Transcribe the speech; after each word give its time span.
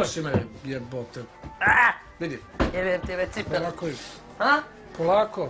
Uplaši 0.00 0.20
me, 0.22 0.32
jebote. 0.64 1.20
A! 1.60 1.92
Vidi, 2.18 2.38
Jebem 2.74 3.00
ti 3.06 3.16
već 3.16 3.32
cipele. 3.34 3.58
polako, 3.58 3.86
A? 4.38 4.58
polako. 4.96 5.48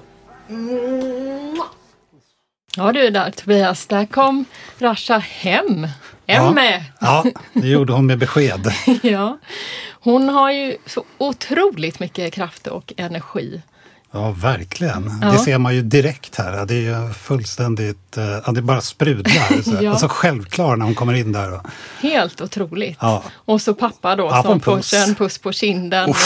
Mua. 0.48 1.64
Ja 2.76 2.92
du 2.92 3.10
där 3.10 3.30
Tobias, 3.30 3.86
där 3.86 4.06
kom 4.06 4.44
Rasha 4.78 5.18
hem. 5.18 5.88
Hem 6.26 6.56
Ja. 6.58 6.84
Ja, 7.00 7.24
det 7.52 7.68
gjorde 7.68 7.92
hon 7.92 8.06
med 8.06 8.18
besked. 8.18 8.72
Ja. 9.02 9.38
Hon 10.00 10.28
har 10.28 10.50
ju 10.50 10.76
så 10.86 11.04
otroligt 11.18 12.00
mycket 12.00 12.32
kraft 12.32 12.66
och 12.66 12.92
energi. 12.96 13.62
Ja, 14.12 14.30
verkligen. 14.30 15.18
Ja. 15.22 15.28
Det 15.32 15.38
ser 15.38 15.58
man 15.58 15.74
ju 15.74 15.82
direkt 15.82 16.36
här. 16.36 16.66
Det 16.66 16.74
är 16.74 17.06
ju 17.06 17.12
fullständigt... 17.12 18.16
eh, 18.16 18.24
Ja, 18.46 18.52
det 18.52 18.62
bara 18.62 18.80
sprudlar. 18.80 19.48
Ja. 19.82 19.90
Alltså 19.90 20.08
självklar 20.08 20.76
när 20.76 20.84
hon 20.84 20.94
kommer 20.94 21.14
in 21.14 21.32
där. 21.32 21.60
Helt 22.00 22.40
otroligt. 22.40 22.98
Ja. 23.00 23.22
Och 23.34 23.62
så 23.62 23.74
pappa 23.74 24.16
då 24.16 24.24
Ja, 24.24 24.42
som 24.42 24.60
puss. 24.60 24.90
får 24.90 24.96
en 24.96 25.14
puss 25.14 25.38
på 25.38 25.52
kinden 25.52 26.10
och, 26.10 26.16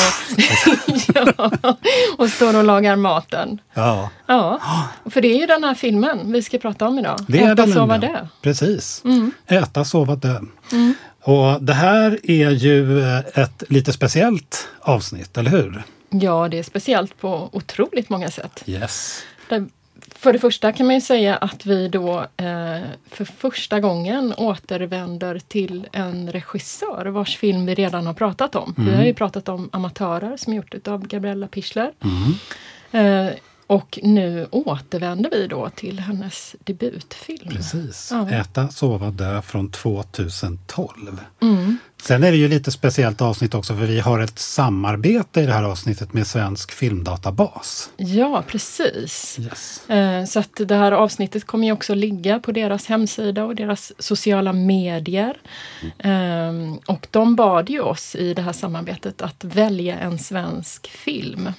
ja, 1.15 1.51
och 2.19 2.29
står 2.29 2.57
och 2.59 2.65
lagar 2.65 2.97
maten. 2.97 3.59
ja, 3.75 4.11
Ja, 4.27 4.61
för 5.11 5.21
det 5.21 5.29
är 5.29 5.41
ju 5.41 5.47
den 5.47 5.65
här 5.65 5.75
filmen 5.75 6.33
vi 6.33 6.43
ska 6.43 6.59
prata 6.59 6.89
om 6.89 6.99
idag. 6.99 7.21
det 7.29 7.41
är 7.41 7.53
Äta, 7.53 7.67
det 7.67 7.73
sova, 7.73 7.99
dö. 7.99 8.07
Mm. 8.09 8.27
Precis. 8.43 9.03
Äta, 9.47 9.85
sova, 9.85 10.17
dö. 10.17 10.41
Och 11.23 11.63
det 11.63 11.75
här 11.75 12.19
är 12.31 12.51
ju 12.51 13.03
eh, 13.03 13.19
ett 13.35 13.63
lite 13.69 13.93
speciellt 13.93 14.69
avsnitt, 14.81 15.39
eller 15.39 15.51
hur? 15.51 15.83
Ja, 16.21 16.49
det 16.49 16.59
är 16.59 16.63
speciellt 16.63 17.21
på 17.21 17.49
otroligt 17.53 18.11
många 18.11 18.31
sätt. 18.31 18.65
Yes. 18.67 19.23
För 20.15 20.33
det 20.33 20.39
första 20.39 20.73
kan 20.73 20.87
man 20.87 20.95
ju 20.95 21.01
säga 21.01 21.37
att 21.37 21.67
vi 21.67 21.89
då 21.89 22.19
eh, 22.37 22.79
för 23.11 23.25
första 23.25 23.81
gången 23.81 24.35
återvänder 24.37 25.39
till 25.39 25.89
en 25.93 26.33
regissör 26.33 27.07
vars 27.07 27.37
film 27.37 27.67
vi 27.67 27.75
redan 27.75 28.07
har 28.07 28.15
pratat 28.15 28.55
om. 28.55 28.75
Vi 28.79 28.95
har 28.95 29.05
ju 29.05 29.15
pratat 29.15 29.49
om 29.49 29.69
Amatörer 29.73 30.37
som 30.37 30.53
är 30.53 30.57
gjort 30.57 30.89
av 30.89 31.07
Gabriella 31.07 31.47
Pichler. 31.47 31.93
Eh, 32.93 33.27
och 33.75 33.99
nu 34.03 34.47
återvänder 34.51 35.31
vi 35.31 35.47
då 35.47 35.71
till 35.71 36.01
hennes 36.01 36.57
debutfilm. 36.65 37.49
Precis. 37.49 38.09
Ja. 38.13 38.31
Äta, 38.31 38.69
sova, 38.69 39.11
dö 39.11 39.43
från 39.43 39.71
2012. 39.71 41.21
Mm. 41.43 41.79
Sen 42.03 42.25
är 42.25 42.31
det 42.31 42.37
ju 42.37 42.49
lite 42.49 42.71
speciellt 42.71 43.21
avsnitt 43.23 43.55
också 43.55 43.77
för 43.77 43.85
vi 43.87 44.01
har 44.01 44.19
ett 44.21 44.39
samarbete 44.39 45.41
i 45.41 45.47
det 45.47 45.53
här 45.53 45.63
avsnittet 45.63 46.13
med 46.13 46.27
Svensk 46.27 46.71
filmdatabas. 46.73 47.91
Ja, 47.97 48.45
precis. 48.47 49.39
Yes. 49.41 49.89
Eh, 49.91 50.25
Så 50.25 50.39
att 50.41 50.61
det 50.69 50.75
här 50.75 50.93
avsnittet 50.93 51.45
kommer 51.47 51.67
ju 51.67 51.73
också 51.73 51.95
ligga 51.95 52.41
på 52.41 52.53
deras 52.53 52.87
hemsida 52.87 53.45
och 53.45 53.55
deras 53.55 53.93
sociala 53.99 54.53
medier. 54.53 55.37
Ehm, 55.99 56.79
Och 56.87 57.07
de 57.11 57.37
bad 57.37 57.71
ju 57.71 57.81
oss 57.81 58.15
i 58.15 58.35
det 58.35 58.43
här 58.43 58.53
samarbetet 58.53 59.23
att 59.23 59.45
välja 59.45 59.99
en 59.99 60.19
svensk 60.19 60.87
film. 60.87 61.53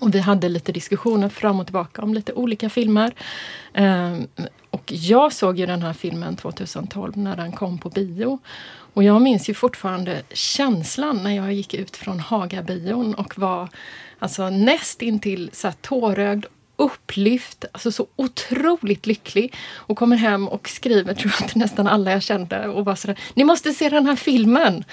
Och 0.00 0.14
vi 0.14 0.18
hade 0.18 0.48
lite 0.48 0.72
diskussioner 0.72 1.28
fram 1.28 1.60
och 1.60 1.66
tillbaka 1.66 2.02
om 2.02 2.14
lite 2.14 2.32
olika 2.32 2.70
filmer. 2.70 3.14
Ehm, 3.74 4.26
och 4.70 4.92
jag 4.92 5.32
såg 5.32 5.58
ju 5.58 5.66
den 5.66 5.82
här 5.82 5.92
filmen 5.92 6.36
2012 6.36 7.16
när 7.16 7.36
den 7.36 7.52
kom 7.52 7.78
på 7.78 7.90
bio. 7.90 8.38
Och 8.94 9.04
jag 9.04 9.22
minns 9.22 9.48
ju 9.48 9.54
fortfarande 9.54 10.22
känslan 10.32 11.22
när 11.22 11.36
jag 11.36 11.52
gick 11.52 11.74
ut 11.74 11.96
från 11.96 12.20
Hagabion 12.20 13.14
och 13.14 13.38
var 13.38 13.68
alltså 14.18 14.50
näst 14.50 15.02
intill 15.02 15.50
så 15.52 15.66
här 15.66 15.74
tårögd 15.80 16.46
upplyft, 16.76 17.64
alltså 17.72 17.92
så 17.92 18.06
otroligt 18.16 19.06
lycklig. 19.06 19.54
Och 19.74 19.98
kommer 19.98 20.16
hem 20.16 20.48
och 20.48 20.68
skriver, 20.68 21.14
tror 21.14 21.34
jag, 21.40 21.48
till 21.48 21.58
nästan 21.58 21.86
alla 21.86 22.10
jag 22.12 22.22
kände 22.22 22.68
och 22.68 22.84
var 22.84 22.94
sådär, 22.94 23.18
ni 23.34 23.44
måste 23.44 23.72
se 23.72 23.88
den 23.88 24.06
här 24.06 24.16
filmen! 24.16 24.84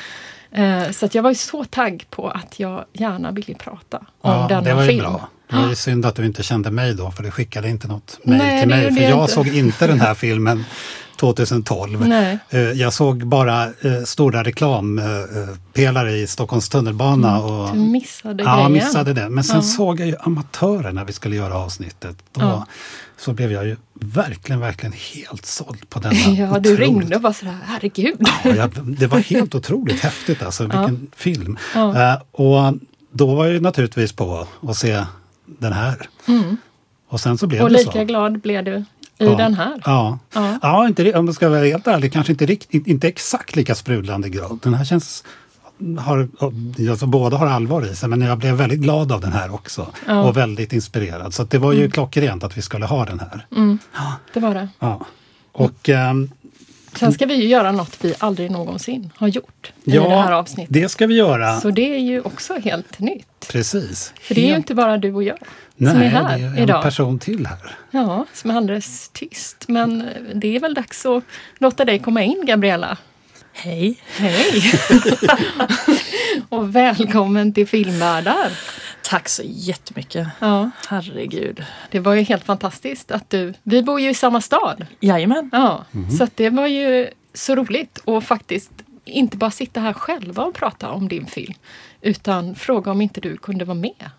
Eh, 0.56 0.92
så 0.92 1.08
jag 1.12 1.24
var 1.24 1.30
ju 1.30 1.36
så 1.36 1.64
tagg 1.66 2.06
på 2.10 2.30
att 2.30 2.60
jag 2.60 2.86
gärna 2.94 3.32
ville 3.32 3.54
prata 3.56 3.98
om 3.98 4.06
Ja, 4.32 4.46
denna 4.50 4.62
det 4.62 4.74
var 4.74 4.82
ju 4.84 4.88
film. 4.90 5.00
bra. 5.04 5.30
Det 5.50 5.56
var 5.56 5.70
ju 5.70 5.76
synd 5.76 6.06
att 6.06 6.16
du 6.16 6.26
inte 6.26 6.44
kände 6.44 6.72
mig 6.72 6.94
då 6.94 7.12
för 7.12 7.24
du 7.24 7.32
skickade 7.32 7.70
inte 7.70 7.88
något 7.88 8.20
mejl 8.24 8.60
till 8.60 8.70
mig. 8.70 8.94
För 8.94 9.02
jag 9.02 9.22
inte. 9.22 9.34
såg 9.34 9.48
inte 9.48 9.88
den 9.88 10.00
här 10.00 10.14
filmen 10.14 10.66
2012. 11.20 12.08
Nej. 12.08 12.40
Eh, 12.50 12.60
Jag 12.60 12.94
såg 12.94 13.28
bara 13.28 13.64
eh, 13.64 14.04
stora 14.06 14.44
reklampelare 14.44 16.12
i 16.12 16.28
Stockholms 16.28 16.70
tunnelbana. 16.70 17.40
Och, 17.40 17.74
Du 17.76 17.80
missade 17.80 18.44
Ja, 18.44 18.56
grejen. 18.56 18.72
missade 18.74 19.14
det. 19.14 19.30
Men 19.30 19.44
sen 19.44 19.56
Ja. 19.56 19.62
såg 19.62 20.00
jag 20.00 20.08
ju 20.08 20.16
Amatörer 20.20 20.92
när 20.92 21.06
vi 21.06 21.14
skulle 21.14 21.36
göra 21.36 21.58
avsnittet. 21.58 22.16
Då 22.34 22.42
Ja. 22.42 22.66
Så 23.18 23.34
blev 23.34 23.52
jag 23.52 23.66
ju 23.66 23.76
verkligen, 23.94 24.60
verkligen 24.60 24.94
helt 24.94 25.46
såld 25.46 25.90
på 25.90 26.00
denna. 26.00 26.16
Ja, 26.38 26.46
du 26.46 26.60
otroligt- 26.60 26.80
ringde 26.80 27.16
och 27.16 27.22
var 27.22 27.34
sådär, 27.34 27.58
herregud. 27.66 28.18
Ja, 28.44 28.56
jag, 28.56 28.72
det 28.98 29.08
var 29.08 29.20
helt 29.20 29.56
otroligt 29.56 30.00
häftigt 30.00 30.44
alltså, 30.44 30.64
vilken 30.64 31.08
film. 31.16 31.58
Ja. 31.76 32.12
Eh, 32.14 32.22
och 32.32 32.74
då 33.12 33.36
var 33.36 33.46
jag 33.46 33.54
ju 33.54 33.60
naturligtvis 33.60 34.14
på 34.14 34.48
att 34.62 34.78
se 34.78 35.04
den 35.46 35.74
här. 35.74 36.10
Och 37.10 37.20
sen 37.20 37.38
så 37.38 37.48
blev 37.48 37.62
Och 37.64 37.70
det 37.70 37.78
lika 37.78 37.92
så. 37.92 38.04
glad 38.04 38.40
blev 38.40 38.64
du 38.64 38.76
i 38.78 38.86
Ja. 39.18 39.36
den 39.36 39.54
här. 39.54 39.82
Ja, 39.86 40.20
Ja. 40.34 40.60
ja. 40.62 40.88
inte, 40.88 41.14
om 41.14 41.26
jag 41.26 41.36
ska 41.36 41.50
vara 41.50 41.66
helt 41.66 41.88
ärlig, 41.88 42.14
kanske 42.14 42.32
inte, 42.32 42.58
inte 42.72 43.08
exakt 43.08 43.56
lika 43.56 43.76
sprudlande 43.76 44.30
grad. 44.30 44.60
Den 44.64 44.74
här 44.74 44.86
känns... 44.86 45.24
Har, 46.00 46.28
alltså 46.90 47.06
båda 47.06 47.38
har 47.38 47.48
allvar 47.48 47.86
i 47.92 47.96
sig, 47.96 48.10
men 48.10 48.22
jag 48.22 48.38
blev 48.38 48.56
väldigt 48.56 48.80
glad 48.80 49.12
av 49.12 49.22
den 49.22 49.34
här 49.34 49.54
också. 49.54 49.88
Ja. 50.06 50.12
Mm. 50.12 50.26
Och 50.26 50.38
väldigt 50.38 50.74
inspirerad. 50.74 51.34
Så 51.34 51.44
det 51.44 51.58
var 51.58 51.74
ju 51.74 51.90
klockrent 51.92 52.44
att 52.44 52.58
vi 52.58 52.62
skulle 52.62 52.86
ha 52.86 53.06
den 53.06 53.20
här. 53.20 53.46
Det 54.34 54.40
var 54.40 54.54
det. 54.54 54.68
Ja. 54.80 55.06
Och 55.52 55.90
ehm, 55.90 56.30
Sen 57.00 57.14
ska 57.14 57.26
vi 57.26 57.36
ju 57.36 57.48
göra 57.48 57.72
något 57.72 57.98
vi 58.02 58.14
aldrig 58.20 58.52
någonsin 58.52 59.12
har 59.16 59.28
gjort 59.28 59.74
i 59.84 59.96
ja, 59.96 60.04
det 60.04 60.10
här 60.16 60.32
avsnittet. 60.32 60.74
det 60.74 60.90
ska 60.90 61.08
vi 61.08 61.16
göra. 61.16 61.60
Så 61.60 61.70
det 61.72 61.96
är 61.96 62.00
ju 62.00 62.22
också 62.22 62.54
helt 62.60 63.00
nytt. 63.00 63.48
Precis. 63.52 64.14
För 64.22 64.36
det 64.36 64.46
är 64.46 64.50
ju 64.50 64.56
inte 64.56 64.76
bara 64.76 64.98
du 64.98 65.14
och 65.14 65.24
jag 65.24 65.38
Nej, 65.76 65.92
som 65.92 66.02
är 66.02 66.08
här 66.08 66.38
det 66.38 66.44
är 66.44 66.48
en 66.48 66.58
idag. 66.58 66.84
person 66.84 67.20
till 67.20 67.48
här. 67.48 67.78
Ja, 67.92 68.26
som 68.34 68.52
är 68.52 68.56
alldeles 68.56 69.10
tyst. 69.10 69.66
Men 69.68 70.08
det 70.36 70.56
är 70.56 70.60
väl 70.60 70.74
dags 70.74 71.06
att 71.06 71.24
låta 71.58 71.86
dig 71.86 72.00
komma 72.00 72.24
in, 72.24 72.44
Gabriella. 72.46 72.98
Hej. 73.58 73.98
Hej! 74.08 74.64
och 76.50 76.76
välkommen 76.76 77.54
till 77.54 77.68
Filmvärldar. 77.68 78.52
Tack 79.04 79.30
så 79.30 79.42
jättemycket. 79.46 80.28
Ja, 80.40 80.70
Herregud. 80.88 81.66
det 81.92 82.00
var 82.00 82.14
ju 82.14 82.22
helt 82.22 82.44
fantastiskt 82.44 83.12
att 83.12 83.30
du... 83.30 83.54
Vi 83.64 83.84
bor 83.84 84.00
ju 84.00 84.10
i 84.10 84.14
samma 84.14 84.42
stad. 84.42 84.86
Jajamän. 85.00 85.50
Ja, 85.54 85.86
så 86.18 86.24
att 86.24 86.38
det 86.38 86.50
var 86.50 86.68
ju 86.68 87.08
så 87.34 87.56
roligt 87.56 87.98
och 87.98 88.24
faktiskt 88.24 88.72
inte 89.06 89.38
bara 89.38 89.52
sitta 89.52 89.80
här 89.80 89.94
själva 89.94 90.44
och 90.44 90.54
prata 90.54 90.92
om 90.92 91.08
din 91.08 91.26
film. 91.26 91.54
Utan 92.02 92.56
fråga 92.56 92.92
om 92.92 93.02
inte 93.02 93.22
du 93.22 93.38
kunde 93.38 93.66
vara 93.66 93.76
med. 93.78 94.10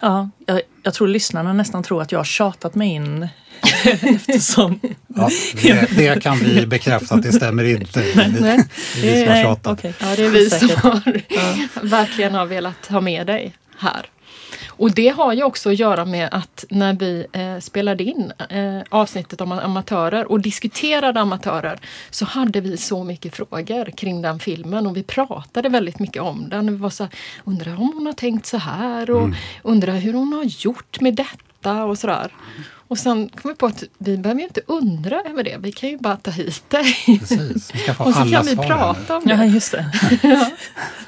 Ja, 0.00 0.30
jag, 0.46 0.60
jag 0.82 0.94
tror 0.94 1.08
lyssnarna 1.08 1.52
nästan 1.52 1.82
tror 1.82 2.02
att 2.02 2.12
jag 2.12 2.18
har 2.18 2.24
tjatat 2.24 2.74
mig 2.74 2.88
in 2.88 3.28
eftersom... 4.02 4.80
Ja, 5.16 5.30
det, 5.62 5.96
det 5.96 6.22
kan 6.22 6.38
vi 6.38 6.66
bekräfta 6.66 7.14
att 7.14 7.22
det 7.22 7.32
stämmer 7.32 7.64
inte. 7.64 8.04
Nej, 8.40 8.64
Det 9.02 9.08
är 9.08 9.12
vi 9.12 9.18
som 9.18 9.28
har 9.28 9.34
Nej, 9.34 9.44
tjatat. 9.44 9.78
okej. 9.78 9.94
Ja, 10.00 10.06
det 10.16 10.24
är 10.24 10.30
vi 10.30 10.50
som 10.50 10.68
har, 10.70 11.22
verkligen 11.86 12.34
har 12.34 12.46
velat 12.46 12.86
ha 12.86 13.00
med 13.00 13.26
dig 13.26 13.52
här. 13.78 14.06
Och 14.78 14.90
det 14.94 15.08
har 15.08 15.32
ju 15.32 15.42
också 15.42 15.70
att 15.70 15.78
göra 15.78 16.04
med 16.04 16.28
att 16.32 16.64
när 16.70 16.92
vi 16.92 17.26
eh, 17.32 17.58
spelade 17.60 18.04
in 18.04 18.32
eh, 18.50 18.80
avsnittet 18.88 19.40
om 19.40 19.52
amatörer 19.52 20.32
och 20.32 20.40
diskuterade 20.40 21.20
amatörer 21.20 21.78
så 22.10 22.24
hade 22.24 22.60
vi 22.60 22.76
så 22.76 23.04
mycket 23.04 23.36
frågor 23.36 23.90
kring 23.96 24.22
den 24.22 24.38
filmen 24.38 24.86
och 24.86 24.96
vi 24.96 25.02
pratade 25.02 25.68
väldigt 25.68 25.98
mycket 25.98 26.22
om 26.22 26.48
den. 26.48 26.66
Vi 26.72 26.76
var 26.76 26.90
så 26.90 27.02
här, 27.04 27.12
undrar 27.44 27.72
om 27.80 27.92
hon 27.94 28.06
har 28.06 28.12
tänkt 28.12 28.46
så 28.46 28.56
här 28.58 29.10
och 29.10 29.28
undrar 29.62 29.92
hur 29.96 30.12
hon 30.14 30.32
har 30.32 30.44
gjort 30.44 31.00
med 31.00 31.14
detta 31.14 31.84
och 31.84 31.98
sådär. 31.98 32.32
Och 32.88 32.98
sen 32.98 33.28
kom 33.28 33.48
vi 33.50 33.54
på 33.54 33.66
att 33.66 33.82
vi 33.98 34.16
behöver 34.16 34.40
ju 34.40 34.46
inte 34.46 34.60
undra 34.66 35.20
över 35.20 35.42
det, 35.44 35.56
vi 35.60 35.72
kan 35.72 35.88
ju 35.88 35.98
bara 35.98 36.16
ta 36.16 36.30
hit 36.30 36.70
dig. 36.70 36.94
Precis, 37.20 37.74
vi 37.74 37.78
ska 37.78 37.94
få 37.94 38.04
Och 38.08 38.12
så 38.14 38.20
alla 38.20 38.30
kan 38.36 38.46
vi 38.46 38.56
prata 38.56 39.16
om 39.16 39.24
det. 39.24 39.34
Ja, 39.34 39.44
just 39.44 39.72
det. 39.72 39.82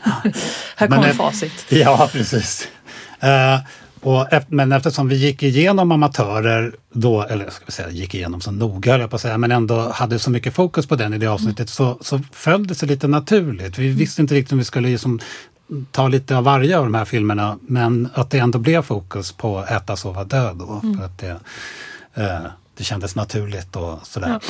Här 0.02 0.88
Men 0.88 0.90
kommer 0.90 1.08
det- 1.08 1.14
facit. 1.14 1.66
Här. 1.70 1.78
Ja, 1.78 2.08
precis. 2.12 2.68
Eh, 3.20 3.60
och, 4.00 4.26
men 4.48 4.72
eftersom 4.72 5.08
vi 5.08 5.16
gick 5.16 5.42
igenom 5.42 5.92
amatörer 5.92 6.74
då, 6.92 7.22
eller 7.22 7.50
ska 7.50 7.64
vi 7.66 7.72
säga 7.72 7.90
gick 7.90 8.14
igenom 8.14 8.40
så 8.40 8.50
noga 8.50 8.98
jag 8.98 9.10
på 9.10 9.16
att 9.16 9.22
säga, 9.22 9.38
men 9.38 9.52
ändå 9.52 9.90
hade 9.90 10.18
så 10.18 10.30
mycket 10.30 10.54
fokus 10.54 10.86
på 10.86 10.96
den 10.96 11.14
i 11.14 11.18
det 11.18 11.26
avsnittet 11.26 11.68
så, 11.68 11.98
så 12.00 12.20
föll 12.32 12.66
det 12.66 12.74
sig 12.74 12.88
lite 12.88 13.08
naturligt. 13.08 13.78
Vi 13.78 13.88
visste 13.88 14.22
inte 14.22 14.34
riktigt 14.34 14.52
om 14.52 14.58
vi 14.58 14.64
skulle 14.64 14.88
liksom 14.88 15.20
ta 15.90 16.08
lite 16.08 16.36
av 16.36 16.44
varje 16.44 16.78
av 16.78 16.84
de 16.84 16.94
här 16.94 17.04
filmerna 17.04 17.58
men 17.62 18.08
att 18.14 18.30
det 18.30 18.38
ändå 18.38 18.58
blev 18.58 18.82
fokus 18.82 19.32
på 19.32 19.64
Äta, 19.64 19.96
sova, 19.96 20.24
dö 20.24 20.52
då. 20.54 20.82
För 20.96 21.04
att 21.04 21.18
det, 21.18 21.40
eh, 22.14 22.40
det 22.76 22.84
kändes 22.84 23.16
naturligt 23.16 23.76
och 23.76 24.06
sådär. 24.06 24.40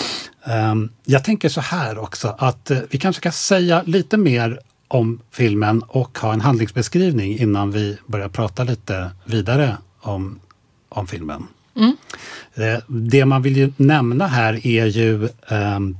Ehm, 0.44 0.90
jag 1.04 1.24
tänker 1.24 1.48
så 1.48 1.60
här 1.60 1.98
också 1.98 2.36
att 2.38 2.70
eh, 2.70 2.78
vi 2.90 2.98
kanske 2.98 3.22
kan 3.22 3.32
säga 3.32 3.82
lite 3.86 4.16
mer 4.16 4.60
om 4.90 5.20
filmen 5.30 5.82
och 5.82 6.18
ha 6.18 6.32
en 6.32 6.40
handlingsbeskrivning 6.40 7.38
innan 7.38 7.70
vi 7.70 7.96
börjar 8.06 8.28
prata 8.28 8.64
lite 8.64 9.10
vidare 9.24 9.76
om, 10.00 10.40
om 10.88 11.06
filmen. 11.06 11.46
Eh, 12.54 12.78
Det 12.86 13.24
man 13.24 13.42
vill 13.42 13.56
ju 13.56 13.72
nämna 13.76 14.26
här 14.26 14.66
är 14.66 14.86
ju 14.86 15.28
ehm, 15.48 15.96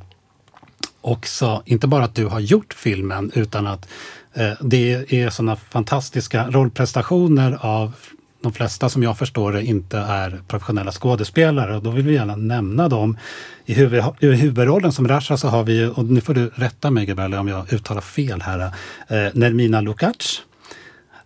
också, 1.00 1.62
inte 1.66 1.86
bara 1.86 2.04
att 2.04 2.14
du 2.14 2.26
har 2.26 2.40
gjort 2.40 2.74
filmen, 2.74 3.30
utan 3.34 3.66
att 3.66 3.88
eh, 4.34 4.52
det 4.60 5.12
är 5.12 5.30
sådana 5.30 5.56
fantastiska 5.56 6.50
rollprestationer 6.50 7.58
av 7.60 7.92
de 8.42 8.52
flesta 8.52 8.88
som 8.88 9.02
jag 9.02 9.18
förstår 9.18 9.52
det 9.52 9.64
inte 9.64 9.98
är 9.98 10.40
professionella 10.48 10.92
skådespelare 10.92 11.76
och 11.76 11.82
då 11.82 11.90
vill 11.90 12.06
vi 12.06 12.14
gärna 12.14 12.36
nämna 12.36 12.88
dem. 12.88 13.16
I, 13.64 13.74
huvud, 13.74 14.04
i 14.20 14.26
huvudrollen 14.26 14.92
som 14.92 15.08
Rasha 15.08 15.36
så 15.36 15.48
har 15.48 15.64
vi, 15.64 15.84
och 15.86 16.04
nu 16.04 16.20
får 16.20 16.34
du 16.34 16.50
rätta 16.54 16.90
mig 16.90 17.06
Gabriella 17.06 17.40
om 17.40 17.48
jag 17.48 17.72
uttalar 17.72 18.00
fel 18.00 18.42
här, 18.42 18.60
eh, 19.08 19.34
Nermina 19.34 19.80
Lukacs. 19.80 20.42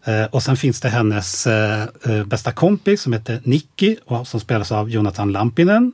Eh, 0.04 0.24
och 0.24 0.42
sen 0.42 0.56
finns 0.56 0.80
det 0.80 0.88
hennes 0.88 1.46
eh, 1.46 1.82
eh, 1.82 2.24
bästa 2.24 2.52
kompis 2.52 3.02
som 3.02 3.12
heter 3.12 3.40
Nicky 3.44 3.96
och 4.04 4.28
som 4.28 4.40
spelas 4.40 4.72
av 4.72 4.90
Jonathan 4.90 5.32
Lampinen. 5.32 5.92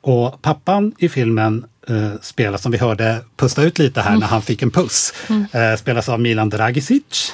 Och 0.00 0.42
pappan 0.42 0.92
i 0.98 1.08
filmen 1.08 1.64
eh, 1.88 2.10
spelas, 2.22 2.62
som 2.62 2.72
vi 2.72 2.78
hörde 2.78 3.20
pusta 3.36 3.62
ut 3.62 3.78
lite 3.78 4.00
här 4.00 4.16
när 4.16 4.26
han 4.26 4.42
fick 4.42 4.62
en 4.62 4.70
puss, 4.70 5.14
eh, 5.52 5.76
spelas 5.76 6.08
av 6.08 6.20
Milan 6.20 6.48
Dragicic. 6.48 7.32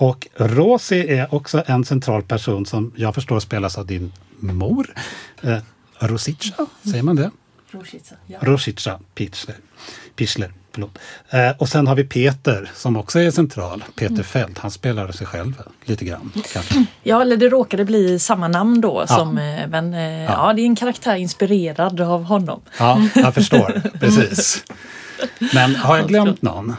Och 0.00 0.28
Rosi 0.36 1.08
är 1.08 1.34
också 1.34 1.62
en 1.66 1.84
central 1.84 2.22
person 2.22 2.66
som 2.66 2.92
jag 2.96 3.14
förstår 3.14 3.40
spelas 3.40 3.78
av 3.78 3.86
din 3.86 4.12
mor. 4.40 4.94
Eh, 5.42 5.58
Rosica, 5.98 6.66
säger 6.82 7.02
man 7.02 7.16
det? 7.16 7.30
Rosica 8.40 8.98
Pichler. 9.14 9.56
Pichler 10.16 10.52
förlåt. 10.72 10.98
Eh, 11.30 11.50
och 11.58 11.68
sen 11.68 11.86
har 11.86 11.94
vi 11.94 12.04
Peter 12.04 12.70
som 12.74 12.96
också 12.96 13.20
är 13.20 13.30
central. 13.30 13.84
Peter 13.94 14.22
Fält, 14.22 14.58
han 14.58 14.70
spelar 14.70 15.12
sig 15.12 15.26
själv 15.26 15.62
lite 15.84 16.04
grann. 16.04 16.32
Kanske. 16.52 16.84
Ja, 17.02 17.22
eller 17.22 17.36
det 17.36 17.48
råkade 17.48 17.84
bli 17.84 18.18
samma 18.18 18.48
namn 18.48 18.80
då. 18.80 19.04
Ja. 19.08 19.16
Som, 19.16 19.38
eh, 19.38 19.68
men 19.68 19.94
eh, 19.94 20.24
ja. 20.24 20.52
det 20.52 20.62
är 20.62 20.64
en 20.64 20.76
karaktär 20.76 21.16
inspirerad 21.16 22.00
av 22.00 22.24
honom. 22.24 22.60
Ja, 22.78 23.08
jag 23.14 23.34
förstår. 23.34 23.82
Precis. 24.00 24.64
Men 25.54 25.76
har 25.76 25.96
jag 25.96 26.08
glömt 26.08 26.42
någon? 26.42 26.76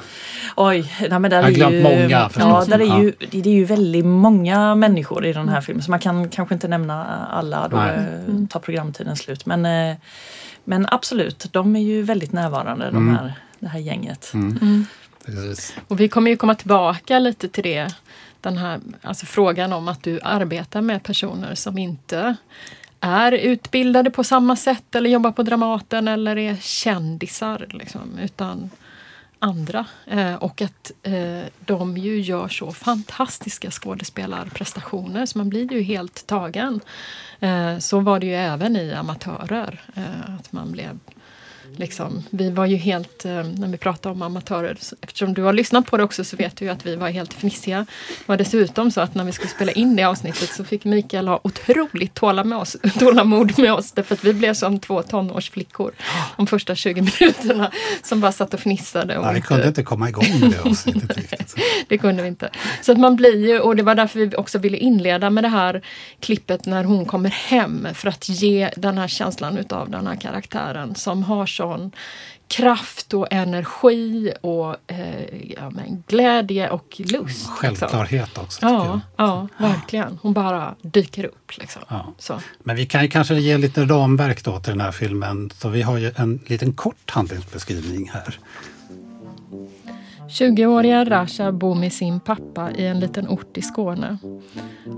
Oj, 0.62 0.92
nej, 1.10 1.20
men 1.20 1.22
där 1.32 1.38
Jag 1.38 1.44
har 1.44 1.50
är 1.50 1.54
glömt 1.56 1.74
ju, 1.76 1.84
många, 1.84 2.10
Ja, 2.10 2.30
förstås. 2.30 2.66
där 2.68 2.80
är 2.80 2.86
Ja. 2.86 3.02
ju, 3.02 3.14
det 3.32 3.42
det 3.42 3.50
är 3.50 3.54
ju 3.54 3.66
väldigt 3.66 4.06
många 4.06 4.76
människor 4.76 5.26
i 5.26 5.34
den 5.34 5.50
här 5.50 5.62
filmen 5.62 5.84
så 5.84 5.92
man 5.92 6.00
kan 6.00 6.30
kanske 6.30 6.56
inte 6.56 6.68
nämna 6.68 7.06
alla 7.32 7.68
då 7.68 7.78
Nej. 7.78 7.96
eh, 7.96 8.48
tar 8.50 8.60
programtiden 8.60 9.16
slut. 9.16 9.46
Men, 9.46 9.66
eh, 9.66 9.96
men 10.64 10.88
absolut, 10.92 11.48
de 11.54 11.76
är 11.76 11.80
ju 11.80 12.02
väldigt 12.04 12.32
närvarande 12.32 12.86
Mm. 12.88 12.94
de 13.06 13.16
här, 13.16 13.34
det 13.60 13.68
här 13.68 13.80
gänget. 13.80 14.34
Precis. 15.26 15.76
Och 15.88 16.00
vi 16.00 16.10
kommer 16.10 16.32
ju 16.32 16.38
komma 16.38 16.56
tillbaka 16.56 17.20
lite 17.20 17.50
till 17.50 17.64
det. 17.64 17.88
Den 18.42 18.58
här 18.58 18.80
alltså 19.02 19.26
frågan 19.26 19.74
om 19.74 19.88
att 19.88 20.04
du 20.04 20.20
arbetar 20.24 20.82
med 20.82 21.04
personer 21.04 21.56
som 21.56 21.78
inte 21.78 22.36
är 23.00 23.32
utbildade 23.32 24.10
på 24.10 24.24
samma 24.24 24.56
sätt 24.56 24.96
eller 24.96 25.10
jobbar 25.10 25.32
på 25.32 25.44
Dramaten 25.44 26.08
eller 26.08 26.38
är 26.38 26.56
kändisar. 26.62 27.66
Liksom, 27.70 28.02
utan 28.24 28.70
andra. 29.40 29.86
Eh, 30.06 30.36
och 30.36 30.62
att 30.62 30.92
eh, 31.04 31.44
de 31.60 31.98
ju 31.98 32.22
gör 32.22 32.48
så 32.48 32.72
fantastiska 32.72 33.72
skådespelarprestationer 33.72 35.26
så 35.26 35.38
man 35.38 35.50
blir 35.50 35.74
ju 35.74 35.82
helt 35.82 36.28
tagen. 36.28 36.80
Eh, 37.40 37.78
så 37.78 38.00
var 38.00 38.20
det 38.20 38.26
ju 38.28 38.36
även 38.36 38.76
i 38.76 38.94
amatörer. 38.94 39.82
Eh, 39.96 40.36
att 40.40 40.52
man 40.52 40.72
blev 40.72 41.00
Liksom, 41.76 42.24
vi 42.30 42.50
var 42.50 42.66
ju 42.66 42.76
helt, 42.76 43.26
eh, 43.26 43.44
när 43.44 43.68
vi 43.68 43.78
pratade 43.78 44.16
om 44.16 44.22
amatörer, 44.22 44.78
eftersom 45.02 45.34
du 45.34 45.42
har 45.42 45.54
lyssnat 45.54 45.86
på 45.86 45.98
det 45.98 46.04
också 46.04 46.24
så 46.24 46.38
vet 46.38 46.56
du 46.58 46.66
ju 46.66 46.72
att 46.72 46.86
vi 46.86 46.96
var 46.96 47.10
helt 47.10 47.34
fnissiga. 47.34 47.86
Det 48.08 48.28
var 48.28 48.38
dessutom 48.38 48.92
så 48.92 49.02
att 49.02 49.16
när 49.16 49.24
vi 49.24 49.32
skulle 49.32 49.50
spela 49.50 49.72
in 49.72 49.96
det 49.96 50.04
avsnittet 50.04 50.50
så 50.50 50.64
fick 50.64 50.86
Mikael 50.86 51.28
ha 51.28 51.40
otroligt 51.44 52.14
tåla 52.14 52.44
med 52.44 52.58
oss, 52.58 52.78
tålamod 53.00 53.60
med 53.60 53.74
oss 53.74 53.92
därför 53.92 54.16
att 54.16 54.24
vi 54.24 54.34
blev 54.34 54.54
som 54.54 54.80
två 54.80 55.02
tonårsflickor 55.02 55.92
de 56.38 56.48
första 56.48 56.76
20 56.76 57.02
minuterna 57.02 57.72
som 58.04 58.22
bara 58.22 58.32
satt 58.32 58.54
och 58.54 58.60
fnissade. 58.60 59.18
Och 59.18 59.26
Ja, 59.26 59.32
vi 59.32 59.42
kunde 59.42 59.68
inte 59.68 59.84
komma 59.84 60.10
igång 60.10 60.40
med 60.40 60.52
det 60.52 60.70
avsnittet 60.70 61.18
riktigt. 61.18 61.56
det 61.88 61.98
kunde 61.98 62.22
vi 62.22 62.28
inte. 62.28 62.50
Så 62.82 62.92
att 62.92 63.00
man 63.00 63.16
blir 63.16 63.48
ju, 63.48 63.60
och 63.60 63.76
det 63.76 63.84
var 63.84 63.96
därför 63.96 64.20
vi 64.20 64.36
också 64.36 64.58
ville 64.58 64.78
inleda 64.78 65.30
med 65.30 65.44
det 65.44 65.48
här 65.48 65.82
klippet 66.20 66.66
när 66.66 66.84
hon 66.84 67.06
kommer 67.06 67.30
hem 67.30 67.88
för 67.94 68.10
att 68.10 68.30
ge 68.30 68.70
den 68.76 68.98
här 68.98 69.08
känslan 69.08 69.58
utav 69.58 69.90
den 69.90 70.08
här 70.08 70.16
karaktären 70.16 70.96
som 70.96 71.24
har 71.24 71.46
sån 71.70 71.92
kraft 72.48 73.14
och 73.14 73.28
energi 73.32 74.34
och 74.42 74.76
eh, 74.88 75.52
ja, 75.58 75.70
men 75.70 76.04
glädje 76.08 76.70
och 76.70 76.96
lust. 76.98 77.18
liksom. 77.18 77.54
Självklarhet 77.54 78.38
också. 78.38 78.60
tycker 78.60 78.74
Ja, 78.74 79.02
ja, 79.18 79.48
verkligen. 79.58 80.20
Hon 80.22 80.34
bara 80.34 80.76
dyker 80.82 81.24
upp. 81.24 81.58
Liksom. 81.58 81.82
Ja. 81.90 82.14
Så. 82.18 82.40
Men 82.64 82.76
vi 82.76 82.86
kan 82.86 83.02
ju 83.02 83.08
kanske 83.08 83.36
ge 83.36 83.58
lite 83.58 83.86
ramverk 83.86 84.44
då 84.44 84.60
till 84.60 84.72
den 84.72 84.82
här 84.82 84.92
filmen. 84.92 85.50
Så 85.54 85.70
vi 85.70 85.82
har 85.82 85.98
ju 85.98 86.12
en 86.16 86.40
liten 86.48 86.74
kort 86.74 87.10
handlingsbeskrivning 87.12 88.10
här. 88.14 88.40
20-åriga 90.30 91.06
Rasha 91.06 91.52
bor 91.52 91.76
med 91.76 91.94
sin 91.94 92.20
pappa 92.20 92.72
i 92.72 92.86
en 92.86 93.00
liten 93.00 93.28
ort 93.28 93.58
i 93.58 93.62
Skåne. 93.62 94.18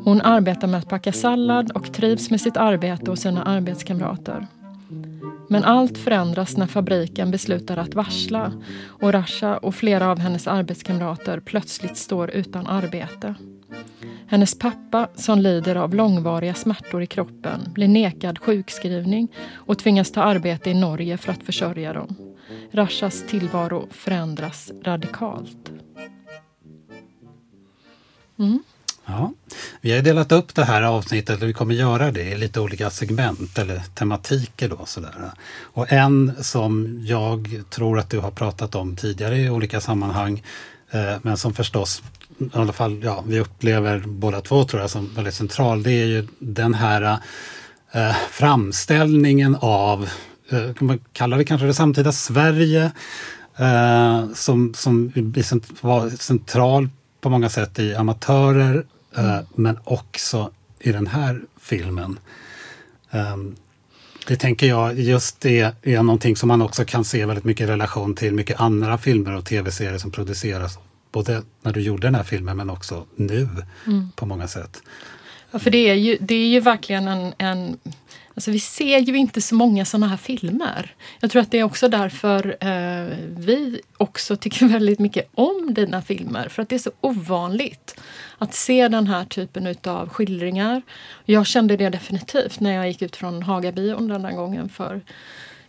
Hon 0.04 0.22
arbetar 0.22 0.68
med 0.68 0.78
att 0.78 0.90
packa 0.90 1.12
sallad 1.12 1.72
och 1.72 1.94
trivs 1.94 2.30
med 2.30 2.42
sitt 2.42 2.58
arbete 2.58 3.12
och 3.12 3.20
sina 3.20 3.44
arbetskamrater. 3.44 4.48
Men 5.52 5.64
allt 5.64 5.98
förändras 5.98 6.58
när 6.58 6.68
fabriken 6.68 7.32
beslutar 7.32 7.78
att 7.78 7.96
varsla 7.96 8.54
och 8.88 9.14
Rasha 9.14 9.58
och 9.58 9.76
flera 9.76 10.12
av 10.12 10.20
hennes 10.20 10.48
arbetskamrater 10.48 11.40
plötsligt 11.40 11.98
står 11.98 12.32
utan 12.32 12.68
arbete. 12.68 13.36
Hennes 14.28 14.60
pappa, 14.60 15.08
som 15.16 15.40
lider 15.40 15.76
av 15.76 15.96
långvariga 15.96 16.54
smärtor 16.54 17.04
i 17.04 17.08
kroppen, 17.08 17.60
blir 17.74 17.88
nekad 17.88 18.40
sjukskrivning 18.40 19.32
och 19.54 19.80
tvingas 19.80 20.12
ta 20.12 20.22
arbete 20.22 20.70
i 20.70 20.74
Norge 20.74 21.18
för 21.18 21.32
att 21.32 21.44
försörja 21.44 21.94
dem. 21.94 22.16
Rashas 22.72 23.24
tillvaro 23.28 23.88
förändras 23.92 24.72
radikalt. 24.84 25.72
Mm. 28.40 28.64
Ja. 29.12 29.34
Vi 29.82 29.96
har 29.96 30.02
delat 30.02 30.32
upp 30.32 30.56
det 30.56 30.64
här 30.66 30.82
avsnittet, 30.82 31.38
eller 31.38 31.48
vi 31.48 31.54
kommer 31.54 31.76
göra 31.76 32.12
det, 32.12 32.24
i 32.24 32.38
lite 32.38 32.60
olika 32.60 32.90
segment 32.90 33.58
eller 33.58 33.82
tematiker. 33.96 34.70
Då, 34.70 34.86
sådär. 34.86 35.32
Och 35.62 35.92
en 35.92 36.34
som 36.44 37.00
jag 37.06 37.62
tror 37.70 38.00
att 38.00 38.10
du 38.10 38.20
har 38.20 38.32
pratat 38.32 38.76
om 38.76 38.96
tidigare 38.96 39.38
i 39.38 39.50
olika 39.50 39.82
sammanhang, 39.82 40.44
eh, 40.92 41.16
men 41.22 41.38
som 41.38 41.54
förstås 41.54 42.04
i 42.40 42.50
alla 42.54 42.74
fall 42.74 43.04
ja, 43.04 43.24
vi 43.28 43.40
upplever 43.40 44.00
båda 44.08 44.42
två 44.42 44.64
tror 44.64 44.82
jag 44.82 44.90
som 44.90 45.14
väldigt 45.16 45.34
central, 45.34 45.84
det 45.84 45.92
är 45.92 46.06
ju 46.06 46.28
den 46.40 46.74
här 46.74 47.18
eh, 47.92 48.16
framställningen 48.32 49.58
av, 49.62 50.10
eh, 50.50 50.74
kan 50.74 50.88
man 50.88 51.00
kalla 51.14 51.38
det 51.38 51.44
kanske 51.44 51.68
det 51.68 51.74
samtida 51.74 52.12
Sverige, 52.12 52.92
eh, 53.58 54.26
som, 54.34 54.74
som 54.74 55.12
cent- 55.44 55.84
var 55.84 56.10
central 56.10 56.90
på 57.22 57.30
många 57.30 57.50
sätt 57.50 57.80
i 57.80 57.96
amatörer, 57.96 58.86
eh, 59.18 59.40
men 59.56 59.80
också 59.84 60.52
i 60.80 60.92
den 60.92 61.08
här 61.08 61.42
filmen. 61.62 62.20
Ehm, 63.12 63.56
det 64.28 64.36
tänker 64.36 64.68
jag 64.68 65.00
just 65.00 65.42
det 65.42 65.74
är 65.82 66.04
någonting 66.04 66.36
som 66.36 66.48
man 66.48 66.62
också 66.62 66.86
kan 66.86 67.06
se 67.06 67.26
väldigt 67.26 67.46
mycket 67.46 67.64
i 67.64 67.72
relation 67.72 68.16
till 68.16 68.34
mycket 68.34 68.60
andra 68.60 68.98
filmer 68.98 69.36
och 69.36 69.46
tv-serier 69.46 69.98
som 69.98 70.12
produceras. 70.12 70.80
Både 71.12 71.42
när 71.62 71.74
du 71.74 71.82
gjorde 71.82 72.08
den 72.08 72.16
här 72.16 72.24
filmen 72.24 72.58
men 72.58 72.70
också 72.70 73.06
nu 73.16 73.50
på 74.16 74.26
många 74.26 74.48
sätt. 74.48 74.82
Ja, 75.52 75.60
för 75.60 75.72
det 75.72 75.90
är 75.90 75.94
ju, 75.94 76.18
det 76.22 76.36
är 76.36 76.48
ju 76.48 76.60
verkligen 76.60 77.08
en, 77.08 77.34
en... 77.38 77.78
Alltså 78.34 78.52
vi 78.52 78.60
ser 78.60 79.00
ju 79.00 79.18
inte 79.18 79.42
så 79.42 79.56
många 79.56 79.86
såna 79.86 80.08
här 80.08 80.18
filmer. 80.18 80.96
Jag 81.20 81.32
tror 81.32 81.42
att 81.42 81.52
det 81.52 81.60
är 81.60 81.64
också 81.64 81.88
därför 81.88 82.58
eh, 82.60 83.18
vi 83.28 83.82
också 83.98 84.36
tycker 84.36 84.66
väldigt 84.68 85.00
mycket 85.00 85.30
om 85.34 85.74
dina 85.74 86.02
filmer. 86.02 86.50
För 86.50 86.62
att 86.62 86.70
det 86.70 86.76
är 86.76 86.80
så 86.80 86.92
ovanligt 87.02 88.00
att 88.42 88.54
se 88.54 88.88
den 88.88 89.08
här 89.08 89.26
typen 89.26 89.68
utav 89.68 90.10
skildringar. 90.10 90.82
Jag 91.26 91.48
kände 91.48 91.78
det 91.78 91.90
definitivt 91.90 92.60
när 92.60 92.76
jag 92.76 92.88
gick 92.88 93.02
ut 93.02 93.16
från 93.16 93.44
Hagabion 93.44 94.08
den 94.08 94.22
där 94.22 94.32
gången 94.32 94.70
för 94.70 95.02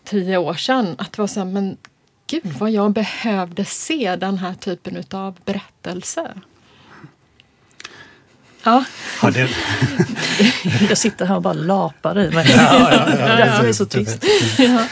tio 0.04 0.36
år 0.36 0.54
sedan. 0.54 0.94
Att 0.98 1.12
det 1.12 1.22
var 1.22 1.26
så 1.26 1.40
här, 1.40 1.46
men 1.46 1.76
gud 2.26 2.46
vad 2.58 2.70
jag 2.70 2.92
behövde 2.92 3.64
se 3.64 4.16
den 4.16 4.38
här 4.38 4.54
typen 4.54 4.96
utav 4.96 5.38
berättelse. 5.44 6.32
Ja, 8.62 8.84
Ja, 9.22 9.30
det, 9.30 9.48
Jag 10.88 10.98
sitter 10.98 11.26
här 11.26 11.36
och 11.36 11.42
bara 11.42 11.54
lapar 11.54 12.18
i 12.18 12.30
mig. 12.30 12.46
Därför 12.46 13.62
är 13.62 13.66
det 13.66 13.74
så 13.74 13.86
tyst. 13.86 14.24
Ja. 14.58 14.86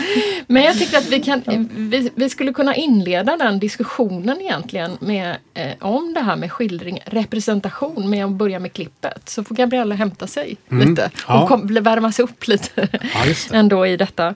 Men 0.52 0.62
jag 0.62 0.78
tyckte 0.78 0.98
att 0.98 1.08
vi, 1.08 1.20
kan, 1.22 1.42
vi, 1.76 2.10
vi 2.14 2.28
skulle 2.28 2.52
kunna 2.52 2.74
inleda 2.74 3.36
den 3.36 3.58
diskussionen 3.58 4.40
egentligen 4.40 4.96
med, 5.00 5.36
eh, 5.54 5.72
om 5.80 6.14
det 6.14 6.20
här 6.20 6.36
med 6.36 6.52
skildring, 6.52 7.00
representation 7.06 8.10
med 8.10 8.24
att 8.24 8.30
börja 8.30 8.58
med 8.58 8.72
klippet. 8.72 9.28
Så 9.28 9.44
får 9.44 9.54
Gabriella 9.54 9.94
hämta 9.94 10.26
sig 10.26 10.56
lite 10.68 11.10
Ja. 11.28 11.42
och 11.42 11.48
kom, 11.48 11.66
värma 11.82 12.12
sig 12.12 12.22
upp 12.22 12.48
lite 12.48 12.88
Ja, 12.92 12.98
det. 13.24 13.56
ändå 13.56 13.86
i 13.86 13.96
detta. 13.96 14.26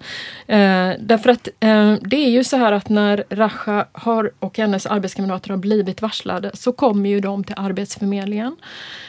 Eh, 0.47 0.91
därför 1.01 1.31
att 1.31 1.49
eh, 1.61 1.95
det 2.03 2.17
är 2.17 2.31
ju 2.31 2.45
så 2.45 2.57
här 2.57 2.73
att 2.73 2.89
när 2.89 3.25
Rasha 3.31 3.87
har, 3.93 4.31
och 4.39 4.59
hennes 4.59 4.87
arbetskamrater 4.87 5.51
har 5.51 5.57
blivit 5.57 6.03
varslade 6.03 6.51
så 6.55 6.73
kommer 6.73 7.11
ju 7.11 7.21
de 7.21 7.45
till 7.45 7.55
Arbetsförmedlingen. 7.59 8.57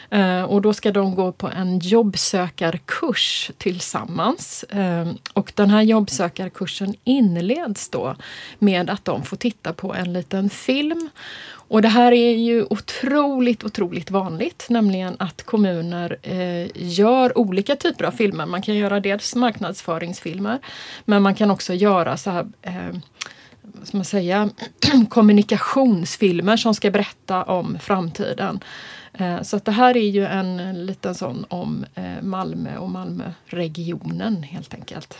Eh, 0.09 0.43
och 0.43 0.61
då 0.61 0.73
ska 0.73 0.91
de 0.91 1.15
gå 1.15 1.31
på 1.31 1.47
en 1.47 1.79
jobbsökarkurs 1.79 3.51
tillsammans. 3.57 4.63
Eh, 4.63 5.07
och 5.33 5.51
den 5.55 5.69
här 5.69 5.81
jobbsökarkursen 5.81 6.94
inleds 7.03 7.89
då 7.89 8.15
med 8.59 8.89
att 8.89 9.05
de 9.05 9.23
får 9.23 9.37
titta 9.37 9.73
på 9.73 9.93
en 9.93 10.13
liten 10.13 10.49
film. 10.49 11.09
Och 11.67 11.81
det 11.81 11.87
här 11.87 12.11
är 12.11 12.35
ju 12.35 12.65
otroligt, 12.69 13.63
otroligt 13.63 14.11
vanligt, 14.11 14.65
nämligen 14.69 15.15
att 15.19 15.43
kommuner 15.43 16.17
eh, 16.21 16.67
gör 16.75 17.37
olika 17.37 17.75
typer 17.75 18.05
av 18.05 18.11
filmer. 18.11 18.45
Man 18.45 18.61
kan 18.61 18.75
göra 18.75 18.99
dels 18.99 19.35
marknadsföringsfilmer, 19.35 20.59
men 21.05 21.21
man 21.21 21.35
kan 21.35 21.51
också 21.51 21.73
göra 21.73 22.17
så 22.17 22.31
här 22.31 22.47
eh, 22.61 22.95
ska 23.83 23.97
man 23.97 24.05
säga, 24.05 24.49
kommunikationsfilmer 25.09 26.57
som 26.57 26.75
ska 26.75 26.91
berätta 26.91 27.43
om 27.43 27.77
framtiden. 27.79 28.59
Eh, 29.13 29.41
så 29.41 29.57
att 29.57 29.65
det 29.65 29.71
här 29.71 29.97
är 29.97 30.09
ju 30.09 30.25
en 30.25 30.85
liten 30.85 31.15
sån 31.15 31.45
om 31.49 31.85
eh, 31.95 32.21
Malmö 32.21 32.77
och 32.77 32.89
Malmöregionen 32.89 34.43
helt 34.43 34.73
enkelt. 34.73 35.17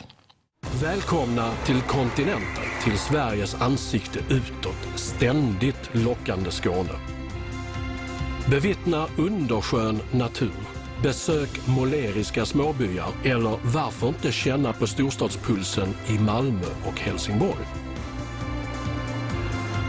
Välkomna 0.73 1.51
till 1.65 1.81
kontinenten, 1.81 2.63
till 2.83 2.97
Sveriges 2.97 3.61
ansikte 3.61 4.19
utåt, 4.29 4.87
ständigt 4.95 5.89
lockande 5.91 6.51
Skåne. 6.51 6.89
Bevittna 8.49 9.07
underskön 9.17 9.99
natur, 10.11 10.51
besök 11.03 11.67
måleriska 11.67 12.45
småbyar 12.45 13.07
eller 13.23 13.57
varför 13.63 14.07
inte 14.07 14.31
känna 14.31 14.73
på 14.73 14.87
storstadspulsen 14.87 15.93
i 16.07 16.19
Malmö 16.19 16.67
och 16.85 16.99
Helsingborg. 16.99 17.65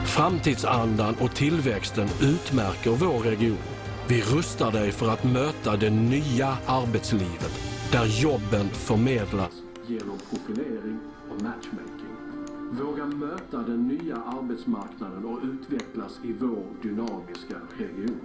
Framtidsandan 0.05 1.15
och 1.21 1.35
tillväxten 1.35 2.09
utmärker 2.23 2.91
vår 2.91 3.19
region. 3.19 3.59
Vi 4.09 4.23
rustar 4.23 4.73
dig 4.73 4.93
för 4.93 5.09
att 5.09 5.25
möta 5.25 5.77
det 5.77 5.91
nya 5.91 6.57
arbetslivet 6.67 7.61
där 7.93 8.07
jobben 8.07 8.69
förmedlas 8.69 9.66
genom 9.89 10.19
profilering 10.31 10.99
och 11.31 11.43
matchmaking. 11.43 12.17
Våga 12.73 13.05
möta 13.05 13.59
den 13.59 13.89
nya 13.89 14.17
arbetsmarknaden 14.17 15.25
och 15.25 15.39
utvecklas 15.43 16.13
i 16.25 16.33
vår 16.41 16.65
dynamiska 16.83 17.57
region. 17.79 18.21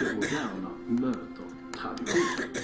Det 0.00 0.14
moderna 0.14 0.70
möter 0.86 1.44
traditionen. 1.80 2.58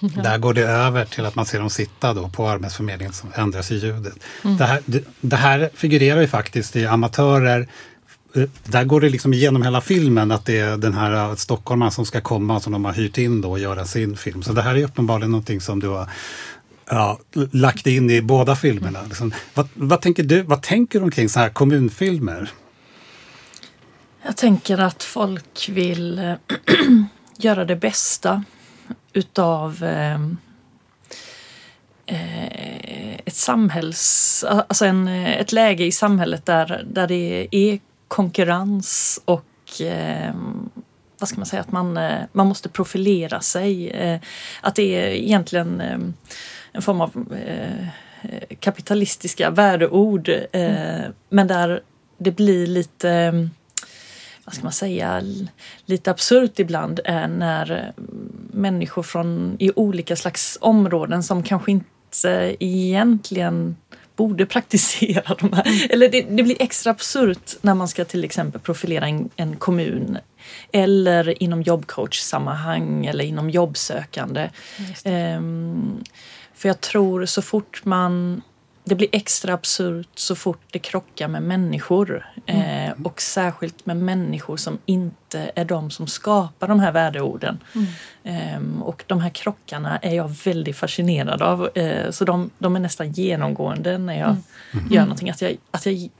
Där 0.00 0.38
går 0.38 0.54
det 0.54 0.62
över 0.62 1.04
till 1.04 1.26
att 1.26 1.34
man 1.34 1.46
ser 1.46 1.58
dem 1.58 1.70
sitta 1.70 2.14
då 2.14 2.28
på 2.28 2.48
Arbetsförmedlingen 2.48 3.12
som 3.12 3.30
ändras 3.34 3.70
i 3.70 3.74
ljudet. 3.74 4.14
Mm. 4.44 4.56
Det, 4.56 4.64
här, 4.64 4.82
det, 4.86 5.04
det, 5.20 5.36
här 5.36 5.70
figurerar 5.74 6.20
ju 6.20 6.26
faktiskt 6.26 6.76
i 6.76 6.86
Amatörer. 6.86 7.68
Där 8.64 8.84
går 8.84 9.00
det 9.00 9.08
liksom 9.08 9.32
igenom 9.34 9.62
hela 9.62 9.80
filmen 9.80 10.30
att 10.30 10.44
det 10.46 10.58
är 10.58 10.76
den 10.76 10.94
här 10.94 11.36
stockholmaren 11.36 11.92
som 11.92 12.06
ska 12.06 12.20
komma 12.20 12.60
som 12.60 12.72
de 12.72 12.84
har 12.84 12.92
hyrt 12.92 13.18
in 13.18 13.40
då 13.40 13.50
och 13.50 13.58
göra 13.58 13.84
sin 13.84 14.16
film. 14.16 14.42
Så 14.42 14.52
det 14.52 14.62
här 14.62 14.74
är 14.74 14.84
uppenbarligen 14.84 15.30
någonting 15.30 15.60
som 15.60 15.80
du 15.80 15.88
har 15.88 16.08
ja, 16.86 17.18
lagt 17.50 17.86
in 17.86 18.10
i 18.10 18.22
båda 18.22 18.56
filmerna. 18.56 18.98
Liksom. 19.02 19.34
Vad, 19.54 19.68
vad, 19.74 20.00
tänker 20.00 20.22
du, 20.22 20.42
vad 20.42 20.62
tänker 20.62 20.98
du 20.98 21.04
omkring 21.04 21.28
så 21.28 21.40
här 21.40 21.48
kommunfilmer? 21.48 22.50
Jag 24.22 24.36
tänker 24.36 24.78
att 24.78 25.02
folk 25.02 25.68
vill 25.68 26.18
eh, 26.18 26.34
göra 27.36 27.64
det 27.64 27.76
bästa 27.76 28.44
utav 29.12 29.82
ehm, 29.82 30.36
eh, 32.06 33.14
ett 33.14 33.34
samhälls... 33.34 34.44
Alltså 34.48 34.84
en, 34.84 35.08
eh, 35.08 35.40
ett 35.40 35.52
läge 35.52 35.84
i 35.84 35.92
samhället 35.92 36.46
där, 36.46 36.86
där 36.90 37.06
det 37.06 37.48
är 37.50 37.78
konkurrens 38.08 39.20
och 39.24 39.80
eh, 39.80 40.34
vad 41.18 41.28
ska 41.28 41.38
man 41.38 41.46
säga, 41.46 41.62
att 41.62 41.72
man, 41.72 41.96
eh, 41.96 42.22
man 42.32 42.46
måste 42.46 42.68
profilera 42.68 43.40
sig. 43.40 43.90
Eh, 43.90 44.20
att 44.60 44.74
det 44.74 44.94
är 44.96 45.08
egentligen 45.08 45.80
eh, 45.80 45.98
en 46.74 46.82
form 46.82 47.00
av 47.00 47.36
kapitalistiska 48.60 49.50
värdeord 49.50 50.28
mm. 50.52 51.12
men 51.28 51.46
där 51.46 51.80
det 52.18 52.30
blir 52.30 52.66
lite 52.66 53.32
vad 54.44 54.54
ska 54.54 54.62
man 54.62 54.72
säga, 54.72 55.22
lite 55.84 56.10
absurt 56.10 56.58
ibland 56.58 57.00
är 57.04 57.28
när 57.28 57.92
människor 58.50 59.02
från 59.02 59.56
i 59.58 59.70
olika 59.76 60.16
slags 60.16 60.58
områden 60.60 61.22
som 61.22 61.42
kanske 61.42 61.70
inte 61.70 62.56
egentligen 62.60 63.76
borde 64.16 64.46
praktisera 64.46 65.36
de 65.40 65.52
här. 65.52 65.92
Eller 65.92 66.08
det, 66.08 66.22
det 66.22 66.42
blir 66.42 66.62
extra 66.62 66.90
absurt 66.90 67.56
när 67.60 67.74
man 67.74 67.88
ska 67.88 68.04
till 68.04 68.24
exempel 68.24 68.60
profilera 68.60 69.06
en, 69.06 69.30
en 69.36 69.56
kommun 69.56 70.18
eller 70.72 71.42
inom 71.42 71.62
jobbcoach-sammanhang 71.62 73.06
eller 73.06 73.24
inom 73.24 73.50
jobbsökande. 73.50 74.50
Um, 75.04 76.04
för 76.54 76.68
jag 76.68 76.80
tror 76.80 77.26
så 77.26 77.42
fort 77.42 77.84
man 77.84 78.42
det 78.84 78.94
blir 78.94 79.08
extra 79.12 79.54
absurt 79.54 80.08
så 80.14 80.34
fort 80.34 80.62
det 80.70 80.78
krockar 80.78 81.28
med 81.28 81.42
människor. 81.42 82.26
Mm. 82.46 82.90
Eh, 82.90 83.06
och 83.06 83.20
särskilt 83.20 83.86
med 83.86 83.96
människor 83.96 84.56
som 84.56 84.78
inte 84.86 85.52
är 85.54 85.64
de 85.64 85.90
som 85.90 86.06
skapar 86.06 86.68
de 86.68 86.80
här 86.80 86.92
värdeorden. 86.92 87.58
Mm. 87.74 88.76
Eh, 88.76 88.82
och 88.82 89.04
de 89.06 89.20
här 89.20 89.30
krockarna 89.30 89.98
är 89.98 90.14
jag 90.14 90.28
väldigt 90.44 90.76
fascinerad 90.76 91.42
av. 91.42 91.70
Eh, 91.74 92.10
så 92.10 92.24
de, 92.24 92.50
de, 92.58 92.76
är 92.76 92.80
nästan 92.80 93.12
genomgående 93.12 93.98
när 93.98 94.18
jag 94.18 94.36
mm. 94.72 94.92
gör 94.92 95.02
någonting. 95.02 95.30
Att, 95.30 95.42
jag, 95.42 95.56
att 95.70 95.86
jag, 95.86 96.10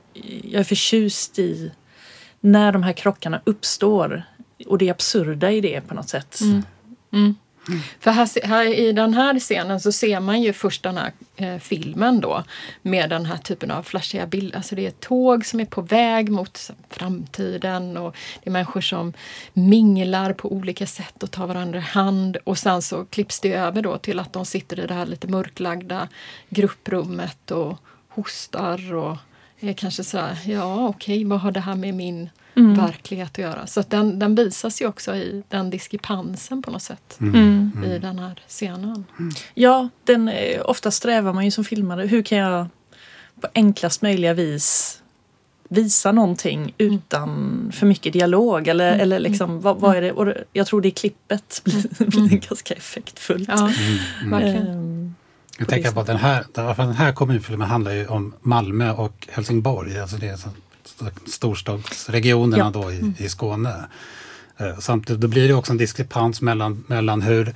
jag 0.43 0.59
är 0.59 0.63
förtjust 0.63 1.39
i 1.39 1.71
när 2.39 2.71
de 2.71 2.83
här 2.83 2.93
krockarna 2.93 3.41
uppstår. 3.43 4.23
Och 4.67 4.77
det 4.77 4.89
absurda 4.89 5.51
i 5.51 5.61
det 5.61 5.81
på 5.81 5.93
något 5.93 6.09
sätt. 6.09 6.39
Mm. 7.11 7.35
För 7.99 8.11
här, 8.11 8.47
här, 8.47 8.65
i 8.65 8.91
den 8.91 9.13
här 9.13 9.39
scenen 9.39 9.79
så 9.79 9.91
ser 9.91 10.19
man 10.19 10.41
ju 10.41 10.53
först 10.53 10.83
den 10.83 10.97
här 10.97 11.11
eh, 11.35 11.57
filmen 11.57 12.19
då 12.19 12.43
med 12.81 13.09
den 13.09 13.25
här 13.25 13.37
typen 13.37 13.71
av 13.71 13.83
flashiga 13.83 14.27
bilder. 14.27 14.57
Alltså 14.57 14.75
det 14.75 14.85
är 14.85 14.87
ett 14.87 14.99
tåg 14.99 15.45
som 15.45 15.59
är 15.59 15.65
på 15.65 15.81
väg 15.81 16.31
mot 16.31 16.71
framtiden 16.89 17.97
och 17.97 18.15
det 18.43 18.49
är 18.49 18.51
människor 18.51 18.81
som 18.81 19.13
minglar 19.53 20.33
på 20.33 20.51
olika 20.51 20.85
sätt 20.85 21.23
och 21.23 21.31
tar 21.31 21.47
varandra 21.47 21.79
i 21.79 21.81
hand 21.81 22.37
och 22.43 22.57
sen 22.57 22.81
så 22.81 23.05
klipps 23.05 23.39
det 23.39 23.53
över 23.53 23.81
då 23.81 23.97
till 23.97 24.19
att 24.19 24.33
de 24.33 24.45
sitter 24.45 24.79
i 24.79 24.87
det 24.87 24.93
här 24.93 25.05
lite 25.05 25.27
mörklagda 25.27 26.07
grupprummet 26.49 27.51
och 27.51 27.77
hostar 28.09 28.93
och 28.93 29.17
är 29.69 29.73
kanske 29.73 30.03
sådär, 30.03 30.37
ja 30.45 30.87
okej, 30.87 31.17
okay, 31.17 31.25
vad 31.25 31.39
har 31.39 31.51
det 31.51 31.59
här 31.59 31.75
med 31.75 31.93
min 31.93 32.29
mm. 32.55 32.73
verklighet 32.73 33.31
att 33.31 33.37
göra. 33.37 33.67
Så 33.67 33.79
att 33.79 33.89
den, 33.89 34.19
den 34.19 34.35
visas 34.35 34.81
ju 34.81 34.87
också 34.87 35.15
i 35.15 35.43
den 35.49 35.69
diskrepansen 35.69 36.61
på 36.61 36.71
något 36.71 36.81
sätt 36.81 37.17
mm. 37.19 37.71
i 37.83 37.87
mm. 37.87 38.01
den 38.01 38.19
här 38.19 38.41
scenen. 38.47 39.05
Ja, 39.53 39.89
den, 40.03 40.27
eh, 40.29 40.61
ofta 40.65 40.91
strävar 40.91 41.33
man 41.33 41.45
ju 41.45 41.51
som 41.51 41.63
filmare, 41.63 42.05
hur 42.05 42.23
kan 42.23 42.37
jag 42.37 42.67
på 43.41 43.47
enklast 43.53 44.01
möjliga 44.01 44.33
vis 44.33 45.01
visa 45.69 46.11
någonting 46.11 46.73
utan 46.77 47.71
för 47.73 47.85
mycket 47.85 48.13
dialog 48.13 48.67
eller, 48.67 48.87
mm. 48.87 48.99
eller 48.99 49.19
liksom 49.19 49.61
vad, 49.61 49.79
vad, 49.79 49.95
är 49.95 50.01
det? 50.01 50.11
Och 50.11 50.33
jag 50.53 50.67
tror 50.67 50.81
det 50.81 50.91
klippet 50.91 51.61
blir, 51.65 52.05
blir 52.07 52.19
mm. 52.19 52.39
ganska 52.49 52.73
effektfullt. 52.73 53.49
Ja, 53.49 53.71
mm. 54.21 54.31
verkligen. 54.31 55.15
Jag 55.57 55.67
tänker 55.67 55.91
på 55.91 55.99
att 55.99 56.07
den 56.07 56.17
här, 56.17 56.45
den 56.53 56.91
här 56.91 57.13
kommunfilmen 57.13 57.67
handlar 57.67 57.91
ju 57.91 58.07
om 58.07 58.33
Malmö 58.41 58.91
och 58.91 59.27
Helsingborg. 59.31 59.99
Alltså 59.99 60.17
det 60.17 60.27
är 60.27 60.39
storstadsregionerna 61.27 62.71
ja. 62.73 62.81
då 62.81 62.91
i, 62.91 63.13
i 63.17 63.29
Skåne. 63.29 63.75
Eh, 64.57 64.79
samtidigt 64.79 65.21
då 65.21 65.27
blir 65.27 65.47
det 65.47 65.53
också 65.53 65.71
en 65.71 65.77
diskrepans 65.77 66.41
mellan, 66.41 66.83
mellan 66.87 67.21
hur 67.21 67.53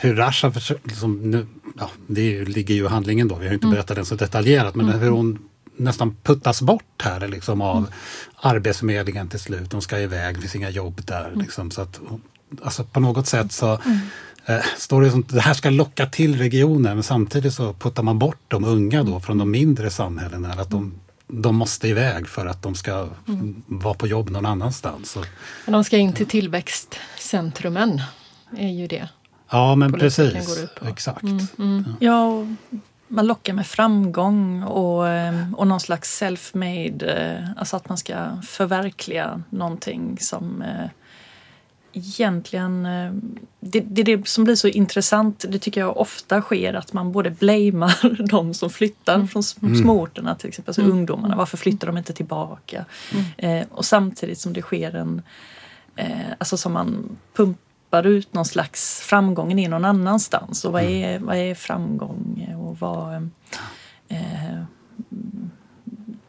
hur 0.00 0.16
Rasha, 0.16 0.52
liksom 0.82 1.30
nu, 1.30 1.46
ja, 1.78 1.90
det 2.06 2.44
ligger 2.44 2.74
ju 2.74 2.84
i 2.84 2.88
handlingen 2.88 3.28
då, 3.28 3.34
vi 3.34 3.46
har 3.46 3.54
inte 3.54 3.66
mm. 3.66 3.74
berättat 3.74 3.96
den 3.96 4.06
så 4.06 4.14
detaljerat, 4.14 4.74
men 4.74 4.88
mm. 4.88 5.00
hur 5.00 5.10
hon 5.10 5.38
nästan 5.76 6.16
puttas 6.22 6.62
bort 6.62 7.02
här 7.02 7.28
liksom 7.28 7.60
av 7.60 7.78
mm. 7.78 7.90
Arbetsförmedlingen 8.36 9.28
till 9.28 9.40
slut. 9.40 9.70
De 9.70 9.80
ska 9.80 9.98
iväg, 9.98 10.34
det 10.34 10.40
finns 10.40 10.56
inga 10.56 10.70
jobb 10.70 11.00
där. 11.04 11.26
Mm. 11.28 11.40
Liksom, 11.40 11.70
så 11.70 11.82
att, 11.82 12.00
alltså 12.62 12.84
på 12.84 13.00
något 13.00 13.26
sätt 13.26 13.52
så 13.52 13.66
mm. 13.66 13.98
Står 14.76 15.02
det 15.02 15.10
som 15.10 15.24
det 15.28 15.40
här 15.40 15.54
ska 15.54 15.70
locka 15.70 16.06
till 16.06 16.38
regionen 16.38 16.94
men 16.94 17.02
samtidigt 17.02 17.54
så 17.54 17.72
puttar 17.72 18.02
man 18.02 18.18
bort 18.18 18.40
de 18.48 18.64
unga 18.64 19.02
då 19.02 19.20
från 19.20 19.38
de 19.38 19.50
mindre 19.50 19.90
samhällena. 19.90 20.52
Att 20.52 20.70
de 20.70 20.92
de 21.26 21.56
måste 21.56 21.88
iväg 21.88 22.28
för 22.28 22.46
att 22.46 22.62
de 22.62 22.74
ska 22.74 23.08
mm. 23.28 23.62
vara 23.66 23.94
på 23.94 24.06
jobb 24.06 24.30
någon 24.30 24.46
annanstans. 24.46 25.18
De 25.66 25.84
ska 25.84 25.96
in 25.96 26.12
till 26.12 26.26
tillväxtcentrumen, 26.26 28.02
är 28.56 28.68
ju 28.68 28.86
det. 28.86 29.08
Ja, 29.50 29.74
men 29.74 29.92
precis. 29.92 30.66
Exakt. 30.86 31.22
Mm, 31.22 31.46
mm. 31.58 31.84
Ja, 32.00 32.46
man 33.08 33.26
lockar 33.26 33.52
med 33.52 33.66
framgång 33.66 34.62
och, 34.62 35.08
eh, 35.08 35.54
och 35.54 35.66
någon 35.66 35.80
slags 35.80 36.22
self-made, 36.22 37.36
eh, 37.36 37.50
alltså 37.56 37.76
att 37.76 37.88
man 37.88 37.98
ska 37.98 38.42
förverkliga 38.42 39.42
någonting 39.50 40.18
som 40.20 40.62
eh, 40.62 40.90
egentligen... 41.94 42.86
Eh, 42.86 43.12
det, 43.60 43.80
det 43.80 44.00
är 44.00 44.16
det 44.16 44.28
som 44.28 44.44
blir 44.44 44.54
så 44.54 44.68
intressant. 44.68 45.44
Det 45.48 45.58
tycker 45.58 45.80
jag 45.80 45.96
ofta 45.96 46.40
sker 46.40 46.74
att 46.74 46.92
man 46.92 47.12
både 47.12 47.30
blamear 47.30 48.26
de 48.30 48.54
som 48.54 48.70
flyttar 48.70 49.14
mm. 49.14 49.28
från 49.28 49.42
mm. 49.62 49.76
småorterna 49.82 50.34
till 50.34 50.48
exempel, 50.48 50.70
alltså 50.70 50.82
mm. 50.82 50.92
ungdomarna. 50.92 51.36
Varför 51.36 51.56
flyttar 51.56 51.86
de 51.86 51.98
inte 51.98 52.12
tillbaka? 52.12 52.84
Mm. 53.12 53.60
Eh, 53.60 53.66
och 53.70 53.84
samtidigt 53.84 54.38
som 54.38 54.52
det 54.52 54.62
sker 54.62 54.94
en... 54.94 55.22
Eh, 55.96 56.30
alltså 56.38 56.56
som 56.56 56.72
man 56.72 57.16
pumpar 57.36 58.06
ut 58.06 58.34
någon 58.34 58.44
slags 58.44 59.00
framgång 59.00 59.60
i 59.60 59.68
någon 59.68 59.84
annanstans. 59.84 60.64
Och 60.64 60.72
vad 60.72 60.82
mm. 60.82 61.04
är, 61.04 61.18
vad 61.18 61.36
är 61.36 61.54
framgång? 61.54 62.54
Och 62.58 62.78
vad, 62.80 63.30
eh, 64.08 64.62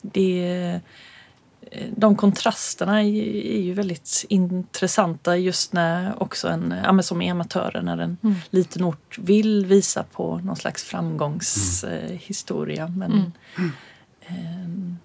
det, 0.02 0.82
de 1.98 2.16
kontrasterna 2.16 3.04
är, 3.04 3.62
ju 3.62 3.74
väldigt 3.74 4.26
intressanta 4.30 5.38
just 5.38 5.74
när 5.74 6.24
också 6.24 6.48
en, 6.48 6.74
ja, 6.84 7.02
som 7.02 7.22
amatörer, 7.22 7.82
när 7.82 7.98
en 7.98 8.18
Mm. 8.24 8.36
liten 8.50 8.84
ort 8.84 9.18
vill 9.18 9.66
visa 9.66 10.04
på 10.04 10.38
någon 10.38 10.56
slags 10.56 10.84
framgångshistoria. 10.84 12.88
men 12.88 13.32
ehm, 14.28 14.98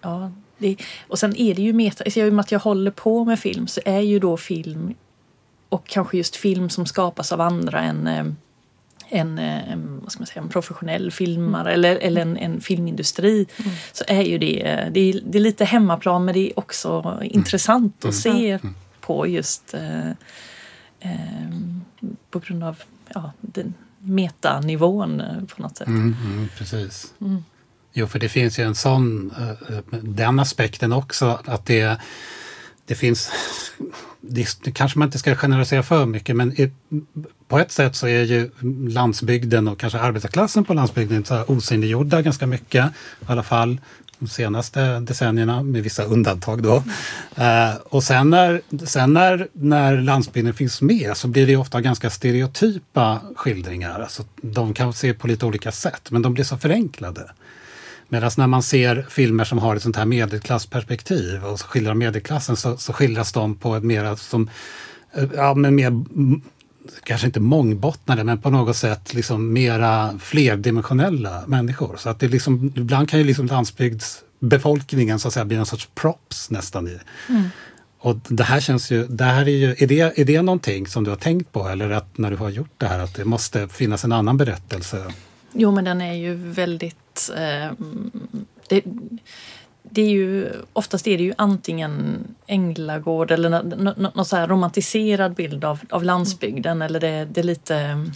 ja, 0.00 0.32
det, 0.58 0.76
och 1.08 1.18
sen 1.18 1.36
är 1.36 1.54
det 1.54 1.62
ju 1.62 1.72
meta, 1.72 2.04
i 2.06 2.30
och 2.30 2.32
med 2.32 2.40
att 2.40 2.52
jag 2.52 2.60
håller 2.60 2.90
på 2.90 3.24
med 3.24 3.38
film 3.38 3.66
så 3.66 3.80
är 3.84 4.00
ju 4.00 4.18
då 4.18 4.36
film 4.36 4.94
och 5.68 5.86
kanske 5.86 6.16
just 6.16 6.36
film 6.36 6.70
som 6.70 6.86
skapas 6.86 7.32
av 7.32 7.40
andra 7.40 7.80
än 7.80 8.06
eh, 8.06 8.24
en, 9.08 9.38
eh, 9.38 9.72
en, 9.72 10.00
vad 10.02 10.12
ska 10.12 10.20
man 10.20 10.26
säga, 10.26 10.42
en 10.42 10.48
professionell 10.48 11.10
filmare 11.10 11.72
eller, 11.72 11.96
eller 11.96 12.22
en, 12.22 12.36
en 12.36 12.60
filmindustri 12.60 13.46
så 13.92 14.04
är 14.08 14.22
ju 14.22 14.38
det, 14.38 14.62
eh, 14.62 14.92
det 14.92 15.00
är, 15.00 15.20
det 15.26 15.38
är 15.38 15.42
lite 15.42 15.64
hemmaplan 15.64 16.24
men 16.24 16.34
det 16.34 16.50
är 16.50 16.58
också 16.58 17.20
intressant 17.22 18.04
att 18.04 18.14
se 18.14 18.58
på 19.00 19.26
just 19.26 19.74
eh, 19.74 20.08
eh, 21.00 21.50
på 22.30 22.38
grund 22.38 22.64
av 22.64 22.82
ja, 23.14 23.32
den 23.40 23.74
metanivån 23.98 25.20
eh, 25.20 25.44
på 25.44 25.62
något 25.62 25.76
sätt. 25.76 25.88
Mm, 25.88 26.16
mm, 26.24 26.48
precis. 26.58 27.14
Jo, 27.92 28.06
för 28.06 28.18
det 28.18 28.28
finns 28.28 28.58
ju 28.58 28.64
en 28.64 28.74
sån, 28.74 29.32
den 29.90 30.40
aspekten 30.40 30.92
också, 30.92 31.40
att 31.44 31.66
det, 31.66 32.00
det 32.86 32.94
finns, 32.94 33.30
det, 34.28 34.48
det 34.64 34.72
kanske 34.72 34.98
man 34.98 35.08
inte 35.08 35.18
ska 35.18 35.34
generalisera 35.34 35.82
för 35.82 36.06
mycket, 36.06 36.36
men 36.36 36.60
i, 36.60 36.72
på 37.48 37.58
ett 37.58 37.72
sätt 37.72 37.96
så 37.96 38.06
är 38.06 38.22
ju 38.22 38.50
landsbygden 38.88 39.68
och 39.68 39.78
kanske 39.78 39.98
arbetarklassen 39.98 40.64
på 40.64 40.74
landsbygden 40.74 41.24
så 41.24 41.44
osynliggjorda 41.44 42.22
ganska 42.22 42.46
mycket, 42.46 42.86
i 43.20 43.24
alla 43.26 43.42
fall 43.42 43.80
de 44.18 44.28
senaste 44.28 45.00
decennierna, 45.00 45.62
med 45.62 45.82
vissa 45.82 46.04
undantag 46.04 46.62
då. 46.62 46.82
Eh, 47.36 47.74
och 47.84 48.02
sen, 48.02 48.30
när, 48.30 48.60
sen 48.84 49.12
när, 49.12 49.48
när 49.52 50.00
landsbygden 50.00 50.54
finns 50.54 50.82
med 50.82 51.16
så 51.16 51.28
blir 51.28 51.46
det 51.46 51.52
ju 51.52 51.58
ofta 51.58 51.80
ganska 51.80 52.10
stereotypa 52.10 53.20
skildringar. 53.36 54.00
Alltså, 54.00 54.24
de 54.42 54.74
kan 54.74 54.92
se 54.92 55.14
på 55.14 55.26
lite 55.26 55.46
olika 55.46 55.72
sätt, 55.72 56.10
men 56.10 56.22
de 56.22 56.34
blir 56.34 56.44
så 56.44 56.56
förenklade. 56.56 57.30
Medan 58.14 58.30
när 58.36 58.46
man 58.46 58.62
ser 58.62 59.06
filmer 59.08 59.44
som 59.44 59.58
har 59.58 59.76
ett 59.76 59.82
sånt 59.82 59.96
här 59.96 60.04
medelklassperspektiv 60.04 61.44
och 61.44 61.60
skildrar 61.60 61.94
medelklassen 61.94 62.56
så, 62.56 62.76
så 62.76 62.92
skildras 62.92 63.32
de 63.32 63.54
på 63.54 63.74
ett 63.74 63.82
mer 63.82 64.16
som, 64.16 64.50
eh, 65.12 65.24
ja 65.34 65.54
men 65.54 65.74
mer, 65.74 65.86
mm, 65.86 66.42
kanske 67.04 67.26
inte 67.26 67.40
mångbottnade 67.40 68.24
men 68.24 68.40
på 68.40 68.50
något 68.50 68.76
sätt 68.76 69.14
liksom 69.14 69.52
mera 69.52 70.18
flerdimensionella 70.18 71.44
människor. 71.46 71.96
Så 71.96 72.08
att 72.08 72.20
det 72.20 72.28
liksom, 72.28 72.72
ibland 72.76 73.08
kan 73.08 73.18
ju 73.18 73.24
liksom 73.24 73.46
landsbygdsbefolkningen 73.46 75.18
så 75.18 75.28
att 75.28 75.34
säga 75.34 75.44
bli 75.44 75.56
någon 75.56 75.66
sorts 75.66 75.88
props 75.94 76.50
nästan 76.50 76.88
i. 76.88 76.98
Och 77.98 78.16
det 78.28 78.44
här 78.44 78.60
känns 78.60 78.90
ju, 78.90 79.06
det 79.06 79.24
här 79.24 79.48
är 79.48 79.56
ju, 79.56 79.76
är 79.78 79.86
det, 79.86 80.20
är 80.20 80.24
det 80.24 80.42
någonting 80.42 80.86
som 80.86 81.04
du 81.04 81.10
har 81.10 81.16
tänkt 81.16 81.52
på 81.52 81.68
eller 81.68 81.90
att 81.90 82.18
när 82.18 82.30
du 82.30 82.36
har 82.36 82.50
gjort 82.50 82.74
det 82.78 82.86
här 82.86 82.98
att 82.98 83.14
det 83.14 83.24
måste 83.24 83.68
finnas 83.68 84.04
en 84.04 84.12
annan 84.12 84.36
berättelse? 84.36 85.12
Jo 85.52 85.70
men 85.70 85.84
den 85.84 86.00
är 86.00 86.14
ju 86.14 86.34
väldigt... 86.34 86.96
Eh, 87.36 87.72
det, 88.68 88.82
det 89.82 90.02
är 90.02 90.10
ju, 90.10 90.48
oftast 90.72 91.06
är 91.06 91.18
det 91.18 91.24
ju 91.24 91.34
antingen 91.38 92.24
Änglagård 92.46 93.30
eller 93.30 93.50
nå- 93.50 93.62
nå- 93.76 93.94
nå- 93.96 94.10
någon 94.14 94.24
så 94.24 94.36
romantiserad 94.46 95.34
bild 95.34 95.64
av, 95.64 95.80
av 95.90 96.04
landsbygden 96.04 96.82
eller 96.82 97.00
det, 97.00 97.24
det 97.24 97.40
är 97.40 97.44
lite 97.44 98.06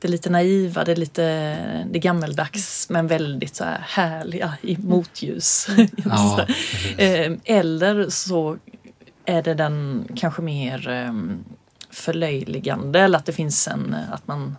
det 0.00 0.08
är 0.08 0.12
lite 0.12 0.30
naiva, 0.30 0.84
det 0.84 0.92
är 0.92 0.96
lite 0.96 1.22
det 1.90 1.98
är 1.98 2.02
gammeldags 2.02 2.86
men 2.90 3.06
väldigt 3.06 3.56
så 3.56 3.64
här 3.64 3.84
härliga 3.88 4.52
i 4.62 4.76
motljus. 4.76 5.66
Ja, 6.04 6.44
precis. 6.46 6.98
Eh, 6.98 7.32
Eller 7.44 8.08
så 8.10 8.58
är 9.24 9.42
det 9.42 9.54
den 9.54 10.04
kanske 10.16 10.42
mer 10.42 10.88
eh, 10.88 11.12
förlöjligande 11.90 13.00
eller 13.00 13.18
att 13.18 13.26
det 13.26 13.32
finns 13.32 13.68
en, 13.68 13.96
att 14.12 14.28
man 14.28 14.56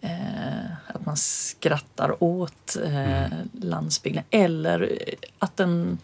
eh, 0.00 0.72
att 0.86 1.06
man 1.06 1.16
skrattar 1.16 2.22
åt 2.22 2.76
eh, 2.84 3.38
landsbygden. 3.52 4.24
Eller 4.30 4.98
att 5.38 5.56
den 5.56 5.98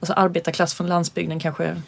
alltså 0.00 0.12
arbetarklass 0.12 0.74
från 0.74 0.86
landsbygden 0.86 1.40
kanske 1.40 1.82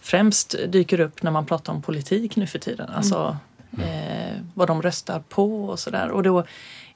främst 0.00 0.54
dyker 0.68 1.00
upp 1.00 1.22
när 1.22 1.30
man 1.30 1.46
pratar 1.46 1.72
om 1.72 1.82
politik 1.82 2.36
nu 2.36 2.46
för 2.46 2.58
tiden. 2.58 2.88
Alltså 2.88 3.36
eh, 3.78 4.40
vad 4.54 4.68
de 4.68 4.82
röstar 4.82 5.20
på 5.28 5.64
och 5.64 5.78
sådär. 5.78 6.08
Och 6.08 6.22
då 6.22 6.38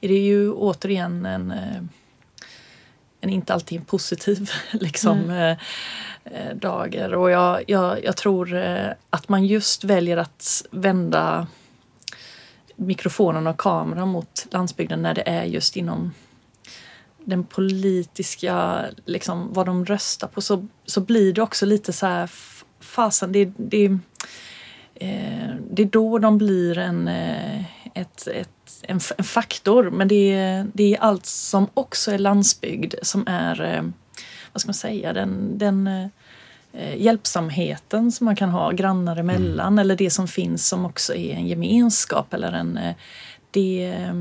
är 0.00 0.09
det 0.09 0.18
ju 0.18 0.52
återigen 0.52 1.26
en 1.26 1.50
eh, 1.50 1.83
en 3.22 3.30
inte 3.30 3.54
alltid 3.54 3.78
en 3.78 3.85
positiv 3.85 4.50
liksom, 4.70 5.30
eh, 5.30 5.56
eh, 6.24 6.54
dager. 6.54 7.14
Och 7.14 7.30
jag, 7.30 7.62
jag, 7.66 8.04
jag 8.04 8.16
tror 8.16 8.64
att 9.11 9.28
man 9.28 9.46
just 9.46 9.85
väljer 9.85 10.16
att 10.16 10.66
vända 10.70 11.46
mikrofonen 12.80 13.46
och 13.46 13.60
kameran 13.60 14.08
mot 14.08 14.46
landsbygden 14.50 15.02
när 15.02 15.14
det 15.14 15.28
är 15.28 15.44
just 15.44 15.76
inom 15.76 16.12
den 17.24 17.44
politiska, 17.44 18.84
liksom 19.04 19.52
vad 19.52 19.66
de 19.66 19.84
röstar 19.84 20.28
på 20.28 20.40
så, 20.40 20.66
så 20.86 21.00
blir 21.00 21.32
det 21.32 21.42
också 21.42 21.66
lite 21.66 21.92
så 21.92 22.06
här 22.06 22.30
fasen, 22.80 23.32
det, 23.32 23.52
det, 23.56 23.84
eh, 24.94 25.54
det 25.70 25.82
är 25.82 25.86
då 25.90 26.18
de 26.18 26.38
blir 26.38 26.78
en, 26.78 27.08
eh, 27.08 27.64
ett, 27.94 28.26
ett, 28.26 28.82
en, 28.82 29.00
en 29.18 29.24
faktor. 29.24 29.90
Men 29.90 30.08
det 30.08 30.32
är, 30.32 30.66
det 30.72 30.94
är 30.94 31.00
allt 31.00 31.26
som 31.26 31.66
också 31.74 32.12
är 32.12 32.18
landsbygd 32.18 32.94
som 33.02 33.24
är, 33.26 33.62
eh, 33.62 33.82
vad 34.52 34.60
ska 34.60 34.68
man 34.68 34.74
säga, 34.74 35.12
den, 35.12 35.58
den 35.58 35.86
eh, 35.86 36.06
hjälpsamheten 36.96 38.12
som 38.12 38.24
man 38.24 38.37
kan 38.37 38.50
ha 38.50 38.70
grannar 38.70 39.16
emellan 39.16 39.78
eller 39.78 39.96
det 39.96 40.11
som 40.11 40.28
finns 40.28 40.68
som 40.68 40.85
också 40.85 41.14
är 41.14 41.35
en 41.35 41.46
gemenskap 41.46 42.35
eller 42.35 42.52
en 42.52 42.76
eh, 42.76 42.94
det, 43.50 43.85
eh, 43.85 44.14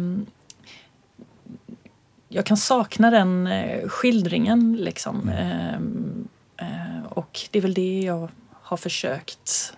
jag 2.29 2.45
kan 2.45 2.57
sakna 2.57 3.11
den 3.11 3.47
eh, 3.47 3.87
skildringen 3.87 4.77
liksom. 4.79 5.29
Ehm, 5.29 6.27
eh, 6.57 7.03
och 7.09 7.39
det 7.51 7.59
är 7.59 7.61
väl 7.61 7.73
det 7.73 7.99
jag 7.99 8.29
har 8.61 8.77
försökt 8.77 9.73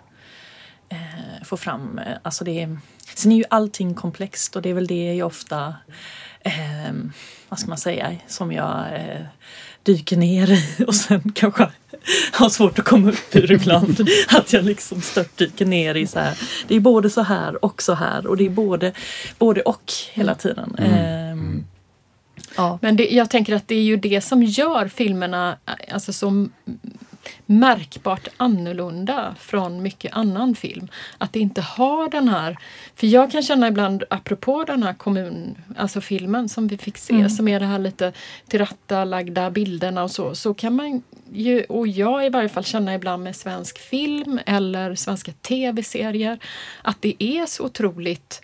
eh, 0.90 1.44
få 1.44 1.58
fram. 1.58 2.00
Eh, 2.00 2.18
Alltså 2.24 2.44
det 2.44 2.62
är, 2.62 2.78
sen 3.16 3.32
är 3.32 3.36
ju 3.36 3.44
allting 3.50 3.94
komplext 3.96 4.56
och 4.56 4.62
det 4.62 4.70
är 4.70 4.74
väl 4.74 4.88
det 4.88 5.14
jag 5.14 5.28
ofta, 5.28 5.76
eh, 6.40 6.94
vad 7.50 7.60
ska 7.60 7.70
man 7.70 7.78
säga, 7.78 8.16
som 8.28 8.52
jag 8.52 8.86
eh, 8.94 9.26
dyker 9.84 10.17
ner 10.17 10.52
i 10.52 10.84
och 10.88 10.96
sen 10.96 11.32
kanske 11.36 11.67
har 12.32 12.50
svårt 12.50 12.80
att 12.80 12.86
komma 12.86 13.10
upp 13.10 13.36
ur 13.36 13.52
ibland. 13.52 14.02
Att 14.28 14.54
jag 14.54 14.65
liksom 14.65 15.02
störtdyker 15.02 15.65
ner 15.65 15.96
i 15.96 16.08
så 16.08 16.20
här. 16.20 16.38
Det 16.67 16.76
är 16.76 16.80
både 16.80 17.10
så 17.10 17.22
här 17.22 17.65
och 17.65 17.82
så 17.82 17.94
här 17.94 18.28
och 18.28 18.38
det 18.38 18.46
är 18.46 18.50
både, 18.50 18.94
både 19.38 19.62
och 19.62 19.91
hela 20.12 20.36
tiden. 20.36 20.76
Ehm, 20.78 21.65
ja. 22.58 22.80
Men 22.82 22.96
det, 22.96 23.10
jag 23.10 23.30
tänker 23.30 23.56
att 23.56 23.67
det 23.67 23.76
är 23.76 23.84
ju 23.84 23.98
det 23.98 24.22
som 24.22 24.44
gör 24.44 24.88
filmerna 24.88 25.58
alltså, 25.91 26.13
så 26.13 26.48
märkbart 27.46 28.28
annorlunda 28.38 29.36
från 29.39 29.82
mycket 29.82 30.13
annan 30.13 30.56
film. 30.56 30.88
Att 31.17 31.34
det 31.34 31.39
inte 31.39 31.62
har 31.62 32.10
den 32.10 32.30
här... 32.30 32.58
För 32.96 33.08
jag 33.08 33.32
kan 33.32 33.41
känna 33.41 33.67
ibland, 33.67 34.04
apropå 34.10 34.63
den 34.63 34.84
här 34.84 34.94
kommun, 34.94 35.58
alltså 35.78 36.02
filmen 36.02 36.50
som 36.50 36.67
vi 36.67 36.78
fick 36.78 36.98
se, 36.98 37.30
som 37.30 37.48
är 37.48 37.60
det 37.60 37.65
här 37.65 37.80
lite 37.80 38.13
tillrättalagda 38.48 39.52
bilderna 39.52 40.04
och 40.04 40.12
så, 40.12 40.36
så 40.36 40.54
kan 40.54 40.76
man 40.76 41.04
ju, 41.34 41.63
och 41.63 41.88
jag 41.88 42.26
i 42.26 42.30
varje 42.30 42.50
fall 42.50 42.63
känna 42.63 42.96
ibland 42.96 43.24
med 43.24 43.36
svensk 43.36 43.78
film 43.78 44.39
eller 44.46 44.96
svenska 44.96 45.32
tv-serier, 45.32 46.39
att 46.82 47.02
det 47.02 47.24
är 47.24 47.46
så 47.46 47.65
otroligt 47.65 48.41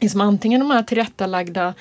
liksom 0.00 0.20
antingen 0.20 0.60
de 0.60 0.70
här 0.70 0.82
tillrättalagda 0.82 1.74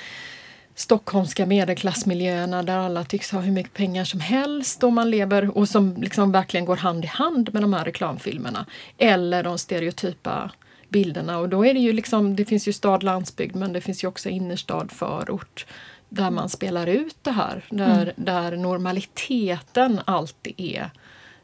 stockholmska 0.82 1.46
medelklassmiljöerna 1.46 2.63
där 2.63 2.78
alla 2.78 3.04
tycks 3.04 3.32
ha 3.32 3.39
hur 3.39 3.52
mycket 3.52 3.74
pengar 3.74 4.04
som 4.04 4.20
helst 4.20 4.84
och 4.84 4.94
man 4.94 5.10
lever 5.10 5.58
och 5.58 5.70
som 5.70 5.96
liksom 6.02 6.32
verkligen 6.32 6.65
går 6.65 6.76
hand 6.76 7.04
i 7.04 7.08
hand 7.08 7.54
med 7.54 7.63
de 7.63 7.74
här 7.74 7.86
reklamfilmerna. 7.86 8.65
Eller 8.98 9.44
de 9.44 9.58
stereotypa 9.58 10.52
bilderna 10.89 11.38
och 11.38 11.50
då 11.50 11.65
är 11.65 11.74
det 11.74 11.80
ju 11.80 11.94
liksom, 11.94 12.36
det 12.36 12.46
finns 12.46 12.67
ju 12.67 12.74
stad, 12.74 13.04
landsbygd 13.04 13.56
men 13.56 13.74
det 13.74 13.82
finns 13.82 14.04
ju 14.04 14.08
också 14.08 14.30
innerstad, 14.30 14.91
förort 14.91 15.65
där 16.10 16.32
man 16.32 16.50
spelar 16.50 16.88
ut 16.88 17.17
det 17.22 17.32
här. 17.32 17.65
Där, 17.70 18.13
där 18.15 18.58
normaliteten 18.58 20.00
alltid 20.06 20.54
är 20.58 20.89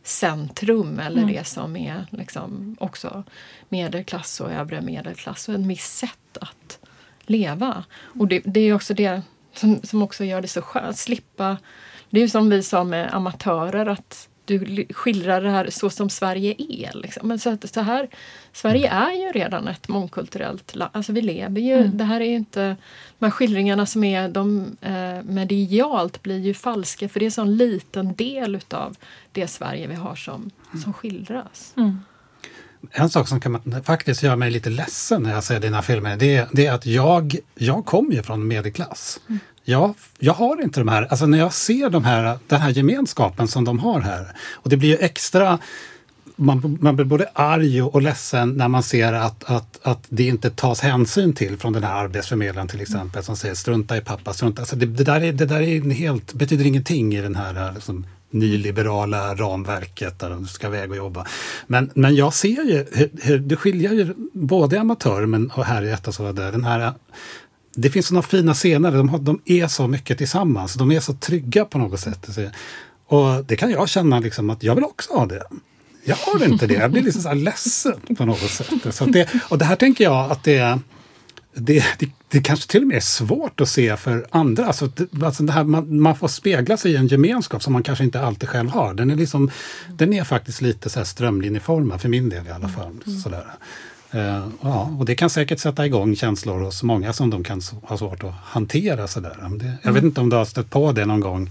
centrum 0.03 0.99
eller 0.99 1.25
det 1.25 1.47
som 1.47 1.75
är 1.75 2.05
liksom 2.09 2.77
också 2.79 3.23
medelklass 3.69 4.41
och 4.41 4.51
övre 4.51 4.81
medelklass 4.81 5.49
och 5.49 5.55
en 5.55 5.67
viss 5.67 5.87
sätt 5.87 6.37
att 6.41 6.79
leva. 7.29 7.83
Och 8.19 8.27
det, 8.27 8.41
det 8.45 8.59
är 8.59 8.73
också 8.73 8.93
det 8.93 9.21
som, 9.53 9.79
som 9.83 10.01
också 10.01 10.23
gör 10.23 10.41
det 10.41 10.47
så 10.47 10.61
skönt, 10.61 10.97
slippa... 10.97 11.57
Det 12.09 12.19
är 12.19 12.21
ju 12.21 12.29
som 12.29 12.49
vi 12.49 12.63
sa 12.63 12.83
med 12.83 13.13
amatörer 13.15 13.85
att 13.85 14.29
du 14.45 14.85
skildrar 14.89 15.41
det 15.41 15.49
här 15.49 15.69
så 15.69 15.89
som 15.89 16.09
Sverige 16.09 16.55
är. 16.57 16.97
Liksom. 16.97 17.27
Men 17.27 17.39
så, 17.39 17.49
att, 17.49 17.73
så 17.73 17.81
här, 17.81 18.07
Sverige 18.53 18.89
är 18.89 19.11
ju 19.11 19.31
redan 19.31 19.67
ett 19.67 19.87
mångkulturellt 19.87 20.75
land. 20.75 20.91
Alltså 20.93 21.13
vi 21.13 21.21
lever 21.21 21.61
ju, 21.61 21.73
Mm. 21.73 21.97
det 21.97 22.03
här 22.03 22.21
är 22.21 22.35
inte, 22.35 22.75
de 23.19 23.25
här 23.25 23.31
skildringarna 23.31 23.85
som 23.85 24.03
är 24.03 24.29
de 24.29 24.77
eh, 24.81 25.23
medialt 25.23 26.23
blir 26.23 26.39
ju 26.39 26.53
falska 26.53 27.09
för 27.09 27.19
det 27.19 27.23
är 27.23 27.27
en 27.27 27.31
sån 27.31 27.57
liten 27.57 28.13
del 28.15 28.55
utav 28.55 28.97
det 29.31 29.47
Sverige 29.47 29.87
vi 29.87 29.95
har 29.95 30.15
som, 30.15 30.51
som 30.83 30.93
skildras. 30.93 31.73
Mm. 31.77 31.99
En 32.91 33.09
sak 33.09 33.27
som 33.27 33.39
kan 33.39 33.81
faktiskt 33.83 34.23
gör 34.23 34.35
mig 34.35 34.51
lite 34.51 34.69
ledsen 34.69 35.23
när 35.23 35.33
jag 35.33 35.43
ser 35.43 35.59
dina 35.59 35.81
filmer, 35.81 36.17
det, 36.17 36.35
är- 36.35 36.47
det 36.51 36.65
är 36.65 36.73
att 36.73 36.85
jag, 36.85 37.35
jag 37.55 37.85
kommer 37.85 38.11
ju 38.15 38.23
från 38.23 38.47
medelklass. 38.47 39.19
Jag, 39.63 39.93
jag 40.19 40.33
har 40.33 40.61
inte 40.63 40.79
de 40.79 40.87
här, 40.87 41.03
alltså 41.09 41.25
när 41.25 41.37
jag 41.37 41.53
ser 41.53 41.89
de 41.89 42.03
här, 42.05 42.39
den 42.47 42.61
här 42.61 42.69
gemenskapen 42.69 43.47
som 43.47 43.63
de 43.65 43.79
har 43.79 43.99
här. 44.01 44.27
Och 44.51 44.69
det 44.69 44.77
blir 44.77 44.89
ju 44.89 44.97
extra, 44.97 45.59
man, 46.35 46.77
man 46.81 46.95
blir 46.95 47.05
både 47.05 47.29
arg 47.33 47.81
och, 47.81 48.01
ledsen 48.01 48.49
när 48.49 48.67
man 48.67 48.83
ser 48.83 49.13
att, 49.13 49.43
att, 49.43 49.79
att 49.83 50.05
det 50.09 50.23
inte 50.27 50.49
tas 50.49 50.81
hänsyn 50.81 51.33
till 51.33 51.57
från 51.57 51.73
den 51.73 51.83
här 51.83 51.93
arbetsförmedlaren 52.03 52.67
till 52.67 52.81
exempel 52.81 53.23
som 53.23 53.35
säger 53.37 53.55
strunta 53.55 53.97
i 53.97 54.01
pappa, 54.01 54.33
strunta. 54.33 54.61
Alltså 54.61 54.75
det, 54.75 54.85
det, 54.85 55.03
där 55.03 55.21
är, 55.23 55.33
det 55.33 55.45
där 55.45 55.61
är 55.61 55.91
helt, 55.91 56.33
betyder 56.33 56.65
ingenting 56.65 57.15
i 57.15 57.21
den 57.21 57.35
här 57.35 57.71
liksom, 57.73 58.05
nyliberala 58.29 59.35
ramverket 59.35 60.19
där 60.19 60.29
de 60.29 60.47
ska 60.47 60.67
iväg 60.67 60.91
och 60.91 60.97
jobba. 60.97 61.25
Men, 61.67 61.91
men 61.93 62.15
jag 62.15 62.33
ser 62.33 62.63
ju, 62.63 62.85
hur, 62.91 63.09
hur, 63.21 63.39
det 63.39 63.55
skiljer 63.55 63.93
ju 63.93 64.13
både 64.33 64.79
amatörer 64.79 65.25
men, 65.25 65.51
och 65.51 65.65
här 65.65 65.83
i 65.83 65.91
ett 65.91 66.07
och 66.07 66.13
så 66.13 66.31
där, 66.31 66.51
den 66.51 66.63
här 66.63 66.93
det 67.75 67.89
finns 67.89 68.07
sådana 68.07 68.21
fina 68.21 68.53
scener, 68.53 68.91
de, 68.91 69.09
har, 69.09 69.19
de 69.19 69.41
är 69.45 69.67
så 69.67 69.87
mycket 69.87 70.17
tillsammans, 70.17 70.73
de 70.73 70.91
är 70.91 70.99
så 70.99 71.13
trygga 71.13 71.65
på 71.65 71.77
något 71.77 71.99
sätt. 71.99 72.27
Och 73.07 73.45
det 73.45 73.55
kan 73.55 73.71
jag 73.71 73.89
känna 73.89 74.19
liksom 74.19 74.49
att 74.49 74.63
jag 74.63 74.75
vill 74.75 74.83
också 74.83 75.13
ha 75.13 75.25
det. 75.25 75.43
Jag 76.05 76.15
har 76.15 76.45
inte 76.45 76.67
det, 76.67 76.73
jag 76.73 76.91
blir 76.91 77.03
liksom 77.03 77.21
så 77.21 77.27
här 77.27 77.35
ledsen 77.35 78.15
på 78.17 78.25
något 78.25 78.39
sätt. 78.49 78.95
Så 78.95 79.05
det, 79.05 79.29
och 79.49 79.57
det 79.57 79.65
här 79.65 79.75
tänker 79.75 80.03
jag 80.03 80.31
att 80.31 80.43
det, 80.43 80.79
det, 81.53 81.83
det, 81.99 82.09
det 82.29 82.41
kanske 82.41 82.71
till 82.71 82.81
och 82.81 82.87
med 82.87 82.97
är 82.97 83.01
svårt 83.01 83.61
att 83.61 83.69
se 83.69 83.97
för 83.97 84.27
andra. 84.29 84.65
Alltså, 84.65 84.87
det, 84.87 85.25
alltså 85.25 85.43
det 85.43 85.51
här, 85.51 85.63
man, 85.63 85.99
man 85.99 86.15
får 86.15 86.27
spegla 86.27 86.77
sig 86.77 86.91
i 86.91 86.95
en 86.95 87.07
gemenskap 87.07 87.63
som 87.63 87.73
man 87.73 87.83
kanske 87.83 88.03
inte 88.03 88.21
alltid 88.21 88.49
själv 88.49 88.69
har. 88.69 88.93
Den 88.93 89.11
är, 89.11 89.15
liksom, 89.15 89.51
den 89.87 90.13
är 90.13 90.23
faktiskt 90.23 90.61
lite 90.61 90.89
så 90.89 90.99
här 90.99 91.05
strömlinjeformad, 91.05 92.01
för 92.01 92.09
min 92.09 92.29
del 92.29 92.47
i 92.47 92.51
alla 92.51 92.67
fall. 92.69 92.93
Sådär. 93.23 93.45
Eh, 94.11 94.47
ja, 94.61 94.95
och 94.99 95.05
det 95.05 95.15
kan 95.15 95.29
säkert 95.29 95.59
sätta 95.59 95.85
igång 95.85 96.15
känslor 96.15 96.59
hos 96.59 96.83
många 96.83 97.13
som 97.13 97.29
de 97.29 97.43
kan 97.43 97.61
ha 97.83 97.97
svårt 97.97 98.23
att 98.23 98.33
hantera. 98.43 99.07
Sådär. 99.07 99.49
Det, 99.59 99.77
jag 99.83 99.93
vet 99.93 100.03
inte 100.03 100.21
om 100.21 100.29
du 100.29 100.35
har 100.35 100.45
stött 100.45 100.69
på 100.69 100.91
det 100.91 101.05
någon 101.05 101.19
gång 101.19 101.49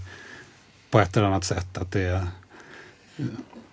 på 0.89 0.99
ett 0.99 1.17
eller 1.17 1.27
annat 1.27 1.43
sätt. 1.43 1.77
Att 1.77 1.91
det, 1.91 2.27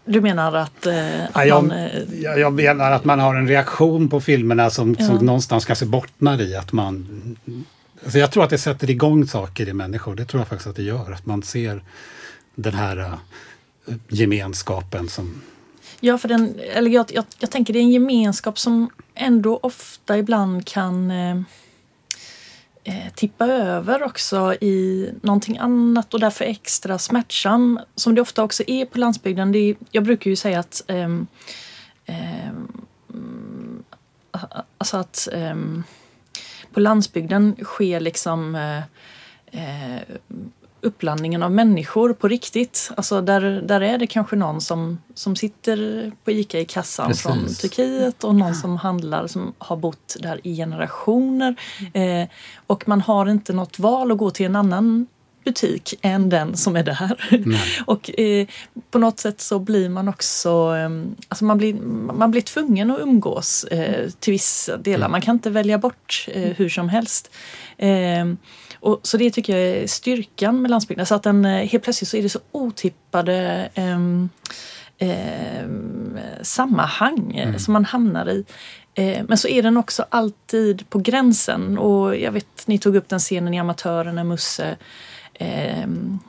Du 0.05 0.21
menar 0.21 0.55
att 0.55 0.87
eh, 0.87 1.25
Ja, 1.35 1.45
jag, 1.45 1.65
man... 1.65 1.79
Eh, 1.79 2.23
jag, 2.23 2.39
jag 2.39 2.53
menar 2.53 2.91
att 2.93 3.05
man 3.05 3.21
har 3.21 3.35
en 3.35 3.49
reaktion 3.49 4.09
på 4.09 4.21
filmerna 4.21 4.71
som, 4.71 4.97
Ja. 4.99 5.07
som 5.07 5.17
någonstans 5.17 5.65
kanske 5.65 5.87
bottnar 5.87 6.41
i 6.41 6.57
att 6.57 6.73
man... 6.73 7.07
Alltså 8.05 8.19
jag 8.19 8.31
tror 8.31 8.45
att 8.45 8.51
det 8.51 8.59
sätter 8.59 8.91
igång 8.91 9.27
saker 9.27 9.69
i 9.69 9.73
människor. 9.73 10.15
Det 10.15 10.25
tror 10.25 10.41
jag 10.41 10.49
faktiskt 10.49 10.67
att 10.67 10.77
det 10.77 10.83
gör. 10.83 11.13
Att 11.13 11.27
man 11.27 11.43
ser 11.43 11.83
den 12.55 12.75
här 12.75 12.99
uh, 12.99 13.15
gemenskapen 14.09 15.09
som... 15.09 15.43
Ja, 16.01 16.19
för 16.19 16.29
den, 16.29 16.55
eller 16.75 16.91
jag, 16.91 17.07
jag, 17.13 17.25
jag 17.39 17.51
tänker 17.51 17.73
det 17.73 17.79
är 17.79 17.83
en 17.83 17.91
gemenskap 17.91 18.59
som 18.59 18.91
ändå 19.15 19.61
ofta 19.63 20.19
ibland 20.19 20.67
kan 20.67 21.11
eh, 21.11 21.41
Eh, 22.87 23.13
tippa 23.15 23.47
över 23.47 24.03
också 24.03 24.55
i 24.61 25.11
någonting 25.23 25.59
annat 25.59 26.15
och 26.15 26.21
därför 26.21 26.45
extra 26.45 26.99
smärtsam. 26.99 27.81
Som 27.95 28.15
det 28.15 28.21
ofta 28.21 28.43
också 28.43 28.63
är 28.67 28.87
på 28.87 28.99
landsbygden. 28.99 29.53
Det 29.53 29.59
är, 29.59 29.77
jag 29.91 30.05
brukar 30.05 30.31
ju 30.31 30.37
säga 30.37 30.59
att 30.59 30.83
um, 30.89 31.27
um, 32.07 33.85
alltså 34.79 34.97
att 34.97 35.29
ehm, 35.33 35.85
på 36.73 36.81
landsbygden 36.81 37.57
sker 37.63 38.01
liksom 38.01 38.55
eh, 38.55 38.79
eh 39.61 40.03
uppblandningen 40.85 41.43
av 41.43 41.53
människor 41.53 42.13
på 42.13 42.29
riktigt. 42.29 42.91
Alltså 42.97 43.21
där, 43.21 43.41
där 43.41 43.81
är 43.81 43.99
det 43.99 44.07
kanske 44.07 44.37
någon 44.37 44.61
som, 44.61 44.99
som 45.15 45.37
sitter 45.37 46.13
på 46.25 46.31
ICA 46.31 46.59
i 46.59 46.65
kassan 46.65 47.09
Precis. 47.09 47.23
från 47.23 47.47
Turkiet 47.55 48.25
och 48.25 48.35
någon 48.35 48.55
som 48.55 48.77
handlar 48.77 49.27
som 49.27 49.55
har 49.59 49.77
bott 49.77 50.17
där 50.21 50.41
i 50.43 50.57
generationer. 50.57 51.57
Eh, 51.95 52.29
och 52.67 52.89
man 52.89 53.01
har 53.01 53.27
inte 53.27 53.53
något 53.53 53.79
val 53.79 54.13
att 54.13 54.19
gå 54.19 54.31
till 54.31 54.47
en 54.47 54.57
annan 54.57 55.07
butik 55.45 55.95
än 56.03 56.29
den 56.29 56.57
som 56.57 56.77
är 56.77 56.83
där. 56.83 57.41
och 57.87 58.21
eh, 58.21 58.47
på 58.91 58.99
något 58.99 59.19
sätt 59.19 59.41
så 59.41 59.59
blir 59.59 59.89
man 59.89 60.09
också, 60.09 60.77
eh, 60.77 60.91
alltså 61.29 61.45
man 61.45 61.59
blir, 61.59 61.75
man 62.15 62.31
blir 62.31 62.41
tvungen 62.41 62.91
att 62.91 63.01
umgås 63.01 63.65
eh, 63.65 64.11
till 64.11 64.33
vissa 64.33 64.77
delar. 64.77 65.09
Man 65.09 65.21
kan 65.21 65.37
inte 65.37 65.51
välja 65.51 65.79
bort 65.79 66.29
eh, 66.29 66.43
hur 66.43 66.69
som 66.69 66.89
helst. 66.89 67.31
Eh, 68.85 68.91
och, 68.91 69.01
så 69.03 69.17
det 69.17 69.31
tycker 69.31 69.57
jag 69.57 69.83
är 69.83 69.87
styrkan 69.87 70.63
med 70.63 70.71
landsbygden. 70.71 71.07
Så 71.07 71.15
att 71.15 71.23
den, 71.23 71.45
eh, 71.45 71.67
helt 71.67 71.85
plötsligt 71.85 72.09
så 72.09 72.17
är 72.17 72.23
det 72.23 72.29
så 72.29 72.41
otippade 72.53 73.71
ehm, 73.75 74.29
ehm, 74.99 76.19
sammanhang 76.43 77.37
eh, 77.37 77.57
som 77.57 77.73
man 77.73 77.85
hamnar 77.85 78.29
i. 78.29 78.45
Eh, 78.95 79.25
Men 79.29 79.39
så 79.39 79.49
är 79.49 79.63
den 79.63 79.77
också 79.77 80.05
alltid 80.09 80.91
på 80.91 80.99
gränsen. 80.99 81.79
Och 81.79 82.17
jag 82.17 82.33
vet, 82.33 82.67
ni 82.67 82.79
tog 82.79 82.97
upp 82.97 83.09
den 83.09 83.19
scenen 83.19 83.55
i 83.55 83.59
Amatören 83.59 84.15
när 84.15 84.25
Musse 84.25 84.77
eh, 85.35 85.87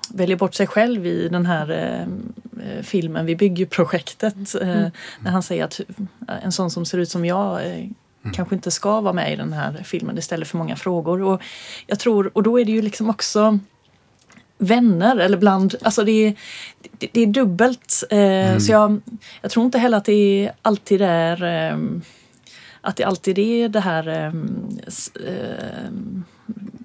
väljer 0.10 0.38
bort 0.38 0.54
sig 0.54 0.68
själv 0.68 1.06
i 1.06 1.28
den 1.30 1.46
här 1.46 1.70
eh, 1.72 2.84
filmen 2.84 3.26
Vi 3.26 3.36
bygger 3.36 3.66
projektet. 3.66 4.56
Eh, 4.62 4.88
När 5.20 5.32
han 5.32 5.44
säger 5.44 5.66
att 5.66 5.82
en 6.44 6.52
sån 6.52 6.72
som 6.72 6.86
ser 6.86 6.98
ut 6.98 7.10
som 7.10 7.26
jag 7.26 7.62
eh, 8.26 8.32
kanske 8.32 8.56
inte 8.56 8.72
ska 8.72 9.02
vara 9.02 9.14
med 9.14 9.34
i 9.34 9.36
den 9.36 9.54
här 9.54 9.82
filmen. 9.84 10.16
Det 10.16 10.22
ställer 10.22 10.46
för 10.46 10.58
många 10.58 10.76
frågor. 10.76 11.22
Och, 11.22 11.42
jag 11.88 12.00
tror, 12.00 12.32
och 12.34 12.44
då 12.44 12.60
är 12.60 12.66
det 12.66 12.72
ju 12.72 12.82
liksom 12.82 13.10
också 13.10 13.60
vänner 14.58 15.18
eller 15.18 15.38
bland, 15.38 15.76
alltså 15.82 16.04
det 16.04 16.12
är, 16.12 16.36
det, 16.98 17.10
det 17.14 17.22
är 17.22 17.28
dubbelt. 17.28 18.04
Eh, 18.10 18.58
Så 18.58 18.72
jag, 18.72 19.02
jag 19.42 19.52
tror 19.52 19.66
inte 19.66 19.78
heller 19.80 19.98
att 19.98 20.06
det 20.06 20.52
alltid 20.62 21.02
är 21.02 21.44
eh, 21.44 21.78
att 22.82 22.96
det 22.96 23.04
alltid 23.04 23.40
är 23.40 23.70
det 23.70 23.80
här 23.80 24.08
eh, 24.08 24.28
eh, 25.28 25.90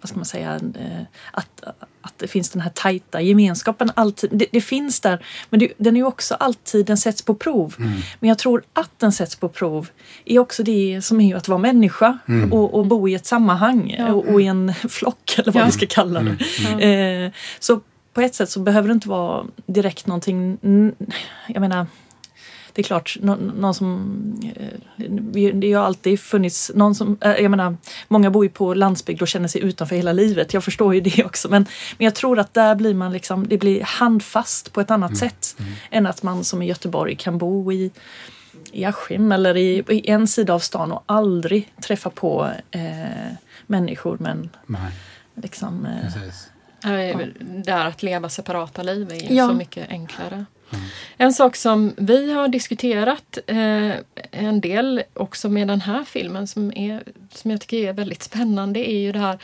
vad 0.00 0.08
ska 0.08 0.16
man 0.16 0.24
säga, 0.24 0.54
eh, 0.54 1.02
att, 1.30 1.62
att 2.02 2.14
det 2.18 2.28
finns 2.28 2.50
den 2.50 2.62
här 2.62 2.70
tajta 2.74 3.20
gemenskapen. 3.20 3.90
Alltid, 3.94 4.30
det, 4.32 4.46
det 4.52 4.60
finns 4.60 5.00
där, 5.00 5.24
men 5.50 5.60
det, 5.60 5.72
den 5.78 5.96
är 5.96 6.00
ju 6.00 6.06
också 6.06 6.34
alltid, 6.34 6.86
den 6.86 6.96
sätts 6.96 7.22
på 7.22 7.34
prov. 7.34 7.74
Men 8.20 8.28
jag 8.28 8.38
tror 8.38 8.62
att 8.72 8.90
den 8.98 9.12
sätts 9.12 9.36
på 9.36 9.48
prov 9.48 9.88
är 10.24 10.38
också 10.38 10.62
det 10.62 11.00
som 11.04 11.20
är 11.20 11.36
att 11.36 11.48
vara 11.48 11.58
människa 11.58 12.18
och, 12.50 12.74
och 12.74 12.86
bo 12.86 13.08
i 13.08 13.14
ett 13.14 13.26
sammanhang 13.26 13.94
Ja. 13.98 14.12
och, 14.12 14.28
och 14.28 14.40
i 14.42 14.46
en 14.46 14.74
flock 14.88 15.34
eller 15.38 15.52
vad 15.52 15.62
Ja. 15.62 15.66
vi 15.66 15.72
ska 15.72 15.86
kalla 15.86 16.22
det. 16.22 17.24
Eh, 17.26 17.32
så 17.58 17.80
på 18.14 18.20
ett 18.20 18.34
sätt 18.34 18.50
så 18.50 18.60
behöver 18.60 18.88
det 18.88 18.92
inte 18.94 19.08
vara 19.08 19.44
direkt 19.66 20.06
någonting, 20.06 20.58
jag 21.48 21.60
menar 21.60 21.86
det 22.72 22.82
är 22.82 22.84
klart, 22.84 23.16
nå- 23.20 23.36
någon 23.36 23.74
som... 23.74 24.42
eh, 24.56 25.54
Det 25.54 25.72
har 25.72 25.84
alltid 25.84 26.20
funnits 26.20 26.70
någon 26.74 26.94
som... 26.94 27.18
eh, 27.20 27.30
Jag 27.32 27.50
menar, 27.50 27.76
många 28.08 28.30
bor 28.30 28.44
ju 28.44 28.50
på 28.50 28.74
landsbygd 28.74 29.22
och 29.22 29.28
känner 29.28 29.48
sig 29.48 29.62
utanför 29.62 29.96
hela 29.96 30.12
livet. 30.12 30.54
Jag 30.54 30.64
förstår 30.64 30.94
ju 30.94 31.00
det 31.00 31.24
också. 31.26 31.48
Men, 31.48 31.66
men 31.98 32.04
jag 32.04 32.14
tror 32.14 32.38
att 32.38 32.54
där 32.54 32.74
blir 32.74 32.94
man 32.94 33.12
liksom... 33.12 33.48
Det 33.48 33.58
blir 33.58 33.82
handfast 33.82 34.72
på 34.72 34.80
ett 34.80 34.90
annat 34.90 35.16
sätt. 35.16 35.56
Än 35.90 36.06
att 36.06 36.22
man 36.22 36.44
som 36.44 36.62
i 36.62 36.66
Göteborg 36.66 37.16
kan 37.16 37.38
bo 37.38 37.72
i, 37.72 37.90
i 38.72 38.84
Askim 38.84 39.32
eller 39.32 39.56
i, 39.56 39.84
i 39.88 40.10
en 40.10 40.26
sida 40.26 40.54
av 40.54 40.58
stan 40.58 40.92
och 40.92 41.02
aldrig 41.06 41.72
träffa 41.82 42.10
på 42.10 42.50
eh, 42.70 42.80
människor. 43.66 44.16
Men 44.20 44.50
Nej, 44.66 44.92
liksom... 45.34 45.86
Eh, 45.86 46.02
precis. 46.02 46.50
Eh, 46.84 47.18
Där 47.64 47.86
att 47.86 48.02
leva 48.02 48.28
separata 48.28 48.82
liv 48.82 49.12
är 49.12 49.32
Ja. 49.34 49.48
så 49.48 49.54
mycket 49.54 49.88
enklare. 49.90 50.44
Mm. 50.72 50.84
En 51.16 51.32
sak 51.32 51.56
som 51.56 51.94
vi 51.96 52.32
har 52.32 52.48
diskuterat 52.48 53.38
eh, 53.46 53.90
en 54.30 54.60
del 54.60 55.02
också 55.14 55.48
med 55.48 55.68
den 55.68 55.80
här 55.80 56.04
filmen 56.04 56.46
som, 56.46 56.72
är, 56.76 57.02
som 57.32 57.50
jag 57.50 57.60
tycker 57.60 57.88
är 57.88 57.92
väldigt 57.92 58.22
spännande 58.22 58.90
är 58.90 58.98
ju 58.98 59.12
det 59.12 59.18
här 59.18 59.38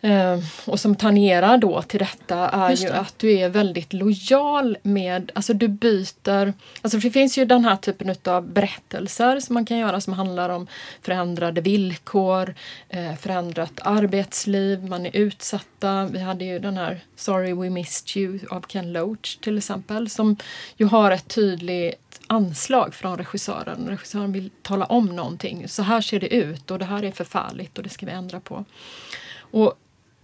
eh, 0.00 0.38
och 0.64 0.80
som 0.80 0.96
tangerar 0.96 1.58
då 1.58 1.82
till 1.82 1.98
detta 1.98 2.48
är 2.48 2.70
Just 2.70 2.84
ju 2.84 2.88
det. 2.88 2.98
att 2.98 3.18
du 3.18 3.38
är 3.38 3.48
väldigt 3.48 3.92
lojal 3.92 4.78
med, 4.82 5.30
alltså 5.34 5.54
du 5.54 5.68
byter, 5.68 6.52
alltså 6.82 6.98
det 6.98 7.10
finns 7.10 7.38
ju 7.38 7.44
den 7.44 7.64
här 7.64 7.76
typen 7.76 8.14
av 8.24 8.48
berättelser 8.48 9.40
som 9.40 9.54
man 9.54 9.64
kan 9.64 9.78
göra 9.78 10.00
som 10.00 10.12
handlar 10.12 10.48
om 10.48 10.66
förändrade 11.02 11.60
villkor, 11.60 12.54
eh, 12.88 13.14
förändrat 13.14 13.80
arbetsliv, 13.82 14.84
man 14.84 15.06
är 15.06 15.16
utsatta. 15.16 16.08
Vi 16.12 16.18
hade 16.18 16.44
ju 16.44 16.58
den 16.58 16.76
här 16.76 17.00
Sorry 17.16 17.52
We 17.54 17.70
Missed 17.70 18.22
You 18.22 18.38
av 18.50 18.60
Ken 18.68 18.92
Loach 18.92 19.36
till 19.36 19.58
exempel 19.58 20.10
som 20.10 20.36
ju 20.76 20.86
har 20.86 21.10
ett 21.10 21.28
tydligt 21.28 22.20
anslag 22.26 22.94
från 22.94 23.16
regissören. 23.16 23.86
Regissören 23.88 24.32
vill 24.32 24.50
tala 24.62 24.84
om 24.84 25.06
någonting. 25.06 25.68
Så 25.68 25.82
här 25.82 26.00
ser 26.00 26.20
det 26.20 26.34
ut 26.34 26.70
och 26.70 26.78
det 26.78 26.84
här 26.84 27.04
är 27.04 27.10
förfärligt 27.10 27.78
och 27.78 27.84
det 27.84 27.90
ska 27.90 28.06
vi 28.06 28.12
ändra 28.12 28.40
på. 28.40 28.64
Och 29.50 29.74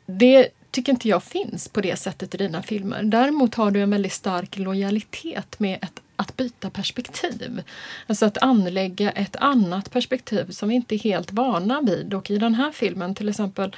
det 0.06 0.48
tycker 0.70 0.92
inte 0.92 1.08
jag 1.08 1.22
finns 1.22 1.68
på 1.68 1.80
det 1.80 1.96
sättet 1.96 2.34
i 2.34 2.38
dina 2.38 2.62
filmer. 2.62 3.02
Däremot 3.02 3.54
har 3.54 3.70
du 3.70 3.80
en 3.80 3.90
väldigt 3.90 4.12
stark 4.12 4.58
lojalitet 4.58 5.58
med 5.60 5.78
ett, 5.82 6.00
att 6.16 6.36
byta 6.36 6.70
perspektiv. 6.70 7.62
Alltså 8.06 8.26
att 8.26 8.38
anlägga 8.38 9.10
ett 9.10 9.36
annat 9.36 9.90
perspektiv 9.90 10.50
som 10.50 10.68
vi 10.68 10.74
inte 10.74 10.94
är 10.94 10.98
helt 10.98 11.32
vana 11.32 11.80
vid. 11.80 12.14
Och 12.14 12.30
i 12.30 12.38
den 12.38 12.54
här 12.54 12.72
filmen 12.72 13.14
till 13.14 13.28
exempel 13.28 13.76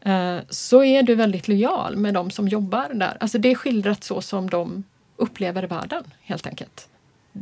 eh, 0.00 0.38
så 0.48 0.84
är 0.84 1.02
du 1.02 1.14
väldigt 1.14 1.48
lojal 1.48 1.96
med 1.96 2.14
de 2.14 2.30
som 2.30 2.48
jobbar 2.48 2.90
där. 2.94 3.16
Alltså 3.20 3.38
det 3.38 3.50
är 3.50 3.54
skildrat 3.54 4.04
så 4.04 4.20
som 4.20 4.50
de 4.50 4.84
upplever 5.16 5.62
världen 5.62 6.04
helt 6.22 6.46
enkelt. 6.46 6.88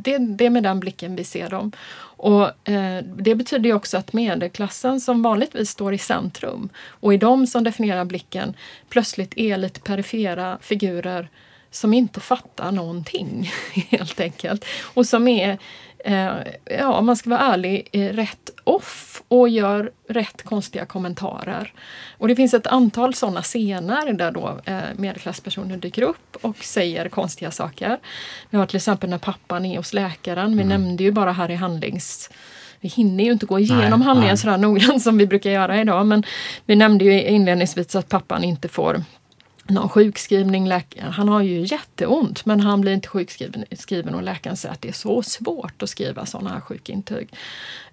Det, 0.01 0.17
det 0.17 0.45
är 0.45 0.49
med 0.49 0.63
den 0.63 0.79
blicken 0.79 1.15
vi 1.15 1.23
ser 1.23 1.49
dem. 1.49 1.71
Och 2.17 2.69
eh, 2.69 3.03
Det 3.17 3.35
betyder 3.35 3.69
ju 3.69 3.75
också 3.75 3.97
att 3.97 4.13
medelklassen 4.13 5.01
som 5.01 5.21
vanligtvis 5.21 5.69
står 5.69 5.93
i 5.93 5.97
centrum 5.97 6.69
och 6.87 7.13
i 7.13 7.17
de 7.17 7.47
som 7.47 7.63
definierar 7.63 8.05
blicken 8.05 8.53
plötsligt 8.89 9.37
är 9.37 9.57
lite 9.57 9.79
perifera 9.79 10.57
figurer 10.61 11.29
som 11.71 11.93
inte 11.93 12.19
fattar 12.19 12.71
någonting 12.71 13.51
helt 13.89 14.19
enkelt. 14.19 14.65
Och 14.81 15.05
som 15.05 15.27
är 15.27 15.57
ja, 16.65 16.93
om 16.93 17.05
man 17.05 17.15
ska 17.15 17.29
vara 17.29 17.39
ärlig, 17.39 17.89
rätt 17.93 18.49
off 18.63 19.23
och 19.27 19.49
gör 19.49 19.91
rätt 20.09 20.43
konstiga 20.43 20.85
kommentarer. 20.85 21.73
Och 22.17 22.27
det 22.27 22.35
finns 22.35 22.53
ett 22.53 22.67
antal 22.67 23.13
sådana 23.13 23.41
scener 23.41 24.13
där 24.13 24.31
då 24.31 24.59
eh, 24.65 24.79
medelklasspersoner 24.95 25.77
dyker 25.77 26.01
upp 26.01 26.37
och 26.41 26.57
säger 26.57 27.09
konstiga 27.09 27.51
saker. 27.51 27.99
Vi 28.49 28.57
har 28.57 28.65
till 28.65 28.75
exempel 28.75 29.09
när 29.09 29.17
pappan 29.17 29.65
är 29.65 29.77
hos 29.77 29.93
läkaren. 29.93 30.57
Vi 30.57 30.63
mm. 30.63 30.67
nämnde 30.67 31.03
ju 31.03 31.11
bara 31.11 31.31
här 31.31 31.51
i 31.51 31.55
handlings 31.55 32.29
vi 32.79 32.89
hinner 32.89 33.23
ju 33.23 33.31
inte 33.31 33.45
gå 33.45 33.59
igenom 33.59 33.99
nej, 33.99 34.07
handlingen 34.07 34.33
nej. 34.33 34.37
sådär 34.37 34.57
noggrant 34.57 35.03
som 35.03 35.17
vi 35.17 35.27
brukar 35.27 35.49
göra 35.49 35.81
idag 35.81 36.05
men 36.05 36.23
vi 36.65 36.75
nämnde 36.75 37.05
ju 37.05 37.23
inledningsvis 37.23 37.95
att 37.95 38.09
pappan 38.09 38.43
inte 38.43 38.67
får 38.67 39.03
någon 39.67 39.89
sjukskrivning. 39.89 40.71
Han 40.99 41.29
har 41.29 41.41
ju 41.41 41.65
jätteont 41.65 42.45
men 42.45 42.59
han 42.59 42.81
blir 42.81 42.93
inte 42.93 43.07
sjukskriven 43.07 44.15
och 44.15 44.23
läkaren 44.23 44.57
säger 44.57 44.73
att 44.73 44.81
det 44.81 44.89
är 44.89 44.93
så 44.93 45.23
svårt 45.23 45.83
att 45.83 45.89
skriva 45.89 46.25
sådana 46.25 46.49
här 46.49 46.59
sjukintyg. 46.59 47.29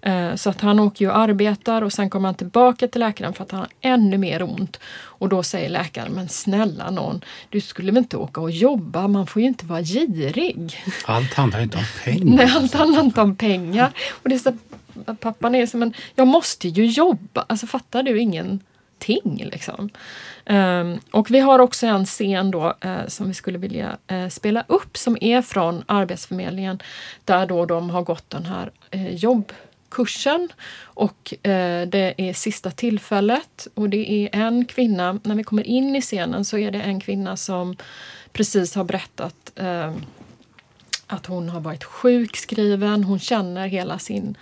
Eh, 0.01 0.35
så 0.35 0.49
att 0.49 0.61
han 0.61 0.79
åker 0.79 1.05
ju 1.05 1.11
och 1.11 1.17
arbetar 1.17 1.81
och 1.81 1.93
sen 1.93 2.09
kommer 2.09 2.27
han 2.27 2.35
tillbaka 2.35 2.87
till 2.87 2.99
läkaren 2.99 3.33
för 3.33 3.43
att 3.43 3.51
han 3.51 3.59
har 3.59 3.69
ännu 3.81 4.17
mer 4.17 4.43
ont. 4.43 4.79
Och 4.95 5.29
då 5.29 5.43
säger 5.43 5.69
läkaren, 5.69 6.11
men 6.11 6.29
snälla 6.29 6.89
någon, 6.89 7.21
du 7.49 7.61
skulle 7.61 7.91
väl 7.91 7.97
inte 7.97 8.17
åka 8.17 8.41
och 8.41 8.51
jobba, 8.51 9.07
man 9.07 9.27
får 9.27 9.41
ju 9.41 9.47
inte 9.47 9.65
vara 9.65 9.81
girig. 9.81 10.83
Allt 11.05 11.33
handlar 11.33 11.61
inte 11.61 11.77
om 11.77 11.83
pengar. 12.03 12.35
Nej, 12.35 12.53
allt 12.55 12.73
handlar 12.73 13.03
inte 13.03 13.21
om 13.21 13.35
pengar. 13.35 13.91
Och 14.09 14.29
det 14.29 14.35
är 14.35 14.39
så, 14.39 14.57
pappan 15.19 15.55
är 15.55 15.65
som 15.65 15.81
en, 15.83 15.93
jag 16.15 16.27
måste 16.27 16.67
ju 16.67 16.85
jobba, 16.85 17.45
alltså 17.47 17.67
fattar 17.67 18.03
du 18.03 18.19
ingenting 18.19 19.49
liksom. 19.51 19.89
Um, 20.45 20.99
och 21.11 21.31
vi 21.31 21.39
har 21.39 21.59
också 21.59 21.87
en 21.87 22.05
scen 22.05 22.51
då 22.51 22.73
uh, 22.85 23.07
som 23.07 23.27
vi 23.27 23.33
skulle 23.33 23.57
vilja 23.57 23.97
uh, 24.11 24.29
spela 24.29 24.65
upp 24.67 24.97
som 24.97 25.17
är 25.21 25.41
från 25.41 25.83
Arbetsförmedlingen 25.85 26.81
där 27.25 27.45
då 27.45 27.65
de 27.65 27.89
har 27.89 28.01
gått 28.01 28.29
den 28.29 28.45
här 28.45 28.71
uh, 28.95 29.15
jobbkursen. 29.15 30.49
Och 30.83 31.33
det 31.87 32.13
är 32.17 32.33
sista 32.33 32.71
tillfället 32.71 33.67
och 33.73 33.89
det 33.89 34.11
är 34.11 34.29
en 34.33 34.65
kvinna, 34.65 35.19
när 35.23 35.35
vi 35.35 35.43
kommer 35.43 35.67
in 35.67 35.95
i 35.95 36.01
scenen 36.01 36.45
så 36.45 36.57
är 36.57 36.71
det 36.71 36.81
en 36.81 36.99
kvinna 36.99 37.37
som 37.37 37.75
precis 38.33 38.75
har 38.75 38.83
berättat 38.83 39.51
ehm, 39.55 40.05
att 41.07 41.25
hon 41.25 41.49
har 41.49 41.59
varit 41.59 41.83
sjukskriven, 41.83 43.03
hon 43.03 43.19
känner 43.19 43.67
hela 43.67 43.99
sin 43.99 44.37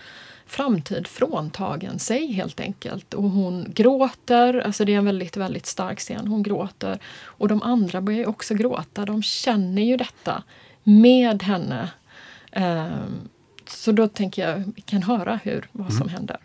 framtid 0.51 1.07
fråntagen 1.07 1.99
sig 1.99 2.31
helt 2.31 2.59
enkelt. 2.59 3.13
Och 3.13 3.23
hon 3.23 3.67
gråter, 3.73 4.59
alltså 4.59 4.85
det 4.85 4.93
är 4.93 4.97
en 4.97 5.05
väldigt, 5.05 5.37
väldigt 5.37 5.65
stark 5.65 5.99
scen. 5.99 6.27
Hon 6.27 6.43
gråter 6.43 6.99
och 7.23 7.47
de 7.47 7.61
andra 7.61 8.01
börjar 8.01 8.27
också 8.27 8.53
gråta. 8.53 9.05
De 9.05 9.23
känner 9.23 9.81
ju 9.81 9.97
detta 9.97 10.43
med 10.83 11.43
henne. 11.43 11.89
Um, 12.55 13.29
så 13.67 13.91
då 13.91 14.07
tänker 14.07 14.49
jag 14.49 14.73
vi 14.75 14.81
kan 14.81 15.03
höra 15.03 15.39
hur, 15.43 15.69
vad 15.71 15.93
som 15.93 16.01
mm. 16.01 16.13
händer. 16.13 16.37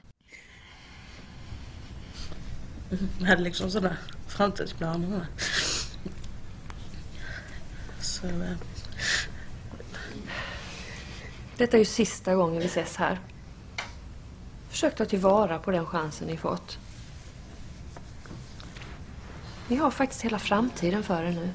Jag 3.18 3.26
hade 3.26 3.42
liksom 3.42 3.70
sådana 3.70 3.96
framtidsplaner. 4.28 5.26
Så, 8.00 8.26
eh. 8.26 8.56
Detta 11.56 11.76
är 11.76 11.78
ju 11.78 11.84
sista 11.84 12.34
gången 12.34 12.60
vi 12.60 12.66
ses 12.66 12.96
här. 12.96 13.18
Försök 14.76 14.96
ta 14.96 15.04
tillvara 15.04 15.58
på 15.58 15.70
den 15.70 15.86
chansen 15.86 16.28
ni 16.28 16.36
fått. 16.36 16.78
Ni 19.68 19.76
har 19.76 19.90
faktiskt 19.90 20.22
hela 20.22 20.38
framtiden 20.38 21.02
för 21.02 21.22
er 21.22 21.32
nu. 21.32 21.50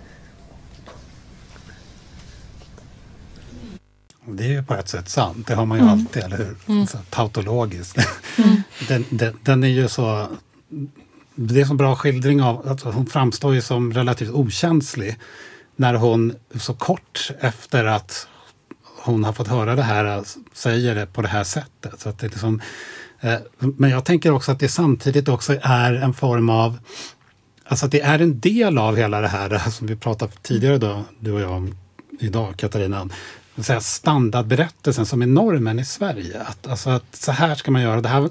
Det 4.25 4.43
är 4.43 4.47
ju 4.47 4.63
på 4.63 4.73
ett 4.73 4.89
sätt 4.89 5.09
sant, 5.09 5.47
det 5.47 5.55
har 5.55 5.65
man 5.65 5.77
ju 5.77 5.81
mm. 5.81 5.93
alltid, 5.93 6.23
eller 6.23 6.37
hur? 6.37 6.55
Mm. 6.67 6.87
Så, 6.87 6.97
tautologiskt. 7.09 7.97
Mm. 8.37 8.61
den, 8.87 9.05
den, 9.09 9.39
den, 9.43 9.63
är 9.63 9.67
ju 9.67 9.87
så... 9.87 10.27
Det 11.35 11.55
är 11.55 11.61
en 11.61 11.67
så 11.67 11.73
bra 11.73 11.95
skildring 11.95 12.41
av 12.41 12.67
att 12.67 12.81
hon 12.81 13.05
framstår 13.05 13.53
ju 13.53 13.61
som 13.61 13.93
relativt 13.93 14.29
okänslig 14.29 15.19
när 15.75 15.93
hon 15.93 16.35
så 16.55 16.73
kort 16.73 17.31
efter 17.39 17.85
att 17.85 18.27
hon 19.03 19.23
har 19.23 19.33
fått 19.33 19.47
höra 19.47 19.75
det 19.75 19.83
här 19.83 20.23
säger 20.53 20.95
det 20.95 21.05
på 21.05 21.21
det 21.21 21.27
här 21.27 21.43
sättet. 21.43 21.99
Så 21.99 22.09
att 22.09 22.19
det 22.19 22.27
liksom, 22.27 22.61
Eh, 22.61 23.10
Eh, 23.21 23.39
men 23.59 23.89
jag 23.89 24.05
tänker 24.05 24.31
också 24.31 24.51
att 24.51 24.59
det 24.59 24.69
samtidigt 24.69 25.27
också 25.27 25.57
är 25.61 25.93
en 25.93 26.13
form 26.13 26.49
av 26.49 26.79
Alltså 27.71 27.85
att 27.85 27.91
det 27.91 28.01
är 28.01 28.19
en 28.19 28.39
del 28.39 28.77
av 28.77 28.95
hela 28.95 29.21
det 29.21 29.27
här 29.27 29.69
som 29.69 29.87
vi 29.87 29.95
pratade 29.95 30.31
tidigare 30.41 30.77
då, 30.77 31.03
du 31.19 31.31
och 31.31 31.41
jag 31.41 31.51
om 31.51 31.75
idag, 32.19 32.53
Katarina. 32.57 33.09
Säga 33.57 33.81
standardberättelsen 33.81 35.05
som 35.05 35.21
är 35.21 35.25
normen 35.25 35.79
i 35.79 35.85
Sverige. 35.85 36.41
Att, 36.41 36.67
alltså 36.67 36.89
att 36.89 37.15
så 37.15 37.31
här 37.31 37.55
ska 37.55 37.71
man 37.71 37.81
göra. 37.81 38.01
Det 38.01 38.09
här 38.09 38.29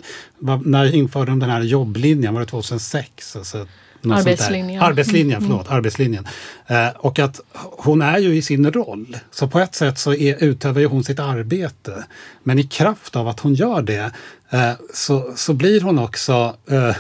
när 0.65 0.85
jag 0.85 0.95
införde 0.95 1.31
den 1.31 1.51
här 1.51 1.61
jobblinjen 1.61 2.35
var 2.35 2.41
det 2.41 2.47
2006. 2.47 3.37
Alltså 3.37 3.67
arbetslinjen. 4.05 4.83
Arbetslinjen, 4.83 5.39
mm. 5.39 5.49
förlåt. 5.49 5.71
Arbetslinjen. 5.71 6.27
Eh, 6.67 6.89
och 6.97 7.19
att 7.19 7.41
hon 7.55 8.03
är 8.03 8.19
ju 8.19 8.37
i 8.37 8.43
sin 8.43 8.73
roll. 8.73 9.17
Så 9.31 9.49
på 9.49 9.61
ett 9.61 9.75
sätt 9.75 9.99
så 9.99 10.15
är, 10.15 10.45
utövar 10.45 10.81
ju 10.81 10.87
hon 10.87 11.05
sitt 11.05 11.19
arbete. 11.19 12.05
Men 12.43 12.59
i 12.59 12.63
kraft 12.63 13.17
av 13.17 13.29
att 13.29 13.41
hon 13.41 13.55
gör 13.55 13.83
det 13.83 14.13
eh, 14.51 14.73
så, 14.95 15.33
så 15.37 15.55
blir 15.55 15.81
hon 15.81 15.99
också 15.99 16.57
eh, 16.71 16.97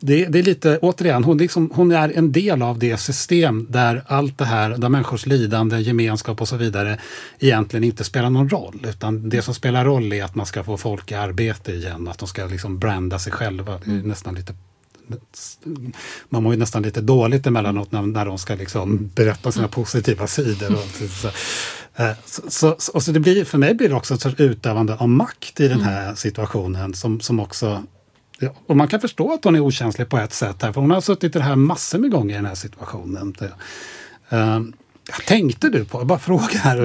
det, 0.00 0.26
det, 0.26 0.38
är 0.38 0.42
lite, 0.42 0.78
återigen, 0.82 1.24
hon, 1.24 1.38
liksom, 1.38 1.70
hon 1.74 1.92
är 1.92 2.12
en 2.16 2.32
del 2.32 2.62
av 2.62 2.78
det 2.78 2.96
system 2.96 3.66
där 3.70 4.02
allt 4.06 4.38
det 4.38 4.44
här, 4.44 4.70
där 4.70 4.88
människors 4.88 5.26
lidande, 5.26 5.78
gemenskap 5.78 6.40
och 6.40 6.48
så 6.48 6.56
vidare 6.56 6.98
egentligen 7.38 7.84
inte 7.84 8.04
spelar 8.04 8.30
någon 8.30 8.48
roll. 8.48 8.86
Utan 8.88 9.28
det 9.28 9.42
som 9.42 9.54
spelar 9.54 9.84
roll 9.84 10.12
är 10.12 10.24
att 10.24 10.34
man 10.34 10.46
ska 10.46 10.64
få 10.64 10.76
folk 10.76 11.12
i 11.12 11.14
arbete 11.14 11.72
igen, 11.72 12.08
att 12.08 12.18
de 12.18 12.28
ska 12.28 12.46
liksom 12.46 12.78
branda 12.78 13.18
sig 13.18 13.32
själva. 13.32 13.72
Det 13.84 13.90
är 13.90 13.94
mm. 13.94 14.08
nästan 14.08 14.34
lite 14.34 14.54
man 16.28 16.42
mår 16.42 16.52
ju 16.52 16.58
nästan 16.58 16.82
lite 16.82 17.00
dåligt 17.00 17.46
emellanåt 17.46 17.92
när, 17.92 18.02
när 18.02 18.26
de 18.26 18.38
ska 18.38 18.54
liksom 18.54 19.10
berätta 19.14 19.52
sina 19.52 19.68
positiva 19.68 20.26
sidor. 20.26 20.72
Och, 20.72 21.10
så, 21.10 21.28
eh, 22.02 22.12
så, 22.48 22.74
så, 22.78 22.92
och 22.92 23.02
så 23.02 23.12
det 23.12 23.20
blir, 23.20 23.44
för 23.44 23.58
mig 23.58 23.74
blir 23.74 23.88
det 23.88 23.94
också 23.94 24.14
ett 24.14 24.40
utövande 24.40 24.94
av 24.94 25.08
makt 25.08 25.60
i 25.60 25.68
den 25.68 25.80
här 25.80 26.02
mm. 26.02 26.16
situationen 26.16 26.94
som, 26.94 27.20
som 27.20 27.40
också 27.40 27.82
och 28.66 28.76
man 28.76 28.88
kan 28.88 29.00
förstå 29.00 29.32
att 29.32 29.44
hon 29.44 29.56
är 29.56 29.60
okänslig 29.60 30.08
på 30.08 30.18
ett 30.18 30.32
sätt 30.32 30.62
här, 30.62 30.72
för 30.72 30.80
hon 30.80 30.90
har 30.90 31.00
suttit 31.00 31.36
i 31.36 31.38
det 31.38 31.44
här 31.44 31.56
massor 31.56 31.98
med 31.98 32.10
gånger 32.10 32.34
i 32.34 32.36
den 32.36 32.46
här 32.46 32.54
situationen. 32.54 33.34
Uh, 34.32 34.60
tänkte 35.26 35.68
du 35.68 35.84
på, 35.84 36.04
bara 36.04 36.18
fråga 36.18 36.58
här, 36.58 36.76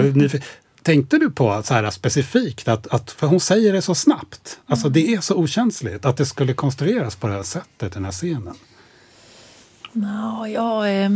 Tänkte 0.83 1.17
du 1.17 1.31
på 1.31 1.63
så 1.63 1.73
här 1.73 1.89
specifikt 1.89 2.67
att, 2.67 2.87
att, 2.87 3.11
för 3.11 3.27
hon 3.27 3.39
säger 3.39 3.73
det 3.73 3.81
så 3.81 3.95
snabbt, 3.95 4.59
alltså 4.65 4.89
det 4.89 5.13
är 5.13 5.21
så 5.21 5.35
okänsligt 5.35 6.05
att 6.05 6.17
det 6.17 6.25
skulle 6.25 6.53
konstrueras 6.53 7.15
på 7.15 7.27
det 7.27 7.33
här 7.33 7.43
sättet, 7.43 7.93
den 7.93 8.05
här 8.05 8.11
scenen? 8.11 8.55
No, 9.91 10.47
jag, 10.47 11.03
eh, 11.03 11.09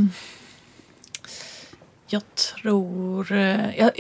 jag 2.07 2.21
tror... 2.35 3.31
Eh, 3.31 3.77
jag, 3.77 3.91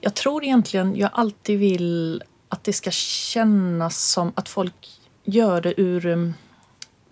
jag, 0.00 0.14
tror 0.14 0.44
egentligen 0.44 0.96
jag 0.96 1.10
alltid 1.12 1.58
vill 1.58 2.22
att 2.48 2.64
det 2.64 2.72
ska 2.72 2.90
kännas 2.90 4.10
som 4.10 4.32
att 4.34 4.48
folk 4.48 4.88
gör 5.24 5.60
det 5.60 5.80
ur 5.80 6.06
um, 6.06 6.34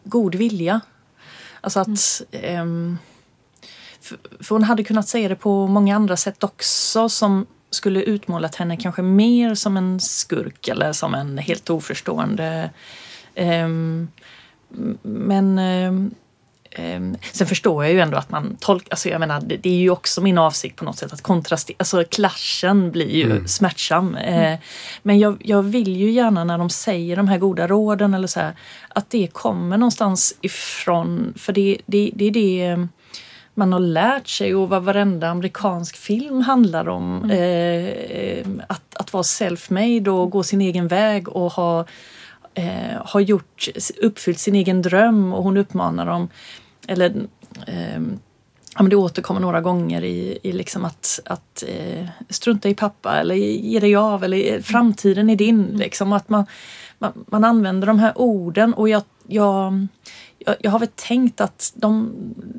god 0.05 0.35
vilja. 0.35 0.81
Alltså 1.61 1.81
att... 1.81 2.23
Mm. 2.33 2.93
Eh, 2.93 2.99
för, 4.01 4.19
för 4.41 4.55
hon 4.55 4.63
hade 4.63 4.85
kunnat 4.85 5.09
säga 5.09 5.29
det 5.29 5.37
på 5.37 5.67
många 5.67 5.97
andra 5.97 6.17
sätt 6.17 6.45
också 6.45 7.09
som 7.09 7.47
skulle 7.71 8.03
utmålat 8.03 8.55
henne 8.55 8.77
kanske 8.77 9.03
mer 9.03 9.55
som 9.55 9.77
en 9.77 10.01
skurk 10.01 10.69
eller 10.69 10.93
som 10.93 11.15
en 11.15 11.39
helt 11.39 11.71
oförstående. 11.71 12.71
Um, 13.37 14.09
men 15.03 15.59
um, 15.59 16.15
ehm, 16.71 17.17
sen 17.33 17.47
förstår 17.47 17.85
jag 17.85 17.93
ju 17.93 18.01
ändå 18.01 18.19
att 18.19 18.31
man 18.31 18.57
tolkar, 18.61 18.91
alltså 18.91 19.09
jag 19.09 19.21
menar 19.21 19.41
det, 19.41 19.57
det, 19.57 19.71
är 19.71 19.79
ju 19.79 19.91
också 19.91 20.21
min 20.21 20.39
avsikt 20.39 20.77
på 20.77 20.85
något 20.85 20.99
sätt 20.99 21.13
att 21.13 21.23
kontrastera, 21.23 21.77
alltså 21.79 22.05
klaschen 22.05 22.91
blir 22.91 23.11
ju 23.11 23.31
mm. 23.31 23.49
smärtsam. 23.49 24.15
Eh, 24.15 24.59
men 25.03 25.19
jag, 25.19 25.37
jag 25.45 25.63
vill 25.63 25.97
ju 25.97 26.11
gärna 26.11 26.45
när 26.45 26.59
de 26.59 26.71
säger 26.71 27.17
de 27.17 27.29
här 27.29 27.39
goda 27.39 27.67
råden 27.67 28.15
eller 28.15 28.29
så 28.29 28.41
här, 28.41 28.53
att 28.89 29.11
det 29.11 29.27
kommer 29.27 29.77
någonstans 29.77 30.37
ifrån, 30.41 31.33
för 31.37 31.53
det, 31.53 31.79
det, 31.87 32.11
det 32.15 32.25
är 32.25 32.31
det 32.31 32.89
man 33.57 33.73
har 33.73 33.81
lärt 33.81 34.29
sig 34.29 34.55
och 34.55 34.69
vad 34.69 34.83
varenda 34.83 35.29
amerikansk 35.29 35.97
film 35.97 36.41
handlar 36.41 36.89
om. 36.89 37.25
Mm. 37.25 37.31
Eh, 37.31 38.65
att, 38.69 38.97
att 38.97 39.13
vara 39.13 39.23
self-made 39.23 40.09
och 40.09 40.31
gå 40.31 40.43
sin 40.43 40.61
egen 40.61 40.89
väg 40.89 41.29
och 41.29 41.53
ha, 41.53 41.85
eh, 42.55 43.07
ha 43.13 43.21
gjort, 43.21 43.69
uppfyllt 44.03 44.39
sin 44.39 44.55
egen 44.55 44.83
dröm 44.83 45.33
och 45.33 45.43
hon 45.43 45.57
uppmanar 45.57 46.07
dem, 46.07 46.29
eller 46.89 47.15
eh, 47.67 48.01
ja, 48.77 48.83
men 48.83 48.89
det 48.89 48.97
återkommer 48.97 49.41
några 49.41 49.61
gånger 49.61 50.05
i, 50.05 50.39
i 50.43 50.53
liksom 50.53 50.85
att, 50.85 51.21
att 51.25 51.65
eh, 51.69 52.07
strunta 52.29 52.69
i 52.69 52.75
pappa 52.75 53.17
eller 53.17 53.35
ge 53.35 53.81
dig 53.81 53.97
av 53.97 54.25
eller 54.25 54.61
framtiden 54.61 55.31
är 55.31 55.37
din. 55.37 55.67
Liksom, 55.67 56.13
att 56.13 56.29
man, 56.29 56.47
man, 56.99 57.13
man 57.27 57.45
använder 57.45 57.87
de 57.87 57.99
här 57.99 58.13
orden 58.17 58.75
och 58.75 58.89
jag, 58.89 59.03
jag 59.27 59.87
jag, 60.47 60.57
jag 60.61 60.71
har 60.71 60.79
väl 60.79 60.89
tänkt 60.95 61.41
att 61.41 61.73
de, 61.75 62.13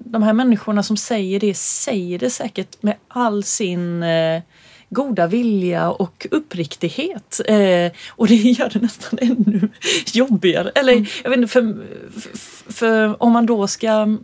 de 0.05 0.23
här 0.23 0.33
människorna 0.33 0.83
som 0.83 0.97
säger 0.97 1.39
det 1.39 1.53
säger 1.57 2.19
det 2.19 2.29
säkert 2.29 2.83
med 2.83 2.95
all 3.07 3.43
sin 3.43 4.03
eh, 4.03 4.41
goda 4.89 5.27
vilja 5.27 5.89
och 5.89 6.27
uppriktighet. 6.31 7.41
Eh, 7.45 7.91
och 8.09 8.27
det 8.27 8.35
gör 8.35 8.69
det 8.69 8.79
nästan 8.79 9.19
ännu 9.21 9.69
jobbigare. 10.13 10.71
Eller 10.75 10.93
mm. 10.93 11.05
jag 11.23 11.29
vet 11.29 11.37
inte, 11.37 11.51
för, 11.51 11.85
för, 12.19 12.73
för, 12.73 13.23
om 13.23 13.31
man 13.31 13.45
då 13.45 13.67
ska 13.67 14.17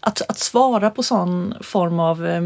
att, 0.00 0.22
att 0.28 0.38
svara 0.38 0.90
på 0.90 1.02
sån 1.02 1.54
form 1.60 2.00
av 2.00 2.26
eh, 2.26 2.42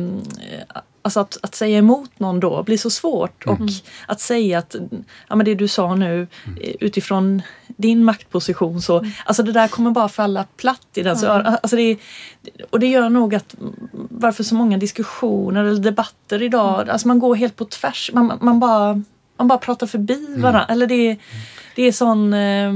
Alltså 1.06 1.20
att, 1.20 1.38
att 1.42 1.54
säga 1.54 1.78
emot 1.78 2.10
någon 2.18 2.40
då 2.40 2.62
blir 2.62 2.76
så 2.76 2.90
svårt 2.90 3.46
mm. 3.46 3.62
och 3.62 3.70
att 4.06 4.20
säga 4.20 4.58
att, 4.58 4.76
ja 5.28 5.36
men 5.36 5.44
det 5.44 5.54
du 5.54 5.68
sa 5.68 5.94
nu 5.94 6.14
mm. 6.46 6.58
utifrån 6.80 7.42
din 7.66 8.04
maktposition 8.04 8.82
så, 8.82 8.98
mm. 8.98 9.10
alltså 9.24 9.42
det 9.42 9.52
där 9.52 9.68
kommer 9.68 9.90
bara 9.90 10.08
falla 10.08 10.46
platt 10.56 10.88
i 10.94 11.02
den. 11.02 11.16
Så, 11.16 11.28
alltså 11.28 11.76
det, 11.76 11.98
och 12.70 12.80
det 12.80 12.86
gör 12.86 13.08
nog 13.08 13.34
att 13.34 13.54
varför 13.92 14.44
så 14.44 14.54
många 14.54 14.78
diskussioner 14.78 15.64
eller 15.64 15.80
debatter 15.80 16.42
idag, 16.42 16.80
mm. 16.80 16.92
alltså 16.92 17.08
man 17.08 17.18
går 17.18 17.34
helt 17.34 17.56
på 17.56 17.64
tvärs, 17.64 18.10
man, 18.14 18.38
man, 18.40 18.60
bara, 18.60 19.02
man 19.36 19.48
bara 19.48 19.58
pratar 19.58 19.86
förbi 19.86 20.26
mm. 20.26 20.42
varandra. 20.42 20.66
Eller 20.68 20.86
det, 20.86 21.16
det 21.76 21.82
är 21.82 21.92
sån 21.92 22.34
eh, 22.34 22.72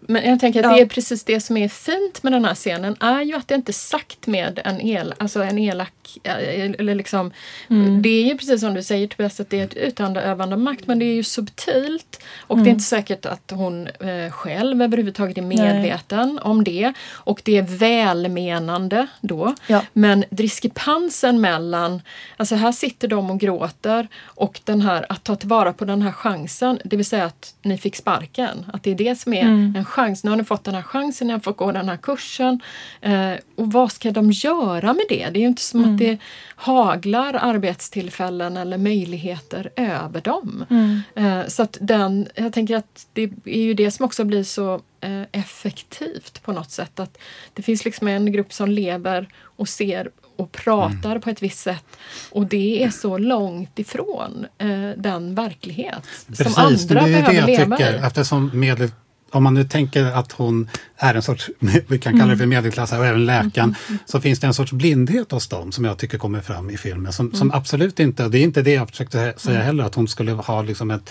men 0.00 0.24
jag 0.24 0.40
tänker 0.40 0.60
att 0.60 0.70
ja. 0.70 0.76
det 0.76 0.82
är 0.82 0.86
precis 0.86 1.24
det 1.24 1.40
som 1.40 1.56
är 1.56 1.68
fint 1.68 2.22
med 2.22 2.32
den 2.32 2.44
här 2.44 2.54
scenen 2.54 2.96
är 3.00 3.22
ju 3.22 3.34
att 3.34 3.48
det 3.48 3.54
inte 3.54 3.70
är 3.70 3.74
sagt 3.74 4.26
med 4.26 4.60
en, 4.64 4.80
el, 4.80 5.14
alltså 5.18 5.42
en 5.42 5.58
elak... 5.58 5.92
Eller 6.22 6.94
liksom, 6.94 7.32
mm. 7.70 8.02
Det 8.02 8.08
är 8.08 8.24
ju 8.24 8.38
precis 8.38 8.60
som 8.60 8.74
du 8.74 8.82
säger 8.82 9.06
Tobias 9.06 9.40
att 9.40 9.50
det 9.50 9.60
är 9.60 9.64
ett 9.64 9.74
utövande 9.74 10.56
makt 10.56 10.86
men 10.86 10.98
det 10.98 11.04
är 11.04 11.14
ju 11.14 11.22
subtilt. 11.22 12.22
Och 12.38 12.56
mm. 12.56 12.64
det 12.64 12.70
är 12.70 12.72
inte 12.72 12.84
säkert 12.84 13.26
att 13.26 13.52
hon 13.54 13.86
eh, 13.86 14.30
själv 14.30 14.82
överhuvudtaget 14.82 15.38
är 15.38 15.42
medveten 15.42 16.28
Nej. 16.28 16.42
om 16.42 16.64
det. 16.64 16.92
Och 17.10 17.42
det 17.44 17.58
är 17.58 17.62
välmenande 17.62 19.06
då. 19.20 19.54
Ja. 19.66 19.82
Men 19.92 20.24
diskrepansen 20.30 21.40
mellan, 21.40 22.02
alltså 22.36 22.54
här 22.54 22.72
sitter 22.72 23.08
de 23.08 23.30
och 23.30 23.40
gråter 23.40 24.08
och 24.22 24.60
den 24.64 24.80
här 24.80 25.06
att 25.08 25.24
ta 25.24 25.36
tillvara 25.36 25.72
på 25.72 25.84
den 25.84 26.02
här 26.02 26.12
chansen, 26.12 26.78
det 26.84 26.96
vill 26.96 27.06
säga 27.06 27.24
att 27.24 27.54
ni 27.62 27.78
fick 27.78 27.96
sparken. 27.96 28.66
Att 28.72 28.82
det 28.82 28.90
är 28.90 28.94
det 28.94 29.18
som 29.18 29.34
är 29.34 29.42
mm 29.42 29.57
mm. 29.58 29.76
en 29.76 29.84
chans. 29.84 30.24
Nu 30.24 30.30
har 30.30 30.36
ni 30.36 30.44
fått 30.44 30.64
den 30.64 30.74
här 30.74 30.82
chansen, 30.82 31.26
ni 31.26 31.32
har 31.32 31.40
fått 31.40 31.56
gå 31.56 31.72
den 31.72 31.88
här 31.88 31.96
kursen. 31.96 32.60
Eh, 33.00 33.32
och 33.56 33.72
vad 33.72 33.92
ska 33.92 34.10
de 34.10 34.30
göra 34.30 34.94
med 34.94 35.04
det? 35.08 35.28
Det 35.30 35.38
är 35.38 35.40
ju 35.40 35.46
inte 35.48 35.62
som 35.62 35.80
mm. 35.80 35.94
att 35.94 35.98
det 35.98 36.18
haglar 36.56 37.34
arbetstillfällen 37.34 38.56
eller 38.56 38.78
möjligheter 38.78 39.70
över 39.76 40.20
dem. 40.20 40.64
Mm. 40.70 41.02
Eh, 41.14 41.46
så 41.46 41.62
att 41.62 41.78
den, 41.80 42.28
jag 42.34 42.52
tänker 42.52 42.76
att 42.76 43.06
det 43.12 43.30
är 43.44 43.62
ju 43.62 43.74
det 43.74 43.90
som 43.90 44.04
också 44.04 44.24
blir 44.24 44.44
så 44.44 44.80
eh, 45.00 45.22
effektivt 45.32 46.42
på 46.42 46.52
något 46.52 46.70
sätt. 46.70 47.00
Att 47.00 47.18
det 47.54 47.62
finns 47.62 47.84
liksom 47.84 48.08
en 48.08 48.32
grupp 48.32 48.52
som 48.52 48.70
lever 48.70 49.28
och 49.42 49.68
ser 49.68 50.10
och 50.38 50.52
pratar 50.52 51.10
mm. 51.10 51.20
på 51.20 51.30
ett 51.30 51.42
visst 51.42 51.58
sätt. 51.58 51.98
Och 52.30 52.46
det 52.46 52.84
är 52.84 52.90
så 52.90 53.18
långt 53.18 53.78
ifrån 53.78 54.46
eh, 54.58 54.90
den 54.96 55.34
verklighet 55.34 56.02
Precis, 56.26 56.54
som 56.54 56.64
andra 56.64 56.76
det 56.76 57.00
är 57.00 57.22
behöver 57.22 57.30
det 57.30 57.36
jag 57.36 57.46
leva 57.46 57.76
tycker, 57.76 57.94
i. 57.94 58.06
Eftersom 58.06 58.50
medlet 58.54 58.94
om 59.30 59.42
man 59.42 59.54
nu 59.54 59.64
tänker 59.64 60.04
att 60.04 60.32
hon 60.32 60.68
är 60.96 61.14
en 61.14 61.22
sorts, 61.22 61.50
vi 61.88 61.98
kan 61.98 62.18
kalla 62.18 62.30
det 62.30 62.36
för 62.36 62.44
mm. 62.44 62.48
medelklass 62.48 62.92
och 62.92 63.06
även 63.06 63.26
läkaren, 63.26 63.74
mm. 63.88 63.98
så 64.06 64.20
finns 64.20 64.40
det 64.40 64.46
en 64.46 64.54
sorts 64.54 64.72
blindhet 64.72 65.30
hos 65.30 65.48
dem 65.48 65.72
som 65.72 65.84
jag 65.84 65.98
tycker 65.98 66.18
kommer 66.18 66.40
fram 66.40 66.70
i 66.70 66.76
filmen. 66.76 67.12
Som, 67.12 67.32
som 67.32 67.48
mm. 67.48 67.58
absolut 67.58 68.00
inte, 68.00 68.28
det 68.28 68.38
är 68.38 68.42
inte 68.42 68.62
det 68.62 68.72
jag 68.72 68.90
försökte 68.90 69.34
säga 69.36 69.60
heller, 69.60 69.84
att 69.84 69.94
hon 69.94 70.08
skulle 70.08 70.32
ha 70.32 70.62
liksom 70.62 70.90
ett 70.90 71.10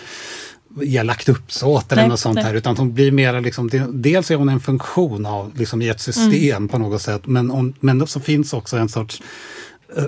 elakt 0.82 1.30
uppsåt 1.30 1.92
eller 1.92 2.02
nej, 2.02 2.10
något 2.10 2.20
sånt 2.20 2.36
nej. 2.36 2.44
här. 2.44 2.54
Utan 2.54 2.78
hon 2.78 2.94
blir 2.94 3.12
mera 3.12 3.40
liksom, 3.40 3.70
dels 3.94 4.32
är 4.32 4.36
hon 4.36 4.50
en 4.50 4.60
funktion 4.60 5.26
av, 5.26 5.58
liksom, 5.58 5.82
i 5.82 5.90
ett 5.90 6.02
system 6.02 6.58
mm. 6.58 6.68
på 6.68 6.78
något 6.78 7.02
sätt. 7.02 7.28
Men, 7.28 7.50
hon, 7.50 7.74
men 7.80 8.08
så 8.08 8.20
finns 8.20 8.54
också 8.54 8.78
en 8.78 8.90
sorts 8.90 9.22
eh, 9.98 10.04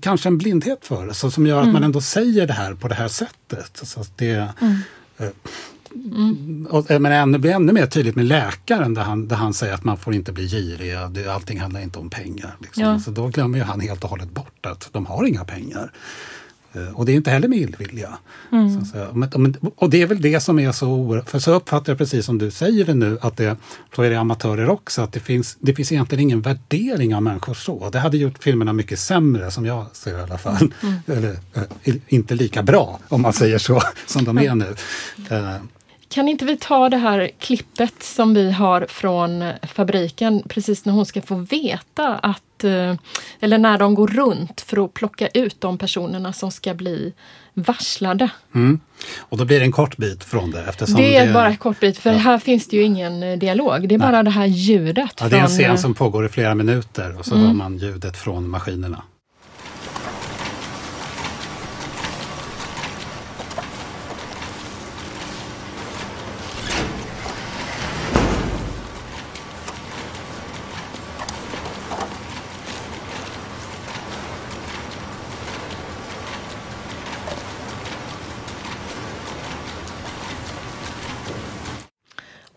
kanske 0.00 0.28
en 0.28 0.38
blindhet 0.38 0.86
för 0.86 1.06
det, 1.06 1.14
så, 1.14 1.30
som 1.30 1.46
gör 1.46 1.58
att 1.58 1.62
mm. 1.62 1.72
man 1.72 1.84
ändå 1.84 2.00
säger 2.00 2.46
det 2.46 2.52
här 2.52 2.74
på 2.74 2.88
det 2.88 2.94
här 2.94 3.08
sättet. 3.08 3.80
Så 3.82 4.04
det, 4.16 4.48
mm. 4.60 4.76
Eh, 5.94 5.96
Mm. 6.16 6.66
Och, 6.70 6.86
men 7.00 7.12
ännu, 7.12 7.50
ännu 7.50 7.72
mer 7.72 7.86
tydligt 7.86 8.16
med 8.16 8.24
läkaren 8.24 8.94
där 8.94 9.02
han, 9.02 9.28
där 9.28 9.36
han 9.36 9.54
säger 9.54 9.74
att 9.74 9.84
man 9.84 9.96
får 9.96 10.14
inte 10.14 10.32
bli 10.32 10.48
girig, 10.48 10.94
allting 11.28 11.60
handlar 11.60 11.80
inte 11.80 11.98
om 11.98 12.10
pengar. 12.10 12.56
Liksom. 12.60 12.82
Ja. 12.82 12.98
Så 12.98 13.10
då 13.10 13.28
glömmer 13.28 13.58
ju 13.58 13.64
han 13.64 13.80
helt 13.80 14.04
och 14.04 14.10
hållet 14.10 14.30
bort 14.30 14.66
att 14.66 14.88
de 14.92 15.06
har 15.06 15.24
inga 15.24 15.44
pengar. 15.44 15.92
Eh, 16.72 16.88
och 16.94 17.04
det 17.04 17.12
är 17.12 17.16
inte 17.16 17.30
heller 17.30 17.48
med 17.48 17.58
illvilja. 17.58 18.18
Mm. 18.52 19.54
och 19.76 19.90
det 19.90 20.02
är 20.02 20.06
väl 20.06 20.20
det 20.20 20.40
som 20.40 20.58
är 20.58 20.72
så 20.72 20.88
oerhört, 20.88 21.30
för 21.30 21.38
så 21.38 21.54
uppfattar 21.54 21.92
jag 21.92 21.98
precis 21.98 22.26
som 22.26 22.38
du 22.38 22.50
säger 22.50 22.84
det 22.84 22.94
nu, 22.94 23.18
att 23.20 23.36
det, 23.36 23.56
så 23.96 24.02
är 24.02 24.10
det 24.10 24.16
amatörer 24.16 24.68
också, 24.68 25.02
att 25.02 25.12
det 25.12 25.20
finns, 25.20 25.56
det 25.60 25.74
finns 25.74 25.92
egentligen 25.92 26.22
ingen 26.22 26.40
värdering 26.40 27.14
av 27.14 27.22
människor 27.22 27.54
så. 27.54 27.90
Det 27.90 27.98
hade 27.98 28.16
gjort 28.16 28.42
filmerna 28.42 28.72
mycket 28.72 28.98
sämre, 28.98 29.50
som 29.50 29.66
jag 29.66 29.86
ser 29.92 30.18
i 30.18 30.22
alla 30.22 30.38
fall. 30.38 30.72
Mm. 30.82 30.94
Eller 31.06 31.38
äh, 31.84 31.94
inte 32.08 32.34
lika 32.34 32.62
bra, 32.62 32.98
om 33.08 33.22
man 33.22 33.32
säger 33.32 33.58
så, 33.58 33.82
som 34.06 34.24
de 34.24 34.38
är 34.38 34.54
nu. 34.54 34.74
Äh, 35.30 35.56
kan 36.10 36.28
inte 36.28 36.44
vi 36.44 36.56
ta 36.56 36.88
det 36.88 36.96
här 36.96 37.30
klippet 37.38 38.02
som 38.02 38.34
vi 38.34 38.50
har 38.50 38.86
från 38.88 39.44
fabriken 39.62 40.42
precis 40.48 40.84
när 40.84 40.92
hon 40.92 41.06
ska 41.06 41.22
få 41.22 41.34
veta 41.34 42.18
att, 42.18 42.64
eh, 42.64 42.94
eller 43.40 43.58
när 43.58 43.78
de 43.78 43.94
går 43.94 44.08
runt 44.08 44.60
för 44.60 44.84
att 44.84 44.94
plocka 44.94 45.28
ut 45.28 45.60
de 45.60 45.78
personerna 45.78 46.32
som 46.32 46.50
ska 46.50 46.74
bli 46.74 47.12
varslade. 47.54 48.30
Mm. 48.54 48.80
Och 49.18 49.38
då 49.38 49.44
blir 49.44 49.58
det 49.58 49.64
en 49.64 49.72
kort 49.72 49.96
bit 49.96 50.24
från 50.24 50.50
det? 50.50 50.64
Eftersom 50.68 50.96
det 50.96 51.16
är 51.16 51.26
det... 51.26 51.32
bara 51.32 51.48
en 51.48 51.56
kort 51.56 51.80
bit, 51.80 51.98
för 51.98 52.12
ja. 52.12 52.18
här 52.18 52.38
finns 52.38 52.68
det 52.68 52.76
ju 52.76 52.82
ingen 52.82 53.22
eh, 53.22 53.38
dialog. 53.38 53.88
Det 53.88 53.94
är 53.94 53.98
Nej. 53.98 54.08
bara 54.08 54.22
det 54.22 54.30
här 54.30 54.46
ljudet. 54.46 55.14
Ja, 55.20 55.28
det 55.28 55.36
är 55.36 55.42
en 55.42 55.48
scen 55.48 55.78
som 55.78 55.94
pågår 55.94 56.26
i 56.26 56.28
flera 56.28 56.54
minuter 56.54 57.18
och 57.18 57.24
så 57.26 57.34
mm. 57.34 57.46
hör 57.46 57.54
man 57.54 57.78
ljudet 57.78 58.16
från 58.16 58.50
maskinerna. 58.50 59.02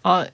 Ja, 0.04 0.26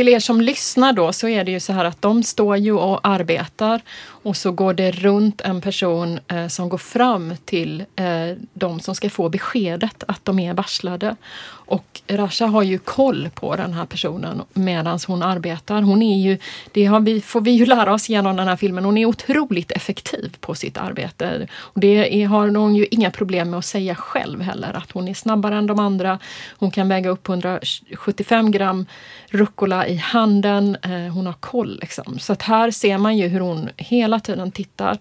till 0.00 0.08
er 0.08 0.20
som 0.20 0.40
lyssnar 0.40 0.92
då 0.92 1.12
så 1.12 1.28
är 1.28 1.44
det 1.44 1.50
ju 1.52 1.60
så 1.60 1.72
här 1.72 1.84
att 1.84 2.02
de 2.02 2.22
står 2.22 2.56
ju 2.56 2.72
och 2.72 3.00
arbetar 3.08 3.80
och 4.22 4.36
så 4.36 4.52
går 4.52 4.74
det 4.74 4.90
runt 4.90 5.40
en 5.40 5.60
person 5.60 6.20
eh, 6.28 6.48
som 6.48 6.68
går 6.68 6.78
fram 6.78 7.34
till 7.44 7.84
eh, 7.96 8.36
de 8.54 8.80
som 8.80 8.94
ska 8.94 9.10
få 9.10 9.28
beskedet 9.28 10.04
att 10.08 10.24
de 10.24 10.38
är 10.38 10.54
varslade. 10.54 11.16
Och 11.70 12.00
Rasha 12.06 12.46
har 12.46 12.62
ju 12.62 12.78
koll 12.78 13.28
på 13.34 13.56
den 13.56 13.72
här 13.72 13.86
personen 13.86 14.42
medan 14.52 14.98
hon 15.06 15.22
arbetar. 15.22 15.82
Hon 15.82 16.02
är 16.02 16.18
ju, 16.18 16.38
det 16.72 16.84
har 16.84 17.00
vi, 17.00 17.20
får 17.20 17.40
vi 17.40 17.50
ju 17.50 17.66
lära 17.66 17.92
oss 17.92 18.08
genom 18.08 18.36
den 18.36 18.48
här 18.48 18.56
filmen, 18.56 18.84
hon 18.84 18.98
är 18.98 19.06
otroligt 19.06 19.72
effektiv 19.72 20.36
på 20.40 20.54
sitt 20.54 20.78
arbete. 20.78 21.46
Och 21.52 21.80
det 21.80 22.22
är, 22.22 22.26
har 22.26 22.48
hon 22.48 22.76
ju 22.76 22.86
inga 22.90 23.10
problem 23.10 23.50
med 23.50 23.58
att 23.58 23.64
säga 23.64 23.94
själv 23.94 24.40
heller, 24.40 24.76
att 24.76 24.92
hon 24.92 25.08
är 25.08 25.14
snabbare 25.14 25.56
än 25.56 25.66
de 25.66 25.78
andra. 25.78 26.18
Hon 26.58 26.70
kan 26.70 26.88
väga 26.88 27.10
upp 27.10 27.28
175 27.28 28.50
gram 28.50 28.86
rucola 29.28 29.86
i 29.86 29.96
handen. 29.96 30.76
Eh, 30.82 31.12
hon 31.12 31.26
har 31.26 31.32
koll 31.40 31.78
liksom. 31.80 32.18
Så 32.18 32.32
att 32.32 32.42
här 32.42 32.70
ser 32.70 32.98
man 32.98 33.16
ju 33.16 33.28
hur 33.28 33.40
hon 33.40 33.68
hela 33.76 34.09
hela 34.10 34.20
tiden 34.20 34.52
tittar 34.52 34.98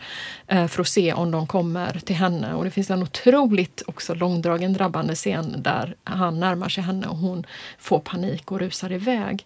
eh, 0.48 0.68
för 0.68 0.82
att 0.82 0.88
se 0.88 1.14
om 1.14 1.32
de 1.32 1.48
kommer 1.48 2.00
till 2.00 2.16
henne. 2.16 2.54
Och 2.54 2.64
det 2.64 2.72
finns 2.72 2.92
en 2.92 3.04
otroligt 3.04 3.82
också 3.88 4.14
långdragen 4.14 4.74
drabbande 4.74 5.16
scen 5.16 5.56
där 5.64 5.96
han 6.04 6.40
närmar 6.40 6.70
sig 6.70 6.84
henne 6.84 7.08
och 7.08 7.18
hon 7.18 7.46
får 7.78 8.00
panik 8.00 8.52
och 8.52 8.60
rusar 8.60 8.92
iväg. 8.92 9.46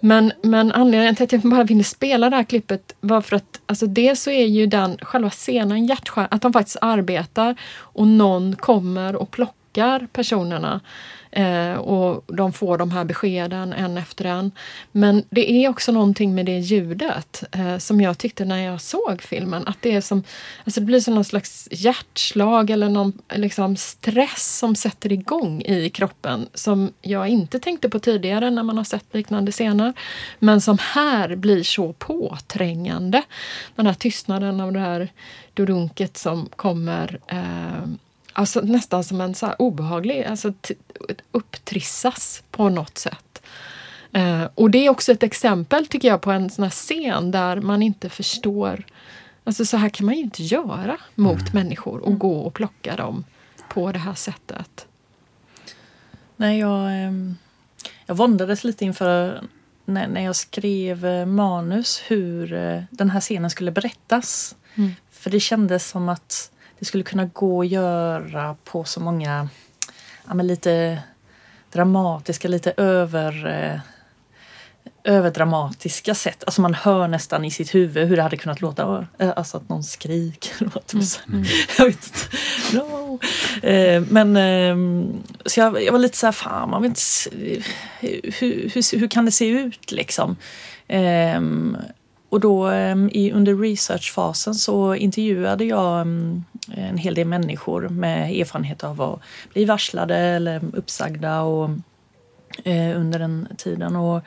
Men, 0.00 0.32
men 0.42 0.72
anledningen 0.72 1.14
till 1.14 1.24
att 1.24 1.32
jag 1.32 1.40
bara 1.40 1.64
ville 1.64 1.84
spela 1.84 2.30
det 2.30 2.36
här 2.36 2.44
klippet 2.44 2.94
var 3.00 3.20
för 3.20 3.36
att 3.36 3.60
alltså 3.66 3.86
dels 3.86 4.22
så 4.22 4.30
är 4.30 4.46
ju 4.46 4.66
den 4.66 4.98
själva 5.02 5.30
scenen 5.30 5.86
hjärtskär, 5.86 6.28
att 6.30 6.42
de 6.42 6.52
faktiskt 6.52 6.76
arbetar 6.80 7.56
och 7.76 8.06
någon 8.06 8.56
kommer 8.56 9.16
och 9.16 9.30
plockar 9.30 10.06
personerna 10.12 10.80
Eh, 11.36 11.74
och 11.74 12.24
de 12.36 12.52
får 12.52 12.78
de 12.78 12.90
här 12.90 13.04
beskeden 13.04 13.72
en 13.72 13.98
efter 13.98 14.24
en. 14.24 14.50
Men 14.92 15.24
det 15.30 15.50
är 15.50 15.68
också 15.68 15.92
någonting 15.92 16.34
med 16.34 16.46
det 16.46 16.58
ljudet 16.58 17.44
eh, 17.52 17.78
som 17.78 18.00
jag 18.00 18.18
tyckte 18.18 18.44
när 18.44 18.58
jag 18.58 18.80
såg 18.80 19.22
filmen. 19.22 19.66
Att 19.66 19.76
det 19.80 19.94
är 19.94 20.00
som, 20.00 20.22
alltså 20.64 20.80
det 20.80 20.86
blir 20.86 21.00
som 21.00 21.14
någon 21.14 21.24
slags 21.24 21.68
hjärtslag 21.70 22.70
eller 22.70 22.88
någon 22.88 23.12
liksom, 23.34 23.76
stress 23.76 24.58
som 24.58 24.76
sätter 24.76 25.12
igång 25.12 25.62
i 25.62 25.90
kroppen. 25.90 26.48
Som 26.54 26.92
jag 27.02 27.28
inte 27.28 27.58
tänkte 27.58 27.88
på 27.88 27.98
tidigare 27.98 28.50
när 28.50 28.62
man 28.62 28.76
har 28.76 28.84
sett 28.84 29.14
liknande 29.14 29.52
scener. 29.52 29.92
Men 30.38 30.60
som 30.60 30.78
här 30.80 31.36
blir 31.36 31.62
så 31.62 31.92
påträngande. 31.92 33.22
Den 33.76 33.86
här 33.86 33.94
tystnaden 33.94 34.60
av 34.60 34.72
det 34.72 34.80
här 34.80 35.08
dudunket 35.54 36.16
som 36.16 36.48
kommer 36.56 37.20
eh, 37.26 37.88
Alltså 38.36 38.60
nästan 38.60 39.04
som 39.04 39.20
en 39.20 39.34
så 39.34 39.46
här 39.46 39.62
obehaglig, 39.62 40.24
alltså 40.24 40.52
upptrissas 41.32 42.42
på 42.50 42.68
något 42.68 42.98
sätt. 42.98 43.42
Eh, 44.12 44.44
och 44.54 44.70
det 44.70 44.86
är 44.86 44.90
också 44.90 45.12
ett 45.12 45.22
exempel 45.22 45.86
tycker 45.86 46.08
jag 46.08 46.20
på 46.20 46.30
en 46.30 46.50
sån 46.50 46.62
här 46.62 46.70
scen 46.70 47.30
där 47.30 47.60
man 47.60 47.82
inte 47.82 48.08
förstår 48.08 48.84
Alltså 49.44 49.64
så 49.64 49.76
här 49.76 49.88
kan 49.88 50.06
man 50.06 50.14
ju 50.14 50.20
inte 50.20 50.42
göra 50.42 50.96
mot 51.14 51.40
mm. 51.40 51.52
människor 51.52 51.98
och 51.98 52.18
gå 52.18 52.38
och 52.38 52.54
plocka 52.54 52.96
dem 52.96 53.24
på 53.68 53.92
det 53.92 53.98
här 53.98 54.14
sättet. 54.14 54.86
Nej, 56.36 56.58
jag, 56.58 56.92
ehm, 56.92 57.36
jag 58.06 58.14
våndades 58.14 58.64
lite 58.64 58.84
inför 58.84 59.42
när, 59.84 60.08
när 60.08 60.20
jag 60.20 60.36
skrev 60.36 61.06
eh, 61.06 61.26
manus 61.26 62.02
hur 62.06 62.52
eh, 62.52 62.82
den 62.90 63.10
här 63.10 63.20
scenen 63.20 63.50
skulle 63.50 63.70
berättas. 63.70 64.56
Mm. 64.74 64.90
För 65.10 65.30
det 65.30 65.40
kändes 65.40 65.88
som 65.88 66.08
att 66.08 66.50
det 66.78 66.84
skulle 66.84 67.04
kunna 67.04 67.24
gå 67.24 67.60
att 67.60 67.68
göra 67.68 68.56
på 68.64 68.84
så 68.84 69.00
många 69.00 69.48
ja, 70.28 70.34
lite 70.34 71.02
dramatiska, 71.72 72.48
lite 72.48 72.72
över 72.76 73.46
eh, 73.46 73.80
överdramatiska 75.04 76.14
sätt. 76.14 76.44
Alltså 76.46 76.60
man 76.60 76.74
hör 76.74 77.08
nästan 77.08 77.44
i 77.44 77.50
sitt 77.50 77.74
huvud 77.74 78.08
hur 78.08 78.16
det 78.16 78.22
hade 78.22 78.36
kunnat 78.36 78.60
låta. 78.60 79.06
Eh, 79.18 79.32
alltså 79.36 79.56
att 79.56 79.68
någon 79.68 79.84
skriker. 79.84 80.54
Mm. 80.94 81.06
Mm. 81.28 81.44
jag 81.78 81.84
vet 81.84 81.96
inte. 82.06 82.36
No. 82.76 83.20
Eh, 83.62 84.02
men 84.10 84.36
eh, 84.36 84.76
så 85.46 85.60
jag, 85.60 85.82
jag, 85.82 85.92
var 85.92 85.98
lite 85.98 86.18
så 86.18 86.26
här, 86.26 86.32
fan 86.32 86.70
man 86.70 86.82
vet 86.82 86.88
inte, 86.88 87.60
hur, 88.00 88.70
hur, 88.74 88.98
hur 88.98 89.08
kan 89.08 89.24
det 89.24 89.30
se 89.30 89.46
ut 89.48 89.92
liksom? 89.92 90.36
Eh, 90.88 91.40
och 92.34 92.40
då 92.40 92.66
ehm, 92.66 93.10
i, 93.12 93.32
under 93.32 93.54
researchfasen 93.54 94.54
så 94.54 94.94
intervjuade 94.94 95.64
jag 95.64 96.00
ehm, 96.00 96.44
en 96.68 96.98
hel 96.98 97.14
del 97.14 97.26
människor 97.26 97.88
med 97.88 98.40
erfarenhet 98.40 98.84
av 98.84 99.02
att 99.02 99.20
bli 99.52 99.64
varslade 99.64 100.16
eller 100.16 100.60
uppsagda 100.72 101.42
och, 101.42 101.70
eh, 102.64 103.00
under 103.00 103.18
den 103.18 103.48
tiden 103.58 103.96
och 103.96 104.22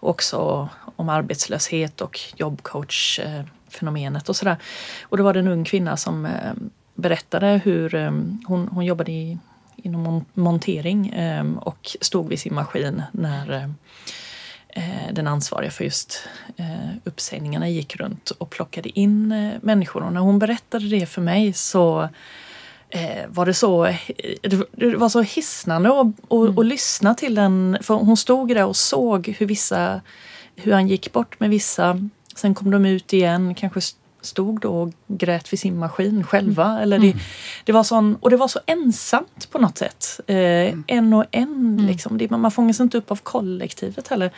också 0.00 0.68
om 0.96 1.08
arbetslöshet 1.08 2.00
och 2.00 2.20
jobbcoach-fenomenet 2.36 4.28
och 4.28 4.36
sådär. 4.36 4.56
Och 5.02 5.16
då 5.16 5.24
var 5.24 5.32
det 5.32 5.40
en 5.40 5.48
ung 5.48 5.64
kvinna 5.64 5.96
som 5.96 6.26
eh, 6.26 6.52
berättade 6.94 7.60
hur 7.64 7.94
eh, 7.94 8.10
hon, 8.46 8.68
hon 8.72 8.84
jobbade 8.84 9.12
i, 9.12 9.38
inom 9.76 10.24
montering 10.34 11.08
eh, 11.08 11.46
och 11.56 11.96
stod 12.00 12.28
vid 12.28 12.40
sin 12.40 12.54
maskin 12.54 13.02
när 13.12 13.50
Eh, 13.50 13.68
den 15.12 15.26
ansvariga 15.26 15.70
för 15.70 15.84
just 15.84 16.28
eh, 16.56 16.96
uppsägningarna 17.04 17.68
gick 17.68 17.96
runt 17.96 18.30
och 18.30 18.50
plockade 18.50 18.98
in 18.98 19.32
eh, 19.32 19.52
människor. 19.62 20.02
Och 20.02 20.12
när 20.12 20.20
hon 20.20 20.38
berättade 20.38 20.88
det 20.88 21.06
för 21.06 21.22
mig 21.22 21.52
så 21.52 22.08
var 23.28 23.46
det 23.46 23.54
så, 23.54 23.94
det 24.72 24.96
var 24.96 25.08
så 25.08 25.20
hisnande 25.20 25.88
att 25.88 26.06
och, 26.28 26.44
mm. 26.44 26.56
och 26.56 26.64
lyssna 26.64 27.14
till 27.14 27.34
den. 27.34 27.78
För 27.82 27.94
hon 27.94 28.16
stod 28.16 28.48
där 28.48 28.66
och 28.66 28.76
såg 28.76 29.28
hur 29.38 29.46
vissa, 29.46 30.00
hur 30.56 30.72
han 30.72 30.88
gick 30.88 31.12
bort 31.12 31.40
med 31.40 31.50
vissa. 31.50 32.08
Sen 32.34 32.54
kom 32.54 32.70
de 32.70 32.86
ut 32.86 33.12
igen, 33.12 33.54
kanske 33.54 33.80
stod 34.22 34.60
då 34.60 34.82
och 34.82 34.92
grät 35.06 35.52
vid 35.52 35.60
sin 35.60 35.78
maskin 35.78 36.24
själva. 36.24 36.66
Mm. 36.66 36.82
Eller 36.82 36.98
det, 36.98 37.06
mm. 37.06 37.18
det 37.64 37.72
var 37.72 37.82
sån, 37.82 38.16
och 38.20 38.30
det 38.30 38.36
var 38.36 38.48
så 38.48 38.60
ensamt 38.66 39.50
på 39.50 39.58
något 39.58 39.78
sätt. 39.78 40.20
Eh, 40.26 40.36
mm. 40.36 40.84
En 40.86 41.12
och 41.12 41.24
en. 41.30 41.48
Mm. 41.48 41.86
Liksom. 41.86 42.18
Det, 42.18 42.30
man 42.30 42.50
fångas 42.50 42.80
inte 42.80 42.98
upp 42.98 43.10
av 43.10 43.16
kollektivet 43.16 44.08
heller. 44.08 44.30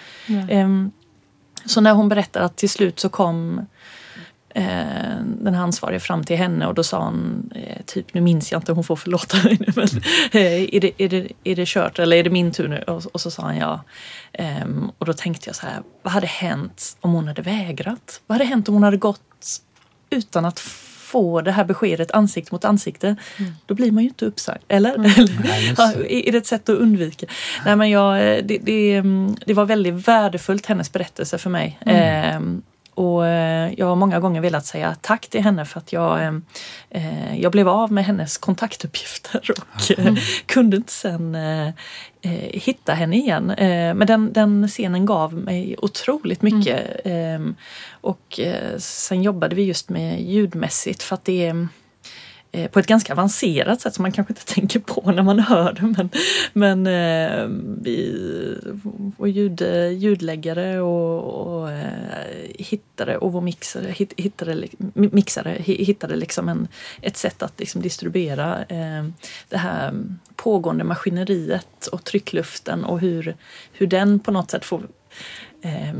Eh, 0.48 0.68
så 1.64 1.80
när 1.80 1.92
hon 1.92 2.08
berättar 2.08 2.40
att 2.40 2.56
till 2.56 2.70
slut 2.70 3.00
så 3.00 3.08
kom 3.08 3.60
eh, 4.54 4.64
den 5.40 5.54
här 5.54 5.62
ansvarige 5.62 6.00
fram 6.00 6.24
till 6.24 6.36
henne 6.36 6.66
och 6.66 6.74
då 6.74 6.82
sa 6.82 7.04
hon 7.04 7.50
eh, 7.54 7.82
typ, 7.86 8.14
nu 8.14 8.20
minns 8.20 8.52
jag 8.52 8.58
inte, 8.58 8.72
hon 8.72 8.84
får 8.84 8.96
förlåta 8.96 9.36
mig 9.36 9.56
nu 9.60 9.72
men 9.76 9.84
eh, 10.32 10.74
är, 10.74 10.80
det, 10.80 11.02
är, 11.02 11.08
det, 11.08 11.28
är 11.44 11.56
det 11.56 11.68
kört 11.68 11.98
eller 11.98 12.16
är 12.16 12.24
det 12.24 12.30
min 12.30 12.52
tur 12.52 12.68
nu? 12.68 12.78
Och, 12.78 13.06
och 13.12 13.20
så 13.20 13.30
sa 13.30 13.42
han 13.42 13.56
ja. 13.56 13.80
Um, 14.62 14.92
och 14.98 15.06
då 15.06 15.12
tänkte 15.12 15.48
jag 15.48 15.56
så 15.56 15.66
här, 15.66 15.82
vad 16.02 16.12
hade 16.12 16.26
hänt 16.26 16.96
om 17.00 17.12
hon 17.12 17.28
hade 17.28 17.42
vägrat? 17.42 18.20
Vad 18.26 18.38
hade 18.38 18.48
hänt 18.48 18.68
om 18.68 18.74
hon 18.74 18.82
hade 18.82 18.96
gått 18.96 19.60
utan 20.14 20.44
att 20.44 20.60
få 21.14 21.40
det 21.40 21.52
här 21.52 21.64
beskedet 21.64 22.10
ansikte 22.10 22.54
mot 22.54 22.64
ansikte, 22.64 23.16
mm. 23.36 23.52
då 23.66 23.74
blir 23.74 23.92
man 23.92 24.02
ju 24.02 24.08
inte 24.08 24.26
uppsagd. 24.26 24.62
Eller? 24.68 24.94
Mm. 24.94 25.10
ja, 25.76 25.92
är 26.08 26.32
det 26.32 26.38
ett 26.38 26.46
sätt 26.46 26.68
att 26.68 26.78
undvika? 26.78 27.26
Nej, 27.64 27.76
men 27.76 27.90
jag, 27.90 28.44
det, 28.44 28.58
det, 28.58 29.02
det, 29.46 29.54
var 29.54 29.64
väldigt 29.64 30.08
värdefullt, 30.08 30.66
hennes 30.66 30.92
berättelse 30.92 31.38
för 31.38 31.50
mig. 31.50 31.78
Mm. 31.80 32.56
Eh, 32.56 32.62
och 32.94 33.26
eh, 33.26 33.72
jag 33.76 33.86
har 33.86 33.96
många 33.96 34.20
gånger 34.20 34.40
velat 34.40 34.66
säga 34.66 34.96
tack 35.00 35.26
till 35.26 35.42
henne 35.42 35.64
för 35.64 35.78
att 35.78 35.92
jag, 35.92 36.22
eh, 36.22 36.34
eh 36.90 37.40
jag 37.40 37.52
blev 37.52 37.68
av 37.68 37.92
med 37.92 38.04
hennes 38.04 38.38
kontaktuppgifter 38.38 39.50
och 39.50 39.98
mm. 39.98 40.16
kunde 40.46 40.76
inte 40.76 40.92
sen 40.92 41.36
hitta 42.50 42.94
henne 42.94 43.16
igen. 43.16 43.46
Men 43.96 44.06
den, 44.06 44.32
den 44.32 44.68
scenen 44.68 45.06
gav 45.06 45.34
mig 45.34 45.76
otroligt 45.78 46.42
mycket. 46.42 47.06
Mm. 47.06 47.54
Och 48.00 48.40
sen 48.78 49.22
jobbade 49.22 49.56
vi 49.56 49.62
just 49.62 49.88
med 49.88 50.22
ljudmässigt 50.22 51.02
för 51.02 51.14
att 51.14 51.24
det 51.24 51.46
är 51.46 51.68
Eh, 52.54 52.70
på 52.70 52.78
ett 52.78 52.86
ganska 52.86 53.12
avancerat 53.12 53.80
sätt 53.80 53.94
som 53.94 54.02
man 54.02 54.12
kanske 54.12 54.32
inte 54.32 54.44
tänker 54.54 54.80
på 54.80 55.10
när 55.10 55.22
man 55.22 55.38
hör 55.38 55.72
det. 55.72 55.82
Men, 55.82 56.10
men 56.52 56.86
eh, 56.86 57.48
vi, 57.82 58.18
vår 59.16 59.28
ljud, 59.28 59.60
ljudläggare 59.92 60.80
och, 60.80 61.60
och 61.60 61.70
eh, 61.72 63.16
och 63.20 63.32
vår 63.32 63.40
mixare, 63.40 63.90
hit, 63.90 64.12
hittade, 64.16 64.66
mixare 64.94 65.56
hittade 65.58 66.16
liksom 66.16 66.48
en, 66.48 66.68
ett 67.00 67.16
sätt 67.16 67.42
att 67.42 67.60
liksom 67.60 67.82
distribuera 67.82 68.64
eh, 68.68 69.04
det 69.48 69.56
här 69.56 69.94
pågående 70.36 70.84
maskineriet 70.84 71.86
och 71.86 72.04
tryckluften 72.04 72.84
och 72.84 73.00
hur, 73.00 73.36
hur 73.72 73.86
den 73.86 74.18
på 74.18 74.30
något 74.30 74.50
sätt 74.50 74.64
får 74.64 74.82
eh, 75.64 75.92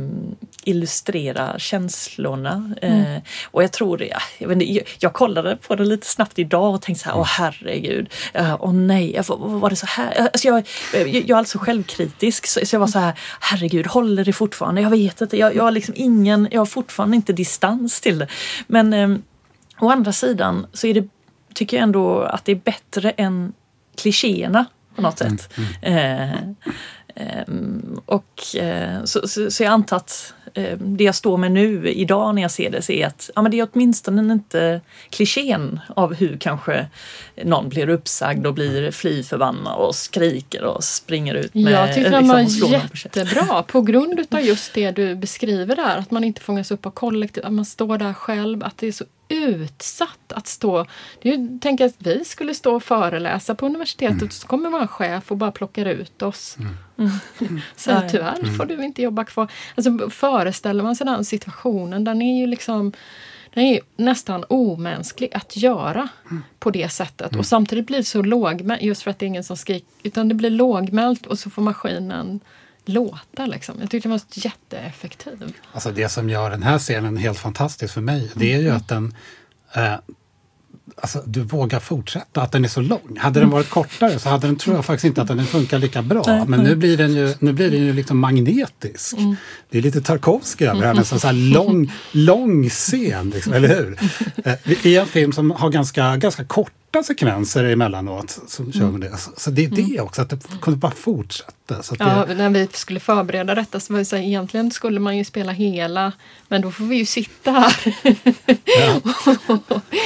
illustrera 0.64 1.58
känslorna. 1.58 2.74
Mm. 2.82 3.00
Eh, 3.00 3.22
och 3.44 3.62
jag 3.62 3.72
tror, 3.72 4.02
ja, 4.02 4.18
jag, 4.38 4.48
vet 4.48 4.62
inte, 4.62 4.84
jag, 4.98 5.12
kollade 5.12 5.56
på 5.56 5.74
det 5.74 5.84
lite 5.84 6.06
snabbt 6.06 6.38
idag 6.38 6.74
och 6.74 6.82
tänkte 6.82 7.04
så 7.04 7.10
här, 7.10 7.18
åh 7.18 7.26
herregud, 7.26 8.08
uh, 8.38 8.56
åh 8.60 8.72
nej, 8.72 9.20
var 9.28 9.70
det 9.70 9.76
så 9.76 9.86
här? 9.86 10.28
Alltså 10.32 10.48
jag, 10.48 10.68
jag, 10.92 11.08
jag 11.08 11.30
är 11.30 11.34
alltså 11.34 11.58
självkritisk 11.58 12.46
så, 12.46 12.66
så 12.66 12.74
jag 12.74 12.80
var 12.80 12.86
så 12.86 12.98
här, 12.98 13.12
herregud, 13.40 13.86
håller 13.86 14.24
det 14.24 14.32
fortfarande? 14.32 14.80
Jag 14.80 14.90
vet 14.90 15.20
inte, 15.20 15.36
jag, 15.36 15.56
jag 15.56 15.64
har 15.64 15.70
liksom 15.70 15.94
ingen, 15.96 16.48
jag 16.50 16.60
har 16.60 16.66
fortfarande 16.66 17.16
inte 17.16 17.32
distans 17.32 18.00
till 18.00 18.18
det. 18.18 18.28
Men 18.66 18.92
eh, 18.92 19.16
å 19.80 19.90
andra 19.90 20.12
sidan 20.12 20.66
så 20.72 20.86
är 20.86 20.94
det, 20.94 21.08
tycker 21.54 21.76
jag 21.76 21.82
ändå 21.82 22.20
att 22.22 22.44
det 22.44 22.52
är 22.52 22.60
bättre 22.64 23.10
än 23.10 23.52
klichéerna 23.96 24.66
på 24.94 25.02
något 25.02 25.18
sätt. 25.18 25.48
Mm, 25.56 25.68
mm. 25.82 26.30
Eh, 26.30 26.38
och, 28.06 28.56
eh, 28.56 29.04
så, 29.04 29.28
så, 29.28 29.50
så, 29.50 29.62
jag 29.62 29.70
antar 29.70 29.96
att 29.96 30.34
eh, 30.54 30.78
det 30.78 31.04
jag 31.04 31.14
står 31.14 31.36
med 31.36 31.52
nu 31.52 31.88
idag 31.88 32.34
när 32.34 32.42
jag 32.42 32.50
ser 32.50 32.70
det 32.70 32.90
är 32.90 33.06
att 33.06 33.30
ja, 33.34 33.42
men 33.42 33.50
det 33.50 33.60
är 33.60 33.68
åtminstone 33.72 34.32
inte 34.32 34.80
klichén 35.10 35.80
av 35.96 36.14
hur 36.14 36.36
kanske 36.36 36.86
någon 37.44 37.68
blir 37.68 37.88
uppsagd 37.88 38.46
och 38.46 38.54
blir 38.54 38.90
fly 38.90 39.22
förbannad 39.22 39.78
och 39.78 39.94
skriker 39.94 40.64
och 40.64 40.84
springer 40.84 41.34
ut 41.34 41.54
med 41.54 41.72
Jag 41.72 41.94
tycker 41.94 42.20
liksom, 42.20 42.28
den 42.28 42.70
var 42.70 42.72
jättebra 42.72 43.62
på 43.66 43.80
grund 43.80 44.26
av 44.30 44.40
just 44.40 44.74
det 44.74 44.90
du 44.90 45.14
beskriver 45.14 45.76
där. 45.76 45.96
Att 45.96 46.10
man 46.10 46.24
inte 46.24 46.40
fångas 46.40 46.70
upp 46.70 46.86
av 46.86 46.90
kollektiv, 46.90 47.44
att 47.46 47.52
man 47.52 47.64
står 47.64 47.98
där 47.98 48.12
själv. 48.12 48.64
Att 48.64 48.78
det 48.78 48.86
är 48.86 48.92
så 48.92 49.04
utsatt 49.34 50.32
att 50.32 50.46
stå... 50.46 50.86
Tänk 51.60 51.80
att 51.80 51.94
vi 51.98 52.24
skulle 52.24 52.54
stå 52.54 52.74
och 52.74 52.82
föreläsa 52.82 53.54
på 53.54 53.66
universitetet 53.66 54.20
mm. 54.20 54.30
så 54.30 54.46
kommer 54.46 54.70
vår 54.70 54.86
chef 54.86 55.30
och 55.30 55.36
bara 55.36 55.52
plockar 55.52 55.86
ut 55.86 56.22
oss. 56.22 56.56
Mm. 56.58 57.10
Mm. 57.38 57.60
Så 57.76 58.02
tyvärr 58.10 58.56
får 58.56 58.64
du 58.64 58.84
inte 58.84 59.02
jobba 59.02 59.24
kvar. 59.24 59.52
Alltså, 59.74 60.10
föreställer 60.10 60.82
man 60.82 60.96
sig 60.96 61.06
den 61.06 61.24
situationen, 61.24 62.04
den 62.04 62.22
är 62.22 62.40
ju 62.40 62.46
liksom 62.46 62.92
den 63.54 63.64
är 63.64 63.80
nästan 63.96 64.44
omänsklig 64.48 65.28
att 65.34 65.56
göra 65.56 66.08
på 66.58 66.70
det 66.70 66.88
sättet. 66.88 67.36
Och 67.36 67.46
samtidigt 67.46 67.86
blir 67.86 67.98
det 67.98 68.04
så 68.04 68.22
lågmält, 68.22 68.82
just 68.82 69.02
för 69.02 69.10
att 69.10 69.18
det 69.18 69.26
är 69.26 69.28
ingen 69.28 69.44
som 69.44 69.56
skriker, 69.56 69.88
utan 70.02 70.28
det 70.28 70.34
blir 70.34 70.50
lågmält 70.50 71.26
och 71.26 71.38
så 71.38 71.50
får 71.50 71.62
maskinen 71.62 72.40
låta. 72.84 73.46
Liksom. 73.46 73.76
Jag 73.80 73.90
tyckte 73.90 74.08
den 74.08 74.18
var 74.18 74.20
jätteeffektiv. 74.30 75.52
Alltså 75.72 75.92
det 75.92 76.08
som 76.08 76.30
gör 76.30 76.50
den 76.50 76.62
här 76.62 76.78
scenen 76.78 77.16
helt 77.16 77.38
fantastisk 77.38 77.94
för 77.94 78.00
mig, 78.00 78.30
det 78.34 78.52
är 78.52 78.58
ju 78.58 78.70
att 78.70 78.88
den 78.88 79.14
eh, 79.74 79.94
Alltså, 80.96 81.22
du 81.26 81.40
vågar 81.40 81.80
fortsätta, 81.80 82.42
att 82.42 82.52
den 82.52 82.64
är 82.64 82.68
så 82.68 82.80
lång. 82.80 83.16
Hade 83.20 83.40
den 83.40 83.50
varit 83.50 83.70
kortare 83.70 84.18
så 84.18 84.28
hade 84.28 84.46
den, 84.46 84.56
tror 84.56 84.76
jag 84.76 84.84
faktiskt 84.84 85.04
inte 85.04 85.22
att 85.22 85.28
den 85.28 85.46
funkar 85.46 85.78
lika 85.78 86.02
bra. 86.02 86.44
Men 86.48 86.60
nu 86.60 86.76
blir 86.76 86.96
den 86.96 87.14
ju, 87.14 87.34
nu 87.38 87.52
blir 87.52 87.70
den 87.70 87.80
ju 87.80 87.92
liksom 87.92 88.18
magnetisk. 88.18 89.16
Det 89.70 89.78
är 89.78 89.82
lite 89.82 90.00
Tarkovsky 90.00 90.64
över 90.64 90.94
nästan 90.94 91.20
så 91.20 91.26
här 91.26 91.34
lång, 91.34 91.92
lång 92.12 92.68
scen, 92.68 93.30
liksom, 93.30 93.52
eller 93.52 93.68
hur? 93.68 93.98
Eh, 94.44 94.86
I 94.86 94.96
en 94.96 95.06
film 95.06 95.32
som 95.32 95.50
har 95.50 95.70
ganska, 95.70 96.16
ganska 96.16 96.44
korta 96.94 97.06
sekvenser 97.06 97.64
emellanåt. 97.64 98.40
Så, 98.48 98.72
kör 98.72 98.90
man 98.90 99.00
det. 99.00 99.16
Så, 99.18 99.30
så 99.36 99.50
det 99.50 99.64
är 99.64 99.68
det 99.68 100.00
också, 100.00 100.22
att 100.22 100.30
det 100.30 100.38
kunde 100.60 100.78
bara 100.78 100.92
fortsätta. 100.92 101.82
Så 101.82 101.96
Ja, 101.98 102.24
det, 102.28 102.34
när 102.34 102.50
vi 102.50 102.68
skulle 102.72 103.00
förbereda 103.00 103.54
detta 103.54 103.80
så 103.80 103.92
var 103.92 103.98
det 103.98 104.04
så 104.04 104.16
här, 104.16 104.22
egentligen 104.22 104.70
skulle 104.70 105.00
man 105.00 105.16
ju 105.16 105.24
spela 105.24 105.52
hela, 105.52 106.12
men 106.48 106.62
då 106.62 106.70
får 106.70 106.84
vi 106.84 106.96
ju 106.96 107.06
sitta 107.06 107.50
här. 107.50 107.94
ja. 108.64 109.00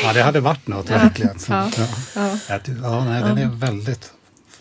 ja, 0.05 0.13
det 0.13 0.23
hade 0.23 0.41
varit 0.41 0.67
något 0.67 0.91
verkligen. 0.91 1.39
Så, 1.39 1.53
Ja. 1.53 1.71
ja. 1.77 1.87
Ja. 2.15 2.39
Ja, 2.49 2.61
ja, 2.83 3.05
nej, 3.05 3.23
den 3.23 3.39
är 3.39 3.47
väldigt 3.47 4.13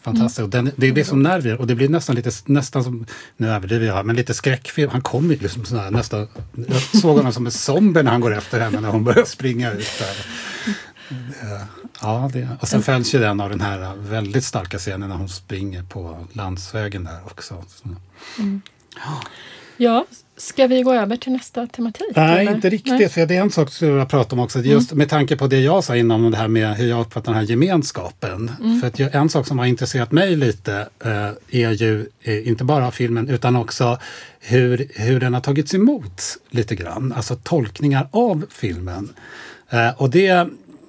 fantastisk. 0.01 0.43
Och 0.43 0.49
Den, 0.49 0.71
det 0.75 0.88
är 0.88 0.91
det 0.91 1.05
som 1.05 1.23
nerver 1.23 1.57
och 1.61 1.67
det 1.67 1.75
blir 1.75 1.89
nästan 1.89 2.15
lite, 2.15 2.32
nästan 2.45 2.84
som, 2.84 3.05
nu 3.38 3.49
överdriver 3.49 3.88
jag, 3.88 4.05
men 4.05 4.15
lite 4.15 4.34
skräckfilm. 4.34 4.89
Han 4.91 5.01
kommer 5.01 5.34
ju 5.34 5.39
liksom 5.39 5.65
sån 5.65 5.80
här, 5.80 5.91
nästan, 5.91 6.28
jag 6.67 7.01
såg 7.01 7.17
honom 7.17 7.34
som 7.34 7.45
en 7.45 7.51
zombie 7.51 8.03
när 8.03 8.11
han 8.11 8.21
går 8.21 8.38
efter 8.38 8.59
henne 8.59 8.80
när 8.80 8.89
hon 8.89 9.03
börjar 9.03 9.25
springa 9.25 9.71
ut 9.71 9.91
där. 9.99 10.25
Eh, 11.09 11.61
Ja, 12.02 12.30
det, 12.34 12.48
och 12.62 12.68
sen 12.68 12.84
följs 12.84 13.16
ju 13.16 13.20
den 13.20 13.39
av 13.39 13.50
den 13.50 13.62
här 13.62 13.95
väldigt 13.95 14.43
starka 14.43 14.78
scenen 14.78 15.10
när 15.10 15.16
hon 15.16 15.30
springer 15.30 15.84
på 15.84 16.28
landsvägen 16.34 17.04
där 17.04 17.20
också. 17.26 17.64
Så. 17.68 17.89
Ja, 19.78 20.06
ska 20.38 20.68
vi 20.68 20.82
gå 20.82 20.93
över 20.93 21.18
till 21.18 21.32
nästa 21.32 21.68
tematik? 21.68 22.08
Nej, 22.16 22.41
eller? 22.41 22.56
inte 22.56 22.70
riktigt. 22.70 22.93
Nej. 22.93 23.10
För 23.10 23.26
det 23.26 23.36
är 23.36 23.41
en 23.41 23.52
sak 23.52 23.72
som 23.72 23.88
jag 23.88 24.10
pratar 24.10 24.38
om 24.38 24.43
också. 24.43 24.60
Just 24.60 24.93
med 24.93 25.10
tanke 25.10 25.36
på 25.36 25.48
det 25.48 25.60
jag 25.60 25.84
sa 25.84 25.95
innan 25.95 26.32
det 26.32 26.38
här 26.38 26.48
med 26.48 26.76
hur 26.76 26.89
jag 26.89 27.02
uppfattar 27.02 27.32
den 27.32 27.41
här 27.41 27.50
gemenskapen. 27.50 28.52
För 28.82 28.88
att 28.88 29.14
en 29.16 29.30
sak 29.30 29.48
som 29.48 29.60
har 29.60 29.66
intresserat 29.66 30.12
mig 30.12 30.36
lite 30.36 30.89
eh, 31.00 31.62
är 31.62 31.72
ju 31.72 32.10
eh, 32.22 32.48
inte 32.48 32.64
bara 32.64 32.91
filmen 32.91 33.30
utan 33.30 33.56
också 33.56 34.00
hur, 34.39 34.88
hur 34.95 35.20
den 35.20 35.34
har 35.34 35.41
tagits 35.41 35.74
emot 35.74 36.22
lite 36.50 36.76
grann. 36.76 37.14
Alltså 37.18 37.36
tolkningar 37.36 38.08
av 38.12 38.45
filmen. 38.50 39.14
Eh, 39.70 40.02
och 40.02 40.10
det 40.10 40.48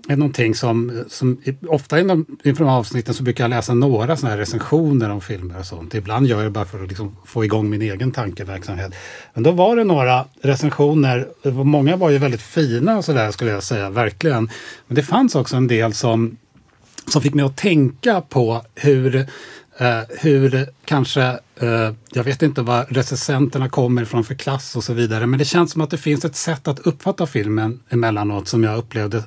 är 0.09 0.17
någonting 0.17 0.55
som, 0.55 1.05
som 1.09 1.41
ofta 1.69 2.01
inom, 2.01 2.27
inför 2.45 2.65
de 2.65 2.71
här 2.71 2.79
avsnitten 2.79 3.15
så 3.15 3.23
brukar 3.23 3.45
jag 3.45 3.51
läsa 3.51 3.75
några 3.75 4.17
såna 4.17 4.31
här 4.31 4.39
recensioner 4.39 5.11
om 5.11 5.21
filmer 5.21 5.59
och 5.59 5.67
sånt. 5.67 5.95
Ibland 5.95 6.27
gör 6.27 6.37
jag 6.37 6.47
det 6.47 6.51
bara 6.51 6.65
för 6.65 6.83
att 6.83 6.89
liksom 6.89 7.17
få 7.25 7.45
igång 7.45 7.71
min 7.71 7.83
egen 7.83 8.13
tankeverksamhet. 8.13 8.95
Men 9.35 9.43
då 9.43 9.51
var 9.51 9.77
det 9.77 9.85
några 9.85 10.25
recensioner, 10.43 11.29
många 11.65 11.97
var 11.97 12.11
ju 12.11 12.19
väldigt 12.19 12.43
fina 12.43 12.97
och 12.97 13.05
sådär 13.05 13.31
skulle 13.31 13.51
jag 13.51 13.63
säga, 13.63 13.91
verkligen. 13.91 14.51
Men 14.87 14.95
det 14.95 15.03
fanns 15.03 15.35
också 15.35 15.57
en 15.57 15.67
del 15.67 15.93
som, 15.93 16.37
som 17.07 17.23
fick 17.23 17.35
mig 17.35 17.45
att 17.45 17.57
tänka 17.57 18.21
på 18.21 18.63
hur 18.75 19.27
Uh, 19.81 20.03
hur 20.21 20.67
kanske, 20.85 21.39
uh, 21.63 21.93
jag 22.13 22.25
vet 22.25 22.43
inte 22.43 22.63
vad 22.63 22.87
recensenterna 22.89 23.69
kommer 23.69 24.03
ifrån 24.03 24.25
för 24.25 24.35
klass 24.35 24.77
och 24.77 24.85
så 24.85 24.93
vidare, 24.93 25.27
men 25.27 25.39
det 25.39 25.45
känns 25.45 25.73
som 25.73 25.83
att 25.83 25.91
det 25.91 25.99
finns 25.99 26.25
ett 26.25 26.37
sätt 26.37 26.69
att 26.69 26.79
uppfatta 26.79 27.27
filmen 27.27 27.81
emellanåt 27.89 28.49
som 28.49 28.65
jag 28.65 28.79
upplevde 28.79 29.25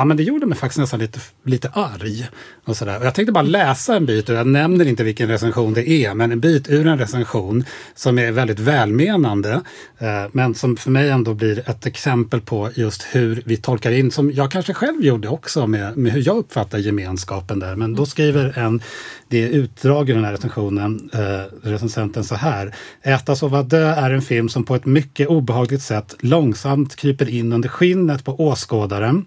Ja, 0.00 0.04
men 0.04 0.16
det 0.16 0.22
gjorde 0.22 0.46
mig 0.46 0.58
faktiskt 0.58 0.78
nästan 0.78 1.00
lite, 1.00 1.20
lite 1.44 1.68
arg. 1.68 2.28
Och 2.64 2.76
sådär. 2.76 2.98
Och 2.98 3.06
jag 3.06 3.14
tänkte 3.14 3.32
bara 3.32 3.42
läsa 3.42 3.96
en 3.96 4.06
bit, 4.06 4.28
och 4.28 4.34
jag 4.34 4.46
nämner 4.46 4.88
inte 4.88 5.04
vilken 5.04 5.28
recension 5.28 5.72
det 5.72 5.88
är, 5.88 6.14
men 6.14 6.32
en 6.32 6.40
bit 6.40 6.70
ur 6.70 6.86
en 6.86 6.98
recension 6.98 7.64
som 7.94 8.18
är 8.18 8.32
väldigt 8.32 8.58
välmenande, 8.58 9.60
eh, 9.98 10.24
men 10.32 10.54
som 10.54 10.76
för 10.76 10.90
mig 10.90 11.10
ändå 11.10 11.34
blir 11.34 11.70
ett 11.70 11.86
exempel 11.86 12.40
på 12.40 12.70
just 12.74 13.02
hur 13.02 13.42
vi 13.46 13.56
tolkar 13.56 13.90
in, 13.90 14.10
som 14.10 14.32
jag 14.32 14.50
kanske 14.50 14.74
själv 14.74 15.04
gjorde 15.04 15.28
också 15.28 15.66
med, 15.66 15.96
med 15.96 16.12
hur 16.12 16.26
jag 16.26 16.36
uppfattar 16.36 16.78
gemenskapen 16.78 17.58
där. 17.58 17.76
Men 17.76 17.94
då 17.94 18.06
skriver 18.06 18.58
en, 18.58 18.82
det 19.28 19.44
är 19.44 19.48
utdrag 19.48 20.10
i 20.10 20.12
den 20.12 20.24
här 20.24 20.32
recensionen, 20.32 21.10
eh, 21.12 21.68
recensenten 21.68 22.24
så 22.24 22.34
här. 22.34 22.74
Äta, 23.02 23.36
sova, 23.36 23.62
dö 23.62 23.94
är 23.94 24.10
en 24.10 24.22
film 24.22 24.48
som 24.48 24.64
på 24.64 24.74
ett 24.74 24.86
mycket 24.86 25.28
obehagligt 25.28 25.82
sätt 25.82 26.14
långsamt 26.20 26.96
kryper 26.96 27.28
in 27.28 27.52
under 27.52 27.68
skinnet 27.68 28.24
på 28.24 28.40
åskådaren. 28.40 29.26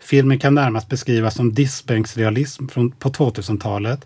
Filmen 0.00 0.38
kan 0.38 0.54
närmast 0.54 0.88
beskrivas 0.88 1.34
som 1.34 1.54
diskbänksrealism 1.54 2.68
från, 2.68 2.90
på 2.90 3.08
2000-talet. 3.08 4.04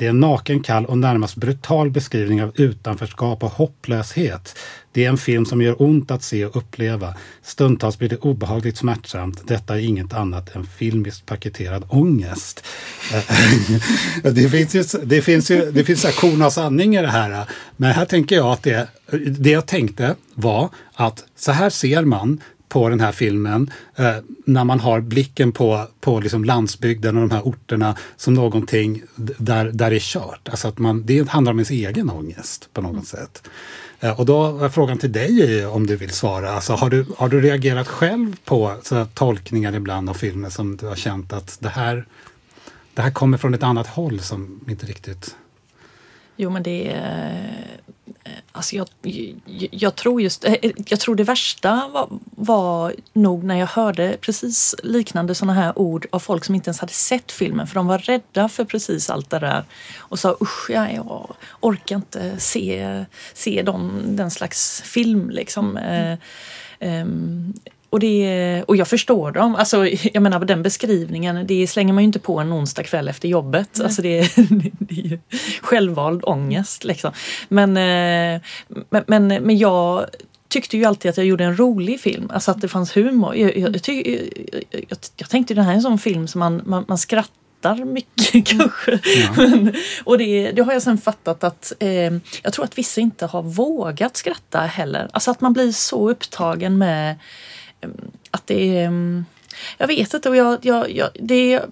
Det 0.00 0.06
är 0.06 0.10
en 0.10 0.20
naken, 0.20 0.62
kall 0.62 0.86
och 0.86 0.98
närmast 0.98 1.36
brutal 1.36 1.90
beskrivning 1.90 2.42
av 2.42 2.52
utanförskap 2.54 3.42
och 3.42 3.50
hopplöshet. 3.50 4.58
Det 4.92 5.04
är 5.04 5.08
en 5.08 5.18
film 5.18 5.46
som 5.46 5.62
gör 5.62 5.82
ont 5.82 6.10
att 6.10 6.22
se 6.22 6.46
och 6.46 6.56
uppleva. 6.56 7.14
Stundtals 7.42 7.98
blir 7.98 8.08
det 8.08 8.16
obehagligt 8.16 8.76
smärtsamt. 8.76 9.48
Detta 9.48 9.74
är 9.74 9.80
inget 9.80 10.12
annat 10.12 10.56
än 10.56 10.66
filmiskt 10.66 11.26
paketerad 11.26 11.84
ångest. 11.88 12.64
Eh, 13.12 14.32
det 14.32 14.48
finns 14.48 14.74
ju, 14.74 14.84
det 15.04 15.22
finns 15.22 15.50
ju 15.50 15.70
det 15.70 15.84
finns 15.84 16.04
här 16.04 16.12
korn 16.12 16.42
av 16.42 16.50
sanning 16.50 16.96
i 16.96 17.02
det 17.02 17.08
här. 17.08 17.44
Men 17.76 17.92
här 17.92 18.04
tänker 18.04 18.36
jag 18.36 18.52
att 18.52 18.62
det, 18.62 18.88
det 19.38 19.50
jag 19.50 19.66
tänkte 19.66 20.14
var 20.34 20.68
att 20.94 21.24
så 21.36 21.52
här 21.52 21.70
ser 21.70 22.04
man 22.04 22.40
på 22.70 22.88
den 22.88 23.00
här 23.00 23.12
filmen 23.12 23.70
eh, 23.96 24.16
när 24.44 24.64
man 24.64 24.80
har 24.80 25.00
blicken 25.00 25.52
på, 25.52 25.86
på 26.00 26.20
liksom 26.20 26.44
landsbygden 26.44 27.16
och 27.16 27.28
de 27.28 27.34
här 27.34 27.42
orterna 27.42 27.96
som 28.16 28.34
någonting 28.34 29.02
där, 29.16 29.64
där 29.64 29.90
det 29.90 29.96
är 29.96 30.00
kört. 30.00 30.48
Alltså 30.48 30.68
att 30.68 30.78
man, 30.78 31.02
det 31.06 31.28
handlar 31.28 31.52
om 31.52 31.58
ens 31.58 31.70
egen 31.70 32.10
ångest 32.10 32.68
på 32.72 32.80
något 32.80 33.06
sätt. 33.06 33.48
Eh, 34.00 34.20
och 34.20 34.26
då 34.26 34.58
är 34.64 34.68
frågan 34.68 34.98
till 34.98 35.12
dig 35.12 35.66
om 35.66 35.86
du 35.86 35.96
vill 35.96 36.10
svara. 36.10 36.50
Alltså, 36.50 36.72
har, 36.72 36.90
du, 36.90 37.06
har 37.16 37.28
du 37.28 37.40
reagerat 37.40 37.88
själv 37.88 38.36
på 38.44 38.74
så 38.82 39.06
tolkningar 39.14 39.74
ibland 39.74 40.10
av 40.10 40.14
filmer 40.14 40.50
som 40.50 40.76
du 40.76 40.86
har 40.86 40.96
känt 40.96 41.32
att 41.32 41.58
det 41.60 41.68
här, 41.68 42.06
det 42.94 43.02
här 43.02 43.10
kommer 43.10 43.38
från 43.38 43.54
ett 43.54 43.62
annat 43.62 43.86
håll 43.86 44.20
som 44.20 44.60
inte 44.68 44.86
riktigt... 44.86 45.36
Jo 46.42 46.50
men 46.50 46.62
det 46.62 46.92
är... 46.92 47.76
Eh, 48.24 48.32
alltså 48.52 48.76
jag, 48.76 48.88
jag, 49.70 49.94
tror 49.96 50.22
just... 50.22 50.44
Eh, 50.44 50.54
jag 50.86 51.00
tror 51.00 51.14
det 51.14 51.24
värsta 51.24 51.88
var, 51.92 52.08
var 52.30 52.94
nog 53.12 53.44
när 53.44 53.54
jag 53.56 53.66
hörde 53.66 54.16
precis 54.20 54.74
liknande 54.82 55.34
sådana 55.34 55.54
här 55.54 55.78
ord 55.78 56.06
av 56.12 56.18
folk 56.18 56.44
som 56.44 56.54
inte 56.54 56.68
ens 56.68 56.80
hade 56.80 56.92
sett 56.92 57.32
filmen 57.32 57.66
för 57.66 57.74
de 57.74 57.86
var 57.86 57.98
rädda 57.98 58.48
för 58.48 58.64
precis 58.64 59.10
allt 59.10 59.30
det 59.30 59.38
där 59.38 59.64
och 59.98 60.18
sa 60.18 60.36
usch, 60.40 60.70
ja, 60.70 60.90
jag 60.90 61.34
orkar 61.60 61.96
inte 61.96 62.40
se, 62.40 63.04
se 63.34 63.62
dem, 63.62 64.02
den 64.06 64.30
slags 64.30 64.82
film 64.82 65.30
liksom. 65.30 65.76
Eh, 65.76 66.18
ehm, 66.78 67.54
och, 67.90 68.00
det, 68.00 68.64
och 68.66 68.76
jag 68.76 68.88
förstår 68.88 69.32
dem. 69.32 69.56
Alltså, 69.56 69.86
jag 69.86 70.22
menar 70.22 70.44
den 70.44 70.62
beskrivningen, 70.62 71.46
det 71.46 71.66
slänger 71.66 71.92
man 71.92 72.02
ju 72.02 72.06
inte 72.06 72.18
på 72.18 72.38
en 72.38 72.52
onsdag 72.52 72.82
kväll 72.82 73.08
efter 73.08 73.28
jobbet. 73.28 73.80
Alltså 73.80 74.02
det, 74.02 74.20
det 74.78 74.94
är 74.94 75.06
ju 75.06 75.18
självvald 75.60 76.20
ångest. 76.24 76.84
Liksom. 76.84 77.12
Men, 77.48 77.76
eh, 77.76 78.40
men, 78.90 79.04
men, 79.06 79.26
men 79.26 79.58
jag 79.58 80.06
tyckte 80.48 80.76
ju 80.76 80.84
alltid 80.84 81.10
att 81.10 81.16
jag 81.16 81.26
gjorde 81.26 81.44
en 81.44 81.56
rolig 81.56 82.00
film. 82.00 82.30
Alltså 82.34 82.50
att 82.50 82.60
det 82.60 82.68
fanns 82.68 82.96
humor. 82.96 83.36
Jag, 83.36 83.56
jag, 83.56 83.76
jag, 83.86 84.06
jag, 84.70 84.98
jag, 85.16 85.30
tänkte 85.30 85.54
det 85.54 85.62
här 85.62 85.70
är 85.70 85.74
en 85.74 85.82
sån 85.82 85.98
film 85.98 86.28
som 86.28 86.38
man, 86.38 86.62
man, 86.64 86.84
man 86.88 86.98
skrattar 86.98 87.84
mycket 87.84 88.46
kanske. 88.46 89.00
Men, 89.36 89.74
och 90.04 90.18
det, 90.18 90.50
det 90.50 90.62
har 90.62 90.72
jag 90.72 90.82
sen 90.82 90.98
fattat 90.98 91.44
att 91.44 91.72
eh, 91.78 92.12
jag 92.42 92.52
tror 92.52 92.64
att 92.64 92.78
vissa 92.78 93.00
inte 93.00 93.26
har 93.26 93.42
vågat 93.42 94.16
skratta 94.16 94.60
heller. 94.60 95.08
Alltså 95.12 95.30
att 95.30 95.40
man 95.40 95.52
blir 95.52 95.72
så 95.72 96.10
upptagen 96.10 96.78
med 96.78 97.16
Ehm, 97.80 98.10
att 98.30 98.46
det 98.46 98.78
är... 98.78 98.86
Ehm, 98.86 99.24
jag 99.78 99.86
vet 99.86 100.14
inte. 100.14 100.28
Och 100.28 100.36
jag, 100.36 100.58
jag, 100.62 100.90
jag, 100.90 101.08
det, 101.14 101.62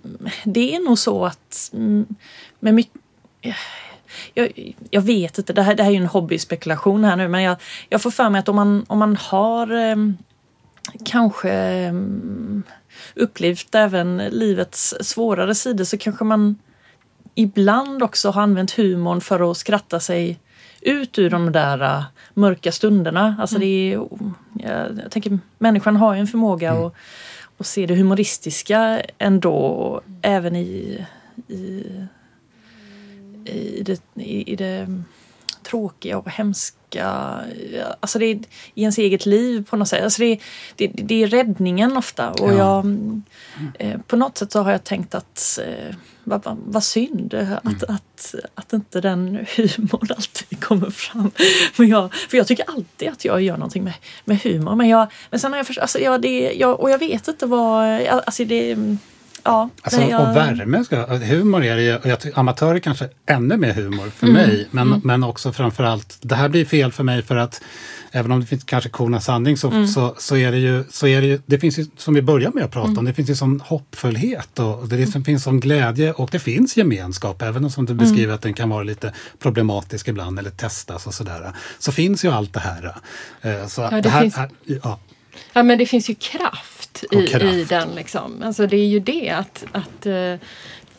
det 0.44 0.74
är 0.74 0.84
nog 0.84 0.98
så 0.98 1.26
att 1.26 1.70
mm, 1.72 2.06
med 2.61 2.74
mycket... 2.74 3.00
Jag, 4.34 4.74
jag 4.90 5.00
vet 5.00 5.38
inte, 5.38 5.52
det 5.52 5.62
här, 5.62 5.74
det 5.74 5.82
här 5.82 5.90
är 5.90 5.94
ju 5.94 6.00
en 6.00 6.06
hobbyspekulation 6.06 7.04
här 7.04 7.16
nu 7.16 7.28
men 7.28 7.42
jag, 7.42 7.56
jag 7.88 8.02
får 8.02 8.11
för 8.11 8.30
mig 8.30 8.38
att 8.38 8.48
om 8.48 8.56
man, 8.56 8.84
om 8.88 8.98
man 8.98 9.16
har 9.16 9.90
eh, 9.90 9.96
kanske 11.04 11.52
eh, 11.52 11.94
upplevt 13.14 13.74
även 13.74 14.16
livets 14.16 14.94
svårare 15.00 15.54
sidor 15.54 15.84
så 15.84 15.98
kanske 15.98 16.24
man 16.24 16.59
ibland 17.34 18.02
också 18.02 18.30
har 18.30 18.42
använt 18.42 18.70
humorn 18.70 19.20
för 19.20 19.50
att 19.50 19.56
skratta 19.56 20.00
sig 20.00 20.38
ut 20.80 21.18
ur 21.18 21.30
de 21.30 21.52
där 21.52 21.82
uh, 21.82 22.04
mörka 22.34 22.72
stunderna. 22.72 23.36
Alltså 23.38 23.58
det 23.58 23.66
är, 23.66 23.92
jag, 24.54 25.00
jag 25.04 25.10
tänker 25.10 25.38
människan 25.58 25.96
har 25.96 26.14
ju 26.14 26.20
en 26.20 26.26
förmåga 26.26 26.72
att, 26.72 26.94
att 27.58 27.66
se 27.66 27.86
det 27.86 27.94
humoristiska 27.94 29.02
ändå 29.18 30.00
även 30.22 30.56
i, 30.56 31.06
i, 31.48 31.84
i, 33.44 33.82
det, 33.82 34.02
i, 34.14 34.52
i 34.52 34.56
det 34.56 35.02
tråkiga 35.62 36.18
och 36.18 36.30
hemska 36.30 36.77
tillbaka 36.91 37.45
alltså 38.01 38.18
det 38.18 38.24
är, 38.26 38.34
i 38.74 38.80
ens 38.82 38.99
eget 38.99 39.26
liv 39.26 39.64
på 39.70 39.76
något 39.76 39.89
sätt. 39.89 40.05
Alltså 40.05 40.22
det, 40.22 40.39
det, 40.76 40.86
det 40.95 41.22
är 41.22 41.26
räddningen 41.26 41.97
ofta. 41.97 42.30
Och 42.30 42.53
Ja. 42.53 42.57
jag, 42.57 43.20
eh, 43.78 44.01
på 44.07 44.16
något 44.16 44.39
sätt 44.39 44.53
så 44.53 44.62
har 44.62 44.70
jag 44.72 44.84
tänkt 44.84 45.14
att 45.14 45.59
eh, 45.66 45.95
vad, 46.24 46.45
vad, 46.45 46.57
vad 46.66 46.84
synd 46.84 47.34
Mm. 47.34 47.57
att, 47.64 47.82
att, 47.84 48.34
att 48.55 48.72
inte 48.72 49.01
den 49.01 49.47
humorn 49.57 50.09
alltid 50.16 50.61
kommer 50.61 50.91
fram. 50.91 51.30
Men 51.76 51.89
jag, 51.89 52.14
för 52.14 52.36
jag 52.36 52.47
tycker 52.47 52.64
alltid 52.70 53.09
att 53.09 53.24
jag 53.24 53.43
gör 53.43 53.57
någonting 53.57 53.84
med, 53.84 53.95
med 54.24 54.43
humor. 54.43 54.74
Men, 54.74 54.89
jag, 54.89 55.07
men 55.30 55.41
sen 55.41 55.53
har 55.53 55.59
jag 55.59 55.78
alltså 55.80 55.99
jag, 55.99 56.20
det, 56.22 56.53
jag, 56.53 56.80
och 56.80 56.91
jag 56.91 56.99
vet 56.99 57.28
inte 57.28 57.47
vad, 57.47 58.07
alltså 58.07 58.45
det, 58.45 58.76
ja. 59.49 59.68
Alltså, 59.82 60.01
jag, 60.03 60.20
Och 60.30 60.36
värme, 60.36 60.84
ska, 60.84 61.07
humor 61.16 61.64
är 61.64 61.76
det 61.76 61.82
ju, 61.82 61.96
och 61.96 62.07
jag 62.07 62.20
tycker 62.20 62.38
amatörer 62.38 62.78
kanske 62.78 63.09
ännu 63.26 63.57
mer 63.57 63.72
humor 63.72 64.11
för 64.11 64.26
Mm. 64.26 64.42
mig. 64.42 64.68
Men, 64.70 65.01
men 65.05 65.24
också 65.24 65.53
framförallt, 65.53 66.18
det 66.20 66.34
här 66.34 66.49
blir 66.49 66.64
fel 66.64 66.92
för 66.92 67.05
mig 67.05 67.22
för 67.22 67.36
att 67.36 67.61
även 68.12 68.32
om 68.32 68.40
det 68.40 68.46
finns 68.46 68.64
kanske 68.64 68.90
korna 68.90 69.20
sanning 69.20 69.57
så, 69.57 69.68
Mm. 69.70 69.86
så, 69.88 70.14
så 70.18 70.36
är 70.36 70.53
det 70.53 70.59
ju, 70.59 70.84
så 70.90 71.07
är 71.07 71.20
det 71.20 71.26
ju, 71.26 71.40
det 71.46 71.59
finns 71.59 71.78
ju, 71.78 71.86
som 71.96 72.14
vi 72.14 72.22
började 72.22 72.55
med 72.55 72.64
att 72.64 72.70
prata 72.70 72.86
Mm. 72.88 72.99
om, 72.99 73.05
det 73.05 73.14
finns 73.14 73.30
ju 73.30 73.34
sån 73.34 73.61
hoppfullhet 73.66 74.59
och 74.59 74.88
det 74.88 74.96
liksom 74.96 75.24
finns 75.24 75.42
sån 75.44 75.61
glädje 75.61 76.12
och 76.12 76.28
det 76.32 76.38
finns 76.38 76.76
gemenskap, 76.76 77.42
även 77.42 77.64
om 77.64 77.70
som 77.70 77.86
du 77.86 77.92
Mm. 77.92 78.05
beskriver 78.05 78.34
att 78.34 78.42
den 78.42 78.55
kan 78.55 78.68
vara 78.68 78.82
lite 78.82 79.12
problematisk 79.38 80.09
ibland 80.09 80.38
eller 80.38 80.51
testas 80.51 81.07
och 81.07 81.14
sådär. 81.14 81.53
Så 81.78 81.92
finns 81.92 82.24
ju 82.24 82.30
allt 82.32 82.53
det 82.53 82.61
här. 82.61 82.94
Eh, 83.42 83.66
Så 83.66 83.90
det 83.90 84.01
det 84.01 84.09
här, 84.09 84.20
finns- 84.22 84.36
här 84.36 84.51
ja, 84.64 84.99
Ja 85.53 85.62
men 85.62 85.78
det 85.78 85.86
finns 85.86 86.11
ju 86.11 86.14
kraft 86.14 86.77
i, 87.11 87.16
Och 87.16 87.28
kraft. 87.28 87.45
i 87.45 87.64
den 87.64 87.89
liksom. 87.95 88.43
Alltså 88.43 88.66
det 88.66 88.76
är 88.76 88.86
ju 88.86 89.01
det 89.01 89.30
att, 89.30 89.64
att 89.72 90.07
eh, 90.07 90.34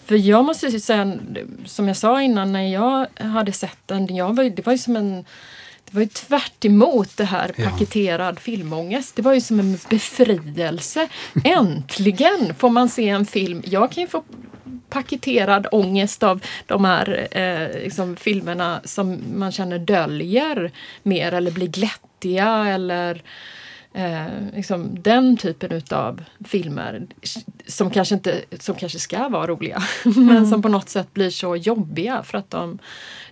för 0.06 0.16
jag 0.16 0.46
måste 0.46 0.66
ju 0.68 0.80
säga, 0.80 1.18
som 1.66 1.88
jag 1.88 1.98
sa 1.98 2.22
innan 2.22 2.52
när 2.52 2.68
jag 2.68 3.08
hade 3.26 3.52
sett 3.52 3.78
den, 3.86 4.16
jag 4.16 4.36
var, 4.36 4.44
det 4.44 4.66
var 4.66 4.74
ju 4.74 4.80
som 4.80 4.96
en 4.96 5.26
det 5.86 5.96
var 5.96 6.02
ju 6.02 6.08
tvärt 6.08 6.66
emot 6.66 7.18
det 7.18 7.24
här 7.26 7.52
Ja. 7.58 7.70
paketerad 7.70 8.40
filmångest. 8.40 9.16
Det 9.16 9.22
var 9.22 9.34
ju 9.34 9.42
som 9.42 9.60
en 9.60 9.78
befrielse. 9.90 11.08
Äntligen 11.44 12.56
får 12.58 12.70
man 12.70 12.90
se 12.90 13.10
en 13.10 13.26
film. 13.26 13.62
Jag 13.66 13.92
kan 13.92 14.02
ju 14.04 14.08
få 14.08 14.24
paketerad 14.90 15.68
ångest 15.72 16.24
av 16.24 16.42
de 16.66 16.86
här 16.86 17.28
eh, 17.32 17.84
liksom, 17.84 18.16
filmerna 18.16 18.82
som 18.84 19.20
man 19.36 19.52
känner 19.52 19.80
döljer 19.80 20.72
mer 21.04 21.34
eller 21.34 21.52
blir 21.52 21.68
glättiga 21.68 22.66
eller 22.68 23.22
eh, 23.94 24.26
liksom, 24.54 24.98
den 25.02 25.38
typen 25.38 25.72
utav 25.72 26.24
filmer 26.46 27.08
som 27.68 27.90
kanske, 27.90 28.16
inte, 28.16 28.42
som 28.60 28.76
kanske 28.76 29.00
ska 29.00 29.30
vara 29.30 29.48
roliga 29.48 29.84
men 30.16 30.48
som 30.48 30.62
på 30.62 30.70
något 30.70 30.90
sätt 30.90 31.14
blir 31.14 31.30
så 31.30 31.56
jobbiga 31.56 32.24
för 32.24 32.38
att 32.38 32.50
de, 32.50 32.80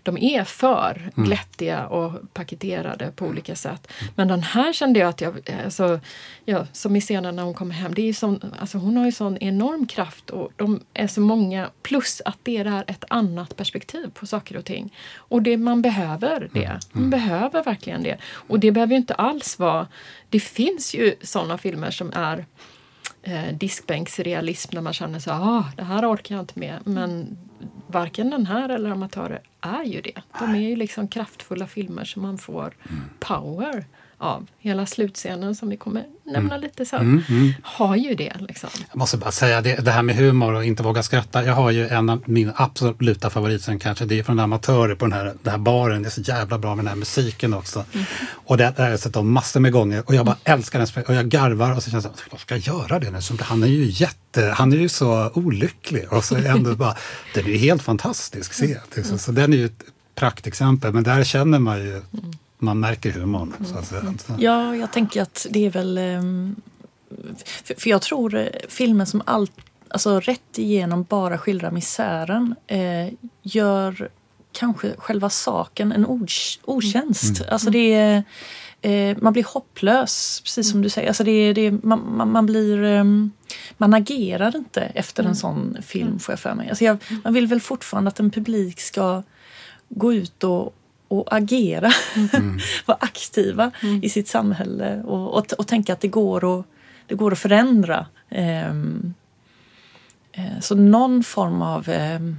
de 0.07 0.17
är 0.17 0.43
för 0.43 1.11
glättiga 1.15 1.87
och 1.87 2.33
paketerade 2.33 3.11
på 3.11 3.25
olika 3.25 3.55
sätt. 3.55 3.87
Men 4.15 4.27
den 4.27 4.43
här 4.43 4.73
kände 4.73 4.99
jag 4.99 5.09
att 5.09 5.21
jag, 5.21 5.49
alltså, 5.65 5.99
ja, 6.45 6.67
som 6.71 6.95
i 6.95 7.01
scenen 7.01 7.35
när 7.35 7.43
hon 7.43 7.53
kommer 7.53 7.75
hem, 7.75 7.93
det 7.93 8.09
är 8.09 8.13
sån, 8.13 8.53
alltså 8.59 8.77
hon 8.77 8.97
har 8.97 9.05
ju 9.05 9.11
sån 9.11 9.37
enorm 9.37 9.87
kraft 9.87 10.29
och 10.29 10.51
de 10.55 10.83
är 10.93 11.07
så 11.07 11.21
många, 11.21 11.69
plus 11.81 12.21
att 12.25 12.37
det 12.43 12.57
är 12.57 12.83
ett 12.87 13.03
annat 13.09 13.55
perspektiv 13.55 14.09
på 14.13 14.25
saker 14.25 14.57
och 14.57 14.65
ting. 14.65 14.93
Och 15.15 15.41
det, 15.41 15.57
man 15.57 15.81
behöver 15.81 16.49
det. 16.53 16.79
Man 16.91 17.09
behöver 17.09 17.63
verkligen 17.63 18.03
det. 18.03 18.17
Och 18.31 18.59
det 18.59 18.71
behöver 18.71 18.91
ju 18.91 18.97
inte 18.97 19.13
alls 19.13 19.59
vara, 19.59 19.87
det 20.29 20.39
finns 20.39 20.95
ju 20.95 21.15
såna 21.21 21.57
filmer 21.57 21.91
som 21.91 22.11
är 22.15 22.45
eh, 23.23 23.53
diskbänksrealism 23.53 24.69
när 24.73 24.81
man 24.81 24.93
känner 24.93 25.19
så 25.19 25.31
ah, 25.31 25.63
det 25.75 25.83
här 25.83 26.13
orkar 26.13 26.35
jag 26.35 26.41
inte 26.41 26.59
med. 26.59 26.79
Men 26.83 27.37
varken 27.87 28.29
den 28.29 28.45
här 28.45 28.69
eller 28.69 28.89
Amatörer 28.89 29.41
är 29.61 29.83
ju 29.83 30.01
det. 30.01 30.21
De 30.39 30.55
är 30.55 30.69
ju 30.69 30.75
liksom 30.75 31.07
kraftfulla 31.07 31.67
filmer 31.67 32.03
som 32.03 32.21
man 32.21 32.37
får 32.37 32.73
power 33.19 33.85
av. 34.17 34.47
Hela 34.59 34.85
slutscenen 34.85 35.55
som 35.55 35.69
vi 35.69 35.77
kommer 35.77 36.05
nämna 36.23 36.57
lite 36.57 36.85
sen 36.85 37.23
har 37.63 37.95
ju 37.95 38.15
det. 38.15 38.33
Liksom. 38.39 38.69
Jag 38.89 38.97
måste 38.97 39.17
bara 39.17 39.31
säga 39.31 39.61
det, 39.61 39.75
det 39.75 39.91
här 39.91 40.03
med 40.03 40.15
humor 40.15 40.53
och 40.53 40.65
inte 40.65 40.83
våga 40.83 41.03
skratta. 41.03 41.45
Jag 41.45 41.53
har 41.53 41.71
ju 41.71 41.87
en 41.87 42.09
av 42.09 42.23
mina 42.25 42.53
absoluta 42.55 43.29
favoriter 43.29 43.79
kanske. 43.79 44.05
Det 44.05 44.19
är 44.19 44.23
från 44.23 44.39
Amatörer 44.39 44.95
på 44.95 45.05
den 45.05 45.13
här, 45.13 45.25
den 45.43 45.51
här 45.51 45.57
baren. 45.57 46.01
Det 46.01 46.07
är 46.07 46.11
så 46.11 46.21
jävla 46.21 46.57
bra 46.57 46.75
med 46.75 46.85
den 46.85 46.89
här 46.89 46.95
musiken 46.95 47.53
också. 47.53 47.85
Och 48.29 48.57
det 48.57 48.77
har 48.77 48.89
jag 48.89 48.99
sett 48.99 49.15
om 49.15 49.31
massor 49.31 49.59
med 49.59 49.71
gånger 49.71 50.03
och 50.05 50.15
jag 50.15 50.25
bara 50.25 50.37
älskar 50.43 50.79
den. 50.79 51.03
Och 51.07 51.13
jag 51.13 51.29
garvar 51.29 51.75
och 51.75 51.83
så 51.83 51.91
känns 51.91 52.03
det, 52.05 52.11
vad 52.31 52.39
ska 52.39 52.55
jag 52.55 52.63
göra 52.63 52.99
det 52.99 53.11
nu? 53.11 53.21
Så 53.21 53.33
Han 53.41 53.63
är 53.63 53.67
ju 53.67 53.85
jätte, 53.85 54.53
han 54.55 54.73
är 54.73 54.77
ju 54.77 54.89
så 54.89 55.31
olycklig. 55.33 56.13
Och 56.13 56.23
så 56.23 56.35
ändå 56.35 56.75
bara, 56.75 56.95
den 57.33 57.45
är 57.45 57.49
ju 57.49 57.57
helt 57.57 57.81
fantastisk. 57.81 58.53
Se. 58.53 58.77
Det 58.95 59.01
är 59.01 59.03
Så, 59.03 59.17
så 59.17 59.31
den 59.31 59.53
är 59.53 59.57
ju 59.57 59.65
ett 59.65 59.83
praktexempel. 60.15 60.93
Men 60.93 61.03
där 61.03 61.23
känner 61.23 61.59
man 61.59 61.79
ju, 61.79 62.01
man 62.57 62.79
märker 62.79 63.11
humorn. 63.11 63.53
Så 63.65 63.77
att 63.77 63.87
säga. 63.87 64.01
Så. 64.01 64.33
Ja, 64.39 64.75
jag 64.75 64.91
tänker 64.91 65.21
att 65.21 65.47
det 65.49 65.65
är 65.65 65.69
väl... 65.69 65.97
ehm, 65.97 66.55
För, 67.77 67.89
jag 67.89 68.01
tror 68.01 68.35
eh, 68.35 68.47
filmer 68.69 69.05
som 69.05 69.21
allt, 69.25 69.51
alltså 69.89 70.19
rätt 70.19 70.57
igenom 70.57 71.03
bara 71.03 71.37
skildrar 71.37 71.71
misären 71.71 72.55
eh, 72.67 73.13
gör 73.41 74.09
kanske 74.51 74.95
själva 74.97 75.29
saken 75.29 75.91
en 75.91 76.05
otjänst. 76.65 77.41
Alltså 77.49 77.69
det 77.69 77.93
är, 77.93 78.23
eh, 78.81 79.17
man 79.21 79.33
blir 79.33 79.43
hopplös, 79.43 80.41
precis 80.43 80.71
som 80.71 80.81
du 80.81 80.89
säger. 80.89 81.07
Alltså 81.07 81.23
det 81.23 81.31
är, 81.31 81.53
det 81.53 81.61
är, 81.61 81.71
man, 81.83 82.31
man, 82.31 82.45
blir... 82.45 82.83
ehm, 82.83 83.31
man 83.77 83.93
agerar 83.93 84.55
inte 84.55 84.81
efter 84.81 85.23
en 85.23 85.35
sån 85.35 85.77
film, 85.81 86.19
får 86.19 86.31
jag 86.33 86.39
för 86.39 86.53
mig. 86.53 86.69
Alltså 86.69 86.83
jag, 86.83 86.97
man 87.23 87.33
vill 87.33 87.47
väl 87.47 87.61
fortfarande 87.61 88.07
att 88.07 88.19
en 88.19 88.31
publik 88.31 88.79
ska 88.79 89.23
gå 89.89 90.13
ut 90.13 90.43
och, 90.43 90.73
och 91.07 91.35
agera. 91.35 91.91
Vara 92.85 92.97
aktiva 93.01 93.71
i 94.01 94.09
sitt 94.09 94.27
samhälle 94.27 95.03
och, 95.03 95.37
och, 95.37 95.53
och 95.53 95.67
tänka 95.67 95.93
att 95.93 96.01
det 96.01 96.07
går 96.07 96.59
att, 96.59 96.65
det 97.07 97.15
går 97.15 97.31
att 97.31 97.39
förändra. 97.39 98.05
Ehm, 98.29 99.13
eh, 100.31 100.59
så 100.61 100.75
någon 100.75 101.23
form 101.23 101.61
av 101.61 101.89
ehm, 101.89 102.37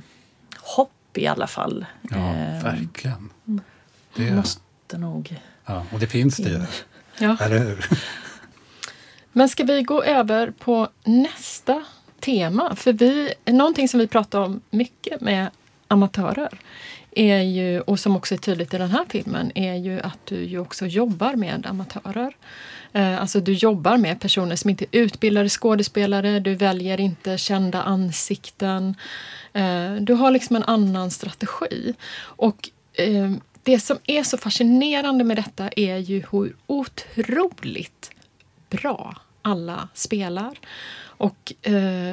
hopp 0.57 1.19
i 1.19 1.27
alla 1.27 1.47
fall. 1.47 1.87
Ja, 2.11 2.17
ehm, 2.17 2.63
verkligen. 2.63 3.31
Det, 4.17 4.33
måste 4.33 4.99
nog... 4.99 5.41
ja, 5.67 5.87
och 5.93 5.99
det 5.99 6.07
finns 6.07 6.37
det 6.37 6.51
ju. 6.51 6.63
Ja. 7.19 7.37
Eller 7.41 7.59
hur? 7.59 7.89
Men 9.33 9.49
ska 9.49 9.65
vi 9.65 9.83
gå 9.83 10.03
över 10.03 10.51
på 10.51 10.89
nästa 11.05 11.85
tema? 12.21 12.77
För 12.77 12.93
vi, 12.93 13.33
någonting 13.45 13.89
som 13.89 14.01
vi 14.01 14.07
pratar 14.07 14.41
om 14.41 14.61
mycket 14.71 15.21
med 15.21 15.51
amatörer 15.89 16.59
är 17.11 17.41
ju, 17.41 17.81
och 17.81 18.01
som 18.01 18.17
också 18.17 18.35
är 18.35 18.39
tydligt 18.39 18.75
i 18.75 18.79
den 18.79 18.91
här 18.91 19.05
filmen, 19.09 19.53
är 19.55 19.75
ju 19.75 20.01
att 20.01 20.27
du 20.27 20.45
ju 20.45 20.59
också 20.59 20.87
jobbar 20.87 21.35
med 21.35 21.67
amatörer. 21.67 22.35
Eh, 22.93 23.21
alltså 23.21 23.41
du 23.41 23.53
jobbar 23.53 23.97
med 23.97 24.21
personer 24.21 24.57
som 24.57 24.71
inte 24.71 24.85
är 24.85 25.01
utbildade 25.01 25.49
skådespelare, 25.49 26.41
du 26.41 26.55
väljer 26.55 27.01
inte 27.01 27.39
kända 27.39 27.83
ansikten. 27.83 28.95
Eh, 29.53 29.95
du 29.95 30.13
har 30.13 30.31
liksom 30.31 30.57
en 30.57 30.65
annan 30.65 31.11
strategi. 31.11 31.95
Och 32.21 32.71
eh, 32.93 33.33
det 33.63 33.81
som 33.81 33.99
är 34.07 34.23
så 34.23 34.39
fascinerande 34.39 35.25
med 35.25 35.37
detta 35.37 35.71
är 35.77 35.97
ju 35.97 36.25
hur 36.31 36.57
otroligt 36.67 38.11
bra 38.71 39.17
alla 39.43 39.89
spelar. 39.95 40.59
Och 41.01 41.53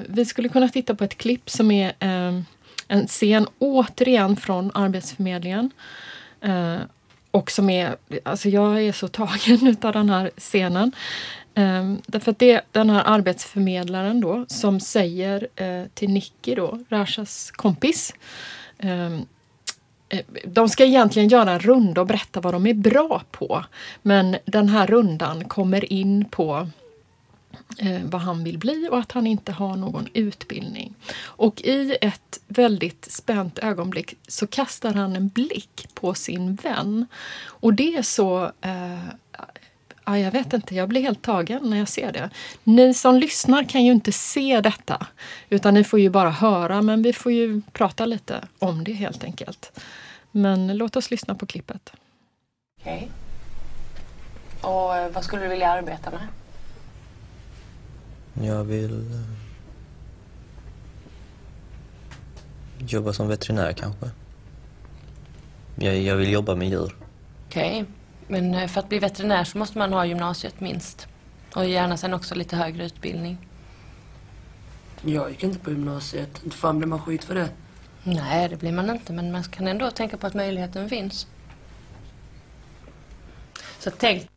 vi 0.08 0.26
skulle 0.28 0.50
kunna 0.50 0.70
titta 0.70 0.96
på 0.96 1.04
ett 1.04 1.18
klipp 1.18 1.50
som 1.50 1.72
är 1.72 1.94
en 2.88 3.08
scen 3.08 3.48
återigen 3.60 4.36
från 4.36 4.72
Arbetsförmedlingen. 4.74 5.72
Eh, 6.42 6.78
och 7.32 7.52
som 7.52 7.70
är, 7.70 7.96
alltså 8.24 8.50
jag 8.50 8.84
är 8.84 8.92
så 8.92 9.08
tagen 9.08 9.68
utav 9.68 9.94
den 9.94 10.10
här 10.10 10.32
scenen. 10.38 10.92
Eh, 11.56 11.94
därför 12.08 12.32
att 12.32 12.40
det 12.40 12.52
är 12.52 12.62
den 12.72 12.90
här 12.90 13.04
arbetsförmedlaren 13.06 14.22
då 14.22 14.46
som 14.48 14.80
säger 14.80 15.48
eh, 15.56 15.84
till 15.94 16.10
Nicky 16.10 16.56
då, 16.56 16.80
Rashas 16.90 17.52
kompis. 17.52 18.14
Ehm, 18.78 19.26
eh, 20.10 20.22
de 20.46 20.70
ska 20.70 20.86
egentligen 20.86 21.30
göra 21.30 21.52
en 21.52 21.60
runda 21.60 22.02
och 22.02 22.08
berätta 22.08 22.42
vad 22.42 22.54
de 22.54 22.68
är 22.68 22.74
bra 22.74 23.22
på. 23.32 23.66
Men 24.02 24.38
den 24.46 24.70
här 24.70 24.88
rundan 24.88 25.46
kommer 25.46 25.94
in 25.94 26.26
på 26.26 26.68
Eh, 27.78 28.02
vad 28.04 28.22
han 28.22 28.44
vill 28.44 28.58
bli 28.58 28.90
och 28.92 29.00
att 29.00 29.12
han 29.12 29.28
inte 29.28 29.52
har 29.52 29.76
någon 29.76 30.08
utbildning. 30.14 30.94
Och 31.24 31.62
i 31.62 31.98
ett 32.02 32.40
väldigt 32.48 33.12
spänt 33.12 33.60
ögonblick 33.60 34.14
så 34.28 34.48
kastar 34.48 34.94
han 34.94 35.16
en 35.16 35.28
blick 35.28 35.88
på 35.94 36.14
sin 36.14 36.56
vän. 36.56 37.06
Och 37.44 37.74
det 37.74 37.96
är 37.96 38.02
så... 38.02 38.52
Eh, 38.62 39.06
ja, 40.06 40.20
jag 40.20 40.32
vet 40.32 40.54
inte, 40.54 40.76
jag 40.76 40.90
blir 40.90 41.02
helt 41.02 41.22
tagen 41.22 41.70
när 41.70 41.78
jag 41.78 41.90
ser 41.90 42.12
det. 42.12 42.30
Ni 42.64 42.94
som 42.94 43.16
lyssnar 43.16 43.64
kan 43.64 43.86
ju 43.86 43.92
inte 43.92 44.12
se 44.12 44.62
detta, 44.62 45.08
utan 45.50 45.74
ni 45.74 45.84
får 45.84 46.00
ju 46.00 46.10
bara 46.10 46.30
höra, 46.30 46.82
men 46.82 47.02
vi 47.02 47.14
får 47.14 47.32
ju 47.32 47.62
prata 47.72 48.06
lite 48.06 48.48
om 48.60 48.84
det 48.84 48.94
helt 48.94 49.24
enkelt. 49.24 49.80
Men 50.32 50.78
låt 50.78 50.96
oss 50.96 51.12
lyssna 51.12 51.36
på 51.36 51.46
klippet. 51.46 51.92
Okej. 52.82 53.10
Och 54.62 54.96
eh, 54.96 55.12
vad 55.12 55.24
skulle 55.24 55.44
du 55.44 55.50
vilja 55.50 55.70
arbeta 55.70 56.12
med? 56.12 56.28
Jag 58.42 58.64
vill 58.64 59.12
eh, 59.12 59.22
jobba 62.88 63.14
som 63.14 63.28
veterinär 63.28 63.74
kanske. 63.74 64.10
Jag, 65.76 65.98
jag 65.98 66.16
vill 66.16 66.32
jobba 66.32 66.56
med 66.56 66.70
djur. 66.70 66.96
Okej, 67.48 67.86
men 68.28 68.54
eh, 68.54 68.68
för 68.68 68.80
att 68.80 68.90
bli 68.90 69.00
veterinär 69.00 69.44
så 69.44 69.58
måste 69.58 69.78
man 69.78 69.94
ha 69.94 70.06
gymnasiet 70.06 70.60
minst. 70.60 71.08
Och 71.56 71.66
gärna 71.66 71.98
sen 71.98 72.14
också 72.14 72.36
lite 72.36 72.56
högre 72.56 72.86
utbildning. 72.86 73.38
Jag 75.02 75.30
gick 75.30 75.44
inte 75.44 75.60
på 75.60 75.70
gymnasiet. 75.70 76.44
Inte 76.44 76.58
fan 76.58 76.78
blir 76.78 76.88
man 76.88 77.02
skit 77.02 77.24
för 77.24 77.36
det. 77.36 77.50
Nej, 78.04 78.50
det 78.50 78.58
blir 78.58 78.72
man 78.72 78.90
inte, 78.90 79.14
men 79.14 79.32
man 79.32 79.44
kan 79.44 79.68
ändå 79.68 79.92
tänka 79.92 80.18
på 80.18 80.28
att 80.28 80.34
möjligheten 80.34 80.90
finns. 80.90 81.28
Så 83.80 83.92
tänk 83.92 84.30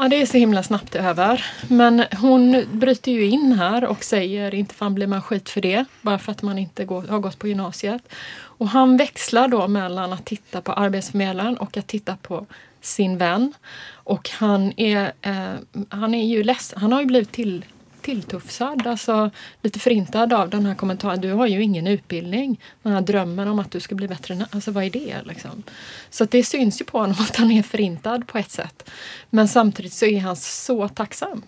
Ja, 0.00 0.08
det 0.08 0.22
är 0.22 0.26
så 0.26 0.36
himla 0.36 0.62
snabbt 0.62 0.94
över. 0.94 1.46
Men 1.68 2.04
hon 2.20 2.64
bryter 2.72 3.12
ju 3.12 3.24
in 3.24 3.52
här 3.52 3.84
och 3.84 4.04
säger 4.04 4.54
inte 4.54 4.74
fan 4.74 4.94
blir 4.94 5.06
man 5.06 5.22
skit 5.22 5.50
för 5.50 5.60
det, 5.60 5.84
bara 6.02 6.18
för 6.18 6.32
att 6.32 6.42
man 6.42 6.58
inte 6.58 6.84
går, 6.84 7.02
har 7.02 7.18
gått 7.18 7.38
på 7.38 7.48
gymnasiet. 7.48 8.02
Och 8.34 8.68
han 8.68 8.96
växlar 8.96 9.48
då 9.48 9.68
mellan 9.68 10.12
att 10.12 10.24
titta 10.24 10.60
på 10.60 10.72
arbetsförmedlaren 10.72 11.56
och 11.56 11.76
att 11.76 11.86
titta 11.86 12.16
på 12.16 12.46
sin 12.80 13.18
vän. 13.18 13.52
Och 13.92 14.30
han 14.30 14.72
är, 14.76 15.12
eh, 15.22 15.54
han 15.88 16.14
är 16.14 16.26
ju 16.26 16.42
ledsen, 16.42 16.80
han 16.80 16.92
har 16.92 17.00
ju 17.00 17.06
blivit 17.06 17.32
till, 17.32 17.64
tilltufsad, 18.08 18.86
alltså 18.86 19.30
lite 19.62 19.78
förintad 19.78 20.32
av 20.32 20.50
den 20.50 20.66
här 20.66 20.74
kommentaren. 20.74 21.20
Du 21.20 21.32
har 21.32 21.46
ju 21.46 21.62
ingen 21.62 21.86
utbildning. 21.86 22.60
Den 22.82 22.92
här 22.92 23.00
drömmen 23.00 23.48
om 23.48 23.58
att 23.58 23.70
du 23.70 23.80
ska 23.80 23.94
bli 23.94 24.06
veterinär, 24.06 24.46
alltså 24.50 24.70
vad 24.70 24.84
är 24.84 24.90
det 24.90 25.16
liksom? 25.24 25.62
Så 26.10 26.24
att 26.24 26.30
det 26.30 26.44
syns 26.44 26.80
ju 26.80 26.84
på 26.84 26.98
honom 26.98 27.16
att 27.20 27.36
han 27.36 27.50
är 27.50 27.62
förintad 27.62 28.26
på 28.26 28.38
ett 28.38 28.50
sätt. 28.50 28.90
Men 29.30 29.48
samtidigt 29.48 29.92
så 29.92 30.06
är 30.06 30.20
han 30.20 30.36
så 30.36 30.88
tacksam 30.88 31.42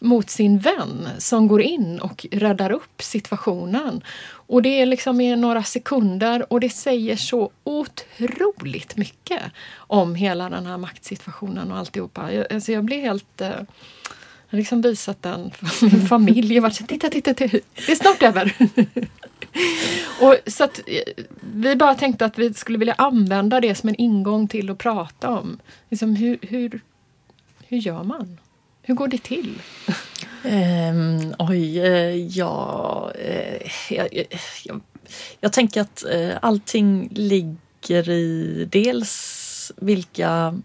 mot 0.00 0.30
sin 0.30 0.58
vän 0.58 1.08
som 1.18 1.48
går 1.48 1.62
in 1.62 2.00
och 2.00 2.26
räddar 2.30 2.70
upp 2.70 3.02
situationen. 3.02 4.02
Och 4.30 4.62
det 4.62 4.80
är 4.80 4.86
liksom 4.86 5.20
i 5.20 5.36
några 5.36 5.62
sekunder 5.62 6.52
och 6.52 6.60
det 6.60 6.70
säger 6.70 7.16
så 7.16 7.50
otroligt 7.64 8.96
mycket 8.96 9.42
om 9.76 10.14
hela 10.14 10.50
den 10.50 10.66
här 10.66 10.76
maktsituationen 10.76 11.72
och 11.72 11.78
alltihopa. 11.78 12.32
Jag, 12.32 12.52
alltså 12.52 12.72
jag 12.72 12.84
blir 12.84 13.00
helt... 13.00 13.40
Eh, 13.40 13.60
jag 14.50 14.56
har 14.56 14.58
liksom 14.58 14.82
visat 14.82 15.22
den 15.22 15.50
för 15.50 15.86
min 15.86 16.06
familj. 16.06 16.54
Jag 16.54 16.62
varit 16.62 16.74
så, 16.74 16.84
titta, 16.84 17.08
titta, 17.08 17.34
titta, 17.34 17.58
det 17.86 17.92
är 17.92 17.96
snart 17.96 18.22
över. 18.22 18.56
och 20.20 20.36
så 20.46 20.64
att, 20.64 20.78
eh, 20.86 21.24
vi 21.54 21.76
bara 21.76 21.94
tänkte 21.94 22.24
att 22.24 22.38
vi 22.38 22.54
skulle 22.54 22.78
vilja 22.78 22.94
använda 22.94 23.60
det 23.60 23.74
som 23.74 23.88
en 23.88 23.94
ingång 23.94 24.48
till 24.48 24.70
att 24.70 24.78
prata 24.78 25.28
om. 25.28 25.58
Liksom 25.88 26.16
hur, 26.16 26.38
hur, 26.42 26.80
hur 27.66 27.78
gör 27.78 28.04
man? 28.04 28.38
Hur 28.82 28.94
går 28.94 29.08
det 29.08 29.22
till? 29.22 29.62
Um, 30.44 31.34
oj, 31.38 31.80
eh, 31.80 32.16
ja... 32.26 33.12
Eh, 33.14 33.70
jag, 33.90 34.08
jag, 34.64 34.80
jag, 35.40 35.52
tänker 35.52 35.80
att 35.80 36.04
uh, 36.14 36.32
allting 36.42 37.08
ligger 37.12 38.10
i 38.10 38.68
dels 38.72 39.72
vilka 39.76 40.60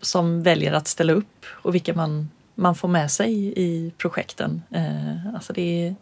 som 0.00 0.42
väljer 0.42 0.72
att 0.72 0.88
ställa 0.88 1.12
upp 1.12 1.46
och 1.48 1.74
vilka 1.74 1.94
man, 1.94 2.30
man 2.58 2.74
får 2.74 2.88
med 2.88 3.10
sig 3.10 3.52
i 3.56 3.92
projekten. 3.98 4.62
Uh, 4.74 5.34
alltså 5.34 5.52
det 5.52 5.94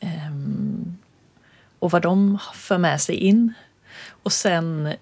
um, 0.00 0.98
och 1.78 1.90
vad 1.90 2.02
de 2.02 2.38
för 2.54 2.78
med 2.78 3.00
sig 3.00 3.14
in. 3.14 3.52
Och 4.22 4.32
sen 4.32 4.94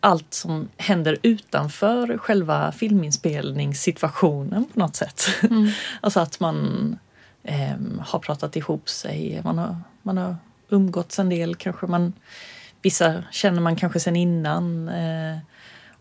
allt 0.00 0.34
som 0.34 0.68
händer 0.76 1.18
utanför 1.22 2.18
själva 2.18 2.72
filminspelningssituationen 2.72 4.64
på 4.64 4.78
något 4.78 4.96
sätt. 4.96 5.26
Mm. 5.42 5.68
alltså 6.00 6.20
att 6.20 6.40
man 6.40 6.98
eh, 7.42 7.76
har 8.00 8.18
pratat 8.18 8.56
ihop 8.56 8.88
sig, 8.88 9.40
man 9.44 9.58
har, 9.58 9.76
man 10.02 10.16
har 10.16 10.36
umgåtts 10.68 11.18
en 11.18 11.28
del 11.28 11.54
kanske. 11.54 11.86
Man, 11.86 12.12
vissa 12.82 13.22
känner 13.30 13.60
man 13.60 13.76
kanske 13.76 14.00
sen 14.00 14.16
innan. 14.16 14.88
Eh, 14.88 15.38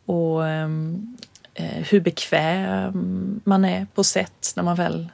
och 0.05 0.47
ehm, 0.47 1.17
eh, 1.55 1.83
hur 1.89 1.99
bekväm 1.99 3.41
man 3.43 3.65
är 3.65 3.87
på 3.95 4.03
sätt 4.03 4.53
när 4.55 4.63
man 4.63 4.75
väl 4.75 5.09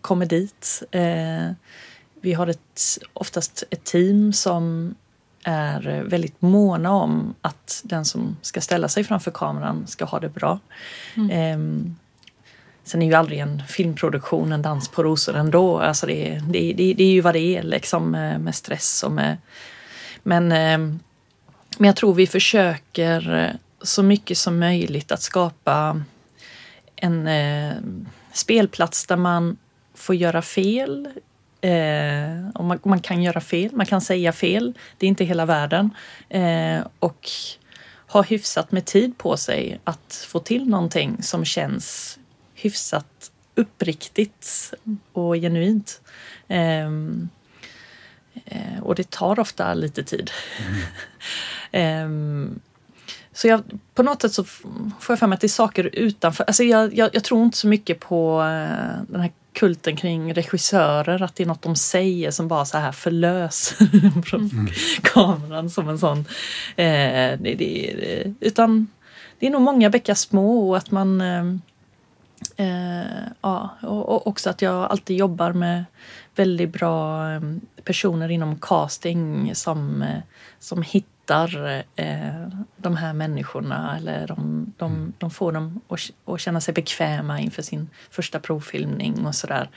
kommer 0.00 0.26
dit. 0.26 0.82
Eh, 0.90 1.50
vi 2.20 2.32
har 2.32 2.46
ett, 2.46 2.98
oftast 3.12 3.64
ett 3.70 3.84
team 3.84 4.32
som 4.32 4.94
är 5.44 6.02
väldigt 6.02 6.42
måna 6.42 6.92
om 6.92 7.34
att 7.40 7.80
den 7.84 8.04
som 8.04 8.36
ska 8.42 8.60
ställa 8.60 8.88
sig 8.88 9.04
framför 9.04 9.30
kameran 9.30 9.86
ska 9.86 10.04
ha 10.04 10.20
det 10.20 10.28
bra. 10.28 10.58
Mm. 11.16 11.30
Ehm, 11.30 11.96
sen 12.84 13.02
är 13.02 13.06
ju 13.06 13.14
aldrig 13.14 13.38
en 13.38 13.62
filmproduktion 13.68 14.52
en 14.52 14.62
dans 14.62 14.88
på 14.88 15.02
rosor 15.02 15.36
ändå. 15.36 15.78
Alltså 15.78 16.06
det, 16.06 16.42
det, 16.48 16.72
det, 16.72 16.94
det 16.94 17.04
är 17.04 17.12
ju 17.12 17.20
vad 17.20 17.34
det 17.34 17.56
är 17.56 17.62
liksom 17.62 18.10
med 18.10 18.54
stress 18.54 19.02
och 19.02 19.12
med... 19.12 19.36
Men, 20.22 20.52
ehm, 20.52 21.00
men 21.78 21.86
jag 21.86 21.96
tror 21.96 22.14
vi 22.14 22.26
försöker 22.26 23.58
så 23.86 24.02
mycket 24.02 24.38
som 24.38 24.58
möjligt 24.58 25.12
att 25.12 25.22
skapa 25.22 26.02
en 26.96 27.26
eh, 27.26 27.74
spelplats 28.32 29.06
där 29.06 29.16
man 29.16 29.56
får 29.94 30.14
göra 30.14 30.42
fel 30.42 31.08
Eh, 31.66 32.48
och 32.54 32.64
man, 32.64 32.78
man, 32.82 33.00
kan 33.00 33.22
göra 33.22 33.40
fel, 33.40 33.70
man 33.72 33.86
kan 33.86 34.00
säga 34.00 34.32
fel. 34.32 34.78
Det 34.98 35.06
är 35.06 35.08
inte 35.08 35.24
hela 35.24 35.46
världen. 35.46 35.90
Eh, 36.28 36.80
och 36.98 37.28
ha 38.08 38.22
hyfsat 38.22 38.72
med 38.72 38.84
tid 38.84 39.18
på 39.18 39.36
sig 39.36 39.80
att 39.84 40.26
få 40.28 40.38
till 40.38 40.68
någonting 40.68 41.22
som 41.22 41.44
känns 41.44 42.18
hyfsat 42.54 43.30
uppriktigt 43.54 44.74
och 45.12 45.34
genuint. 45.34 46.00
Eh, 46.48 46.86
eh 48.44 48.80
och 48.82 48.94
det 48.94 49.10
tar 49.10 49.40
ofta 49.40 49.74
lite 49.74 50.04
tid. 50.04 50.30
Mm. 51.72 52.60
så 53.36 53.48
jag, 53.48 53.62
på 53.94 54.02
något 54.02 54.22
sätt 54.22 54.32
så 54.32 54.44
får 54.44 54.68
jag 55.08 55.18
för 55.18 55.26
mig 55.26 55.34
att 55.34 55.40
det 55.40 55.46
är 55.46 55.48
saker 55.48 55.90
utanför. 55.92 56.44
Alltså 56.44 56.64
jag, 56.64 56.94
jag, 56.94 57.10
jag 57.12 57.24
tror 57.24 57.44
inte 57.44 57.56
så 57.56 57.66
mycket 57.68 58.00
på 58.00 58.40
eh, 58.40 59.02
den 59.08 59.20
här 59.20 59.32
kulten 59.52 59.96
kring 59.96 60.34
regissörer, 60.34 61.22
att 61.22 61.36
det 61.36 61.42
är 61.42 61.46
något 61.46 61.62
de 61.62 61.76
säger 61.76 62.30
som 62.30 62.48
bara 62.48 62.64
så 62.64 62.78
här 62.78 62.92
förlöser 62.92 64.22
från 64.26 64.50
mm. 64.52 64.66
kameran 65.02 65.70
som 65.70 65.88
en 65.88 65.98
sån. 65.98 66.18
Eh, 66.76 67.38
det, 67.40 67.54
det, 67.58 68.34
utan 68.40 68.86
det 69.38 69.46
är 69.46 69.50
nog 69.50 69.62
många 69.62 69.90
bäckar 69.90 70.14
små 70.14 70.70
och 70.70 70.76
att 70.76 70.90
man 70.90 71.20
eh, 71.20 71.44
eh, 72.56 73.06
ja, 73.40 73.70
och, 73.82 74.08
och, 74.08 74.26
också 74.26 74.50
att 74.50 74.62
jag 74.62 74.90
alltid 74.90 75.16
jobbar 75.16 75.52
med 75.52 75.84
väldigt 76.34 76.72
bra 76.72 77.30
eh, 77.32 77.40
personer 77.84 78.28
inom 78.28 78.58
casting 78.58 79.54
som, 79.54 80.02
eh, 80.02 80.18
som 80.58 80.82
hittar 80.82 81.15
hittar 81.26 81.84
eh, 81.96 82.48
de 82.76 82.96
här 82.96 83.12
människorna 83.12 83.96
eller 83.96 84.26
de, 84.26 84.72
de, 84.76 84.92
mm. 84.92 85.12
de 85.18 85.30
får 85.30 85.52
dem 85.52 85.80
att, 85.88 86.00
att 86.24 86.40
känna 86.40 86.60
sig 86.60 86.74
bekväma 86.74 87.40
inför 87.40 87.62
sin 87.62 87.90
första 88.10 88.40
provfilmning 88.40 89.26
och 89.26 89.34
sådär. 89.34 89.70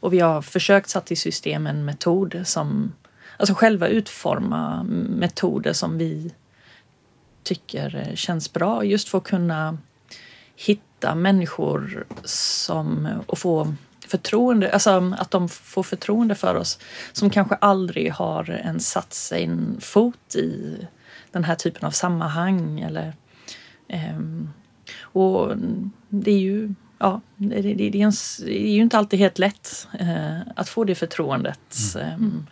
Och 0.00 0.12
vi 0.12 0.20
har 0.20 0.42
försökt 0.42 0.88
sätta 0.88 1.12
i 1.12 1.16
system 1.16 1.66
en 1.66 1.84
metod 1.84 2.42
som, 2.44 2.92
alltså 3.36 3.54
själva 3.54 3.88
utforma 3.88 4.82
metoder 5.08 5.72
som 5.72 5.98
vi 5.98 6.34
tycker 7.42 8.12
känns 8.14 8.52
bra 8.52 8.84
just 8.84 9.08
för 9.08 9.18
att 9.18 9.24
kunna 9.24 9.78
hitta 10.56 11.14
människor 11.14 12.06
som, 12.24 13.08
och 13.26 13.38
få 13.38 13.74
förtroende, 14.06 14.72
alltså 14.72 15.12
att 15.18 15.30
de 15.30 15.48
får 15.48 15.82
förtroende 15.82 16.34
för 16.34 16.54
oss 16.54 16.78
som 17.12 17.30
kanske 17.30 17.54
aldrig 17.54 18.12
har 18.12 18.50
ens 18.50 18.90
satt 18.90 19.12
sig 19.12 19.44
en 19.44 19.76
fot 19.80 20.34
i 20.34 20.78
den 21.32 21.44
här 21.44 21.54
typen 21.54 21.84
av 21.84 21.90
sammanhang. 21.90 22.80
Eller, 22.80 23.12
um, 23.88 24.50
och 25.00 25.56
det 26.08 26.30
är 26.30 26.38
ju 26.38 26.74
ja, 26.98 27.20
det, 27.36 27.62
det, 27.62 27.74
det, 27.74 28.02
är 28.02 28.06
en, 28.06 28.12
det, 28.44 28.66
är 28.66 28.74
ju 28.74 28.82
inte 28.82 28.98
alltid 28.98 29.18
helt 29.18 29.38
lätt 29.38 29.88
uh, 30.00 30.40
att 30.56 30.68
få 30.68 30.84
det 30.84 30.94
förtroendet. 30.94 31.74
Mm. 31.96 32.14
Um, 32.14 32.46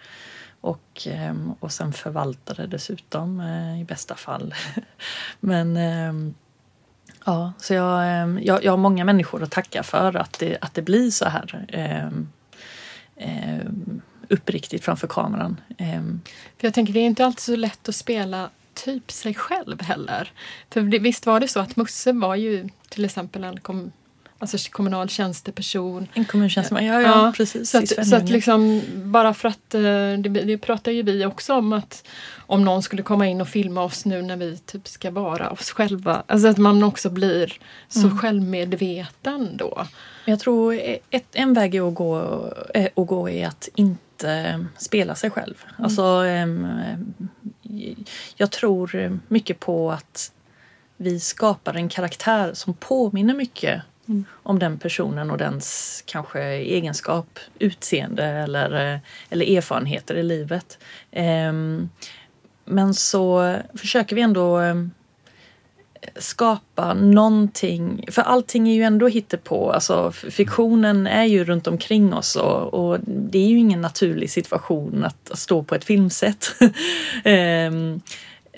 och, 0.60 1.06
um, 1.30 1.54
och 1.60 1.72
sen 1.72 1.92
förvalta 1.92 2.54
det 2.54 2.66
dessutom 2.66 3.40
uh, 3.40 3.80
i 3.80 3.84
bästa 3.84 4.14
fall. 4.14 4.54
Men 5.40 5.76
ja, 7.24 7.52
så 7.58 7.74
jag, 7.74 8.04
jag, 8.44 8.64
jag 8.64 8.72
har 8.72 8.76
många 8.76 9.04
människor 9.04 9.42
att 9.42 9.50
tacka 9.50 9.82
för 9.82 10.16
att 10.16 10.38
det, 10.38 10.58
att 10.60 10.74
det 10.74 10.82
blir 10.82 11.10
så 11.10 11.28
här 11.28 11.68
uppriktigt 14.28 14.84
framför 14.84 15.06
kameran. 15.06 15.60
För 16.56 16.66
jag 16.66 16.74
tänker 16.74 16.92
det 16.92 17.00
är 17.00 17.06
inte 17.06 17.24
alltid 17.26 17.40
så 17.40 17.56
lätt 17.56 17.88
att 17.88 17.94
spela 17.94 18.50
typ 18.74 19.10
sig 19.12 19.34
själv 19.34 19.82
heller. 19.82 20.32
För 20.70 20.80
visst 20.80 21.26
var 21.26 21.40
det 21.40 21.48
så 21.48 21.60
att 21.60 21.76
Musse 21.76 22.12
var 22.12 22.34
ju 22.34 22.68
till 22.88 23.04
exempel 23.04 23.44
en 23.44 23.60
kom, 23.60 23.92
alltså 24.38 24.70
kommunal 24.70 25.08
tjänsteperson. 25.08 26.08
En 26.14 26.24
kommuntjänsteman, 26.24 26.86
ja, 26.86 27.00
ja, 27.02 27.08
ja 27.08 27.32
precis. 27.36 27.70
Så 27.70 27.78
att, 27.78 28.08
så 28.08 28.16
att 28.16 28.28
liksom, 28.28 28.82
bara 28.94 29.34
för 29.34 29.48
att, 29.48 29.74
eh, 29.74 29.80
det, 30.18 30.28
det 30.28 30.58
pratar 30.58 30.92
ju 30.92 31.02
vi 31.02 31.26
också 31.26 31.54
om 31.54 31.72
att 31.72 32.06
om 32.46 32.64
någon 32.64 32.82
skulle 32.82 33.02
komma 33.02 33.26
in 33.26 33.40
och 33.40 33.48
filma 33.48 33.82
oss 33.82 34.04
nu 34.04 34.22
när 34.22 34.36
vi 34.36 34.56
typ 34.56 34.88
ska 34.88 35.10
vara 35.10 35.50
oss 35.50 35.70
själva. 35.70 36.22
Alltså 36.26 36.48
att 36.48 36.58
man 36.58 36.82
också 36.82 37.10
blir 37.10 37.52
så 37.88 38.06
mm. 38.06 38.18
självmedveten 38.18 39.56
då. 39.56 39.86
Jag 40.24 40.40
tror 40.40 40.80
ett, 41.10 41.26
en 41.32 41.54
väg 41.54 41.78
att 41.78 41.94
gå, 41.94 42.16
att 42.74 43.06
gå 43.06 43.28
är 43.28 43.46
att 43.46 43.68
inte 43.74 44.66
spela 44.76 45.14
sig 45.14 45.30
själv. 45.30 45.54
Mm. 45.68 45.84
Alltså, 45.84 46.24
jag 48.36 48.50
tror 48.50 49.18
mycket 49.28 49.60
på 49.60 49.92
att 49.92 50.32
vi 50.96 51.20
skapar 51.20 51.74
en 51.74 51.88
karaktär 51.88 52.54
som 52.54 52.74
påminner 52.74 53.34
mycket 53.34 53.82
om 54.42 54.58
den 54.58 54.78
personen 54.78 55.30
och 55.30 55.38
dens 55.38 56.02
kanske 56.06 56.42
egenskap, 56.44 57.38
utseende 57.58 58.24
eller, 58.24 59.00
eller 59.30 59.56
erfarenheter 59.56 60.14
i 60.14 60.22
livet. 60.22 60.78
Ehm, 61.10 61.88
men 62.64 62.94
så 62.94 63.56
försöker 63.74 64.16
vi 64.16 64.22
ändå 64.22 64.56
ehm, 64.56 64.90
skapa 66.16 66.94
någonting, 66.94 68.04
för 68.10 68.22
allting 68.22 68.68
är 68.68 68.74
ju 68.74 68.82
ändå 68.82 69.08
hittepå. 69.08 69.72
Alltså 69.72 70.12
fiktionen 70.12 71.06
är 71.06 71.24
ju 71.24 71.44
runt 71.44 71.66
omkring 71.66 72.14
oss 72.14 72.36
och, 72.36 72.74
och 72.74 72.98
det 73.06 73.38
är 73.38 73.48
ju 73.48 73.58
ingen 73.58 73.80
naturlig 73.80 74.30
situation 74.30 75.04
att, 75.04 75.38
stå 75.38 75.62
på 75.62 75.74
ett 75.74 75.84
filmset. 75.84 76.54
Ehm, 77.24 78.00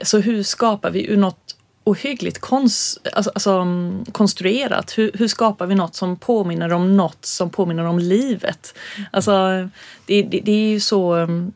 så 0.03 0.18
hur 0.18 0.42
skapar 0.42 0.90
vi 0.90 1.07
ur 1.07 1.16
något 1.16 1.57
ohyggligt 1.84 2.38
konst, 2.38 3.09
alltså, 3.12 3.30
alltså, 3.34 3.51
mm, 3.51 4.05
konstruerat. 4.12 4.99
Hur, 4.99 5.11
hur, 5.14 5.28
skapar 5.28 5.66
vi 5.66 5.74
något 5.74 5.94
som 5.94 6.16
påminner 6.16 6.72
om 6.72 6.97
något 6.97 7.24
som 7.24 7.51
påminner 7.51 7.84
om 7.84 7.99
livet? 7.99 8.74
Alltså, 9.11 9.32
det, 10.07 10.22
det, 10.22 10.40
det 10.44 10.53
är 10.53 10.70
ju 10.70 10.80
så 10.80 11.14
mm, 11.14 11.53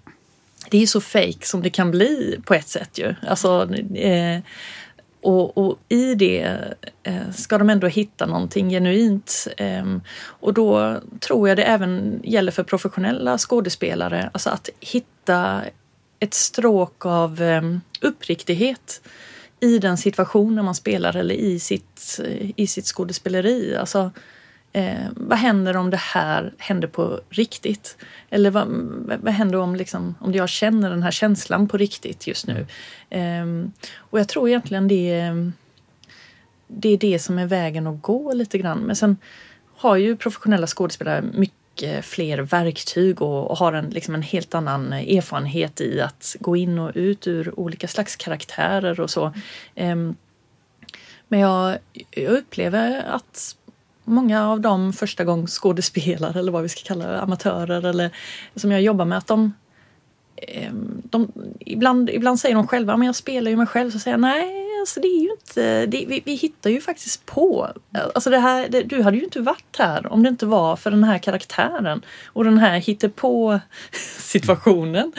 det 0.70 0.82
är 0.82 0.86
så 0.86 1.00
fake 1.00 1.46
som 1.46 1.62
det 1.62 1.70
kan 1.70 1.90
bli 1.90 2.40
på 2.44 2.54
ett 2.54 2.68
sätt 2.68 2.98
ju. 2.98 3.14
Alltså, 3.28 3.74
eh, 3.94 4.40
och, 5.22 5.58
och, 5.58 5.78
i 5.88 6.14
det 6.14 6.58
eh, 7.02 7.30
ska 7.34 7.58
de 7.58 7.70
ändå 7.70 7.86
hitta 7.86 8.26
någonting 8.26 8.70
genuint. 8.70 9.48
Eh, 9.56 9.96
och 10.22 10.54
då 10.54 11.00
tror 11.20 11.48
jag 11.48 11.58
det 11.58 11.62
även 11.62 12.20
gäller 12.24 12.52
för 12.52 12.62
professionella 12.62 13.38
skådespelare, 13.38 14.30
alltså 14.32 14.50
att 14.50 14.68
hitta 14.80 15.62
ett 16.20 16.34
stråk 16.34 17.06
av 17.06 17.42
eh, 17.42 17.62
uppriktighet 18.00 19.00
i 19.60 19.78
den 19.78 19.96
situationen 19.96 20.64
man 20.64 20.74
spelar 20.74 21.16
eller 21.16 21.34
i 21.34 21.58
sitt, 21.58 22.20
eh, 22.24 22.50
i 22.56 22.66
sitt 22.66 22.86
skådespeleri. 22.86 23.76
Alltså, 23.76 24.10
eh, 24.72 25.06
vad 25.16 25.38
händer 25.38 25.76
om 25.76 25.90
det 25.90 25.96
här 25.96 26.54
händer 26.58 26.88
på 26.88 27.20
riktigt? 27.30 27.96
Eller 28.30 28.50
vad, 28.50 28.68
vad 29.22 29.32
händer 29.32 29.58
om, 29.58 29.76
liksom, 29.76 30.14
om 30.20 30.32
jag 30.32 30.48
känner 30.48 30.90
den 30.90 31.02
här 31.02 31.10
känslan 31.10 31.68
på 31.68 31.76
riktigt 31.76 32.26
just 32.26 32.46
nu? 32.46 32.66
Eh, 33.10 33.46
och 33.96 34.20
jag 34.20 34.28
tror 34.28 34.48
egentligen 34.48 34.88
det, 34.88 35.34
det 36.66 36.88
är 36.88 36.98
det 36.98 37.18
som 37.18 37.38
är 37.38 37.46
vägen 37.46 37.86
att 37.86 38.02
gå 38.02 38.32
lite 38.32 38.58
grann. 38.58 38.78
Men 38.78 38.96
sen 38.96 39.16
har 39.76 39.96
ju 39.96 40.16
professionella 40.16 40.66
skådespelare 40.66 41.22
mycket 41.22 42.04
fler 42.04 42.38
verktyg 42.38 43.22
och, 43.22 43.50
och 43.50 43.56
har 43.58 43.72
en, 43.72 43.90
liksom 43.90 44.14
en 44.14 44.22
helt 44.22 44.54
annan 44.54 44.92
erfarenhet 44.92 45.80
i 45.80 46.00
att 46.00 46.36
gå 46.40 46.56
in 46.56 46.78
och 46.78 46.92
ut 46.94 47.26
ur 47.26 47.60
olika 47.60 47.88
slags 47.88 48.16
karaktärer 48.16 49.00
och 49.00 49.10
så. 49.10 49.32
Eh, 49.74 49.96
men 51.30 51.40
jag, 51.40 51.78
jag, 52.10 52.32
upplever 52.32 53.02
att 53.02 53.56
många 54.10 54.48
av 54.48 54.60
de 54.60 54.92
första 54.92 55.24
gångs 55.24 55.58
skådespelare 55.58 56.38
eller 56.38 56.52
vad 56.52 56.62
vi 56.62 56.68
ska 56.68 56.82
kalla 56.82 57.06
det, 57.06 57.20
amatörer 57.20 57.86
eller 57.86 58.10
som 58.56 58.72
jag 58.72 58.82
jobbar 58.82 59.04
med, 59.04 59.18
att 59.18 59.26
de, 59.26 59.54
ehm, 60.36 61.02
de 61.04 61.32
ibland, 61.60 62.10
ibland 62.10 62.40
säger 62.40 62.54
de 62.54 62.66
själva, 62.66 62.96
men 62.96 63.06
jag 63.06 63.16
spelar 63.16 63.50
ju 63.50 63.56
mig 63.56 63.66
själv, 63.66 63.90
så 63.90 63.98
säger 63.98 64.14
jag 64.14 64.20
nej, 64.20 64.66
alltså 64.80 65.00
det 65.00 65.08
är 65.08 65.22
ju 65.22 65.30
inte, 65.30 65.86
det, 65.86 66.04
vi, 66.08 66.22
vi 66.24 66.34
hittar 66.34 66.70
ju 66.70 66.80
faktiskt 66.80 67.26
på. 67.26 67.68
Alltså 68.14 68.30
det 68.30 68.38
här, 68.38 68.68
det, 68.68 68.82
du 68.82 69.02
hade 69.02 69.16
ju 69.16 69.24
inte 69.24 69.40
varit 69.40 69.76
här 69.78 70.12
om 70.12 70.22
det 70.22 70.28
inte 70.28 70.46
var 70.46 70.76
för 70.76 70.90
den 70.90 71.04
här 71.04 71.18
karaktären 71.18 72.02
och 72.26 72.44
den 72.44 72.58
här 72.58 72.78
hittepå 72.78 73.60
situationen. 74.18 75.12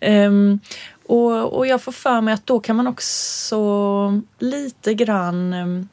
Mm. 0.00 0.24
Ehm, 0.24 0.32
um, 0.32 0.60
och, 1.08 1.56
och 1.56 1.66
jag 1.66 1.82
får 1.82 1.92
för 1.92 2.20
mig 2.20 2.34
att 2.34 2.46
då 2.46 2.60
kan 2.60 2.76
man 2.76 2.86
också 2.86 4.20
lite 4.38 4.94
grann 4.94 5.52
um, 5.52 5.88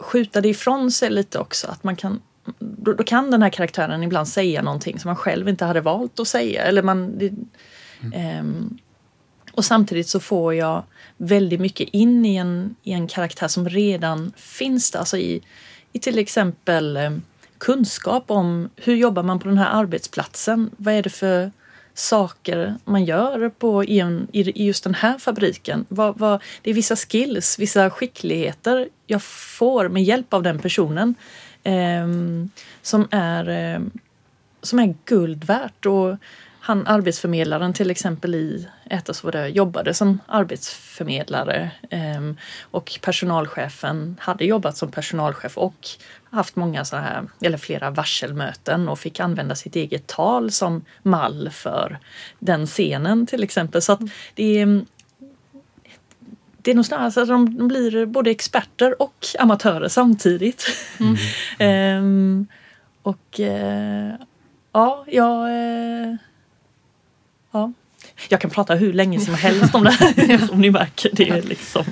skjuta 0.00 0.40
det 0.40 0.48
ifrån 0.48 0.90
sig 0.90 1.10
lite 1.10 1.38
också. 1.38 1.66
Att 1.66 1.84
man 1.84 1.96
kan, 1.96 2.20
då, 2.58 2.92
då, 2.92 3.04
kan 3.04 3.30
den 3.30 3.42
här 3.42 3.50
karaktären 3.50 4.02
ibland 4.02 4.28
säga 4.28 4.62
någonting 4.62 4.98
som 4.98 5.08
man 5.08 5.16
själv 5.16 5.48
inte 5.48 5.64
hade 5.64 5.80
valt 5.80 6.20
att 6.20 6.28
säga. 6.28 6.62
Eller 6.62 6.82
man, 6.82 7.18
det, 7.18 7.32
mm. 8.02 8.38
um, 8.40 8.78
och 9.52 9.64
samtidigt 9.64 10.08
så 10.08 10.20
får 10.20 10.54
jag 10.54 10.82
väldigt 11.16 11.60
mycket 11.60 11.88
in 11.88 12.26
i 12.26 12.36
en, 12.36 12.76
i 12.82 12.92
en 12.92 13.08
karaktär 13.08 13.48
som 13.48 13.68
redan 13.68 14.32
finns 14.36 14.90
där. 14.90 14.98
Alltså 14.98 15.16
i, 15.16 15.42
i 15.92 15.98
till 15.98 16.18
exempel 16.18 16.96
eh, 16.96 17.10
kunskap 17.58 18.30
om 18.30 18.70
hur 18.76 18.94
jobbar 18.94 19.22
man 19.22 19.38
på 19.38 19.48
den 19.48 19.58
här 19.58 19.80
arbetsplatsen? 19.80 20.70
Vad 20.76 20.94
är 20.94 21.02
det 21.02 21.10
för 21.10 21.52
saker 21.94 22.74
man 22.84 23.04
gör 23.04 23.48
på, 23.48 23.84
i, 23.84 24.00
en, 24.00 24.28
i 24.32 24.66
just 24.66 24.84
den 24.84 24.94
här 24.94 25.18
fabriken? 25.18 25.86
Vad, 25.88 26.18
vad, 26.18 26.42
det 26.62 26.70
är 26.70 26.74
vissa 26.74 26.96
skills, 26.96 27.58
vissa 27.58 27.90
skickligheter 27.90 28.88
jag 29.06 29.22
får 29.22 29.88
med 29.88 30.02
hjälp 30.02 30.34
av 30.34 30.42
den 30.42 30.58
personen 30.58 31.14
eh, 31.62 32.08
som, 32.82 33.08
är, 33.10 33.48
eh, 33.48 33.80
som 34.62 34.78
är 34.78 34.94
guld 35.04 35.44
värt. 35.44 35.86
Och, 35.86 36.16
han 36.70 36.86
arbetsförmedlaren 36.86 37.72
till 37.72 37.90
exempel 37.90 38.34
i 38.34 38.68
Ätas 38.90 39.22
det 39.32 39.48
jobbade 39.48 39.94
som 39.94 40.18
arbetsförmedlare 40.26 41.70
eh, 41.90 42.32
och 42.70 42.98
personalchefen 43.02 44.16
hade 44.20 44.44
jobbat 44.44 44.76
som 44.76 44.90
personalchef 44.90 45.58
och 45.58 45.88
haft 46.30 46.56
många 46.56 46.84
så 46.84 46.96
här, 46.96 47.26
eller 47.40 47.58
flera 47.58 47.90
varselmöten 47.90 48.88
och 48.88 48.98
fick 48.98 49.20
använda 49.20 49.54
sitt 49.54 49.76
eget 49.76 50.06
tal 50.06 50.50
som 50.50 50.84
mall 51.02 51.50
för 51.52 51.98
den 52.38 52.66
scenen 52.66 53.26
till 53.26 53.42
exempel. 53.42 53.82
Så 53.82 53.92
att 53.92 54.00
det 54.34 54.60
är 54.60 54.84
det 56.62 56.70
är 56.70 56.74
nog 56.74 56.86
snarare 56.86 57.10
så 57.10 57.20
att 57.20 57.28
de, 57.28 57.58
de 57.58 57.68
blir 57.68 58.06
både 58.06 58.30
experter 58.30 59.02
och 59.02 59.26
amatörer 59.38 59.88
samtidigt. 59.88 60.66
Mm. 61.00 61.16
ehm, 61.58 62.46
och 63.02 63.40
eh, 63.40 64.14
ja, 64.72 65.04
jag 65.06 65.48
eh, 65.48 66.14
Ja. 67.52 67.72
Jag 68.28 68.40
kan 68.40 68.50
prata 68.50 68.74
hur 68.74 68.92
länge 68.92 69.20
som 69.20 69.34
helst 69.34 69.74
om 69.74 69.84
det 69.84 69.90
här, 69.90 70.46
som 70.46 70.60
ni 70.60 70.70
märker. 70.70 71.10
Det 71.12 71.28
är 71.28 71.42
liksom, 71.42 71.84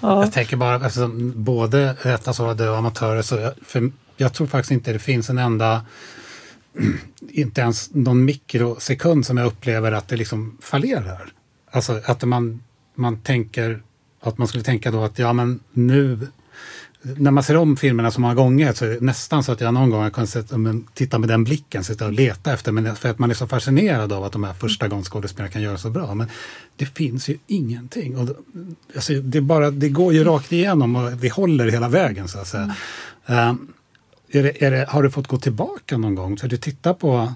ja. 0.00 0.22
Jag 0.22 0.32
tänker 0.32 0.56
bara, 0.56 0.74
alltså, 0.74 1.08
både 1.34 1.96
Rätta 2.02 2.32
så 2.32 2.46
och 2.46 2.78
amatörer, 2.78 3.22
så 3.22 3.36
jag, 3.36 3.52
för 3.66 3.90
jag 4.16 4.32
tror 4.32 4.46
faktiskt 4.46 4.70
inte 4.70 4.92
det 4.92 4.98
finns 4.98 5.30
en 5.30 5.38
enda 5.38 5.84
inte 7.28 7.60
ens 7.60 7.94
någon 7.94 8.24
mikrosekund 8.24 9.26
som 9.26 9.36
jag 9.36 9.46
upplever 9.46 9.92
att 9.92 10.08
det 10.08 10.16
liksom 10.16 10.58
fallerar. 10.62 11.32
Alltså 11.70 12.00
att 12.04 12.24
man, 12.24 12.62
man 12.94 13.20
tänker 13.20 13.82
att 14.20 14.38
man 14.38 14.48
skulle 14.48 14.64
tänka 14.64 14.90
då 14.90 15.04
att 15.04 15.18
ja 15.18 15.32
men 15.32 15.60
nu 15.72 16.28
när 17.16 17.30
man 17.30 17.42
ser 17.42 17.56
om 17.56 17.76
filmerna 17.76 18.10
så 18.10 18.20
många 18.20 18.34
gånger 18.34 18.72
så 18.72 18.84
är 18.84 18.88
det 18.88 19.00
nästan 19.00 19.44
så 19.44 19.52
att 19.52 19.60
jag 19.60 19.74
någon 19.74 19.90
gång 19.90 20.02
har 20.02 20.10
kunnat 20.10 20.94
titta 20.94 21.18
med 21.18 21.28
den 21.28 21.44
blicken, 21.44 21.84
sitta 21.84 22.06
och 22.06 22.12
leta 22.12 22.52
efter, 22.52 22.72
men 22.72 22.96
för 22.96 23.08
att 23.08 23.18
man 23.18 23.30
är 23.30 23.34
så 23.34 23.46
fascinerad 23.46 24.12
av 24.12 24.24
att 24.24 24.32
de 24.32 24.44
här 24.44 24.52
första 24.52 24.88
gångs 24.88 25.08
skådespelarna 25.08 25.52
kan 25.52 25.62
göra 25.62 25.78
så 25.78 25.90
bra. 25.90 26.14
Men 26.14 26.28
det 26.76 26.86
finns 26.86 27.28
ju 27.28 27.38
ingenting. 27.46 28.16
Och, 28.16 28.28
alltså, 28.94 29.12
det, 29.12 29.40
bara, 29.40 29.70
det 29.70 29.88
går 29.88 30.12
ju 30.12 30.24
rakt 30.24 30.52
igenom 30.52 30.96
och 30.96 31.12
det 31.12 31.32
håller 31.32 31.70
hela 31.70 31.88
vägen 31.88 32.28
så 32.28 32.38
att 32.38 32.46
säga. 32.46 32.74
Mm. 33.26 33.48
Uh, 33.48 33.56
är 34.30 34.42
det, 34.42 34.64
är 34.64 34.70
det, 34.70 34.86
har 34.88 35.02
du 35.02 35.10
fått 35.10 35.26
gå 35.26 35.38
tillbaka 35.38 35.98
någon 35.98 36.14
gång? 36.14 36.36
För 36.36 36.48
du 36.48 36.56
tittar 36.56 36.94
på, 36.94 37.32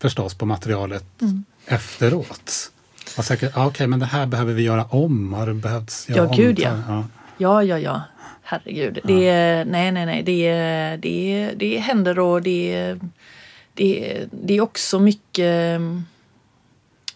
förstås 0.00 0.34
på 0.34 0.46
materialet 0.46 1.22
mm. 1.22 1.44
efteråt. 1.66 2.72
Och 3.18 3.24
säkert, 3.24 3.52
ja, 3.54 3.66
okej, 3.66 3.70
okay, 3.70 3.86
men 3.86 3.98
det 3.98 4.06
här 4.06 4.26
behöver 4.26 4.52
vi 4.52 4.62
göra 4.62 4.84
om. 4.84 5.32
Har 5.32 5.46
det 5.46 5.54
behövts 5.54 6.08
göra 6.08 6.24
ja, 6.24 6.34
gud 6.36 6.58
ja. 6.58 6.82
ja. 6.88 7.04
Ja, 7.38 7.62
ja, 7.62 7.78
ja 7.78 8.02
herregud. 8.46 8.98
Ja. 9.02 9.08
Det 9.08 9.64
nej, 9.64 9.92
nej, 9.92 10.06
nej. 10.06 10.22
Det, 10.22 10.50
det, 10.96 11.52
det 11.56 11.78
händer 11.78 12.18
och 12.18 12.42
det, 12.42 12.96
det, 13.74 14.26
det 14.30 14.54
är 14.54 14.60
också 14.60 14.98
mycket... 14.98 15.80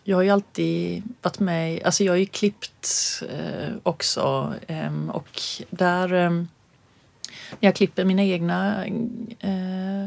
Jag 0.05 0.17
har 0.17 0.23
ju 0.23 0.31
alltid 0.31 1.03
varit 1.23 1.41
med, 1.41 1.83
alltså 1.85 2.05
jag 2.05 2.13
har 2.13 2.17
ju 2.17 2.27
klippt 2.27 2.89
eh, 3.31 3.75
också 3.83 4.55
eh, 4.67 5.09
och 5.09 5.41
där 5.71 6.15
eh, 6.15 6.31
när 6.31 7.69
jag 7.69 7.75
klipper 7.75 8.05
mina 8.05 8.23
egna 8.23 8.87
eh, 9.39 10.07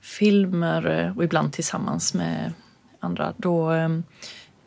filmer 0.00 1.12
och 1.16 1.24
ibland 1.24 1.52
tillsammans 1.52 2.14
med 2.14 2.52
andra, 3.00 3.34
då 3.36 3.70
ehm, 3.70 4.02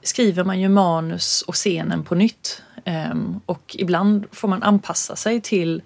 skriver 0.02 0.44
man 0.44 0.60
ju 0.60 0.70
manus 0.70 1.42
och 1.42 1.56
scenen 1.56 2.04
på 2.04 2.16
nytt. 2.16 2.62
Um, 2.86 3.42
och 3.46 3.76
ibland 3.80 4.26
får 4.32 4.48
man 4.48 4.64
anpassa 4.64 5.16
sig 5.16 5.42
till 5.42 5.82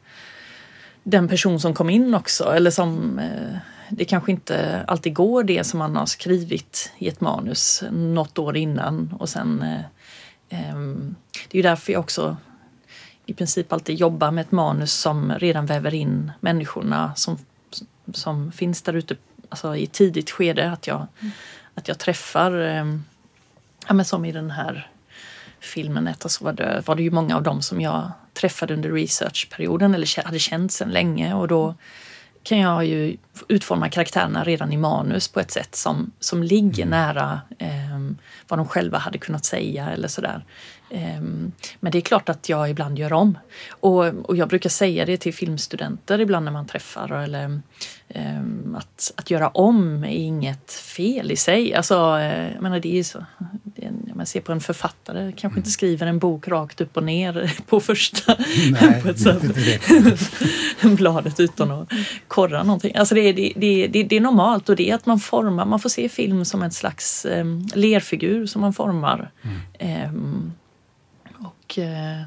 den 1.03 1.27
person 1.27 1.59
som 1.59 1.73
kom 1.73 1.89
in 1.89 2.13
också. 2.13 2.43
Eller 2.43 2.71
som 2.71 3.19
uh, 3.19 3.57
det 3.89 4.05
kanske 4.05 4.31
inte 4.31 4.83
alltid 4.87 5.13
går 5.13 5.43
det 5.43 5.63
som 5.63 5.79
man 5.79 5.95
har 5.95 6.05
skrivit 6.05 6.93
i 6.97 7.07
ett 7.07 7.21
manus 7.21 7.83
något 7.91 8.39
år 8.39 8.57
innan. 8.57 9.15
Och 9.19 9.29
sen, 9.29 9.63
uh, 10.51 10.75
um, 10.75 11.15
det 11.31 11.57
är 11.57 11.57
ju 11.57 11.61
därför 11.61 11.93
jag 11.93 11.99
också 11.99 12.37
i 13.25 13.33
princip 13.33 13.73
alltid 13.73 13.95
jobbar 13.95 14.31
med 14.31 14.41
ett 14.41 14.51
manus 14.51 14.93
som 14.93 15.33
redan 15.33 15.65
väver 15.65 15.93
in 15.93 16.31
människorna 16.39 17.15
som, 17.15 17.37
som 18.13 18.51
finns 18.51 18.81
där 18.81 18.93
ute 18.93 19.15
alltså 19.49 19.75
i 19.75 19.87
tidigt 19.87 20.31
skede. 20.31 20.71
Att 20.71 20.87
jag, 20.87 21.07
mm. 21.19 21.31
att 21.75 21.87
jag 21.87 21.97
träffar, 21.97 22.51
um, 22.51 23.05
ja, 23.87 23.93
men 23.93 24.05
som 24.05 24.25
i 24.25 24.31
den 24.31 24.51
här 24.51 24.91
filmen 25.61 26.07
Ett 26.07 26.31
så 26.31 26.45
var 26.45 26.53
det, 26.53 26.83
var 26.85 26.95
det 26.95 27.03
ju 27.03 27.11
många 27.11 27.35
av 27.35 27.43
dem 27.43 27.61
som 27.61 27.81
jag 27.81 28.11
träffade 28.33 28.73
under 28.73 28.91
researchperioden 28.91 29.95
eller 29.95 30.25
hade 30.25 30.39
känt 30.39 30.71
sedan 30.71 30.89
länge 30.89 31.33
och 31.33 31.47
då 31.47 31.75
kan 32.43 32.57
jag 32.57 32.85
ju 32.85 33.17
utforma 33.47 33.89
karaktärerna 33.89 34.43
redan 34.43 34.73
i 34.73 34.77
manus 34.77 35.27
på 35.27 35.39
ett 35.39 35.51
sätt 35.51 35.75
som, 35.75 36.11
som 36.19 36.43
ligger 36.43 36.85
nära 36.85 37.41
eh, 37.57 37.99
vad 38.47 38.59
de 38.59 38.67
själva 38.67 38.97
hade 38.97 39.17
kunnat 39.17 39.45
säga 39.45 39.89
eller 39.89 40.07
sådär. 40.07 40.45
Eh, 40.89 41.21
men 41.79 41.91
det 41.91 41.97
är 41.97 42.01
klart 42.01 42.29
att 42.29 42.49
jag 42.49 42.69
ibland 42.69 42.99
gör 42.99 43.13
om. 43.13 43.37
Och, 43.69 44.05
och 44.05 44.37
jag 44.37 44.49
brukar 44.49 44.69
säga 44.69 45.05
det 45.05 45.17
till 45.17 45.33
filmstudenter 45.33 46.21
ibland 46.21 46.45
när 46.45 46.51
man 46.51 46.67
träffar 46.67 47.23
eller 47.23 47.61
eh, 48.07 48.41
att, 48.75 49.13
att 49.15 49.31
göra 49.31 49.47
om 49.49 50.03
är 50.03 50.07
inget 50.07 50.71
fel 50.71 51.31
i 51.31 51.35
sig. 51.35 51.73
Alltså, 51.73 52.17
eh, 52.19 52.53
jag 52.53 52.61
menar, 52.61 52.79
det 52.79 52.99
är 52.99 53.03
så, 53.03 53.25
det 53.63 53.85
är, 53.85 53.91
man 54.19 54.25
ser 54.25 54.41
på 54.41 54.51
en 54.51 54.61
författare 54.61 55.31
kanske 55.37 55.59
inte 55.59 55.69
skriver 55.71 56.07
en 56.07 56.19
bok 56.19 56.47
rakt 56.47 56.81
upp 56.81 56.97
och 56.97 57.03
ner 57.03 57.57
på 57.67 57.79
första 57.79 58.35
Nej, 58.71 59.01
på 59.03 59.09
ett 59.09 59.19
sätt. 59.19 59.41
bladet 60.97 61.39
utan 61.39 61.71
att 61.71 61.89
korra 62.27 62.63
någonting. 62.63 62.95
Alltså 62.95 63.15
det, 63.15 63.21
är- 63.21 63.33
det, 63.33 63.53
det, 63.55 63.87
det, 63.87 64.03
det 64.03 64.15
är 64.15 64.21
normalt 64.21 64.69
och 64.69 64.75
det 64.75 64.89
är 64.89 64.95
att 64.95 65.05
man 65.05 65.19
formar, 65.19 65.65
man 65.65 65.79
får 65.79 65.89
se 65.89 66.09
film 66.09 66.45
som 66.45 66.63
en 66.63 66.71
slags 66.71 67.25
eh, 67.25 67.45
lerfigur 67.75 68.45
som 68.45 68.61
man 68.61 68.73
formar. 68.73 69.31
Ehm, 69.79 70.53
och, 71.37 71.77
eh, 71.79 72.21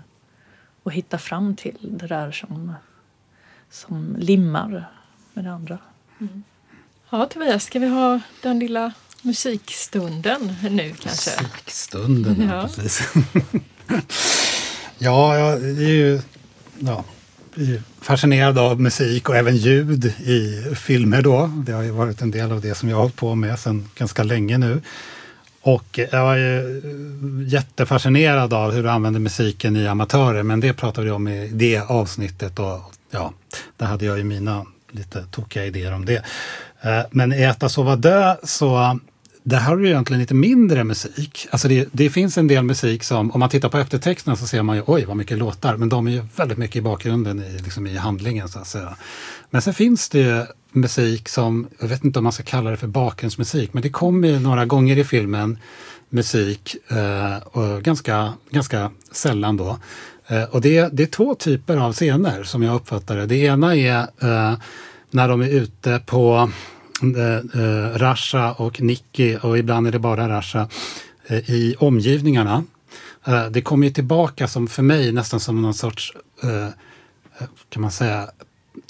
och 0.82 0.92
hitta 0.92 1.18
fram 1.18 1.56
till 1.56 1.76
det 1.80 2.06
där 2.06 2.32
som, 2.32 2.72
som 3.70 4.16
limmar 4.18 4.88
med 5.32 5.44
det 5.44 5.52
andra. 5.52 5.78
Ja, 7.10 7.26
Tobias, 7.26 7.64
ska 7.64 7.78
vi 7.78 7.88
ha 7.88 8.20
den 8.42 8.58
lilla 8.58 8.92
musikstunden 9.22 10.56
nu 10.70 10.94
kanske? 11.02 11.30
Musikstunden, 11.42 12.48
ja. 12.48 12.54
Ja. 12.54 12.68
precis. 12.74 13.08
ja, 14.98 15.38
jag 15.38 15.52
är 15.64 15.88
ju 15.88 16.20
ja, 16.78 17.04
fascinerad 18.00 18.58
av 18.58 18.80
musik 18.80 19.28
och 19.28 19.36
även 19.36 19.56
ljud 19.56 20.04
i 20.04 20.62
filmer 20.74 21.22
då. 21.22 21.50
Det 21.66 21.72
har 21.72 21.82
ju 21.82 21.90
varit 21.90 22.22
en 22.22 22.30
del 22.30 22.52
av 22.52 22.60
det 22.60 22.74
som 22.74 22.88
jag 22.88 22.96
har 22.96 23.02
hållit 23.02 23.16
på 23.16 23.34
med 23.34 23.58
sedan 23.58 23.88
ganska 23.94 24.22
länge 24.22 24.58
nu. 24.58 24.82
Och 25.60 25.98
jag 26.12 26.32
är 26.32 26.36
ju 26.36 26.82
jättefascinerad 27.48 28.52
av 28.52 28.72
hur 28.72 28.82
du 28.82 28.90
använder 28.90 29.20
musiken 29.20 29.76
i 29.76 29.86
Amatörer, 29.86 30.42
men 30.42 30.60
det 30.60 30.72
pratade 30.72 31.04
vi 31.04 31.10
om 31.10 31.28
i 31.28 31.48
det 31.48 31.78
avsnittet 31.78 32.58
och 32.58 32.80
ja, 33.10 33.32
där 33.76 33.86
hade 33.86 34.04
jag 34.04 34.18
ju 34.18 34.24
mina 34.24 34.66
lite 34.90 35.24
tokiga 35.30 35.66
idéer 35.66 35.92
om 35.92 36.04
det. 36.04 36.24
Eh, 36.80 37.00
Men 37.10 37.32
i 37.32 37.42
Äta, 37.42 37.68
sova, 37.68 37.96
dö 37.96 38.36
så 38.44 38.98
där 39.42 39.60
har 39.60 39.76
du 39.76 39.88
egentligen 39.88 40.20
lite 40.20 40.34
mindre 40.34 40.84
musik. 40.84 41.46
Alltså 41.50 41.68
det, 41.68 41.88
det 41.92 42.10
finns 42.10 42.38
en 42.38 42.46
del 42.46 42.64
musik 42.64 43.04
som, 43.04 43.30
om 43.30 43.40
man 43.40 43.48
tittar 43.48 43.68
på 43.68 43.78
eftertexterna 43.78 44.36
så 44.36 44.46
ser 44.46 44.62
man 44.62 44.76
ju 44.76 44.82
oj 44.86 45.04
vad 45.04 45.16
mycket 45.16 45.38
låtar, 45.38 45.76
men 45.76 45.88
de 45.88 46.06
är 46.06 46.10
ju 46.10 46.22
väldigt 46.36 46.58
mycket 46.58 46.76
i 46.76 46.80
bakgrunden 46.80 47.42
i, 47.42 47.62
liksom 47.62 47.86
i 47.86 47.96
handlingen 47.96 48.48
så 48.48 48.58
att 48.58 48.66
säga. 48.66 48.96
Men 49.50 49.62
sen 49.62 49.74
finns 49.74 50.08
det 50.08 50.18
ju 50.18 50.46
musik 50.72 51.28
som, 51.28 51.68
jag 51.80 51.88
vet 51.88 52.04
inte 52.04 52.18
om 52.18 52.22
man 52.22 52.32
ska 52.32 52.42
kalla 52.42 52.70
det 52.70 52.76
för 52.76 52.86
bakgrundsmusik, 52.86 53.72
men 53.72 53.82
det 53.82 53.90
kommer 53.90 54.28
ju 54.28 54.38
några 54.38 54.64
gånger 54.64 54.98
i 54.98 55.04
filmen 55.04 55.58
musik, 56.08 56.76
eh, 56.88 57.36
och 57.46 57.82
ganska, 57.82 58.32
ganska 58.50 58.90
sällan 59.12 59.56
då. 59.56 59.78
Eh, 60.26 60.42
och 60.42 60.60
det, 60.60 60.88
det 60.92 61.02
är 61.02 61.06
två 61.06 61.34
typer 61.34 61.76
av 61.76 61.92
scener 61.92 62.44
som 62.44 62.62
jag 62.62 62.74
uppfattar 62.74 63.16
det. 63.16 63.26
Det 63.26 63.36
ena 63.36 63.76
är 63.76 63.98
eh, 63.98 64.54
när 65.10 65.28
de 65.28 65.40
är 65.40 65.48
ute 65.48 66.00
på 66.06 66.50
eh, 67.02 67.62
eh, 67.62 67.98
Rasha 67.98 68.52
och 68.52 68.80
Nicky 68.80 69.36
och 69.36 69.58
ibland 69.58 69.86
är 69.86 69.92
det 69.92 69.98
bara 69.98 70.28
Rasha 70.28 70.68
eh, 71.26 71.50
i 71.50 71.74
omgivningarna. 71.78 72.64
Eh, 73.24 73.46
det 73.46 73.62
kommer 73.62 73.86
ju 73.86 73.92
tillbaka 73.92 74.48
som 74.48 74.68
för 74.68 74.82
mig 74.82 75.12
nästan 75.12 75.40
som 75.40 75.62
någon 75.62 75.74
sorts, 75.74 76.12
eh, 76.42 76.66
eh, 77.38 77.48
kan 77.68 77.82
man 77.82 77.90
säga, 77.90 78.30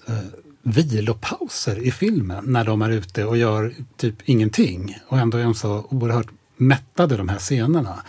eh, 0.07 0.15
vilopauser 0.63 1.79
i 1.79 1.91
filmen 1.91 2.45
när 2.47 2.65
de 2.65 2.83
är 2.83 2.91
ute 2.91 3.25
och 3.25 3.37
gör 3.37 3.75
typ 3.97 4.15
ingenting. 4.25 4.99
Och 5.07 5.19
ändå 5.19 5.39
är 5.39 5.45
de 5.45 5.55
så 5.55 5.87
oerhört 5.91 6.29
mättade 6.57 7.17
de 7.17 7.29
här 7.29 7.39
scenerna. 7.39 8.03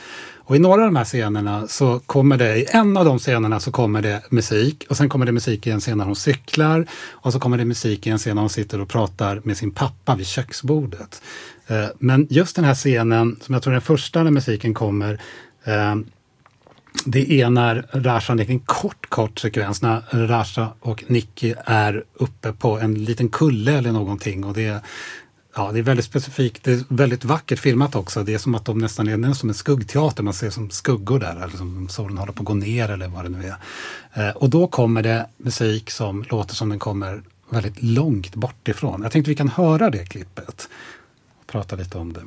Och 0.45 0.55
i 0.55 0.59
några 0.59 0.81
av 0.81 0.87
de 0.87 0.95
här 0.95 1.05
scenerna 1.05 1.67
så 1.67 1.99
kommer 1.99 2.37
det, 2.37 2.57
i 2.57 2.65
en 2.69 2.97
av 2.97 3.05
de 3.05 3.19
scenerna 3.19 3.59
så 3.59 3.71
kommer 3.71 4.01
det 4.01 4.21
musik 4.29 4.85
och 4.89 4.97
sen 4.97 5.09
kommer 5.09 5.25
det 5.25 5.31
musik 5.31 5.67
i 5.67 5.71
en 5.71 5.79
scen 5.79 5.97
när 5.97 6.05
hon 6.05 6.15
cyklar 6.15 6.85
och 7.11 7.33
så 7.33 7.39
kommer 7.39 7.57
det 7.57 7.65
musik 7.65 8.07
i 8.07 8.09
en 8.09 8.17
scen 8.17 8.35
när 8.35 8.41
hon 8.41 8.49
sitter 8.49 8.81
och 8.81 8.89
pratar 8.89 9.41
med 9.43 9.57
sin 9.57 9.71
pappa 9.71 10.15
vid 10.15 10.27
köksbordet. 10.27 11.21
Eh, 11.67 11.85
men 11.99 12.27
just 12.29 12.55
den 12.55 12.65
här 12.65 12.75
scenen, 12.75 13.39
som 13.41 13.53
jag 13.53 13.63
tror 13.63 13.71
är 13.71 13.75
den 13.75 13.81
första 13.81 14.23
när 14.23 14.31
musiken 14.31 14.73
kommer, 14.73 15.21
eh, 15.63 15.95
det 17.05 17.41
är 17.41 17.49
när 17.49 17.85
Rasha, 17.91 18.35
det 18.35 18.43
är 18.43 18.49
en 18.49 18.59
kort, 18.59 19.09
kort 19.09 19.39
sekvens 19.39 19.81
när 19.81 20.27
Rasha 20.27 20.73
och 20.79 21.03
Nicky 21.07 21.53
är 21.65 22.03
uppe 22.13 22.53
på 22.53 22.79
en 22.79 22.93
liten 22.93 23.29
kulle 23.29 23.73
eller 23.77 23.91
någonting. 23.91 24.43
Och 24.43 24.53
det 24.53 24.65
är, 24.65 24.79
ja, 25.55 25.71
det 25.71 25.79
är 25.79 25.83
väldigt 25.83 26.05
specifikt, 26.05 26.63
det 26.63 26.71
är 26.71 26.83
väldigt 26.87 27.25
vackert 27.25 27.59
filmat 27.59 27.95
också. 27.95 28.23
Det 28.23 28.33
är 28.33 28.37
som 28.37 28.55
att 28.55 28.65
de 28.65 28.77
nästan 28.77 29.07
är 29.07 29.29
är 29.29 29.33
som 29.33 29.49
en 29.49 29.55
skuggteater, 29.55 30.23
man 30.23 30.33
ser 30.33 30.49
som 30.49 30.69
skuggor 30.69 31.19
där, 31.19 31.35
eller 31.35 31.57
som 31.57 31.89
solen 31.89 32.17
håller 32.17 32.33
på 32.33 32.41
att 32.41 32.45
gå 32.45 32.53
ner 32.53 32.89
eller 32.89 33.07
vad 33.07 33.25
det 33.25 33.29
nu 33.29 33.47
är. 33.47 33.55
Eh, 34.13 34.35
och 34.35 34.49
då 34.49 34.67
kommer 34.67 35.03
det 35.03 35.27
musik 35.37 35.91
som 35.91 36.25
låter 36.29 36.55
som 36.55 36.69
den 36.69 36.79
kommer 36.79 37.21
väldigt 37.49 37.83
långt 37.83 38.35
bort 38.35 38.67
ifrån. 38.67 39.01
Jag 39.01 39.11
tänkte 39.11 39.29
vi 39.29 39.35
kan 39.35 39.49
höra 39.49 39.89
det 39.89 40.05
klippet 40.05 40.69
och 41.41 41.47
prata 41.47 41.75
lite 41.75 41.97
om 41.97 42.13
det. 42.13 42.21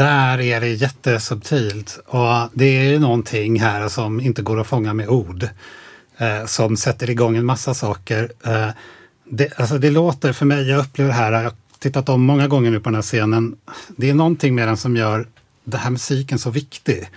Där 0.00 0.40
är 0.40 0.60
det 0.60 0.68
jättesubtilt 0.68 2.00
och 2.06 2.48
det 2.52 2.64
är 2.64 2.90
ju 2.90 2.98
någonting 2.98 3.60
här 3.60 3.88
som 3.88 4.20
inte 4.20 4.42
går 4.42 4.60
att 4.60 4.66
fånga 4.66 4.94
med 4.94 5.08
ord. 5.08 5.48
Eh, 6.18 6.46
som 6.46 6.76
sätter 6.76 7.10
igång 7.10 7.36
en 7.36 7.44
massa 7.44 7.74
saker. 7.74 8.32
Eh, 8.44 8.68
det, 9.24 9.58
alltså 9.60 9.78
det 9.78 9.90
låter 9.90 10.32
för 10.32 10.46
mig, 10.46 10.68
jag 10.68 10.80
upplever 10.80 11.10
det 11.10 11.16
här, 11.16 11.32
jag 11.32 11.42
har 11.42 11.52
tittat 11.78 12.08
om 12.08 12.22
många 12.22 12.48
gånger 12.48 12.70
nu 12.70 12.80
på 12.80 12.88
den 12.88 12.94
här 12.94 13.02
scenen. 13.02 13.56
Det 13.96 14.10
är 14.10 14.14
någonting 14.14 14.54
med 14.54 14.68
den 14.68 14.76
som 14.76 14.96
gör 14.96 15.28
den 15.64 15.80
här 15.80 15.90
musiken 15.90 16.38
så 16.38 16.50
viktig. 16.50 17.08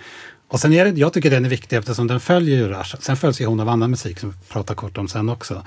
Och 0.47 0.59
sen 0.59 0.73
är 0.73 0.86
det, 0.86 0.99
jag 0.99 1.13
tycker 1.13 1.29
den 1.29 1.45
är 1.45 1.49
viktig 1.49 1.75
eftersom 1.75 2.07
den 2.07 2.19
följer 2.19 2.57
ju 2.57 2.67
Rush. 2.67 2.95
Sen 2.99 3.17
följs 3.17 3.41
ju 3.41 3.45
hon 3.45 3.59
av 3.59 3.69
annan 3.69 3.89
musik 3.91 4.19
som 4.19 4.29
vi 4.29 4.36
pratar 4.49 4.75
kort 4.75 4.97
om 4.97 5.07
sen 5.07 5.29
också. 5.29 5.63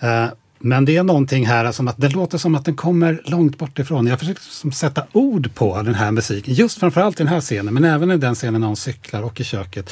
Eh, 0.00 0.26
men 0.62 0.84
det 0.84 0.96
är 0.96 1.02
någonting 1.02 1.46
här 1.46 1.72
som 1.72 1.88
att 1.88 1.96
det 1.98 2.08
låter 2.08 2.38
som 2.38 2.54
att 2.54 2.64
den 2.64 2.76
kommer 2.76 3.22
långt 3.24 3.58
bort 3.58 3.78
ifrån. 3.78 4.06
Jag 4.06 4.18
försöker 4.18 4.42
som 4.42 4.72
sätta 4.72 5.06
ord 5.12 5.54
på 5.54 5.82
den 5.82 5.94
här 5.94 6.10
musiken, 6.10 6.54
just 6.54 6.78
framförallt 6.78 7.20
i 7.20 7.22
den 7.22 7.32
här 7.32 7.40
scenen, 7.40 7.74
men 7.74 7.84
även 7.84 8.10
i 8.10 8.16
den 8.16 8.34
scenen 8.34 8.60
när 8.60 8.66
hon 8.66 8.76
cyklar 8.76 9.22
och 9.22 9.40
i 9.40 9.44
köket. 9.44 9.90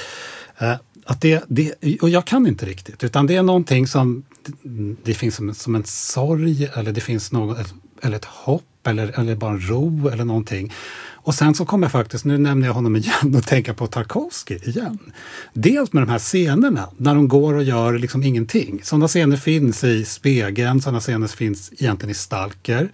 Eh, 0.58 0.74
att 1.04 1.20
det, 1.20 1.44
det, 1.48 1.98
och 2.02 2.10
jag 2.10 2.24
kan 2.24 2.46
inte 2.46 2.66
riktigt, 2.66 3.04
utan 3.04 3.26
det 3.26 3.36
är 3.36 3.42
någonting 3.42 3.86
som 3.86 4.22
det 5.04 5.14
finns 5.14 5.36
som, 5.36 5.54
som 5.54 5.74
en 5.74 5.84
sorg 5.84 6.70
eller 6.74 6.92
det 6.92 7.00
finns 7.00 7.32
något, 7.32 7.74
eller 8.02 8.16
ett 8.16 8.24
hopp 8.24 8.86
eller, 8.86 9.20
eller 9.20 9.36
bara 9.36 9.50
en 9.50 9.68
ro 9.68 10.08
eller 10.08 10.24
någonting. 10.24 10.72
Och 11.30 11.34
sen 11.34 11.54
så 11.54 11.64
kommer 11.64 11.84
jag 11.84 11.92
faktiskt, 11.92 12.24
nu 12.24 12.38
nämner 12.38 12.66
jag 12.66 12.74
honom 12.74 12.96
igen, 12.96 13.34
och 13.36 13.46
tänka 13.46 13.74
på 13.74 13.86
Tarkovsky 13.86 14.54
igen. 14.54 14.98
Dels 15.52 15.92
med 15.92 16.02
de 16.02 16.10
här 16.10 16.18
scenerna 16.18 16.88
när 16.96 17.14
de 17.14 17.28
går 17.28 17.54
och 17.54 17.62
gör 17.62 17.98
liksom 17.98 18.22
ingenting. 18.22 18.80
Sådana 18.82 19.08
scener 19.08 19.36
finns 19.36 19.84
i 19.84 20.04
Spegeln, 20.04 20.80
sådana 20.80 21.00
scener 21.00 21.26
finns 21.26 21.72
egentligen 21.72 22.10
i 22.10 22.14
Stalker. 22.14 22.92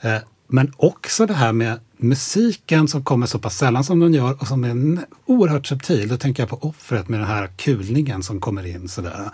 Eh, 0.00 0.16
men 0.48 0.72
också 0.76 1.26
det 1.26 1.34
här 1.34 1.52
med 1.52 1.80
musiken 1.96 2.88
som 2.88 3.04
kommer 3.04 3.26
så 3.26 3.38
pass 3.38 3.56
sällan 3.56 3.84
som 3.84 4.00
den 4.00 4.14
gör 4.14 4.40
och 4.40 4.46
som 4.46 4.64
är 4.64 5.06
oerhört 5.26 5.66
subtil. 5.66 6.08
Då 6.08 6.16
tänker 6.16 6.42
jag 6.42 6.50
på 6.50 6.68
offret 6.68 7.08
med 7.08 7.20
den 7.20 7.28
här 7.28 7.50
kulningen 7.56 8.22
som 8.22 8.40
kommer 8.40 8.66
in 8.66 8.88
sådär. 8.88 9.30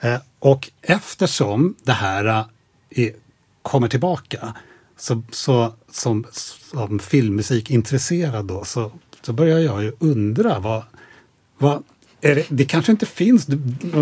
Eh, 0.00 0.16
och 0.38 0.70
eftersom 0.82 1.74
det 1.84 1.92
här 1.92 2.44
eh, 2.90 3.12
kommer 3.62 3.88
tillbaka 3.88 4.54
så, 4.96 5.22
så, 5.30 5.72
som, 5.90 6.24
som 6.72 6.98
filmmusikintresserad 6.98 8.44
då 8.44 8.64
så, 8.64 8.92
så 9.22 9.32
börjar 9.32 9.58
jag 9.58 9.82
ju 9.82 9.92
undra 9.98 10.58
vad, 10.58 10.82
vad 11.58 11.82
är 12.20 12.34
det, 12.34 12.46
det 12.48 12.64
kanske 12.64 12.92
inte 12.92 13.06
finns, 13.06 13.46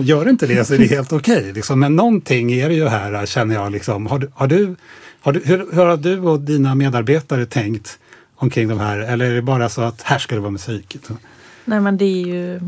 gör 0.02 0.28
inte 0.28 0.46
det 0.46 0.64
så 0.64 0.74
är 0.74 0.78
det 0.78 0.86
helt 0.86 1.12
okej. 1.12 1.52
liksom, 1.52 1.80
men 1.80 1.96
någonting 1.96 2.52
är 2.52 2.68
det 2.68 2.74
ju 2.74 2.88
här 2.88 3.26
känner 3.26 3.54
jag. 3.54 3.72
Liksom. 3.72 4.06
Har, 4.06 4.18
du, 4.18 4.30
har, 4.34 4.46
du, 4.46 4.76
har 5.20 5.32
du, 5.32 5.40
hur, 5.44 5.58
hur 5.72 5.84
har 5.84 5.96
du 5.96 6.18
och 6.20 6.40
dina 6.40 6.74
medarbetare 6.74 7.46
tänkt 7.46 7.98
omkring 8.36 8.68
de 8.68 8.78
här? 8.78 8.98
Eller 8.98 9.30
är 9.30 9.34
det 9.34 9.42
bara 9.42 9.68
så 9.68 9.82
att 9.82 10.02
här 10.02 10.18
ska 10.18 10.34
det 10.34 10.40
vara 10.40 10.50
musik? 10.50 10.96
Nej 11.64 11.80
men 11.80 11.96
det 11.96 12.04
är 12.04 12.26
ju 12.26 12.60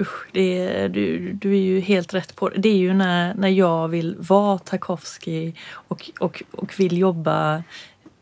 Usch, 0.00 0.26
det 0.32 0.58
är, 0.58 0.88
du, 0.88 1.32
du 1.32 1.52
är 1.52 1.60
ju 1.60 1.80
helt 1.80 2.14
rätt 2.14 2.36
på 2.36 2.48
det. 2.48 2.58
Det 2.58 2.68
är 2.68 2.76
ju 2.76 2.94
när, 2.94 3.34
när 3.34 3.48
jag 3.48 3.88
vill 3.88 4.16
vara 4.18 4.58
Tarkovsky 4.58 5.52
och, 5.72 6.10
och, 6.18 6.42
och 6.50 6.80
vill 6.80 6.98
jobba 6.98 7.62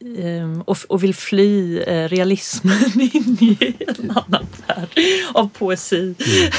um, 0.00 0.62
och, 0.62 0.78
och 0.88 1.04
vill 1.04 1.14
fly 1.14 1.80
uh, 1.80 2.08
realismen 2.08 3.00
in 3.00 3.36
i 3.40 3.76
en 3.86 4.10
annan 4.10 4.46
värld 4.66 4.88
av 5.34 5.48
poesi. 5.58 6.14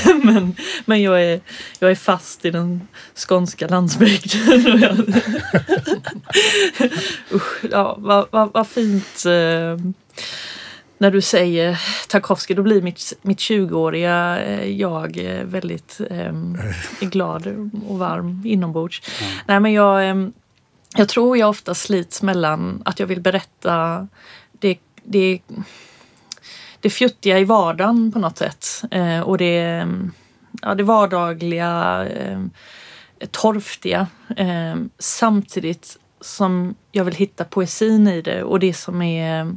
Mm. 0.05 0.21
men 0.25 0.55
men 0.85 1.01
jag, 1.01 1.23
är, 1.23 1.41
jag 1.79 1.91
är 1.91 1.95
fast 1.95 2.45
i 2.45 2.51
den 2.51 2.87
skånska 3.15 3.67
landsbygden. 3.67 4.73
Och 4.73 4.79
jag, 4.79 4.99
Usch, 7.33 7.65
ja, 7.71 7.95
vad, 7.99 8.27
vad, 8.31 8.53
vad 8.53 8.67
fint. 8.67 9.25
Uh, 9.25 9.77
när 10.99 11.11
du 11.11 11.21
säger 11.21 11.81
Tarkovsky 12.07 12.53
då 12.53 12.63
blir 12.63 12.81
mitt, 12.81 13.13
mitt 13.21 13.37
20-åriga 13.37 14.39
eh, 14.43 14.71
jag 14.71 15.17
eh, 15.17 15.43
väldigt 15.43 16.01
eh, 16.09 16.33
glad 16.99 17.71
och 17.87 17.99
varm 17.99 18.41
inombords. 18.45 19.01
Mm. 19.21 19.33
Nej, 19.45 19.59
men 19.59 19.73
jag, 19.73 20.09
eh, 20.09 20.27
jag 20.95 21.09
tror 21.09 21.37
jag 21.37 21.49
ofta 21.49 21.75
slits 21.75 22.21
mellan 22.21 22.81
att 22.85 22.99
jag 22.99 23.07
vill 23.07 23.21
berätta 23.21 24.07
det, 24.51 24.77
det, 25.03 25.39
det 26.79 26.89
fjuttiga 26.89 27.39
i 27.39 27.43
vardagen 27.43 28.11
på 28.11 28.19
något 28.19 28.37
sätt 28.37 28.83
eh, 28.91 29.19
och 29.19 29.37
det, 29.37 29.87
ja, 30.61 30.75
det 30.75 30.83
vardagliga, 30.83 32.05
eh, 32.09 32.39
torftiga 33.31 34.07
samtidigt 34.99 35.97
som 36.21 36.75
jag 36.91 37.05
vill 37.05 37.15
hitta 37.15 37.43
poesin 37.43 38.07
i 38.07 38.21
det 38.21 38.43
och 38.43 38.59
det 38.59 38.73
som 38.73 39.01
är 39.01 39.55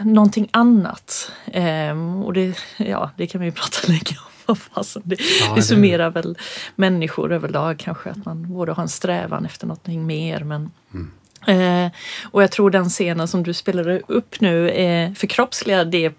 någonting 0.00 0.48
annat. 0.50 1.32
Ehm, 1.52 2.22
och 2.22 2.32
det, 2.32 2.58
ja, 2.76 3.10
det 3.16 3.26
kan 3.26 3.40
vi 3.40 3.46
ju 3.46 3.52
prata 3.52 3.78
länge 3.88 4.18
om. 4.46 4.56
Det, 5.04 5.16
ja, 5.40 5.54
det 5.54 5.62
summerar 5.62 6.10
väl 6.10 6.38
människor 6.76 7.32
överlag 7.32 7.78
kanske 7.78 8.10
att 8.10 8.24
man 8.24 8.52
borde 8.52 8.72
ha 8.72 8.82
en 8.82 8.88
strävan 8.88 9.46
efter 9.46 9.66
någonting 9.66 10.06
mer. 10.06 10.44
Men, 10.44 10.70
mm. 10.94 11.86
eh, 11.86 11.92
och 12.24 12.42
jag 12.42 12.50
tror 12.50 12.70
den 12.70 12.88
scenen 12.88 13.28
som 13.28 13.42
du 13.42 13.54
spelade 13.54 14.00
upp 14.08 14.40
nu 14.40 14.68
eh, 14.68 15.12
förkroppsligar 15.12 15.84
det 15.84 16.12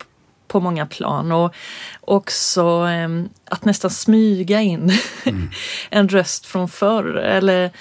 på 0.47 0.59
många 0.59 0.85
plan 0.85 1.31
och 1.31 1.55
också 2.01 2.87
eh, 2.87 3.23
att 3.45 3.65
nästan 3.65 3.91
smyga 3.91 4.61
in 4.61 4.91
mm. 5.25 5.49
en 5.89 6.09
röst 6.09 6.45
från 6.45 6.69
förr 6.69 7.15
eller 7.15 7.71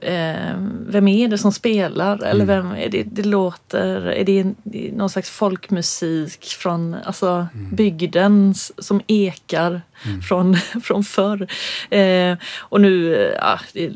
eh, 0.00 0.56
vem 0.86 1.08
är 1.08 1.28
det 1.28 1.38
som 1.38 1.52
spelar? 1.52 2.24
Eller 2.24 2.44
mm. 2.44 2.46
vem 2.46 2.72
är 2.72 2.88
det, 2.88 3.02
det 3.02 3.22
låter? 3.22 4.06
Är 4.06 4.24
det 4.24 4.54
någon 4.92 5.10
slags 5.10 5.30
folkmusik 5.30 6.44
från 6.44 6.94
alltså, 7.04 7.46
mm. 7.54 7.76
bygden 7.76 8.54
som 8.78 9.00
ekar 9.06 9.82
mm. 10.06 10.22
från, 10.22 10.56
från 10.82 11.04
förr? 11.04 11.48
Eh, 11.90 12.36
och 12.58 12.80
nu, 12.80 13.14
ja, 13.40 13.60
det 13.72 13.92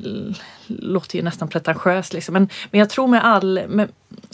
låter 0.66 1.16
ju 1.16 1.22
nästan 1.22 1.48
pretentiöst 1.48 2.12
liksom. 2.12 2.32
Men, 2.32 2.48
men 2.70 2.78
jag 2.78 2.90
tror 2.90 3.06
med 3.06 3.24
all, 3.24 3.60
med, 3.68 3.88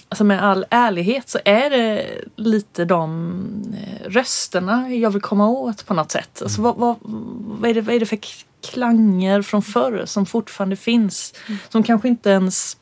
alltså 0.08 0.24
med 0.24 0.44
all 0.44 0.64
ärlighet 0.70 1.28
så 1.28 1.38
är 1.44 1.70
det 1.70 2.06
lite 2.36 2.84
de 2.84 3.32
eh, 3.74 4.10
rösterna 4.10 4.90
jag 4.90 5.10
vill 5.10 5.22
komma 5.22 5.48
åt 5.48 5.86
på 5.86 5.94
något 5.94 6.10
sätt. 6.10 6.42
Alltså, 6.42 6.62
vad, 6.62 6.76
vad, 6.76 6.96
vad, 7.02 7.70
är 7.70 7.74
det, 7.74 7.80
vad 7.80 7.94
är 7.94 8.00
det 8.00 8.06
för 8.06 8.18
klanger 8.62 9.42
från 9.42 9.62
förr 9.62 10.02
som 10.06 10.26
fortfarande 10.26 10.76
finns. 10.76 11.34
Mm. 11.46 11.58
Som 11.68 11.82
kanske 11.82 12.08
inte 12.08 12.30
ens 12.30 12.76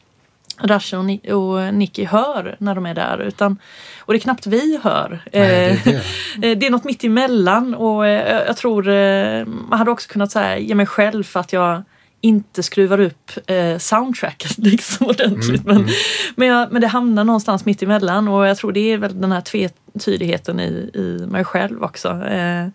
Rasha 0.60 0.98
och, 0.98 1.28
och 1.28 1.74
Nicky 1.74 2.04
hör 2.04 2.56
när 2.58 2.74
de 2.74 2.86
är 2.86 2.94
där. 2.94 3.18
Utan, 3.18 3.58
och 4.00 4.12
det 4.12 4.16
är 4.16 4.20
knappt 4.20 4.46
vi 4.46 4.80
hör. 4.82 5.22
Nej, 5.32 5.80
det, 5.84 5.90
är 5.90 5.94
det. 5.94 6.02
Eh, 6.48 6.58
det 6.58 6.66
är 6.66 6.70
något 6.70 6.84
mitt 6.84 7.04
emellan 7.04 7.74
och 7.74 8.06
eh, 8.06 8.44
jag 8.46 8.56
tror 8.56 8.88
eh, 8.88 9.44
man 9.46 9.78
hade 9.78 9.90
också 9.90 10.08
kunnat 10.08 10.32
säga, 10.32 10.58
ge 10.58 10.74
mig 10.74 10.86
själv 10.86 11.24
för 11.24 11.40
att 11.40 11.52
jag 11.52 11.82
inte 12.20 12.62
skruvar 12.62 13.00
upp 13.00 13.30
eh, 13.46 13.78
soundtracket 13.78 14.58
liksom 14.58 15.06
ordentligt. 15.06 15.64
Mm, 15.64 15.76
men, 15.76 15.76
mm. 15.76 15.90
Men, 16.36 16.48
jag, 16.48 16.72
men 16.72 16.80
det 16.80 16.88
hamnar 16.88 17.24
någonstans 17.24 17.64
mitt 17.64 17.82
emellan 17.82 18.28
och 18.28 18.46
jag 18.46 18.56
tror 18.56 18.72
det 18.72 18.92
är 18.92 18.98
väl 18.98 19.20
den 19.20 19.32
här 19.32 19.40
tvetydigheten 19.40 20.60
i, 20.60 20.90
i 20.94 21.26
mig 21.26 21.44
själv 21.44 21.82
också. 21.82 22.08
Eh, 22.08 22.66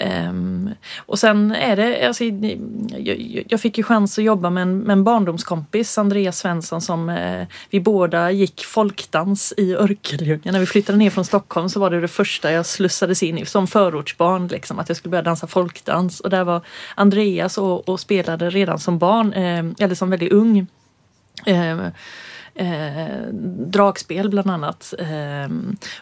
Um, 0.00 0.70
och 0.96 1.18
sen 1.18 1.52
är 1.52 1.76
det, 1.76 2.06
alltså, 2.06 2.24
jag, 2.24 3.44
jag, 3.48 3.60
fick 3.60 3.78
ju 3.78 3.84
chans 3.84 4.18
att 4.18 4.24
jobba 4.24 4.50
med 4.50 4.62
en, 4.62 4.78
med 4.78 4.92
en 4.92 5.04
barndomskompis, 5.04 5.98
Andreas 5.98 6.38
Svensson, 6.38 6.80
som 6.80 7.08
eh, 7.08 7.46
vi 7.70 7.80
båda 7.80 8.30
gick 8.30 8.64
folkdans 8.64 9.54
i 9.56 9.74
Örkelljunga. 9.74 10.52
När 10.52 10.60
vi 10.60 10.66
flyttade 10.66 10.98
ner 10.98 11.10
från 11.10 11.24
Stockholm 11.24 11.68
så 11.68 11.80
var 11.80 11.90
det 11.90 12.00
det 12.00 12.08
första 12.08 12.52
jag 12.52 12.66
slussades 12.66 13.22
in 13.22 13.38
i 13.38 13.46
som 13.46 13.66
förortsbarn, 13.66 14.46
liksom, 14.46 14.78
att 14.78 14.88
jag 14.88 14.96
skulle 14.96 15.10
börja 15.10 15.22
dansa 15.22 15.46
folkdans. 15.46 16.20
Och 16.20 16.30
där 16.30 16.44
var 16.44 16.60
Andreas 16.94 17.58
och, 17.58 17.88
och 17.88 18.00
spelade 18.00 18.50
redan 18.50 18.78
som 18.78 18.98
barn, 18.98 19.32
eh, 19.32 19.84
eller 19.84 19.94
som 19.94 20.10
väldigt 20.10 20.32
ung. 20.32 20.66
Eh, 21.46 21.78
eh, 22.54 23.32
dragspel 23.66 24.30
bland 24.30 24.50
annat. 24.50 24.94
Eh, 24.98 25.48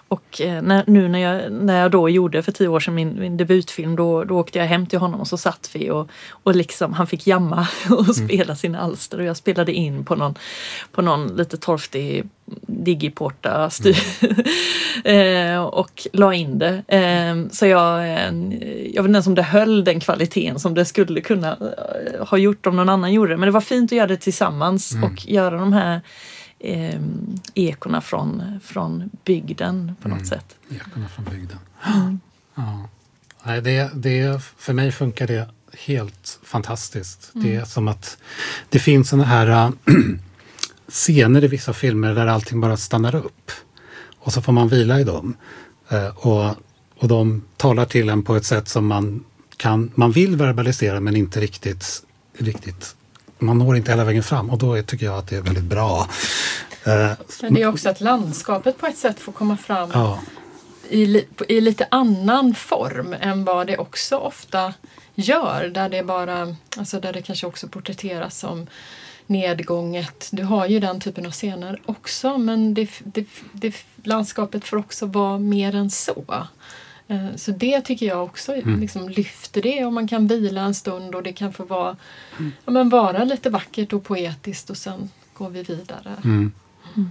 och 0.08 0.40
när, 0.40 0.84
nu 0.86 1.08
när 1.08 1.18
jag, 1.18 1.52
när 1.52 1.80
jag 1.80 1.90
då 1.90 2.08
gjorde 2.08 2.42
för 2.42 2.52
tio 2.52 2.68
år 2.68 2.80
sedan 2.80 2.94
min, 2.94 3.20
min 3.20 3.36
debutfilm 3.36 3.96
då, 3.96 4.24
då 4.24 4.38
åkte 4.38 4.58
jag 4.58 4.66
hem 4.66 4.86
till 4.86 4.98
honom 4.98 5.20
och 5.20 5.28
så 5.28 5.36
satt 5.36 5.70
vi 5.72 5.90
och, 5.90 6.10
och 6.30 6.54
liksom, 6.54 6.92
han 6.92 7.06
fick 7.06 7.26
jamma 7.26 7.68
och 7.90 8.00
mm. 8.00 8.14
spela 8.14 8.44
mm. 8.44 8.56
sina 8.56 8.80
alster 8.80 9.18
och 9.18 9.24
jag 9.24 9.36
spelade 9.36 9.72
in 9.72 10.04
på 10.04 10.14
någon, 10.14 10.34
på 10.92 11.02
någon 11.02 11.36
lite 11.36 11.56
torftig 11.56 12.28
digiporta 12.66 13.70
mm. 13.84 13.94
eh, 15.54 15.62
och 15.62 16.06
la 16.12 16.34
in 16.34 16.58
det. 16.58 16.82
Eh, 16.88 17.50
så 17.50 17.66
jag, 17.66 17.98
eh, 17.98 18.32
jag 18.94 19.02
vet 19.02 19.08
inte 19.08 19.16
ens 19.16 19.26
om 19.26 19.34
det 19.34 19.42
höll 19.42 19.84
den 19.84 20.00
kvaliteten 20.00 20.58
som 20.58 20.74
det 20.74 20.84
skulle 20.84 21.20
kunna 21.20 21.50
eh, 21.50 22.26
ha 22.26 22.38
gjort 22.38 22.66
om 22.66 22.76
någon 22.76 22.88
annan 22.88 23.12
gjorde 23.12 23.32
det. 23.32 23.36
Men 23.36 23.46
det 23.46 23.52
var 23.52 23.60
fint 23.60 23.92
att 23.92 23.96
göra 23.96 24.06
det 24.06 24.16
tillsammans 24.16 24.92
mm. 24.92 25.04
och 25.04 25.28
göra 25.28 25.56
de 25.56 25.72
här 25.72 26.00
eh, 26.60 27.00
ekorna 27.54 28.00
från, 28.00 28.60
från 28.62 29.10
bygden 29.24 29.96
på 30.02 30.08
något 30.08 30.16
mm. 30.16 30.28
sätt. 30.28 30.56
Ekorna 30.70 31.08
från 31.08 31.24
bygden. 31.24 31.58
Mm. 31.86 32.20
Ja. 32.54 32.88
Nej, 33.42 33.62
det, 33.62 33.90
det, 33.94 34.42
för 34.42 34.72
mig 34.72 34.92
funkar 34.92 35.26
det 35.26 35.48
helt 35.78 36.38
fantastiskt. 36.42 37.30
Mm. 37.34 37.46
Det 37.46 37.56
är 37.56 37.64
som 37.64 37.88
att 37.88 38.18
det 38.68 38.78
finns 38.78 39.08
sådana 39.08 39.24
här 39.24 39.46
äh, 39.46 39.70
scener 40.88 41.44
i 41.44 41.48
vissa 41.48 41.72
filmer 41.72 42.14
där 42.14 42.26
allting 42.26 42.60
bara 42.60 42.76
stannar 42.76 43.14
upp. 43.14 43.50
Och 44.18 44.32
så 44.32 44.42
får 44.42 44.52
man 44.52 44.68
vila 44.68 45.00
i 45.00 45.04
dem. 45.04 45.36
Äh, 45.88 46.26
och, 46.26 46.54
och 46.96 47.08
de 47.08 47.44
talar 47.56 47.84
till 47.84 48.08
en 48.08 48.22
på 48.22 48.36
ett 48.36 48.44
sätt 48.44 48.68
som 48.68 48.86
man, 48.86 49.24
kan, 49.56 49.92
man 49.94 50.12
vill 50.12 50.36
verbalisera 50.36 51.00
men 51.00 51.16
inte 51.16 51.40
riktigt, 51.40 52.02
riktigt 52.38 52.96
man 53.40 53.58
når 53.58 53.76
inte 53.76 53.90
hela 53.90 54.04
vägen 54.04 54.22
fram 54.22 54.50
och 54.50 54.58
då 54.58 54.82
tycker 54.82 55.06
jag 55.06 55.18
att 55.18 55.28
det 55.28 55.36
är 55.36 55.40
väldigt 55.40 55.64
bra. 55.64 56.08
Men 56.84 57.10
eh, 57.10 57.16
det 57.50 57.62
är 57.62 57.66
också 57.66 57.88
att 57.88 58.00
landskapet 58.00 58.78
på 58.78 58.86
ett 58.86 58.98
sätt 58.98 59.20
får 59.20 59.32
komma 59.32 59.56
fram 59.56 59.90
ja. 59.94 60.20
i, 60.88 61.24
i 61.48 61.60
lite 61.60 61.86
annan 61.90 62.54
form 62.54 63.14
än 63.20 63.44
vad 63.44 63.66
det 63.66 63.78
också 63.78 64.16
ofta 64.16 64.74
gör. 65.14 65.68
Där 65.74 65.88
det 65.88 66.02
bara, 66.02 66.56
alltså 66.76 67.00
där 67.00 67.12
det 67.12 67.22
kanske 67.22 67.46
också 67.46 67.68
porträtteras 67.68 68.38
som 68.38 68.66
nedgånget. 69.26 70.28
Du 70.32 70.42
har 70.42 70.66
ju 70.66 70.80
den 70.80 71.00
typen 71.00 71.26
av 71.26 71.30
scener 71.30 71.80
också 71.86 72.38
men 72.38 72.74
det, 72.74 72.88
det, 73.04 73.26
det, 73.52 73.74
landskapet 74.02 74.64
får 74.64 74.76
också 74.76 75.06
vara 75.06 75.38
mer 75.38 75.74
än 75.74 75.90
så. 75.90 76.24
Eh, 77.10 77.36
så 77.36 77.50
det 77.50 77.80
tycker 77.80 78.06
jag 78.06 78.24
också 78.24 78.52
mm. 78.54 78.80
liksom 78.80 79.08
lyfter 79.08 79.62
det 79.62 79.84
och 79.84 79.92
man 79.92 80.08
kan 80.08 80.26
vila 80.26 80.60
en 80.60 80.74
stund 80.74 81.14
och 81.14 81.22
det 81.22 81.32
kan 81.32 81.52
få 81.52 81.64
vara, 81.64 81.96
mm. 82.38 82.52
ja, 82.64 82.72
men 82.72 82.88
vara 82.88 83.24
lite 83.24 83.50
vackert 83.50 83.92
och 83.92 84.04
poetiskt 84.04 84.70
och 84.70 84.76
sen 84.76 85.10
går 85.34 85.50
vi 85.50 85.62
vidare. 85.62 86.16
Mm. 86.24 86.52
mm. 86.96 87.10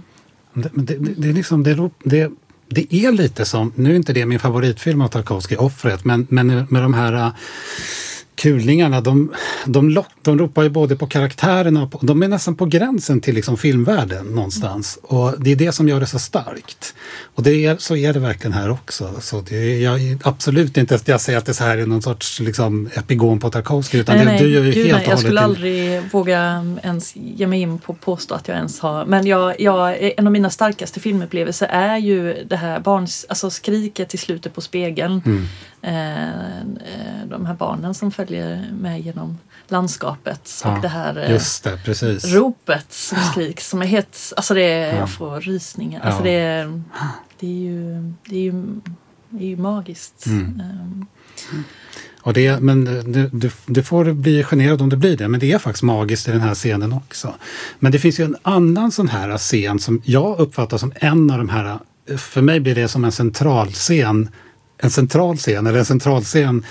Det, 0.52 0.70
det, 0.74 1.14
det, 1.16 1.28
är 1.28 1.32
liksom, 1.32 1.62
det, 1.62 1.90
det, 2.04 2.30
det 2.68 2.94
är 2.94 3.12
lite 3.12 3.44
som, 3.44 3.72
nu 3.76 3.90
är 3.90 3.96
inte 3.96 4.12
det 4.12 4.26
min 4.26 4.38
favoritfilm 4.38 5.00
av 5.00 5.08
Tarkovsky, 5.08 5.56
Offret, 5.56 6.04
men, 6.04 6.26
men 6.30 6.66
med 6.70 6.82
de 6.82 6.94
här 6.94 7.32
kulningarna, 8.40 9.00
de, 9.00 9.32
de, 9.66 9.90
lock, 9.90 10.06
de 10.22 10.38
ropar 10.38 10.62
ju 10.62 10.68
både 10.68 10.96
på 10.96 11.06
karaktärerna 11.06 11.82
och 11.82 11.92
på, 11.92 11.98
de 12.02 12.22
är 12.22 12.28
nästan 12.28 12.56
på 12.56 12.66
gränsen 12.66 13.20
till 13.20 13.34
liksom 13.34 13.56
filmvärlden 13.56 14.26
någonstans. 14.26 14.98
Och 15.02 15.34
det 15.38 15.52
är 15.52 15.56
det 15.56 15.72
som 15.72 15.88
gör 15.88 16.00
det 16.00 16.06
så 16.06 16.18
starkt. 16.18 16.94
Och 17.34 17.42
det 17.42 17.66
är, 17.66 17.76
så 17.76 17.96
är 17.96 18.12
det 18.12 18.20
verkligen 18.20 18.52
här 18.52 18.70
också. 18.70 19.14
Så 19.20 19.40
det 19.40 19.56
är, 19.56 19.80
jag, 19.80 20.18
absolut 20.22 20.76
inte 20.76 20.94
att 20.94 21.08
jag 21.08 21.20
säger 21.20 21.38
att 21.38 21.46
det 21.46 21.54
så 21.54 21.64
här 21.64 21.78
är 21.78 21.86
någon 21.86 22.02
sorts 22.02 22.40
liksom, 22.40 22.90
epigon 22.94 23.38
på 23.38 23.50
Tarkovsky, 23.50 23.98
utan 23.98 24.16
nej, 24.16 24.24
det, 24.24 24.30
nej, 24.30 24.42
du 24.42 24.48
gör 24.48 24.64
ju 24.64 24.72
Gud, 24.72 24.86
helt 24.86 24.98
nej, 24.98 25.08
Jag 25.08 25.18
skulle 25.18 25.40
aldrig 25.40 26.02
våga 26.12 26.64
ens 26.82 27.16
ge 27.16 27.46
mig 27.46 27.60
in 27.60 27.78
på 27.78 27.92
att 27.92 28.00
påstå 28.00 28.34
att 28.34 28.48
jag 28.48 28.56
ens 28.56 28.80
har, 28.80 29.04
men 29.04 29.26
jag, 29.26 29.60
jag, 29.60 30.12
en 30.16 30.26
av 30.26 30.32
mina 30.32 30.50
starkaste 30.50 31.00
filmupplevelser 31.00 31.66
är 31.66 31.96
ju 31.96 32.44
det 32.44 32.56
här 32.56 32.80
barns, 32.80 33.26
alltså 33.28 33.50
skriket 33.50 34.14
i 34.14 34.16
slutet 34.16 34.54
på 34.54 34.60
spegeln. 34.60 35.22
Mm. 35.26 35.46
Eh, 35.82 36.66
de 37.26 37.46
här 37.46 37.54
barnen 37.54 37.94
som 37.94 38.10
följer 38.10 38.68
med 38.80 39.00
genom 39.00 39.38
landskapet 39.68 40.60
Ja, 40.64 40.76
och 40.76 40.82
det 40.82 40.88
här 40.88 41.16
eh, 41.24 41.30
Just 41.30 41.64
det, 41.64 41.76
precis. 41.84 42.24
ropet 42.34 42.92
som 42.92 43.18
skriks 43.32 43.68
som 43.68 43.82
är 43.82 43.86
helt, 43.86 44.32
alltså 44.36 44.54
det 44.54 44.62
är, 44.62 44.92
Ja. 44.92 44.98
jag 44.98 45.10
får 45.10 45.40
rysningar. 45.40 46.00
Alltså 46.00 46.22
det, 46.22 46.30
är, 46.30 46.82
det 47.40 47.46
är 47.46 47.50
ju, 47.60 48.12
det 48.26 48.36
är 48.36 48.40
ju, 48.42 48.52
det 49.30 49.44
är 49.44 49.48
ju 49.48 49.56
magiskt. 49.56 50.26
Mm. 50.26 50.60
Ehm, 50.60 51.06
Och 52.22 52.32
det, 52.32 52.60
men 52.60 52.84
du, 53.12 53.28
du, 53.32 53.50
du 53.66 53.82
får 53.82 54.12
bli 54.12 54.44
generad 54.44 54.82
om 54.82 54.88
det 54.88 54.96
blir 54.96 55.16
det, 55.16 55.28
men 55.28 55.40
det 55.40 55.52
är 55.52 55.58
faktiskt 55.58 55.82
magiskt 55.82 56.28
i 56.28 56.30
den 56.30 56.40
här 56.40 56.54
scenen 56.54 56.92
också. 56.92 57.34
Men 57.78 57.92
det 57.92 57.98
finns 57.98 58.20
ju 58.20 58.24
en 58.24 58.36
annan 58.42 58.92
sån 58.92 59.08
här 59.08 59.38
scen 59.38 59.78
som 59.78 60.02
jag 60.04 60.38
uppfattar 60.38 60.78
som 60.78 60.92
en 60.96 61.30
av 61.30 61.38
de 61.38 61.48
här, 61.48 61.78
för 62.16 62.42
mig 62.42 62.60
blir 62.60 62.74
det 62.74 62.88
som 62.88 63.04
en 63.04 63.12
centralscen, 63.12 64.28
en 64.82 64.90
central 64.90 65.36
scen 65.36 65.66
eller 65.66 65.78
en 65.78 65.84
centralscen 65.84 66.64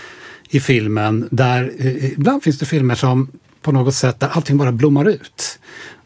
i 0.49 0.59
filmen 0.59 1.27
där 1.31 1.71
eh, 1.77 2.11
ibland 2.11 2.43
finns 2.43 2.59
det 2.59 2.65
filmer 2.65 2.95
som 2.95 3.27
på 3.61 3.71
något 3.71 3.95
sätt 3.95 4.19
där 4.19 4.27
allting 4.27 4.57
bara 4.57 4.71
blommar 4.71 5.09
ut. 5.09 5.59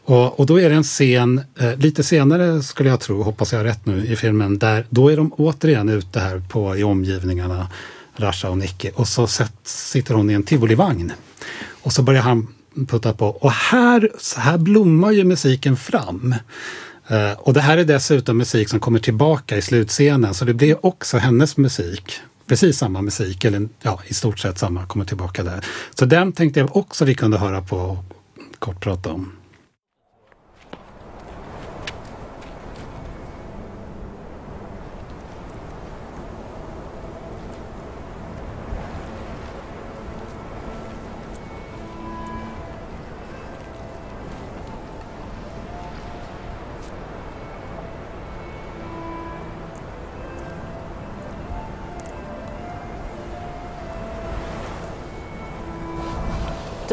Och, 0.04 0.40
och 0.40 0.46
då 0.46 0.60
är 0.60 0.68
det 0.68 0.74
en 0.74 0.82
scen, 0.82 1.40
eh, 1.58 1.76
lite 1.76 2.02
senare 2.02 2.62
skulle 2.62 2.88
jag 2.88 3.00
tro, 3.00 3.22
hoppas 3.22 3.52
jag 3.52 3.58
har 3.58 3.64
rätt 3.64 3.86
nu 3.86 4.06
i 4.06 4.16
filmen, 4.16 4.58
där 4.58 4.86
då 4.90 5.08
är 5.08 5.16
de 5.16 5.32
återigen 5.32 5.88
ute 5.88 6.20
här 6.20 6.42
på, 6.48 6.76
i 6.76 6.84
omgivningarna, 6.84 7.68
Rasha 8.16 8.50
och 8.50 8.58
Nicky. 8.58 8.90
Och 8.94 9.08
så 9.08 9.26
sätt, 9.26 9.54
sitter 9.64 10.14
hon 10.14 10.30
i 10.30 10.32
en 10.32 10.42
tivolivagn. 10.42 11.12
Och 11.82 11.92
så 11.92 12.02
börjar 12.02 12.22
han 12.22 12.46
putta 12.88 13.12
på. 13.12 13.26
Och 13.26 13.52
här, 13.52 14.10
så 14.18 14.40
här 14.40 14.58
blommar 14.58 15.10
ju 15.10 15.24
musiken 15.24 15.76
fram. 15.76 16.34
Eh, 17.08 17.32
och 17.32 17.52
det 17.52 17.60
här 17.60 17.78
är 17.78 17.84
dessutom 17.84 18.38
musik 18.38 18.68
som 18.68 18.80
kommer 18.80 18.98
tillbaka 18.98 19.56
i 19.56 19.62
slutscenen. 19.62 20.34
Så 20.34 20.44
det 20.44 20.54
blir 20.54 20.86
också 20.86 21.18
hennes 21.18 21.56
musik. 21.56 22.20
Precis 22.46 22.78
samma 22.78 23.02
musik, 23.02 23.44
eller 23.44 23.68
ja, 23.82 24.00
i 24.06 24.14
stort 24.14 24.38
sett 24.38 24.58
samma, 24.58 24.86
kommer 24.86 25.04
tillbaka 25.04 25.42
där. 25.42 25.64
Så 25.94 26.04
den 26.04 26.32
tänkte 26.32 26.60
jag 26.60 26.76
också 26.76 27.04
vi 27.04 27.14
kunde 27.14 27.38
höra 27.38 27.62
på 27.62 27.76
och 27.76 28.04
kort 28.58 28.80
prata 28.80 29.12
om. 29.12 29.32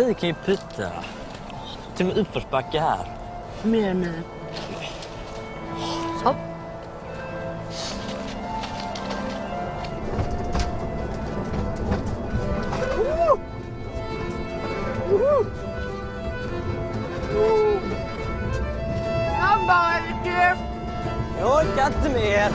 Du 0.08 0.14
kan 0.14 0.30
ju 0.30 0.36
putta. 0.46 0.92
Till 1.96 2.10
och 2.10 2.16
med 2.16 2.18
uppförsbacke 2.18 2.80
här. 2.80 3.06
Mer 3.64 3.94
nu. 3.94 4.24
Jag 21.40 21.56
orkar 21.56 21.88
inte 21.88 22.10
mer. 22.10 22.52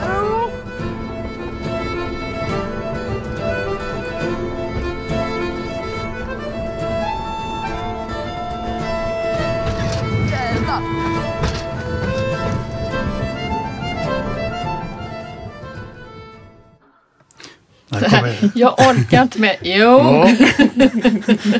Kommer, 17.89 18.51
Jag 18.55 18.73
orkar 18.79 19.21
inte 19.21 19.39
mer. 19.39 19.55
Jo! 19.61 19.75
ja. 19.75 20.29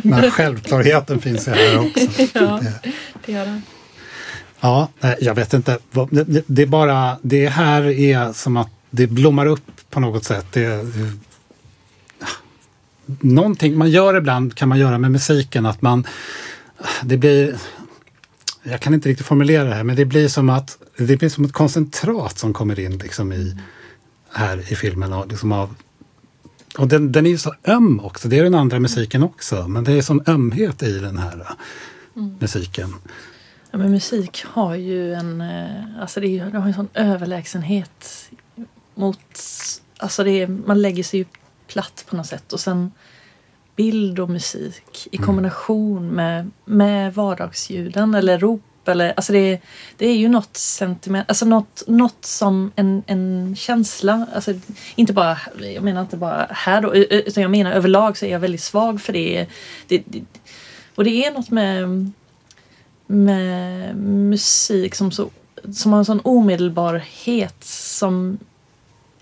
Men 0.04 0.32
självklarheten 0.32 1.22
finns 1.22 1.48
ju 1.48 1.52
här 1.52 1.80
också. 1.80 2.00
Ja, 2.34 2.60
det 3.26 3.32
gör 3.32 3.46
den. 3.46 3.62
Ja, 4.60 4.88
jag 5.20 5.36
vet 5.36 5.54
inte. 5.54 5.80
Det- 6.48 6.62
är 6.62 6.66
bara, 6.66 7.18
det 7.22 7.48
här 7.48 7.84
är 7.84 8.34
som 8.34 8.58
att 8.58 8.70
det 8.90 9.08
blommar 9.08 9.46
upp 9.46 9.72
på 9.90 10.00
något 10.00 10.24
sätt. 10.26 10.46
Det, 10.52 10.86
någonting 13.06 13.78
man 13.78 13.90
gör 13.90 14.18
ibland 14.18 14.56
kan 14.56 14.70
man 14.70 14.80
göra 14.80 14.98
med 14.98 15.12
musiken 15.12 15.66
att 15.66 15.82
man, 15.82 16.08
det 17.04 17.18
blir, 17.18 17.56
jag 18.70 18.82
kan 18.82 18.94
inte 18.94 19.10
riktigt 19.10 19.28
formulera 19.28 19.64
det 19.64 19.76
här, 19.76 19.84
men 19.84 19.96
det 19.96 20.06
blir 20.06 20.28
som 20.28 20.50
att 20.50 20.78
det 20.98 21.18
blir 21.18 21.30
som 21.30 21.46
ett 21.46 21.54
koncentrat 21.54 22.40
som 22.40 22.54
kommer 22.54 22.80
in 22.80 22.98
liksom 22.98 23.34
i, 23.34 23.58
här 24.34 24.72
i 24.72 24.76
filmen. 24.76 25.14
Och, 25.14 25.28
liksom 25.28 25.52
av, 25.52 25.76
och 26.78 26.88
den, 26.88 27.12
den 27.12 27.26
är 27.26 27.30
ju 27.30 27.38
så 27.38 27.54
öm 27.64 28.00
också, 28.00 28.28
det 28.28 28.40
är 28.40 28.44
den 28.44 28.56
andra 28.56 28.80
musiken 28.80 29.24
också, 29.24 29.68
men 29.68 29.84
det 29.84 29.92
är 29.92 30.02
som 30.02 30.24
ömhet 30.28 30.84
i 30.84 31.00
den 31.00 31.18
här 31.18 31.48
musiken. 32.40 32.96
Ja, 33.72 33.78
men 33.78 33.92
musik 33.92 34.44
har 34.46 34.76
ju 34.76 35.14
en, 35.14 35.42
eh, 35.42 36.02
alltså 36.02 36.20
det, 36.20 36.40
är, 36.40 36.52
det 36.52 36.58
har 36.58 36.68
en 36.68 36.74
sån 36.74 36.90
överlägsenhet 36.94 38.30
mot, 38.96 39.40
alltså 39.98 40.24
det 40.24 40.32
är, 40.32 40.48
man 40.48 40.82
lägger 40.82 41.04
sig 41.04 41.20
ju 41.20 41.26
platt 41.68 42.06
på 42.10 42.16
något 42.16 42.28
sätt 42.28 42.54
och 42.54 42.60
sen 42.60 42.92
bild 43.78 44.20
och 44.20 44.30
musik 44.30 45.08
i 45.12 45.18
kombination 45.18 46.10
med, 46.10 46.52
med 46.66 47.14
vardagsljuden 47.14 48.16
eller 48.16 48.40
rop 48.40 48.62
eller, 48.88 49.14
alltså 49.16 49.34
det, 49.34 49.60
det 49.98 50.08
är 50.08 50.16
ju 50.16 50.28
något 50.28 50.58
sentiment, 50.58 51.26
alltså 51.30 51.46
något, 51.46 51.84
något 51.88 52.26
som 52.26 52.72
en, 52.76 53.04
en 53.08 53.56
känsla, 53.56 54.28
alltså 54.34 54.54
inte 54.96 55.14
bara, 55.14 55.38
jag 55.60 55.84
menar 55.84 56.02
inte 56.02 56.18
bara 56.18 56.48
här 56.50 56.82
då, 56.82 56.96
utan 56.96 57.42
jag 57.42 57.52
menar 57.52 57.72
överlag 57.72 58.18
så 58.18 58.26
är 58.26 58.30
jag 58.30 58.40
väldigt 58.40 58.62
svag 58.62 59.02
för 59.02 59.14
det. 59.14 59.48
det, 59.88 60.04
det 60.06 60.22
och 60.96 61.04
det 61.04 61.26
är 61.26 61.32
något 61.32 61.50
med 61.50 62.12
med 63.08 63.96
musik 63.98 64.96
som, 64.96 65.12
så, 65.12 65.30
som 65.74 65.92
har 65.92 66.00
en 66.00 66.06
sån 66.06 66.22
omedelbarhet 66.24 67.64
som 67.64 68.38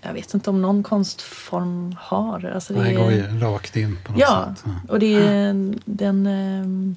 jag 0.06 0.14
vet 0.14 0.34
inte 0.34 0.50
om 0.50 0.62
någon 0.62 0.82
konstform 0.82 1.96
har. 2.00 2.52
Alltså 2.54 2.72
det 2.74 2.82
Det 2.82 2.90
är, 2.90 2.94
går 2.96 3.12
ju 3.12 3.40
rakt 3.40 3.76
in 3.76 3.98
på 4.04 4.12
något 4.12 4.20
ja, 4.20 4.54
sätt. 4.56 4.64
Ja. 4.66 4.92
och 4.92 4.98
det 4.98 5.14
är 5.14 5.74
den... 5.84 6.26
ehm, 6.26 6.96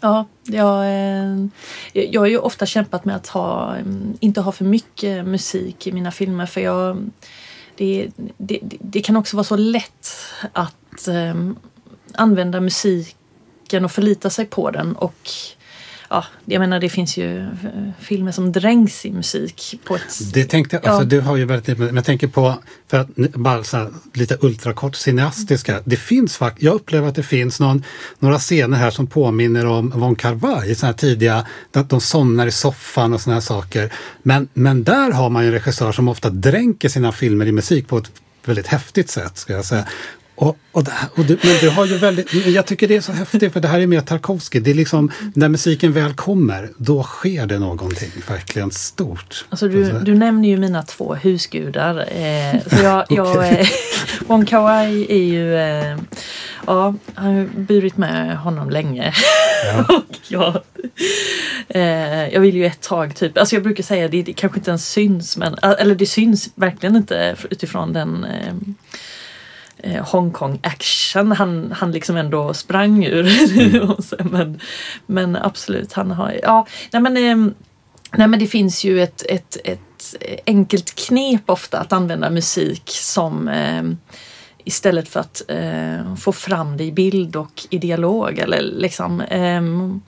Ja, 0.00 0.26
jag, 0.42 0.84
eh, 0.84 1.46
jag 1.92 2.20
har 2.20 2.26
ju 2.26 2.38
ofta 2.38 2.66
kämpat 2.66 3.04
med 3.04 3.16
att 3.16 3.26
ha, 3.26 3.76
mm, 3.76 4.16
inte 4.20 4.40
ha 4.40 4.52
för 4.52 4.64
mycket 4.64 5.26
musik 5.26 5.86
i 5.86 5.92
mina 5.92 6.10
filmer 6.10 6.46
för 6.46 6.60
jag... 6.60 7.10
Det, 7.76 8.08
det, 8.36 8.60
det- 8.62 9.00
kan 9.00 9.16
också 9.16 9.36
vara 9.36 9.44
så 9.44 9.56
lätt 9.56 10.08
att 10.52 11.08
ehm, 11.08 11.56
använda 12.14 12.60
musiken 12.60 13.84
och 13.84 13.92
förlita 13.92 14.30
sig 14.30 14.46
på 14.46 14.70
den 14.70 14.96
och 14.96 15.30
ja, 16.10 16.24
jag 16.44 16.60
menar 16.60 16.80
det 16.80 16.88
finns 16.88 17.16
ju 17.16 17.40
eh, 17.40 17.46
filmer 17.98 18.32
som 18.32 18.52
dränks 18.52 19.06
i 19.06 19.12
musik 19.12 19.80
på 19.84 19.96
ett... 19.96 20.32
Det 20.34 20.44
tänkte 20.44 20.76
jag, 20.76 20.84
Ja. 20.84 20.90
alltså, 20.90 21.04
du 21.08 21.20
har 21.20 21.36
ju 21.36 21.44
väldigt 21.44 21.68
lite, 21.68 21.80
men 21.80 21.96
jag 21.96 22.04
tänker 22.04 22.28
på, 22.28 22.54
för 22.88 22.98
att 22.98 23.08
bara 23.16 23.64
så 23.64 23.76
här, 23.76 23.90
lite 24.12 24.38
ultrakort 24.40 24.96
cineastiska. 24.96 25.80
Det 25.84 25.96
finns 25.96 26.36
faktiskt, 26.36 26.62
jag 26.62 26.74
upplever 26.74 27.08
att 27.08 27.14
det 27.14 27.22
finns 27.22 27.60
någon, 27.60 27.84
några 28.18 28.38
scener 28.38 28.76
här 28.78 28.90
som 28.90 29.06
påminner 29.06 29.66
om 29.66 29.90
Von 29.90 30.16
Kar-wai, 30.16 30.74
såna 30.74 30.92
här 30.92 30.98
tidiga, 30.98 31.46
att 31.72 31.90
de 31.90 32.00
somnar 32.00 32.46
i 32.46 32.50
soffan 32.50 33.12
och 33.12 33.20
såna 33.20 33.34
här 33.34 33.40
saker. 33.40 33.92
Men, 34.22 34.48
men 34.54 34.84
där 34.84 35.10
har 35.10 35.30
man 35.30 35.42
ju 35.42 35.46
en 35.46 35.52
regissör 35.54 35.92
som 35.92 36.08
ofta 36.08 36.30
dränker 36.30 36.88
sina 36.88 37.12
filmer 37.12 37.46
i 37.46 37.52
musik 37.52 37.88
på 37.88 37.98
ett 37.98 38.10
väldigt 38.44 38.66
häftigt 38.66 39.10
sätt, 39.10 39.38
ska 39.38 39.52
jag 39.52 39.64
säga. 39.64 39.84
Och, 40.36 40.58
och, 40.72 40.84
det 40.84 40.92
och 41.16 41.24
du, 41.24 41.38
men 41.42 41.56
du 41.60 41.70
har 41.70 41.86
ju 41.86 41.96
väldigt, 41.96 42.34
jag 42.34 42.66
tycker 42.66 42.88
det 42.88 42.96
är 42.96 43.00
så 43.00 43.12
häftigt 43.12 43.52
för 43.52 43.60
det 43.60 43.68
här 43.68 43.80
är 43.80 43.86
mer 43.86 44.00
Tarkovsky. 44.00 44.60
Det 44.60 44.70
är 44.70 44.74
liksom, 44.74 45.10
när 45.34 45.48
musiken 45.48 45.92
väl 45.92 46.12
kommer, 46.12 46.70
då 46.76 47.02
sker 47.02 47.46
det 47.46 47.58
någonting 47.58 48.10
verkligen 48.28 48.70
stort. 48.70 49.46
Alltså 49.48 49.68
du, 49.68 49.92
du 49.92 50.14
nämner 50.14 50.48
ju 50.48 50.56
mina 50.56 50.82
två 50.82 51.14
husgudar. 51.14 51.98
Eh, 51.98 52.60
så 52.66 52.82
jag, 52.82 53.04
jag, 53.10 53.52
eh, 53.52 53.66
Wong 54.26 54.44
Kar-wai 54.44 55.06
är 55.08 55.22
ju... 55.22 55.56
Eh, 55.56 55.98
ja, 56.66 56.94
jag 57.14 57.22
har 57.22 57.46
burit 57.60 57.96
med 57.96 58.38
honom 58.38 58.70
länge. 58.70 59.12
och 59.88 60.18
jag, 60.28 60.60
eh, 61.68 62.28
jag 62.28 62.40
vill 62.40 62.56
ju 62.56 62.66
ett 62.66 62.80
tag 62.80 63.16
typ... 63.16 63.38
Alltså 63.38 63.56
jag 63.56 63.62
brukar 63.62 63.82
säga 63.82 64.08
det, 64.08 64.22
det 64.22 64.32
kanske 64.32 64.58
inte 64.58 64.70
ens 64.70 64.88
syns 64.88 65.36
men... 65.36 65.54
Eller 65.62 65.94
det 65.94 66.06
syns 66.06 66.50
verkligen 66.54 66.96
inte 66.96 67.36
utifrån 67.50 67.92
den... 67.92 68.26
Eh, 69.86 70.04
Hongkong 70.04 70.58
action 70.62 71.32
han, 71.32 71.72
han 71.72 71.92
liksom 71.92 72.16
ändå 72.16 72.54
sprang 72.54 73.04
ur. 73.04 73.90
Och 73.90 74.04
så, 74.04 74.16
men, 74.30 74.60
men 75.06 75.36
absolut, 75.36 75.92
han 75.92 76.10
har... 76.10 76.40
Ja, 76.42 76.66
nej 76.92 77.02
men... 77.02 77.16
ehm, 77.16 77.54
Nej 78.16 78.28
men 78.28 78.38
det 78.38 78.46
finns 78.46 78.84
ju 78.84 79.02
ett, 79.02 79.22
ett, 79.28 79.56
ett 79.64 80.14
enkelt 80.46 80.94
knep 80.94 81.50
ofta 81.50 81.80
att 81.80 81.92
använda 81.92 82.30
musik 82.30 82.82
som 82.86 83.48
eh, 83.48 83.82
istället 84.64 85.08
för 85.08 85.20
att 85.20 85.42
eh, 85.48 86.14
få 86.14 86.32
fram 86.32 86.76
det 86.76 86.84
i 86.84 86.92
bild 86.92 87.36
och 87.36 87.66
i 87.70 87.78
dialog. 87.78 88.38
Eller 88.38 88.62
liksom, 88.62 89.20
ehm, 89.20 90.00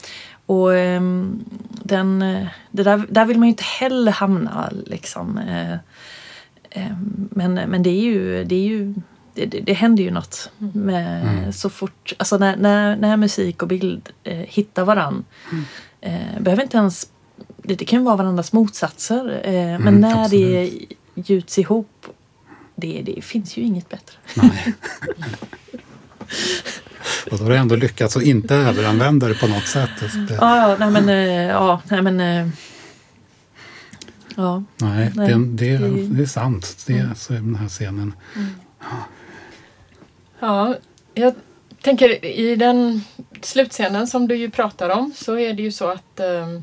och 0.46 0.76
ehm, 0.76 1.44
den, 1.82 2.22
eh, 2.22 2.46
det 2.70 2.82
där, 2.82 3.06
där 3.08 3.24
vill 3.24 3.38
man 3.38 3.48
ju 3.48 3.52
inte 3.52 3.64
heller 3.64 4.12
hamna. 4.12 4.72
Liksom. 4.86 5.38
Eh, 5.38 5.76
men, 7.30 7.54
men 7.54 7.82
det 7.82 7.90
är 7.90 8.02
ju, 8.02 8.44
det, 8.44 8.54
är 8.54 8.68
ju 8.68 8.94
det, 9.38 9.46
det, 9.46 9.60
det 9.60 9.72
händer 9.72 10.02
ju 10.04 10.10
något 10.10 10.50
med 10.58 11.22
Mm. 11.22 11.52
så 11.52 11.70
fort, 11.70 12.12
alltså 12.18 12.38
när, 12.38 12.56
när, 12.56 12.96
när 12.96 13.16
musik 13.16 13.62
och 13.62 13.68
bild 13.68 14.08
eh, 14.24 14.36
hittar 14.38 14.84
varann. 14.84 15.24
Eh, 16.00 16.40
behöver 16.40 16.62
inte 16.62 16.76
ens, 16.76 17.08
det, 17.56 17.74
det 17.74 17.84
kan 17.84 17.98
ju 17.98 18.04
vara 18.04 18.16
varandras 18.16 18.52
motsatser. 18.52 19.40
Eh, 19.44 19.52
men 19.54 19.88
Mm, 19.88 20.00
när 20.00 20.28
det 20.28 20.70
gjuts 21.14 21.58
ihop, 21.58 22.06
det, 22.76 23.02
det 23.02 23.24
finns 23.24 23.56
ju 23.56 23.62
inget 23.62 23.88
bättre. 23.88 24.16
Nej. 24.34 24.74
Och 27.30 27.38
då 27.38 27.44
har 27.44 27.50
du 27.50 27.56
ändå 27.56 27.76
lyckats 27.76 28.16
att 28.16 28.22
inte 28.22 28.54
överanvända 28.54 29.28
det 29.28 29.34
på 29.34 29.46
något 29.46 29.66
sätt. 29.66 29.90
Det, 30.00 30.34
Ja, 30.40 30.68
ja, 30.70 30.76
nej 30.78 30.90
men, 30.90 31.08
eh, 31.08 31.46
ja, 31.46 31.80
nej 31.90 32.02
men, 32.02 32.20
eh, 32.20 32.48
ja. 34.36 34.62
nej, 34.76 35.12
Nej, 35.14 35.28
det, 35.28 35.78
det, 35.78 35.88
det- 36.16 36.22
är 36.22 36.26
sant. 36.26 36.84
Det 36.86 36.98
är 36.98 37.14
så 37.16 37.32
i 37.34 37.36
den 37.36 37.54
här 37.54 37.68
scenen. 37.68 38.12
Ja, 40.40 40.74
jag 41.14 41.34
tänker 41.80 42.24
i 42.24 42.56
den 42.56 43.04
slutscenen 43.42 44.06
som 44.06 44.28
du 44.28 44.36
ju 44.36 44.50
pratar 44.50 44.90
om 44.90 45.12
så 45.16 45.38
är 45.38 45.52
det 45.52 45.62
ju 45.62 45.72
så 45.72 45.86
att 45.86 46.20
ehm, 46.20 46.62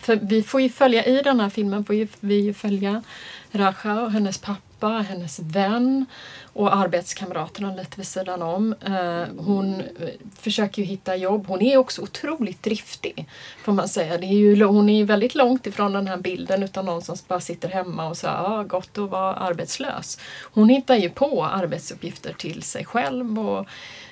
för 0.00 0.16
vi 0.16 0.42
får 0.42 0.60
ju 0.60 0.68
följa 0.68 1.04
i 1.04 1.22
den 1.22 1.40
här 1.40 1.50
filmen 1.50 1.84
får 1.84 1.96
ju, 1.96 2.08
vi 2.20 2.40
ju 2.40 2.54
följa 2.54 3.02
Raja 3.50 4.02
och 4.02 4.12
hennes 4.12 4.38
pappa, 4.38 4.60
hennes 4.80 5.38
vän 5.38 6.06
och 6.52 6.76
arbetskamraterna 6.76 7.74
lite 7.74 7.96
vid 7.96 8.06
sidan 8.06 8.42
om. 8.42 8.74
Eh, 8.86 9.44
hon 9.44 9.80
eh, 9.80 10.08
försöker 10.38 10.82
ju 10.82 10.88
hitta 10.88 11.16
jobb. 11.16 11.46
Hon 11.48 11.62
är 11.62 11.76
också 11.76 12.02
otroligt 12.02 12.62
driftig 12.62 13.26
får 13.62 13.72
man 13.72 13.88
säga. 13.88 14.18
Det 14.18 14.26
är 14.26 14.32
ju, 14.32 14.64
hon 14.64 14.88
är 14.88 14.96
ju 14.96 15.04
väldigt 15.04 15.34
långt 15.34 15.66
ifrån 15.66 15.92
den 15.92 16.08
här 16.08 16.16
bilden 16.16 16.62
utan 16.62 16.84
någon 16.84 17.02
som 17.02 17.16
bara 17.28 17.40
sitter 17.40 17.68
hemma 17.68 18.08
och 18.08 18.16
säger 18.16 18.34
ah, 18.34 18.62
gott 18.62 18.98
att 18.98 19.10
vara 19.10 19.34
arbetslös. 19.34 20.18
Hon 20.52 20.68
hittar 20.68 20.96
ju 20.96 21.10
på 21.10 21.44
arbetsuppgifter 21.44 22.32
till 22.32 22.62
sig 22.62 22.84
själv 22.84 23.38
och 23.38 23.66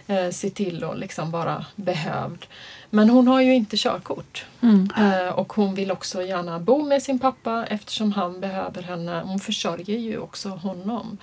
eh, 0.07 0.31
ser 0.31 0.51
till 0.51 0.85
att 0.85 0.99
liksom 0.99 1.31
vara 1.31 1.67
behövd. 1.77 2.47
Men 2.95 3.11
hon 3.11 3.29
har 3.29 3.41
ju 3.41 3.55
inte 3.55 3.77
körkort. 3.77 4.45
Eh, 4.97 5.29
och 5.29 5.53
hon 5.53 5.75
vill 5.75 5.91
också 5.91 6.23
gärna 6.23 6.59
bo 6.59 6.83
med 6.83 7.03
sin 7.03 7.19
pappa 7.19 7.67
eftersom 7.71 8.13
han 8.13 8.41
behöver 8.41 8.83
henne. 8.83 9.23
Hon 9.25 9.41
försörjer 9.41 9.99
ju 9.99 10.19
också 10.19 10.49
honom. 10.49 11.19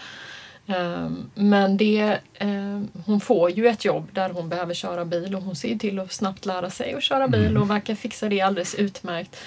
Eh, 0.68 1.10
men 1.36 1.78
det, 1.78 2.20
eh, 2.34 2.82
hon 3.06 3.22
får 3.22 3.52
ju 3.52 3.68
ett 3.68 3.86
jobb 3.86 4.10
där 4.12 4.30
hon 4.30 4.50
behöver 4.50 4.74
köra 4.74 5.06
bil 5.06 5.36
och 5.36 5.42
hon 5.42 5.56
ser 5.56 5.76
till 5.76 6.00
att 6.00 6.12
snabbt 6.12 6.46
lära 6.46 6.70
sig 6.70 6.94
att 6.94 7.04
köra 7.04 7.28
bil 7.28 7.58
och 7.58 7.70
verkar 7.70 7.96
fixa 7.96 8.30
det 8.30 8.42
alldeles 8.42 8.76
utmärkt. 8.76 9.38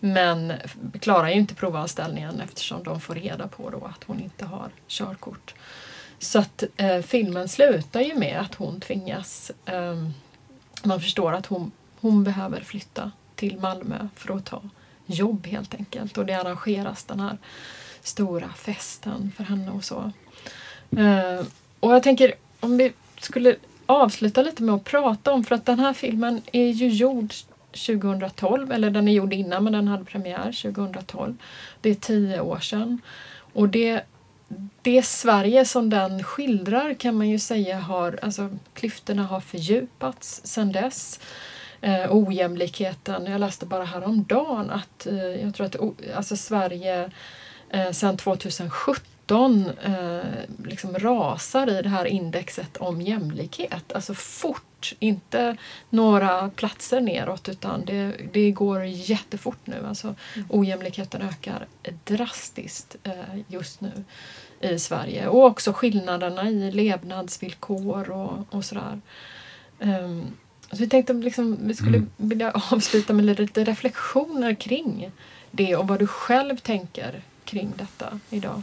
Men 0.00 0.52
klarar 1.00 1.28
ju 1.28 1.34
inte 1.34 1.54
provanställningen 1.54 2.40
eftersom 2.40 2.84
de 2.84 3.00
får 3.00 3.14
reda 3.14 3.48
på 3.48 3.70
då 3.70 3.84
att 3.84 4.04
hon 4.04 4.20
inte 4.20 4.44
har 4.44 4.70
körkort. 4.88 5.54
Så 6.18 6.38
att 6.38 6.64
eh, 6.76 7.00
filmen 7.00 7.48
slutar 7.48 8.00
ju 8.00 8.14
med 8.14 8.40
att 8.40 8.54
hon 8.54 8.80
tvingas 8.80 9.50
ehm, 9.66 10.12
man 10.84 11.00
förstår 11.00 11.32
att 11.32 11.46
hon, 11.46 11.72
hon 12.00 12.24
behöver 12.24 12.60
flytta 12.60 13.10
till 13.34 13.58
Malmö 13.58 14.08
för 14.16 14.36
att 14.36 14.44
ta 14.44 14.62
jobb 15.06 15.46
helt 15.46 15.74
enkelt. 15.74 16.18
Och 16.18 16.26
det 16.26 16.34
arrangeras 16.34 17.04
den 17.04 17.20
här 17.20 17.38
stora 18.02 18.48
festen 18.48 19.32
för 19.36 19.44
henne 19.44 19.70
och 19.70 19.84
så. 19.84 20.12
Uh, 20.98 21.46
och 21.80 21.92
jag 21.92 22.02
tänker 22.02 22.34
om 22.60 22.76
vi 22.76 22.92
skulle 23.20 23.56
avsluta 23.86 24.42
lite 24.42 24.62
med 24.62 24.74
att 24.74 24.84
prata 24.84 25.32
om, 25.32 25.44
för 25.44 25.54
att 25.54 25.66
den 25.66 25.78
här 25.78 25.92
filmen 25.92 26.42
är 26.52 26.68
ju 26.68 26.88
gjord 26.88 27.32
2012, 27.72 28.72
eller 28.72 28.90
den 28.90 29.08
är 29.08 29.12
gjord 29.12 29.32
innan 29.32 29.64
men 29.64 29.72
den 29.72 29.88
hade 29.88 30.04
premiär 30.04 30.62
2012. 30.62 31.36
Det 31.80 31.90
är 31.90 31.94
tio 31.94 32.40
år 32.40 32.58
sedan. 32.58 33.00
Och 33.52 33.68
det 33.68 34.02
det 34.82 35.02
Sverige 35.02 35.64
som 35.64 35.90
den 35.90 36.22
skildrar 36.22 36.94
kan 36.94 37.16
man 37.16 37.28
ju 37.28 37.38
säga 37.38 37.78
har, 37.78 38.18
alltså 38.22 38.48
klyftorna 38.74 39.22
har 39.22 39.40
fördjupats 39.40 40.40
sedan 40.44 40.72
dess. 40.72 41.20
Eh, 41.80 42.06
ojämlikheten, 42.10 43.26
jag 43.26 43.40
läste 43.40 43.66
bara 43.66 43.84
häromdagen 43.84 44.70
att 44.70 45.06
eh, 45.06 45.16
jag 45.16 45.54
tror 45.54 45.66
att 45.66 45.76
alltså 46.16 46.36
Sverige 46.36 47.10
eh, 47.70 47.90
sedan 47.90 48.16
2017 48.16 49.70
eh, 49.84 50.20
liksom 50.64 50.98
rasar 50.98 51.70
i 51.70 51.82
det 51.82 51.88
här 51.88 52.04
indexet 52.04 52.76
om 52.76 53.00
jämlikhet. 53.00 53.92
Alltså 53.92 54.14
fort, 54.14 54.64
inte 54.98 55.56
några 55.90 56.50
platser 56.50 57.00
neråt 57.00 57.48
utan 57.48 57.84
det, 57.84 58.12
det 58.32 58.50
går 58.50 58.84
jättefort 58.84 59.66
nu. 59.66 59.86
Alltså, 59.88 60.14
Ojämlikheten 60.48 61.22
ökar 61.22 61.66
drastiskt 62.04 62.96
eh, 63.02 63.12
just 63.48 63.80
nu 63.80 64.04
i 64.60 64.78
Sverige 64.78 65.28
och 65.28 65.44
också 65.44 65.72
skillnaderna 65.72 66.50
i 66.50 66.70
levnadsvillkor 66.70 68.10
och, 68.10 68.54
och 68.54 68.64
sådär. 68.64 69.00
Um, 69.78 70.26
så 70.70 70.76
vi 70.78 70.88
tänkte 70.88 71.12
liksom, 71.12 71.58
vi 71.62 71.74
skulle 71.74 71.96
Mm. 71.96 72.10
vilja 72.16 72.50
avsluta 72.70 73.12
med 73.12 73.40
lite 73.40 73.64
reflektioner 73.64 74.54
kring 74.54 75.10
det 75.50 75.76
och 75.76 75.88
vad 75.88 75.98
du 75.98 76.06
själv 76.06 76.56
tänker 76.56 77.22
kring 77.44 77.72
detta 77.76 78.20
idag. 78.30 78.62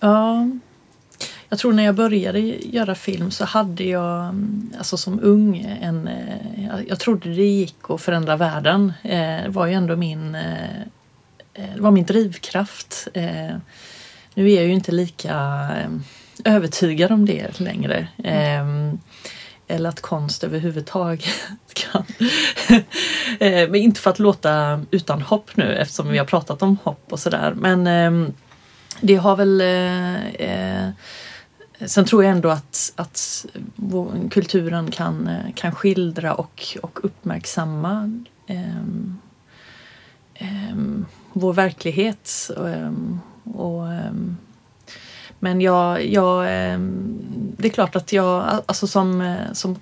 Ja, 0.00 0.48
jag 1.52 1.58
tror 1.58 1.72
när 1.72 1.82
jag 1.84 1.94
började 1.94 2.38
göra 2.40 2.94
film 2.94 3.30
så 3.30 3.44
hade 3.44 3.84
jag, 3.84 4.24
mm, 4.24 4.70
alltså 4.78 4.96
som 4.96 5.20
ung, 5.22 5.78
en, 5.82 6.08
eh, 6.08 6.82
jag- 6.88 6.98
trodde 6.98 7.28
det 7.34 7.44
gick 7.44 7.76
att 7.88 8.00
förändra 8.00 8.36
världen. 8.36 8.92
Det 9.02 9.44
var 9.48 9.66
ju 9.66 9.72
ändå 9.72 9.96
min, 9.96 10.34
eh, 10.34 10.80
det 11.54 11.80
var 11.80 11.90
min 11.90 12.04
drivkraft. 12.04 13.08
Nu 14.34 14.50
är 14.50 14.56
jag 14.56 14.64
ju 14.64 14.72
inte 14.72 14.92
lika 14.92 15.68
övertygad 16.44 17.12
om 17.12 17.26
det 17.26 17.60
längre. 17.60 18.08
Mm. 18.24 18.98
Eller 19.68 19.88
att 19.88 20.00
konst 20.00 20.44
överhuvudtaget 20.44 21.34
kan. 21.74 22.04
Men 23.40 23.74
inte 23.74 24.00
för 24.00 24.10
att 24.10 24.18
låta 24.18 24.82
utan 24.90 25.22
hopp 25.22 25.56
nu 25.56 25.74
eftersom 25.76 26.08
vi 26.08 26.18
har 26.18 26.24
pratat 26.24 26.62
om 26.62 26.76
hopp 26.84 27.06
och 27.10 27.18
sådär. 27.20 27.54
Men 27.56 28.34
det 29.00 29.14
har 29.14 29.36
väl... 29.36 29.62
Sen 31.86 32.04
tror 32.04 32.24
jag 32.24 32.32
ändå 32.32 32.48
att, 32.48 32.92
att 32.96 33.46
kulturen 34.30 34.90
kan, 34.90 35.28
eh, 35.28 35.52
kan 35.54 35.74
skildra 35.74 36.34
och, 36.34 36.78
och 36.82 37.04
uppmärksamma 37.04 38.22
um, 38.48 39.18
um, 40.40 41.06
vår 41.32 41.52
verklighet. 41.52 42.50
Um, 42.56 43.20
och, 43.44 43.86
men 45.38 45.60
jag, 45.60 46.06
jag, 46.06 46.44
det 47.56 47.68
är 47.68 47.72
klart 47.72 47.96
att 47.96 48.12
jag, 48.12 48.62
alltså 48.66 48.86
som, 48.86 49.20
eh, 49.20 49.52
som 49.52 49.76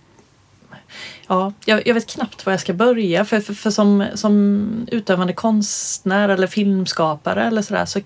Ja, 1.28 1.52
jag, 1.64 1.86
jag 1.86 1.94
vet 1.94 2.06
knappt 2.06 2.46
var 2.46 2.52
jag 2.52 2.60
ska 2.60 2.72
börja 2.72 3.24
för, 3.24 3.40
för, 3.40 3.54
för 3.54 3.70
som, 3.70 4.06
som 4.14 4.86
utövande 4.90 5.32
konstnär 5.32 6.28
eller 6.28 6.46
filmskapare 6.46 7.44
eller 7.44 7.62
sådär 7.62 7.84
så, 7.84 8.00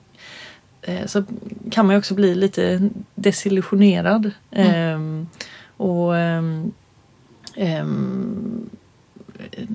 så 1.06 1.24
kan 1.70 1.86
man 1.86 1.94
ju 1.94 1.98
också 1.98 2.14
bli 2.14 2.34
lite 2.34 2.90
desillusionerad. 3.14 4.30
Ehm, 4.50 5.26
och 5.76 6.16
ehm, 6.16 6.72
ehm, 7.56 8.70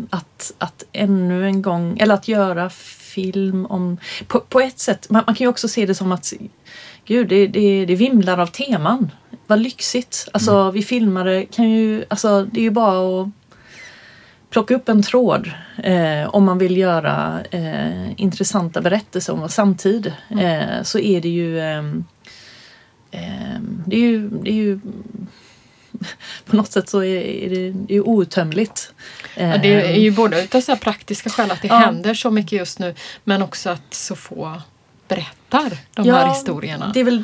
att, 0.10 0.54
att 0.58 0.84
ännu 0.92 1.46
en 1.46 1.62
gång, 1.62 1.98
eller 2.00 2.14
att 2.14 2.28
göra 2.28 2.70
film 2.70 3.66
om... 3.66 3.98
På, 4.28 4.40
på 4.40 4.60
ett 4.60 4.80
sätt, 4.80 5.10
man, 5.10 5.24
man 5.28 5.36
kan 5.36 5.46
ju 5.46 5.50
också 5.50 5.68
se 5.68 5.86
det 5.86 5.96
som 5.96 6.12
att 6.12 6.34
gud, 7.06 7.28
det, 7.28 7.48
det, 7.48 7.86
det 7.86 7.96
vimlar 7.96 8.38
av 8.38 8.48
teman. 8.48 9.12
Vad 9.48 9.60
lyxigt. 9.60 10.28
Alltså 10.34 10.72
vi 10.72 10.84
filmare 10.84 11.46
kan 11.46 11.70
ju, 11.70 12.06
alltså 12.08 12.46
det 12.46 12.60
är 12.60 12.64
ju 12.64 12.70
bara 12.70 13.22
att 13.22 13.30
plocka 14.50 14.76
upp 14.76 14.90
en 14.90 15.04
tråd 15.04 15.52
eh, 15.84 16.36
om 16.36 16.46
man 16.46 16.58
vill 16.58 16.78
göra 16.78 17.40
eh, 17.52 18.22
intressanta 18.22 18.82
berättelser 18.82 19.34
om 19.34 19.40
vår 19.40 19.48
samtid. 19.48 20.14
Eh, 20.42 20.84
så 20.84 21.00
är 21.00 21.22
det 21.22 21.30
ju 21.30 21.60
ehm, 21.60 22.06
ehm, 23.12 23.84
det 23.88 23.96
är 23.96 24.00
ju, 24.00 24.30
det 24.30 24.50
är 24.50 24.54
ju 24.54 24.80
på 26.46 26.56
något 26.56 26.72
sätt 26.72 26.90
så 26.90 27.04
är, 27.04 27.50
det, 27.50 27.96
är 27.96 28.08
outtömligt. 28.08 28.94
Ja, 29.36 29.58
det 29.58 29.74
är 29.74 30.00
ju 30.00 30.12
både 30.12 30.44
utav 30.44 30.62
så 30.62 30.76
praktiska 30.76 31.30
skäl 31.30 31.52
att 31.52 31.62
det 31.62 31.68
Ja. 31.68 31.78
händer 31.78 32.14
så 32.14 32.32
mycket 32.32 32.52
just 32.52 32.80
nu 32.80 32.96
men 33.24 33.42
också 33.42 33.70
att 33.70 33.94
så 33.94 34.16
få 34.16 34.62
berättar 35.08 35.78
de 35.94 36.08
Ja, 36.08 36.16
här 36.16 36.30
historierna. 36.30 36.92
Det 36.94 37.00
är 37.00 37.04
väl 37.04 37.24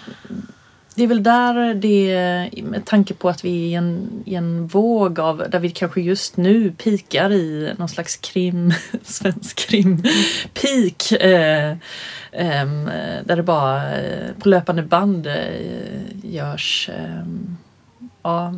det 0.96 1.04
är 1.04 1.08
väl 1.08 1.24
där 1.24 1.74
det, 1.74 2.64
med 2.64 2.86
tanke 2.86 3.14
på 3.14 3.30
att 3.30 3.46
vi 3.46 3.50
är 3.50 3.68
i 3.68 3.74
en, 3.74 4.24
i 4.26 4.36
en 4.36 4.68
våg 4.68 5.20
av, 5.20 5.44
där 5.50 5.60
vi 5.60 5.70
kanske 5.70 6.02
just 6.02 6.38
nu 6.38 6.72
pikar 6.72 7.32
i 7.32 7.74
någon 7.78 7.90
slags 7.90 8.16
krim, 8.16 8.74
svensk 9.04 9.70
krim, 9.70 10.04
peak. 10.54 11.12
Eh, 11.22 11.72
eh, 12.32 12.68
där 13.26 13.36
det 13.36 13.44
bara 13.44 13.98
eh, 13.98 14.32
på 14.40 14.50
löpande 14.50 14.84
band 14.84 15.28
eh, 15.28 15.36
görs 16.24 16.90
Ja, 18.24 18.54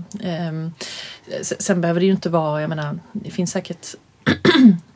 sen 1.41 1.81
behöver 1.81 1.99
det 1.99 2.05
ju 2.05 2.11
inte 2.11 2.29
vara, 2.29 2.61
jag 2.61 2.69
menar, 2.69 2.99
det 3.11 3.31
finns 3.31 3.51
säkert 3.51 3.87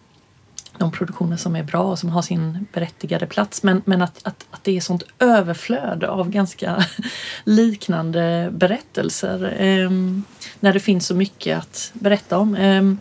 de 0.82 0.92
produktioner 0.92 1.38
som 1.38 1.56
är 1.56 1.64
bra 1.64 1.84
och 1.84 2.00
som 2.00 2.10
har 2.10 2.22
sin 2.22 2.68
berättigade 2.74 3.26
plats. 3.26 3.64
Men, 3.64 3.82
men 3.86 4.02
att, 4.02 4.20
att, 4.24 4.46
att 4.52 4.64
det 4.64 4.78
är 4.78 4.82
sånt 4.82 5.04
överflöd 5.20 6.04
av 6.04 6.30
ganska 6.30 6.86
liknande 7.44 8.50
berättelser. 8.52 9.56
ehm, 9.60 10.24
när 10.60 10.74
det 10.74 10.80
finns 10.80 11.08
så 11.08 11.16
mycket 11.16 11.58
att 11.58 11.92
berätta 11.94 12.38
om. 12.38 12.56
Ehm, 12.56 12.98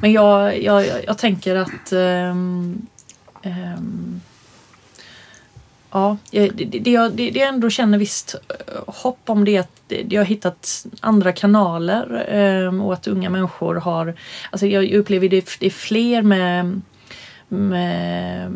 Men 0.00 0.12
jag, 0.12 0.62
jag, 0.62 0.86
jag, 1.06 1.18
tänker 1.18 1.56
att 1.56 1.92
ehm, 1.92 2.86
Ja, 5.94 6.16
det, 6.30 6.48
det, 6.48 6.90
jag, 6.90 7.12
det, 7.12 7.30
det 7.30 7.38
jag 7.38 7.48
ändå 7.48 7.70
känner 7.70 7.98
visst 7.98 8.34
eh, 8.34 8.94
hopp 8.94 9.20
om 9.26 9.44
det 9.44 9.56
är 9.56 9.60
att 9.60 9.92
jag 10.08 10.20
har 10.20 10.26
hittat 10.26 10.86
andra 11.00 11.32
kanaler 11.32 12.26
ehm, 12.28 12.80
och 12.80 12.92
att 12.92 13.06
unga 13.06 13.30
människor 13.30 13.74
har... 13.74 14.14
Alltså 14.50 14.66
jag 14.66 14.92
upplever 14.92 15.28
det, 15.28 15.48
det 15.60 15.66
är 15.66 15.70
fler 15.70 16.22
med, 16.22 16.80
med, 17.52 18.50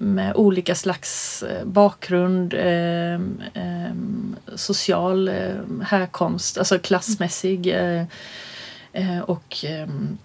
med 0.00 0.36
olika 0.36 0.74
slags 0.74 1.42
eh, 1.42 1.64
bakgrund, 1.66 2.54
ehm, 2.58 3.42
ehm, 3.54 4.36
social 4.54 5.28
ehm, 5.28 5.84
härkomst, 5.86 6.58
alltså 6.58 6.78
klassmässig 6.78 7.66
eh, 7.66 8.04
eh, 8.92 9.18
och 9.20 9.64
ehm, 9.64 10.18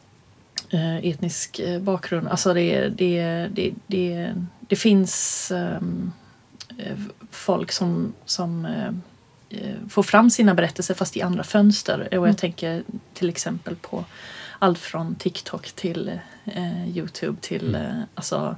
eh, 0.69 0.95
etnisk 0.97 1.59
eh, 1.59 1.79
bakgrund. 1.81 2.27
Alltså 2.27 2.53
det, 2.53 2.89
det, 2.89 3.47
det, 3.53 3.73
det, 3.87 4.33
det 4.59 4.75
finns 4.75 5.51
ehm, 5.51 6.11
eh, 6.77 6.97
folk 7.31 7.71
som, 7.71 8.13
som 8.25 8.65
eh, 8.65 8.87
eh, 9.49 9.75
får 9.89 10.03
fram 10.03 10.29
sina 10.29 10.53
berättelser 10.53 10.93
fast 10.93 11.17
i 11.17 11.21
andra 11.21 11.43
fönster. 11.43 11.99
Och 11.99 12.13
jag 12.13 12.23
Mm. 12.23 12.35
tänker 12.35 12.83
till 13.13 13.29
exempel 13.29 13.75
på 13.75 14.05
allt 14.59 14.79
från 14.79 15.15
TikTok 15.15 15.71
till 15.71 16.19
eh, 16.45 16.89
Youtube 16.97 17.37
till 17.41 17.75
eh, 17.75 18.01
alltså 18.15 18.55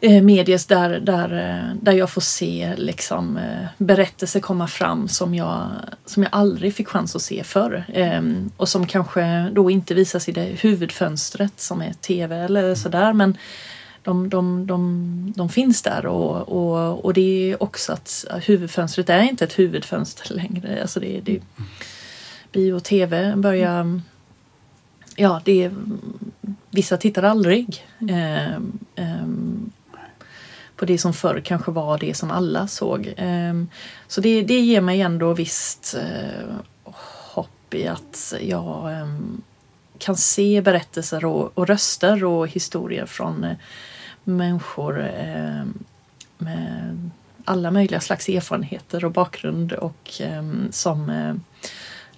eh, 0.00 0.22
medies 0.22 0.66
där, 0.66 1.00
där, 1.00 1.32
eh, 1.32 1.76
där 1.82 1.92
jag 1.92 2.10
får 2.10 2.20
se 2.20 2.74
liksom, 2.76 3.40
berättelser 3.78 4.40
komma 4.40 4.66
fram 4.66 5.08
som 5.08 5.34
jag, 5.34 5.68
som 6.06 6.22
jag 6.22 6.30
aldrig 6.32 6.74
fick 6.74 6.88
chans 6.88 7.16
att 7.16 7.22
se 7.22 7.44
förr. 7.44 7.84
Ehm, 7.92 8.50
och 8.56 8.68
som 8.68 8.86
kanske 8.86 9.50
då 9.52 9.70
inte 9.70 9.94
visas 9.94 10.28
i 10.28 10.32
det 10.32 10.44
huvudfönstret 10.44 11.60
som 11.60 11.82
är 11.82 11.92
tv 11.92 12.36
eller 12.36 12.74
sådär. 12.74 13.12
Men 13.12 13.36
de, 14.04 14.28
de, 14.28 14.66
de, 14.66 15.32
de 15.36 15.48
finns 15.48 15.82
där 15.82 16.06
och, 16.06 16.48
och, 16.48 17.04
och 17.04 17.14
det 17.14 17.50
är 17.50 17.62
också 17.62 17.92
att 17.92 18.24
huvudfönstret 18.42 19.10
är 19.10 19.22
inte 19.22 19.44
ett 19.44 19.58
huvudfönster 19.58 20.34
längre. 20.34 20.82
Alltså 20.82 21.00
det, 21.00 21.20
det, 21.20 21.40
bio 22.52 22.72
och 22.72 22.84
tv 22.84 23.36
börjar... 23.36 24.00
Ja, 25.16 25.40
det 25.44 25.64
är, 25.64 25.72
vissa 26.70 26.96
tittar 26.96 27.22
aldrig 27.22 27.86
ehm, 28.08 28.78
ehm, 28.96 29.72
på 30.76 30.84
det 30.84 30.98
som 30.98 31.12
förr 31.12 31.40
kanske 31.44 31.70
var 31.70 31.98
det 31.98 32.14
som 32.14 32.30
alla 32.30 32.66
såg. 32.66 33.14
Ehm, 33.16 33.68
så 34.08 34.20
det, 34.20 34.42
det 34.42 34.60
ger 34.60 34.80
mig 34.80 35.00
ändå 35.00 35.34
visst 35.34 35.94
eh, 35.94 36.56
hopp 37.34 37.74
i 37.74 37.88
att 37.88 38.34
jag 38.40 38.92
ehm, 38.92 39.42
kan 39.98 40.16
se 40.16 40.60
berättelser 40.60 41.24
och, 41.24 41.58
och 41.58 41.66
röster 41.66 42.24
och 42.24 42.48
historier 42.48 43.06
från 43.06 43.44
eh, 43.44 43.56
människor 44.24 45.00
eh, 45.06 45.64
med 46.38 47.10
alla 47.44 47.70
möjliga 47.70 48.00
slags 48.00 48.28
erfarenheter 48.28 49.04
och 49.04 49.12
bakgrund 49.12 49.72
och 49.72 50.20
eh, 50.20 50.42
som 50.70 51.10
eh, 51.10 51.34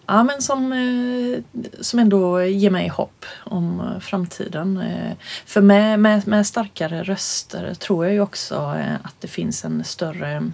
Ja, 0.06 0.24
men 0.24 0.42
som, 0.42 0.72
eh, 0.72 1.60
som 1.80 1.98
ändå 1.98 2.42
ger 2.42 2.70
mig 2.70 2.88
hopp 2.88 3.24
om 3.44 3.80
eh, 3.80 4.00
framtiden. 4.00 4.76
Eh, 4.76 5.12
För 5.46 5.60
med, 5.60 6.00
med, 6.00 6.28
med 6.28 6.46
starkare 6.46 7.02
röster 7.02 7.74
tror 7.74 8.04
jag 8.04 8.14
ju 8.14 8.20
också 8.20 8.54
att 9.02 9.14
det 9.20 9.28
finns 9.28 9.64
en 9.64 9.84
större 9.84 10.50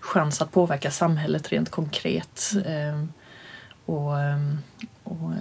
chans 0.00 0.42
att 0.42 0.52
påverka 0.52 0.90
samhället 0.90 1.52
rent 1.52 1.70
konkret. 1.70 2.50
Och, 3.86 4.12
och 5.04 5.32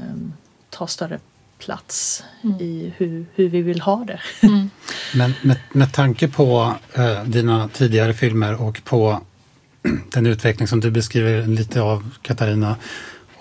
ta 0.69 0.87
större 0.87 1.19
plats 1.59 2.23
Mm. 2.43 2.61
i 2.61 2.93
hur, 2.97 3.25
hur 3.35 3.49
vi 3.49 3.61
vill 3.61 3.81
ha 3.81 4.05
det. 4.05 4.19
Men 5.15 5.33
med, 5.41 5.57
med 5.71 5.93
tanke 5.93 6.27
på 6.27 6.75
eh, 6.93 7.23
dina 7.23 7.67
tidigare 7.67 8.13
filmer 8.13 8.61
och 8.61 8.81
på 8.83 9.21
den 10.13 10.25
utveckling 10.25 10.67
som 10.67 10.79
du 10.79 10.91
beskriver 10.91 11.47
lite 11.47 11.81
av 11.81 12.09
Katarina 12.21 12.75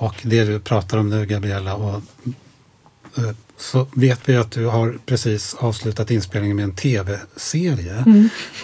och 0.02 0.14
det 0.22 0.44
du 0.44 0.60
pratar 0.60 0.98
om 0.98 1.10
nu 1.10 1.26
Gabriella 1.26 1.74
och, 1.74 2.02
eh, 3.16 3.30
så 3.56 3.86
vet 3.94 4.28
vi 4.28 4.36
att 4.36 4.50
du 4.50 4.66
har 4.66 4.98
precis 5.06 5.56
avslutat 5.58 6.10
inspelningen 6.10 6.56
med 6.56 6.64
en 6.64 6.74
tv-serie. 6.74 8.04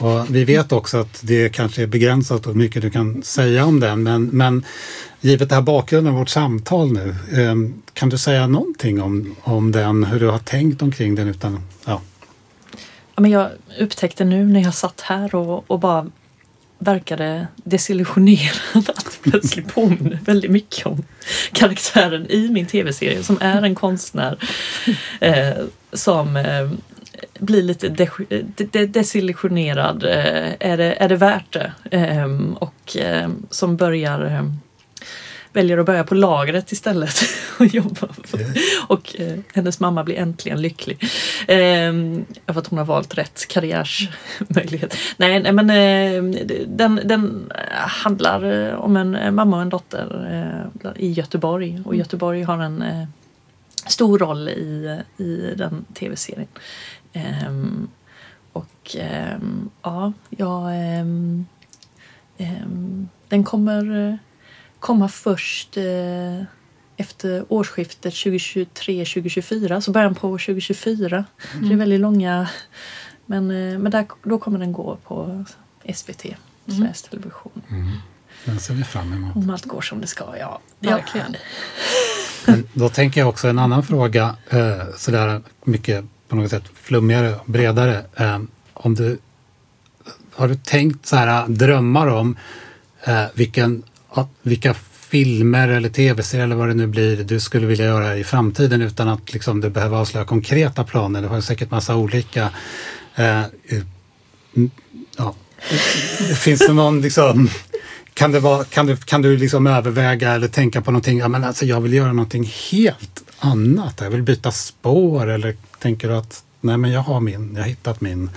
Och 0.00 0.34
vi 0.34 0.44
vet 0.44 0.72
också 0.72 0.98
att 0.98 1.20
det 1.22 1.48
kanske 1.48 1.82
är 1.82 1.86
begränsat 1.86 2.46
hur 2.46 2.54
mycket 2.54 2.82
du 2.82 2.90
kan 2.90 3.22
säga 3.22 3.64
om 3.64 3.80
den 3.80 4.02
men, 4.02 4.24
men 4.24 4.64
givet 5.20 5.48
det 5.48 5.54
här 5.54 5.62
bakgrunden 5.62 6.12
av 6.12 6.18
vårt 6.18 6.28
samtal 6.28 6.92
nu 6.92 7.08
eh, 7.32 7.54
kan 7.92 8.08
du 8.08 8.18
säga 8.18 8.46
någonting 8.46 9.02
om, 9.02 9.36
om 9.42 9.72
den, 9.72 10.04
hur 10.04 10.20
du 10.20 10.26
har 10.28 10.38
tänkt 10.38 10.82
omkring 10.82 11.14
den 11.14 11.28
utan 11.28 11.60
ja, 11.84 12.00
Ja, 13.14 13.22
men 13.22 13.30
jag 13.30 13.50
upptäckte 13.80 14.24
nu 14.24 14.46
när 14.46 14.60
jag 14.60 14.74
satt 14.74 15.00
här 15.00 15.34
och, 15.34 15.70
och 15.70 15.78
bara 15.78 16.06
verkade 16.78 17.46
desillusionerad 17.56 18.90
att 18.96 19.18
plötsligt 19.22 19.68
påminner 19.74 20.18
väldigt 20.24 20.50
mycket 20.50 20.86
om 20.86 21.02
karaktären 21.52 22.26
i 22.30 22.48
min 22.48 22.66
tv-serie 22.66 23.22
som 23.22 23.38
är 23.40 23.62
en 23.62 23.74
konstnär 23.74 24.38
eh, 25.20 25.56
som 25.92 26.36
eh, 26.36 26.70
blir 27.38 27.62
lite 27.62 27.88
de, 27.88 28.08
de, 28.56 28.86
desillusionerad. 28.86 30.04
Eh, 30.04 30.52
är, 30.60 30.76
det, 30.76 30.94
är 30.94 31.08
det 31.08 31.16
värt 31.16 31.52
det? 31.52 31.72
Eh, 31.90 32.28
och 32.58 32.96
eh, 32.96 33.28
som 33.50 33.76
börjar 33.76 34.24
eh, 34.24 34.52
väljer 35.58 35.78
att 35.78 35.86
börja 35.86 36.04
på 36.04 36.14
lagret 36.14 36.72
istället 36.72 37.14
och 37.58 37.66
jobba. 37.66 38.08
Och 38.88 39.20
eh, 39.20 39.38
hennes 39.54 39.80
mamma 39.80 40.04
blir 40.04 40.16
äntligen 40.16 40.62
lycklig. 40.62 41.02
Eh, 41.48 41.92
för 42.46 42.58
att 42.58 42.66
hon 42.66 42.78
har 42.78 42.84
valt 42.84 43.18
rätt 43.18 43.48
karriärsmöjlighet. 43.48 44.96
Nej, 45.16 45.42
nej 45.42 45.52
men 45.52 45.70
eh, 45.70 46.46
den, 46.66 47.00
den 47.04 47.52
handlar 47.72 48.44
eh, 48.44 48.74
om 48.74 48.96
en 48.96 49.34
mamma 49.34 49.56
och 49.56 49.62
en 49.62 49.68
dotter 49.68 50.06
eh, 50.84 50.90
i 50.96 51.12
Göteborg. 51.12 51.82
Och 51.84 51.94
Göteborg 51.96 52.42
har 52.42 52.58
en 52.58 52.82
eh, 52.82 53.04
stor 53.86 54.18
roll 54.18 54.48
i, 54.48 55.00
i 55.16 55.54
den 55.56 55.84
tv-serien. 55.94 56.48
Ehm, 57.12 57.88
och 58.52 58.96
ehm, 58.98 59.70
ja, 59.82 60.12
jag, 60.30 60.62
ehm, 60.74 61.46
den 63.28 63.44
kommer 63.44 64.08
eh, 64.08 64.14
komma 64.80 65.08
först 65.08 65.76
eh, 65.76 66.42
efter 66.96 67.44
årsskiftet 67.48 68.14
2023-2024, 68.14 69.80
så 69.80 69.90
början 69.90 70.14
på 70.14 70.28
2024. 70.28 71.24
Så 71.52 71.58
det 71.58 71.72
är 71.72 71.76
väldigt 71.76 72.00
långa, 72.00 72.48
men, 73.26 73.50
eh, 73.50 73.78
men 73.78 73.92
där, 73.92 74.06
då 74.22 74.38
kommer 74.38 74.58
den 74.58 74.72
gå 74.72 74.98
på 75.04 75.44
SVT, 75.94 76.26
Sveriges 76.66 77.02
Television. 77.02 77.62
den 78.44 78.60
ser 78.60 78.74
vi 78.74 78.84
fram 78.84 79.12
emot. 79.12 79.36
Om 79.36 79.50
allt 79.50 79.64
går 79.64 79.80
som 79.80 80.00
det 80.00 80.06
ska, 80.06 80.36
ja. 80.38 80.60
Verkligen. 80.80 81.36
Men 82.46 82.68
då 82.72 82.88
tänker 82.88 83.20
jag 83.20 83.28
också 83.28 83.48
en 83.48 83.58
annan 83.58 83.82
fråga, 83.82 84.36
eh, 84.50 84.82
sådär 84.96 85.42
mycket 85.64 86.04
på 86.28 86.36
något 86.36 86.50
sätt 86.50 86.64
flummigare 86.74 87.34
och 87.34 87.44
bredare. 87.46 88.04
Eh, 88.16 88.40
om 88.74 88.94
du, 88.94 89.18
har 90.34 90.48
du 90.48 90.54
tänkt 90.54 91.06
så 91.06 91.16
här 91.16 91.48
drömmar 91.48 92.06
om 92.06 92.36
eh, 93.04 93.24
vilken, 93.34 93.82
ja, 94.14 94.28
vilka 94.42 94.74
filmer 95.08 95.68
eller 95.68 95.88
tv-serier 95.88 96.44
eller 96.44 96.56
vad 96.56 96.68
det 96.68 96.74
nu 96.74 96.86
blir 96.86 97.24
du 97.24 97.40
skulle 97.40 97.66
vilja 97.66 97.84
göra 97.84 98.16
i 98.16 98.24
framtiden 98.24 98.82
utan 98.82 99.08
att 99.08 99.32
liksom, 99.32 99.60
du 99.60 99.70
behöver 99.70 99.96
avslöja 99.96 100.26
konkreta 100.26 100.84
planer? 100.84 101.22
Du 101.22 101.28
har 101.28 101.40
säkert 101.40 101.70
massa 101.70 101.96
olika. 101.96 102.50
Eh, 103.14 103.42
ja. 105.16 105.34
Finns 106.34 106.60
det 106.66 106.72
någon 106.72 107.00
liksom 107.00 107.48
kan, 108.14 108.32
det 108.32 108.40
vara, 108.40 108.64
kan, 108.64 108.86
du, 108.86 108.96
kan 108.96 109.22
du 109.22 109.36
liksom 109.36 109.66
överväga 109.66 110.32
eller 110.32 110.48
tänka 110.48 110.82
på 110.82 110.90
någonting? 110.90 111.18
Ja, 111.18 111.28
men 111.28 111.44
alltså, 111.44 111.64
jag 111.64 111.80
vill 111.80 111.92
göra 111.92 112.12
någonting 112.12 112.52
helt 112.70 113.22
annat. 113.38 114.00
Jag 114.00 114.10
vill 114.10 114.22
byta 114.22 114.50
spår. 114.50 115.30
Eller 115.30 115.56
tänker 115.78 116.08
du 116.08 116.16
att 116.16 116.42
nej, 116.60 116.76
men 116.76 116.92
jag 116.92 117.00
har 117.00 117.20
min, 117.20 117.52
jag 117.54 117.62
har 117.62 117.68
hittat 117.68 118.00
min 118.00 118.30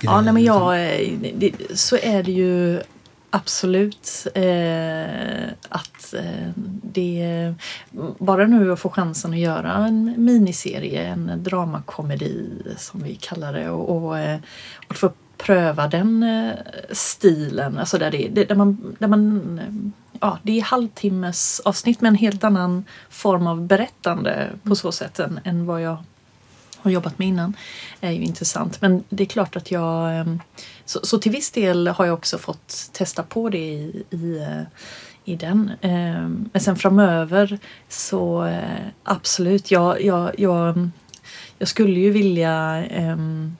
Ja, 0.00 0.12
grej, 0.12 0.24
nej, 0.24 0.32
men 0.32 0.42
liksom? 0.42 0.62
jag, 0.62 1.02
eh, 1.02 1.32
det, 1.34 1.78
så 1.78 1.96
är 1.96 2.22
det 2.22 2.32
ju 2.32 2.80
absolut 3.32 4.26
eh, 4.34 5.52
att 5.68 6.14
eh, 6.14 6.50
det... 6.82 7.54
Bara 8.18 8.46
nu 8.46 8.72
att 8.72 8.80
få 8.80 8.88
chansen 8.88 9.32
att 9.32 9.38
göra 9.38 9.72
en 9.72 10.14
miniserie, 10.16 11.02
en 11.02 11.32
dramakomedi 11.36 12.62
som 12.76 13.02
vi 13.02 13.14
kallar 13.14 13.52
det 13.52 13.70
och, 13.70 13.96
och, 13.96 14.18
eh, 14.18 14.38
och 14.88 14.96
få 14.96 15.10
pröva 15.38 15.88
den 15.88 16.22
eh, 16.22 16.52
stilen, 16.90 17.78
alltså 17.78 17.98
där, 17.98 18.10
det, 18.10 18.44
där 18.44 18.54
man, 18.54 18.96
där 18.98 19.08
man 19.08 19.58
eh, 19.58 19.92
ja, 20.20 20.38
det 20.42 20.58
är 20.58 20.62
halvtimmes 20.62 21.60
avsnitt 21.64 22.00
med 22.00 22.08
en 22.08 22.14
helt 22.14 22.44
annan 22.44 22.84
form 23.10 23.46
av 23.46 23.66
berättande 23.66 24.50
på 24.62 24.74
så 24.74 24.92
sätt 24.92 25.18
än, 25.18 25.40
än 25.44 25.66
vad 25.66 25.82
jag 25.82 25.96
har 26.82 26.90
jobbat 26.90 27.18
med 27.18 27.28
innan 27.28 27.56
är 28.00 28.10
ju 28.10 28.22
intressant. 28.22 28.80
Men 28.80 29.04
det 29.08 29.22
är 29.22 29.26
klart 29.26 29.56
att 29.56 29.70
jag... 29.70 30.18
Ehm, 30.18 30.40
så, 30.84 31.00
så 31.02 31.18
till 31.18 31.32
viss 31.32 31.50
del 31.50 31.88
har 31.88 32.06
jag 32.06 32.14
också 32.14 32.38
fått 32.38 32.90
testa 32.92 33.22
på 33.22 33.48
det 33.48 33.58
i, 33.58 34.04
i, 34.10 34.38
eh, 34.38 34.62
i 35.24 35.36
den. 35.36 35.72
Ehm, 35.80 36.50
men 36.52 36.62
sen 36.62 36.76
framöver 36.76 37.58
så 37.88 38.44
eh, 38.44 38.86
absolut, 39.02 39.70
jag, 39.70 40.02
jag, 40.02 40.40
jag, 40.40 40.90
jag 41.58 41.68
skulle 41.68 42.00
ju 42.00 42.10
vilja 42.10 42.84
ehm, 42.90 43.56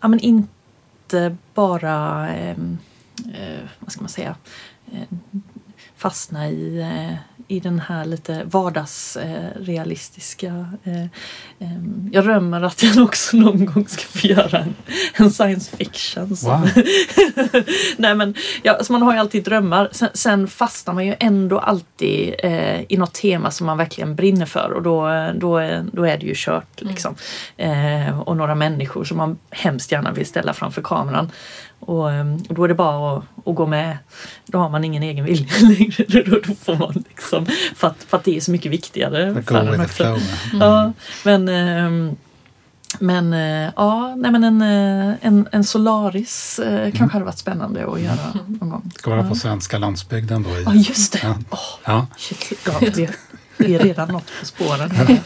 ja, 0.00 0.08
men 0.08 0.20
inte 0.20 1.36
bara, 1.54 2.28
eh, 2.34 2.56
vad 3.78 3.92
ska 3.92 4.00
man 4.00 4.08
säga, 4.08 4.36
fastna 5.96 6.48
i, 6.48 6.86
i 7.50 7.60
den 7.60 7.80
här 7.80 8.04
lite 8.04 8.42
vardagsrealistiska. 8.44 10.46
Eh, 10.84 11.02
eh, 11.58 11.68
jag 12.12 12.24
drömmer 12.24 12.62
att 12.62 12.82
jag 12.82 13.04
också 13.04 13.36
någon 13.36 13.66
gång 13.66 13.88
ska 13.88 14.02
få 14.18 14.26
göra 14.26 14.58
en, 14.58 14.74
en 15.14 15.30
science 15.30 15.76
fiction. 15.76 16.36
som- 16.36 16.50
Wow. 16.50 16.68
Nej 17.96 18.14
men 18.14 18.34
ja, 18.62 18.72
alltså 18.72 18.92
man 18.92 19.02
har 19.02 19.12
ju 19.12 19.18
alltid 19.18 19.44
drömmar. 19.44 19.88
Sen, 19.92 20.08
sen 20.14 20.48
fastnar 20.48 20.94
man 20.94 21.06
ju 21.06 21.14
ändå 21.20 21.58
alltid 21.58 22.34
eh, 22.38 22.80
i 22.88 22.96
något 22.96 23.14
tema 23.14 23.50
som 23.50 23.66
man 23.66 23.78
verkligen 23.78 24.14
brinner 24.16 24.46
för 24.46 24.72
och 24.72 24.82
då, 24.82 25.30
då, 25.34 25.56
är- 25.58 25.84
då 25.92 26.04
är 26.06 26.18
det 26.18 26.26
ju 26.26 26.32
kört. 26.36 26.82
Liksom. 26.82 27.14
Eh, 27.56 28.20
och 28.20 28.36
några 28.36 28.54
människor 28.54 29.04
som 29.04 29.16
man 29.16 29.38
hemskt 29.50 29.92
gärna 29.92 30.12
vill 30.12 30.26
ställa 30.26 30.52
framför 30.52 30.82
kameran. 30.82 31.30
Och, 31.80 32.12
eh, 32.12 32.36
och 32.48 32.54
då 32.54 32.64
är 32.64 32.68
det 32.68 32.74
bara 32.74 33.16
att, 33.18 33.24
att 33.44 33.54
gå 33.54 33.66
med. 33.66 33.98
Då 34.46 34.58
har 34.58 34.70
man 34.70 34.84
ingen 34.84 35.02
egen 35.02 35.24
vilja 35.24 35.52
längre. 35.62 36.22
Då, 36.22 36.40
då 36.46 36.54
får 36.54 36.76
man 36.76 37.04
liksom, 37.08 37.46
för, 37.76 37.88
att, 37.88 38.02
för 38.08 38.16
att 38.16 38.24
det 38.24 38.36
är 38.36 38.40
så 38.40 38.50
mycket 38.50 38.72
viktigare. 38.72 39.42
För 39.42 39.80
också. 39.80 39.94
flow. 39.94 40.18
Ja, 40.52 40.92
men 41.24 41.48
ehm, 41.48 42.16
men 42.98 43.32
eh, 43.32 43.72
ja, 43.76 44.14
nej 44.16 44.30
men 44.30 44.44
en, 44.44 44.62
eh, 44.62 45.16
en, 45.20 45.48
en 45.52 45.64
Solaris 45.64 46.58
eh, 46.58 46.92
kanske 46.92 47.12
hade 47.12 47.24
varit 47.24 47.38
spännande 47.38 47.86
att 47.86 48.00
göra 48.00 48.38
någon 48.46 48.70
gång. 48.70 48.90
Ska 48.96 49.10
vara 49.10 49.28
på 49.28 49.34
svenska 49.34 49.78
landsbygden 49.78 50.42
då. 50.42 50.50
I, 50.50 50.62
Ja, 50.64 50.74
just 50.74 51.12
det. 51.12 51.20
Ja. 51.22 51.34
Åh, 51.50 51.58
Ja. 51.84 52.06
shit, 52.16 52.58
ja, 52.66 52.80
det, 52.94 53.74
är 53.74 53.78
redan 53.78 54.08
något 54.08 54.30
på 54.40 54.46
spåren. 54.46 54.90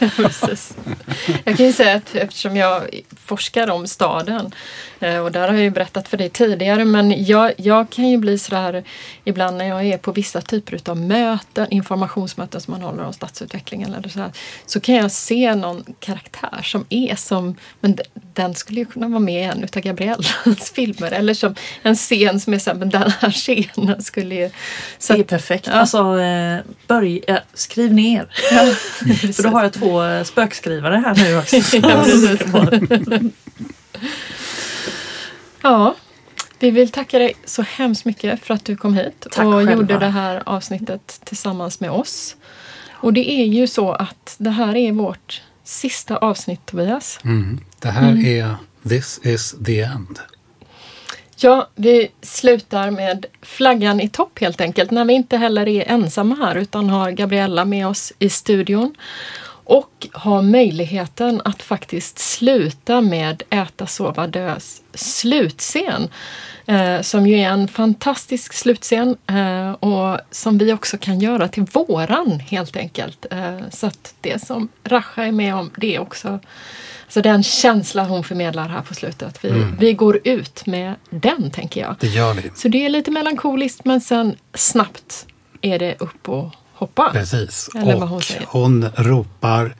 Jag 1.43 1.57
kan 1.57 1.65
ju 1.65 1.73
säga 1.73 1.95
att 1.95 2.15
eftersom 2.15 2.55
jag 2.55 2.81
forskar 3.25 3.69
om 3.69 3.87
staden 3.87 4.51
och 4.99 5.31
där 5.31 5.47
har 5.47 5.53
jag 5.53 5.63
ju 5.63 5.69
berättat 5.69 6.07
för 6.07 6.17
dig 6.17 6.29
tidigare 6.29 6.85
men 6.85 7.25
jag, 7.25 7.53
jag 7.57 7.89
kan 7.89 8.09
ju 8.09 8.17
bli 8.17 8.37
sådär 8.37 8.83
ibland 9.23 9.57
när 9.57 9.65
jag 9.65 9.85
är 9.85 9.97
på 9.97 10.11
vissa 10.11 10.41
typer 10.41 10.79
av 10.85 10.97
möten, 10.97 11.67
informationsmöten 11.69 12.61
som 12.61 12.71
man 12.71 12.81
håller 12.81 13.03
om 13.03 13.13
stadsutveckling 13.13 13.81
eller 13.81 14.09
så 14.09 14.19
här, 14.19 14.31
så 14.65 14.79
kan 14.79 14.95
jag 14.95 15.11
se 15.11 15.55
någon 15.55 15.83
karaktär 15.99 16.61
som 16.63 16.85
är 16.89 17.15
som, 17.15 17.55
men 17.79 17.97
den 18.33 18.55
skulle 18.55 18.79
ju 18.79 18.85
kunna 18.85 19.07
vara 19.07 19.19
med 19.19 19.41
i 19.41 19.43
en 19.43 19.63
utav 19.63 19.83
Gabriellas 19.83 20.71
filmer 20.75 21.11
eller 21.11 21.33
som 21.33 21.55
en 21.81 21.95
scen 21.95 22.39
som 22.39 22.53
är 22.53 22.59
såhär, 22.59 22.77
men 22.77 22.89
den 22.89 23.11
här 23.19 23.31
scenen 23.31 24.03
skulle 24.03 24.35
ju... 24.35 24.49
Så 24.99 25.13
Det 25.13 25.19
är 25.19 25.23
perfekt. 25.23 25.67
Ja. 25.67 25.73
Alltså, 25.73 26.19
eh, 26.19 26.59
börj, 26.87 27.21
eh, 27.27 27.37
skriv 27.53 27.93
ner. 27.93 28.27
För 29.33 29.43
då 29.43 29.49
har 29.49 29.63
jag 29.63 29.73
två 29.73 30.03
eh, 30.03 30.23
spökskrivare 30.23 30.95
här 31.05 31.15
nu 31.15 31.37
också. 31.37 31.55
Ja. 31.77 33.19
Ja, 35.65 35.95
vi 36.59 36.71
vill 36.71 36.89
tacka 36.89 37.19
dig 37.19 37.33
så 37.45 37.61
hemskt 37.61 38.05
mycket 38.05 38.39
för 38.39 38.53
att 38.53 38.65
du 38.65 38.75
kom 38.75 38.93
hit 38.93 39.27
Tack 39.31 39.45
och 39.45 39.53
själva. 39.53 39.73
gjorde 39.73 39.97
det 39.97 40.07
här 40.07 40.43
avsnittet 40.45 41.21
tillsammans 41.23 41.79
med 41.79 41.91
oss. 41.91 42.35
Och 42.91 43.13
det 43.13 43.29
är 43.29 43.45
ju 43.45 43.67
så 43.67 43.91
att 43.91 44.35
det 44.37 44.49
här 44.49 44.75
är 44.75 44.91
vårt 44.91 45.41
sista 45.63 46.17
avsnitt 46.17 46.65
Tobias. 46.65 47.19
Mm. 47.23 47.59
Det 47.79 47.89
här 47.89 48.25
är 48.25 48.55
This 48.89 49.19
is 49.23 49.55
the 49.65 49.81
end. 49.81 50.19
Ja, 51.35 51.69
vi 51.75 52.11
slutar 52.21 52.91
med 52.91 53.25
flaggan 53.41 54.01
i 54.01 54.09
topp 54.09 54.39
helt 54.39 54.61
enkelt 54.61 54.91
när 54.91 55.05
vi 55.05 55.13
inte 55.13 55.37
heller 55.37 55.67
är 55.67 55.91
ensamma 55.91 56.35
här 56.35 56.55
utan 56.55 56.89
har 56.89 57.11
Gabriella 57.11 57.65
med 57.65 57.87
oss 57.87 58.13
i 58.19 58.29
studion 58.29 58.95
och 59.65 60.07
har 60.11 60.41
möjligheten 60.41 61.41
att 61.45 61.61
faktiskt 61.61 62.19
sluta 62.19 63.01
med 63.01 63.43
Äta, 63.49 63.87
sova, 63.87 64.27
dös 64.27 64.81
slutscen. 64.93 66.09
Eh, 66.67 67.01
som 67.01 67.27
ju 67.27 67.39
är 67.39 67.49
en 67.49 67.67
fantastisk 67.67 68.53
slutscen 68.53 69.17
eh, 69.27 69.71
och 69.71 70.19
som 70.31 70.57
vi 70.57 70.73
också 70.73 70.97
kan 70.97 71.19
göra 71.19 71.47
till 71.47 71.63
våran 71.63 72.39
helt 72.39 72.77
enkelt. 72.77 73.25
Eh, 73.31 73.59
så 73.71 73.87
att 73.87 74.13
det 74.21 74.45
som 74.45 74.69
Rasha 74.83 75.23
är 75.23 75.31
med 75.31 75.55
om, 75.55 75.71
det 75.77 75.95
är 75.95 75.99
också 75.99 76.39
så 77.09 77.21
den 77.21 77.43
känsla 77.43 78.03
hon 78.03 78.23
förmedlar 78.23 78.69
här 78.69 78.81
på 78.81 78.93
slutet. 78.93 79.43
Vi, 79.45 79.49
Mm. 79.49 79.75
vi 79.79 79.93
går 79.93 80.19
ut 80.23 80.65
med 80.65 80.93
den, 81.09 81.51
tänker 81.51 81.81
jag. 81.81 81.95
Det 81.99 82.07
gör 82.07 82.33
vi. 82.33 82.51
Så 82.55 82.67
det 82.67 82.85
är 82.85 82.89
lite 82.89 83.11
melankoliskt 83.11 83.85
men 83.85 84.01
sen 84.01 84.35
snabbt 84.53 85.25
är 85.61 85.79
det 85.79 85.95
upp 85.99 86.29
och 86.29 86.55
hoppa. 86.75 87.09
Precis. 87.11 87.69
Eller 87.75 88.03
och 88.03 88.09
hon 88.09 88.21
hon 88.47 88.89
ropar 88.95 89.75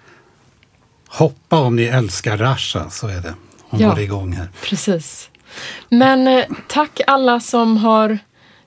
Hoppa 1.08 1.58
om 1.60 1.76
ni 1.76 1.84
älskar 1.84 2.38
Rasha, 2.38 2.90
så 2.90 3.08
är 3.08 3.20
det. 3.22 3.34
Hon 3.70 3.80
Ja. 3.80 3.90
går 3.90 4.00
igång 4.00 4.34
här. 4.34 4.48
Precis. 4.64 5.30
Men 5.90 6.28
eh, 6.28 6.46
tack 6.68 7.02
alla 7.08 7.40
som 7.40 7.78
har 7.78 8.18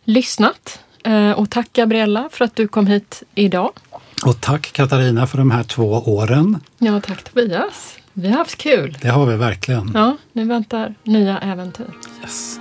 lyssnat. 0.05 0.79
Eh, 1.05 1.31
och 1.31 1.51
tack 1.51 1.73
Gabriella 1.73 2.29
för 2.33 2.45
att 2.45 2.57
du 2.57 2.69
kom 2.69 2.87
hit 2.87 3.23
idag. 3.35 3.71
Och 4.25 4.41
tack 4.41 4.73
Katarina 4.73 5.27
för 5.27 5.39
de 5.39 5.51
här 5.51 5.63
två 5.63 5.93
åren. 5.93 6.61
Ja, 6.79 7.01
tack 7.01 7.25
Tobias. 7.25 7.95
Vi 8.13 8.29
har 8.31 8.39
haft 8.39 8.57
kul. 8.59 8.99
Det 9.03 9.09
har 9.09 9.27
vi 9.27 9.37
verkligen. 9.37 9.91
Ja, 9.95 10.17
nu 10.33 10.45
väntar 10.45 10.95
nya 11.03 11.39
äventyr. 11.39 11.91
Yes. 12.23 12.61